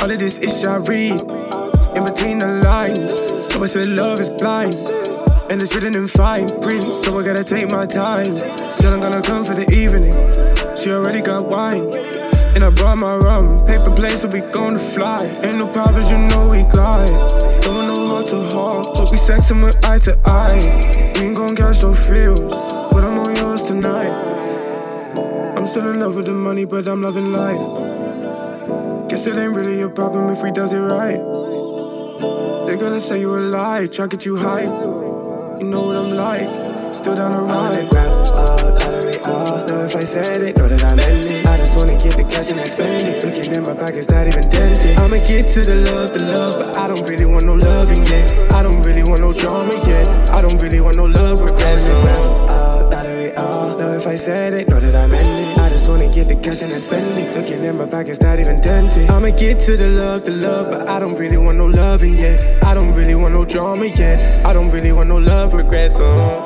All 0.00 0.08
of 0.08 0.18
this 0.18 0.38
ish 0.38 0.64
I 0.64 0.80
read. 0.88 1.20
In 1.92 2.08
between 2.08 2.38
the 2.40 2.60
lines. 2.64 3.20
Nobody 3.52 3.68
said 3.68 3.86
love 3.88 4.18
is 4.18 4.30
blind. 4.30 4.74
And 5.52 5.60
it's 5.60 5.74
written 5.74 5.94
in 5.94 6.08
fine 6.08 6.48
print, 6.64 6.94
so 6.94 7.18
I 7.18 7.22
gotta 7.22 7.44
take 7.44 7.70
my 7.70 7.84
time. 7.84 8.32
Said 8.72 8.94
I'm 8.94 9.00
gonna 9.00 9.20
come 9.20 9.44
for 9.44 9.52
the 9.52 9.68
evening. 9.76 10.16
She 10.74 10.88
already 10.88 11.20
got 11.20 11.44
wine. 11.44 11.84
And 12.56 12.64
I 12.64 12.70
brought 12.70 12.98
my 12.98 13.14
rum. 13.16 13.66
Paper 13.66 13.94
plane, 13.94 14.16
so 14.16 14.28
we 14.28 14.40
gonna 14.50 14.78
fly. 14.78 15.26
Ain't 15.44 15.58
no 15.58 15.70
problems, 15.70 16.10
you 16.10 16.16
know 16.16 16.48
we 16.48 16.62
glide. 16.72 17.10
Don't 17.60 17.74
want 17.76 17.88
no 17.88 18.08
heart 18.08 18.28
to 18.28 18.40
heart. 18.56 18.86
But 18.94 19.10
we 19.10 19.18
sexing 19.18 19.62
with 19.62 19.76
eye 19.84 19.98
to 19.98 20.18
eye. 20.24 21.12
We 21.14 21.26
ain't 21.26 21.36
gon' 21.36 21.54
catch 21.54 21.82
no 21.82 21.92
feels. 21.92 22.40
But 22.40 23.04
I'm 23.04 23.18
on 23.18 23.36
yours 23.36 23.60
tonight. 23.60 24.08
I'm 25.54 25.66
still 25.66 25.86
in 25.90 26.00
love 26.00 26.16
with 26.16 26.24
the 26.24 26.32
money, 26.32 26.64
but 26.64 26.88
I'm 26.88 27.02
loving 27.02 27.30
life. 27.30 29.10
Guess 29.10 29.26
it 29.26 29.36
ain't 29.36 29.54
really 29.54 29.82
a 29.82 29.90
problem 29.90 30.30
if 30.30 30.42
we 30.42 30.50
does 30.50 30.72
it 30.72 30.80
right. 30.80 31.20
They're 32.66 32.78
gonna 32.78 33.00
say 33.00 33.20
you 33.20 33.36
a 33.36 33.38
lie, 33.38 33.86
try 33.86 34.06
to 34.06 34.16
get 34.16 34.24
you 34.24 34.38
hype. 34.38 35.60
You 35.60 35.66
know 35.68 35.82
what 35.82 35.96
I'm 35.96 36.10
like, 36.10 36.48
still 36.96 37.14
down 37.14 37.32
the 37.36 37.42
ride. 37.42 37.88
Grab 37.90 38.08
out, 38.08 38.82
out 38.82 38.94
of 38.94 39.04
it 39.04 39.20
all. 39.28 39.66
Know 39.68 39.84
if 39.84 39.94
I 39.94 40.00
said 40.00 40.40
it, 40.40 40.56
know 40.56 40.68
that 40.68 40.82
I 40.82 40.94
meant 40.96 41.26
it. 41.26 41.46
I 41.46 41.56
just 41.58 41.76
wanna 41.76 41.98
get 42.00 42.16
the 42.16 42.24
cash 42.24 42.48
and 42.48 42.56
then 42.56 42.66
spend 42.66 43.04
it. 43.04 43.22
Looking 43.22 43.52
in 43.52 43.62
my 43.68 43.76
pockets, 43.76 44.08
not 44.08 44.26
even 44.26 44.42
dented. 44.48 44.96
I'ma 44.96 45.20
get 45.28 45.48
to 45.52 45.60
the 45.60 45.76
love, 45.84 46.16
the 46.16 46.24
love, 46.32 46.54
but 46.56 46.76
I 46.76 46.88
don't 46.88 47.04
really 47.08 47.26
want 47.28 47.44
no 47.44 47.54
loving 47.54 48.02
yet. 48.08 48.32
I 48.52 48.62
don't 48.62 48.80
really 48.80 49.04
want 49.04 49.20
no 49.20 49.32
drama 49.32 49.76
yet. 49.84 50.08
I 50.32 50.40
don't 50.40 50.60
really 50.62 50.80
want 50.80 50.96
no 50.96 51.04
love 51.04 51.40
regrets. 51.44 51.84
Grab 51.84 52.06
out, 52.48 52.94
out 52.94 53.06
of 53.06 53.12
it 53.12 53.36
all. 53.36 53.76
Know 53.76 53.92
if 53.92 54.06
I 54.06 54.16
said 54.16 54.54
it, 54.54 54.68
know 54.68 54.80
that 54.80 54.96
I 54.96 55.06
meant 55.06 55.28
it. 55.28 55.58
I 55.60 55.68
just 55.68 55.88
wanna 55.88 56.08
get 56.08 56.28
the 56.28 56.36
cash 56.36 56.62
and 56.62 56.72
then 56.72 56.80
spend 56.80 57.18
it. 57.18 57.36
Looking 57.36 57.62
in 57.64 57.76
my 57.76 57.86
pockets, 57.86 58.20
not 58.20 58.40
even 58.40 58.60
dented. 58.62 59.10
I'ma 59.10 59.36
get 59.36 59.60
to 59.68 59.76
the 59.76 59.90
love, 59.90 60.24
the 60.24 60.32
love, 60.32 60.72
but 60.72 60.88
I 60.88 60.98
don't 60.98 61.18
really 61.18 61.36
want 61.36 61.58
no 61.58 61.66
loving 61.66 62.16
yet. 62.16 62.40
I 62.64 62.72
don't 62.72 62.94
really 62.96 63.14
want 63.14 63.34
no 63.34 63.44
drama 63.44 63.84
yet. 63.84 64.46
I 64.46 64.54
don't 64.54 64.70
really 64.70 64.92
want 64.92 65.08
no 65.08 65.18
love 65.18 65.52
regrets. 65.52 66.00
Uh. 66.00 66.45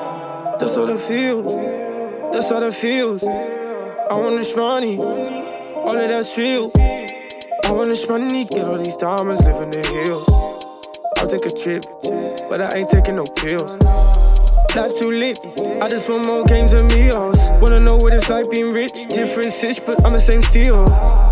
That's 0.61 0.77
all 0.77 0.91
it 0.91 1.01
feels. 1.01 1.55
That's 2.35 2.53
all 2.53 2.63
it 2.63 2.75
feels. 2.75 3.25
I 3.25 4.13
want 4.13 4.37
this 4.37 4.55
money. 4.55 4.99
All 4.99 5.97
of 5.97 6.09
that's 6.09 6.37
real. 6.37 6.71
I 7.65 7.73
want 7.73 7.89
this 7.89 8.07
money. 8.07 8.45
Get 8.45 8.67
all 8.67 8.77
these 8.77 8.97
diamonds, 8.97 9.43
live 9.43 9.63
in 9.63 9.71
the 9.71 9.89
hills. 9.89 10.29
I'll 11.17 11.27
take 11.27 11.47
a 11.47 11.57
trip, 11.57 11.83
but 12.51 12.61
I 12.61 12.77
ain't 12.77 12.91
taking 12.91 13.17
no 13.17 13.25
pills. 13.37 13.79
Life 14.77 15.01
too 15.01 15.11
lit. 15.11 15.41
I 15.81 15.89
just 15.89 16.11
want 16.11 16.27
more 16.27 16.45
games 16.45 16.75
and 16.75 16.93
meals. 16.93 17.39
Wanna 17.63 17.81
know 17.81 17.97
what 17.97 18.13
it's 18.13 18.29
like 18.29 18.51
being 18.51 18.71
rich. 18.71 19.07
Different 19.09 19.53
stitch, 19.53 19.81
but 19.87 20.05
I'm 20.05 20.13
the 20.13 20.21
same 20.21 20.43
steel. 20.43 20.85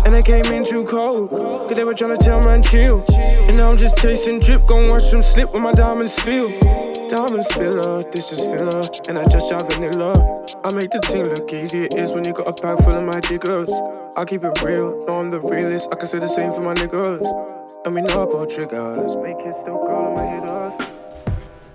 And 0.05 0.15
I 0.15 0.23
came 0.23 0.51
in 0.51 0.65
too 0.65 0.85
cold. 0.85 1.29
Cause 1.29 1.75
they 1.75 1.83
were 1.83 1.93
trying 1.93 2.17
to 2.17 2.23
tell 2.25 2.41
man 2.41 2.63
chill. 2.63 3.05
And 3.47 3.57
now 3.57 3.69
I'm 3.69 3.77
just 3.77 3.95
chasing 3.99 4.39
drip. 4.39 4.65
Gon' 4.65 4.89
watch 4.89 5.11
them 5.11 5.21
slip 5.21 5.53
when 5.53 5.61
my 5.61 5.73
diamonds 5.73 6.15
spill. 6.15 6.49
Diamond 7.09 7.43
spiller, 7.43 8.03
this 8.11 8.31
is 8.31 8.39
filler. 8.39 8.83
And 9.09 9.17
I 9.17 9.25
just 9.27 9.49
shot 9.49 9.71
vanilla. 9.73 10.13
I 10.63 10.71
make 10.75 10.91
the 10.91 11.01
thing 11.07 11.23
look 11.23 11.51
easy. 11.51 11.85
It 11.85 11.95
is 11.95 12.13
when 12.13 12.23
you 12.25 12.33
got 12.33 12.47
a 12.47 12.61
bag 12.61 12.83
full 12.83 12.93
of 12.95 13.03
my 13.03 13.19
jiggers. 13.21 13.71
I 14.15 14.25
keep 14.25 14.43
it 14.43 14.61
real, 14.61 15.05
know 15.07 15.17
I'm 15.17 15.31
the 15.31 15.39
realest. 15.39 15.89
I 15.91 15.95
can 15.95 16.07
say 16.07 16.19
the 16.19 16.27
same 16.27 16.53
for 16.53 16.61
my 16.61 16.75
niggas. 16.75 17.25
And 17.85 17.95
we 17.95 18.01
know 18.01 18.21
about 18.21 18.51
triggers. 18.51 19.15
Make 19.15 19.37
it 19.39 19.55
still 19.61 19.79
call 19.79 20.13
my 20.13 20.25
hitters. 20.27 20.89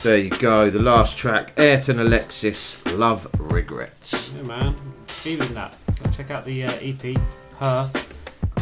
There 0.05 0.19
you 0.19 0.31
go. 0.31 0.71
The 0.71 0.79
last 0.79 1.19
track, 1.19 1.53
Ayrton 1.57 1.99
Alexis, 1.99 2.85
Love 2.93 3.27
Regrets. 3.39 4.31
Yeah, 4.37 4.43
man. 4.43 4.77
Feeling 5.09 5.53
that. 5.55 5.77
Go 6.01 6.11
check 6.13 6.31
out 6.31 6.45
the 6.45 6.63
uh, 6.65 6.73
EP, 6.81 7.19
Her. 7.59 7.91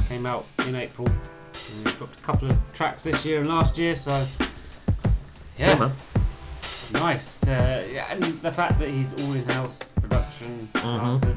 Came 0.09 0.25
out 0.25 0.47
in 0.67 0.75
April. 0.77 1.07
And 1.09 1.97
dropped 1.99 2.19
a 2.19 2.23
couple 2.23 2.51
of 2.51 2.57
tracks 2.73 3.03
this 3.03 3.27
year 3.27 3.41
and 3.41 3.49
last 3.49 3.77
year, 3.77 3.95
so. 3.95 4.25
Yeah, 5.59 5.69
Yeah, 5.69 5.79
man. 5.79 5.93
Nice. 6.95 7.39
To, 7.39 7.51
yeah, 7.93 8.07
and 8.11 8.23
the 8.43 8.53
fact 8.53 8.79
that 8.79 8.89
he's 8.89 9.13
all 9.15 9.33
in 9.33 9.45
house 9.51 9.93
production, 10.01 10.69
Mhm. 10.75 11.03
mastered, 11.03 11.37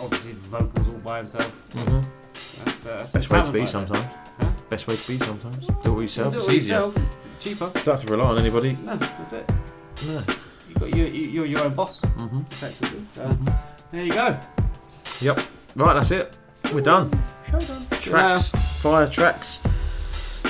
obviously 0.00 0.32
vocals 0.32 0.88
all 0.88 0.94
by 0.94 1.18
himself. 1.18 1.52
Mhm. 1.72 2.04
That's, 2.64 2.86
uh, 2.86 2.96
that's 2.98 3.10
a 3.10 3.12
Best 3.12 3.14
way 3.14 3.20
to 3.20 3.28
talent 3.28 3.52
be 3.54 3.60
right 3.60 3.68
sometimes. 3.68 4.04
Huh? 4.40 4.46
Best 4.70 4.86
way 4.86 4.96
to 4.96 5.08
be 5.08 5.18
sometimes. 5.18 5.66
Do 5.84 5.98
it 5.98 6.02
yourself. 6.02 6.32
Do 6.34 6.38
It's 6.40 6.48
it 6.48 6.54
easier. 6.54 6.74
yourself, 6.76 6.96
it's 6.96 7.16
cheaper. 7.44 7.70
Don't 7.84 7.86
have 7.86 8.00
to 8.04 8.10
rely 8.12 8.24
on 8.24 8.38
anybody. 8.38 8.78
No, 8.84 8.96
that's 8.96 9.32
it. 9.32 9.50
No. 10.06 10.22
You 10.68 10.74
got 10.80 10.94
you, 10.96 11.04
you, 11.04 11.30
you're 11.30 11.46
your 11.46 11.60
own 11.64 11.74
boss, 11.74 12.00
Mhm. 12.00 12.50
effectively. 12.52 13.04
So 13.14 13.36
there 13.92 14.04
you 14.04 14.12
go. 14.12 14.36
Yep. 15.20 15.40
Right, 15.76 15.94
that's 15.94 16.10
it. 16.10 16.36
We're 16.72 16.80
done. 16.80 17.10
Show 17.50 17.58
done. 17.58 17.86
Tracks, 18.00 18.48
fire 18.80 19.08
tracks. 19.08 19.58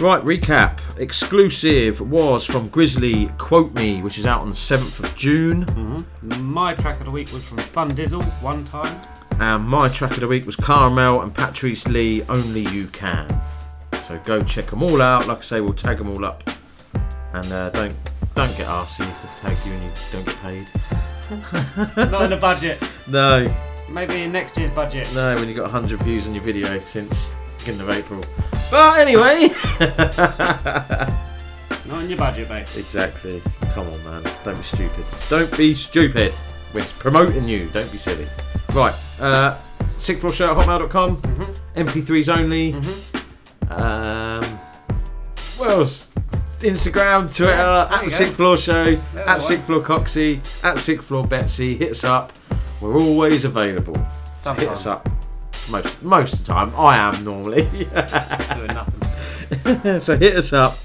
Right, 0.00 0.22
recap. 0.24 0.80
Exclusive 0.98 2.00
was 2.00 2.44
from 2.44 2.68
Grizzly 2.68 3.28
Quote 3.38 3.72
Me, 3.74 4.02
which 4.02 4.18
is 4.18 4.26
out 4.26 4.40
on 4.40 4.50
the 4.50 4.56
7th 4.56 4.98
of 5.04 5.14
June. 5.16 5.64
Mm-hmm. 5.66 6.42
My 6.42 6.74
track 6.74 6.98
of 6.98 7.04
the 7.04 7.10
week 7.12 7.32
was 7.32 7.44
from 7.44 7.58
Thundizzle, 7.58 8.24
one 8.42 8.64
time. 8.64 9.00
And 9.38 9.64
my 9.64 9.88
track 9.88 10.10
of 10.12 10.20
the 10.20 10.26
week 10.26 10.44
was 10.44 10.56
Cara-Mel 10.56 11.20
and 11.22 11.32
Patrice 11.32 11.86
Lee, 11.86 12.22
Only 12.28 12.62
You 12.68 12.88
Can. 12.88 13.28
So 14.08 14.18
go 14.24 14.42
check 14.42 14.66
them 14.66 14.82
all 14.82 15.00
out. 15.00 15.28
Like 15.28 15.38
I 15.38 15.42
say, 15.42 15.60
we'll 15.60 15.72
tag 15.72 15.98
them 15.98 16.10
all 16.10 16.24
up. 16.24 16.42
And 17.32 17.52
uh, 17.52 17.70
don't 17.70 17.96
don't 18.34 18.56
get 18.56 18.66
arsy 18.66 19.00
if 19.00 19.22
we 19.22 19.40
tag 19.40 19.56
you 19.66 19.72
and 19.72 19.82
you 19.84 19.90
don't 20.10 20.26
get 20.26 20.36
paid. 20.40 20.66
Not 22.10 22.22
in 22.24 22.30
the 22.30 22.38
budget. 22.40 22.82
No, 23.06 23.46
Maybe 23.88 24.22
in 24.22 24.32
next 24.32 24.56
year's 24.56 24.74
budget. 24.74 25.08
no, 25.14 25.34
when 25.36 25.48
you've 25.48 25.56
got 25.56 25.70
100 25.70 26.02
views 26.02 26.26
on 26.26 26.34
your 26.34 26.42
video 26.42 26.82
since 26.86 27.32
beginning 27.64 27.80
of 27.82 27.90
April. 27.90 28.24
But 28.70 29.00
anyway. 29.00 29.48
Not 31.86 32.02
in 32.04 32.08
your 32.08 32.18
budget, 32.18 32.48
mate. 32.48 32.76
Exactly. 32.76 33.42
Come 33.70 33.88
on, 33.88 34.04
man. 34.04 34.22
Don't 34.44 34.56
be 34.56 34.62
stupid. 34.62 35.04
Don't 35.28 35.56
be 35.56 35.74
stupid. 35.74 36.34
We're 36.74 36.84
promoting 36.98 37.46
you. 37.48 37.68
Don't 37.72 37.90
be 37.92 37.98
silly. 37.98 38.26
Right. 38.72 38.94
Uh, 39.20 39.58
Sixth 39.98 40.20
Floor 40.20 40.32
Show 40.32 40.50
at 40.58 40.66
hotmail.com. 40.66 41.16
Mm-hmm. 41.18 41.80
MP3s 41.80 42.28
only. 42.34 42.72
Um, 43.70 44.42
what 45.58 45.70
else? 45.70 46.10
Instagram, 46.60 47.34
Twitter, 47.34 47.52
Yeah, 47.52 47.88
at 47.92 48.04
the. 48.04 48.10
Sixth 48.10 48.36
Floor 48.36 48.56
Show, 48.56 48.84
There 49.14 49.28
at 49.28 49.40
Sixth. 49.42 49.66
Floor 49.66 49.80
Coxie, 49.82 50.40
at 50.64 50.78
Sixth 50.78 51.08
Floor 51.08 51.26
Betsy. 51.26 51.76
Hit 51.76 51.90
us 51.90 52.04
up. 52.04 52.32
We're 52.80 52.98
always 52.98 53.44
available. 53.44 53.96
So 54.40 54.54
hit 54.54 54.68
us 54.68 54.86
up. 54.86 55.08
Most 55.70 56.02
most 56.02 56.32
of 56.34 56.38
the 56.46 56.52
time. 56.52 56.72
I 56.76 56.96
am 56.96 57.24
normally. 57.24 57.62
Doing 57.62 58.74
nothing. 58.74 60.00
so 60.00 60.16
hit 60.16 60.36
us 60.36 60.52
up 60.52 60.76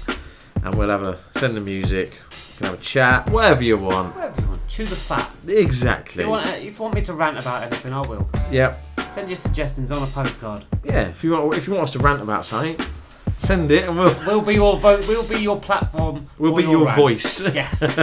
and 0.62 0.74
we'll 0.74 0.88
have 0.90 1.02
a 1.06 1.18
send 1.38 1.56
the 1.56 1.60
music, 1.60 2.12
we 2.30 2.56
can 2.58 2.66
have 2.66 2.74
a 2.78 2.82
chat, 2.82 3.28
whatever 3.30 3.62
you 3.64 3.78
want. 3.78 4.14
Whatever 4.14 4.40
you 4.40 4.46
want. 4.48 4.68
Chew 4.68 4.84
the 4.84 4.96
fat. 4.96 5.30
If 5.46 5.58
Exactly. 5.58 6.24
you, 6.24 6.30
want, 6.30 6.46
uh, 6.46 6.50
if 6.56 6.76
you 6.76 6.82
want 6.82 6.94
me 6.94 7.02
to 7.02 7.14
rant 7.14 7.38
about 7.38 7.62
anything, 7.62 7.92
I 7.92 8.00
will. 8.02 8.28
Yep. 8.50 8.78
Send 9.14 9.28
your 9.28 9.36
suggestions 9.36 9.90
on 9.90 10.02
a 10.02 10.06
postcard. 10.06 10.64
Yeah. 10.84 11.08
If 11.08 11.24
you 11.24 11.32
want 11.32 11.54
if 11.56 11.66
you 11.66 11.74
want 11.74 11.84
us 11.84 11.92
to 11.92 11.98
rant 12.00 12.20
about 12.20 12.44
something, 12.46 12.76
send 13.38 13.70
it 13.70 13.84
and 13.88 13.98
we'll 13.98 14.14
We'll 14.26 14.42
be 14.42 14.54
your 14.54 14.76
vote. 14.78 15.06
We'll 15.08 15.26
be 15.26 15.38
your 15.40 15.58
platform. 15.58 16.26
We'll 16.38 16.54
be 16.54 16.62
your 16.62 16.84
rant. 16.84 16.96
voice. 16.96 17.40
Yes. 17.40 17.96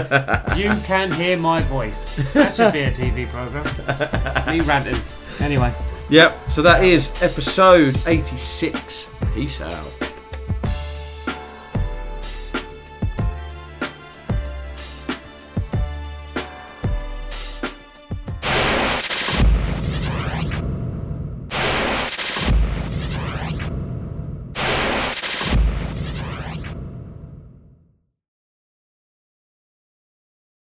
you 0.58 0.70
can 0.84 1.12
hear 1.12 1.38
my 1.38 1.62
voice. 1.62 2.16
That 2.34 2.54
should 2.54 2.74
be 2.74 2.82
a 2.82 2.92
TV 2.92 3.28
program. 3.32 4.48
Me 4.48 4.60
ranting. 4.62 5.00
Anyway. 5.40 5.74
Yep. 6.10 6.52
So 6.52 6.61
that 6.61 6.84
is 6.84 7.11
episode 7.22 7.99
86. 8.06 9.11
Peace 9.34 9.61
out. 9.61 10.15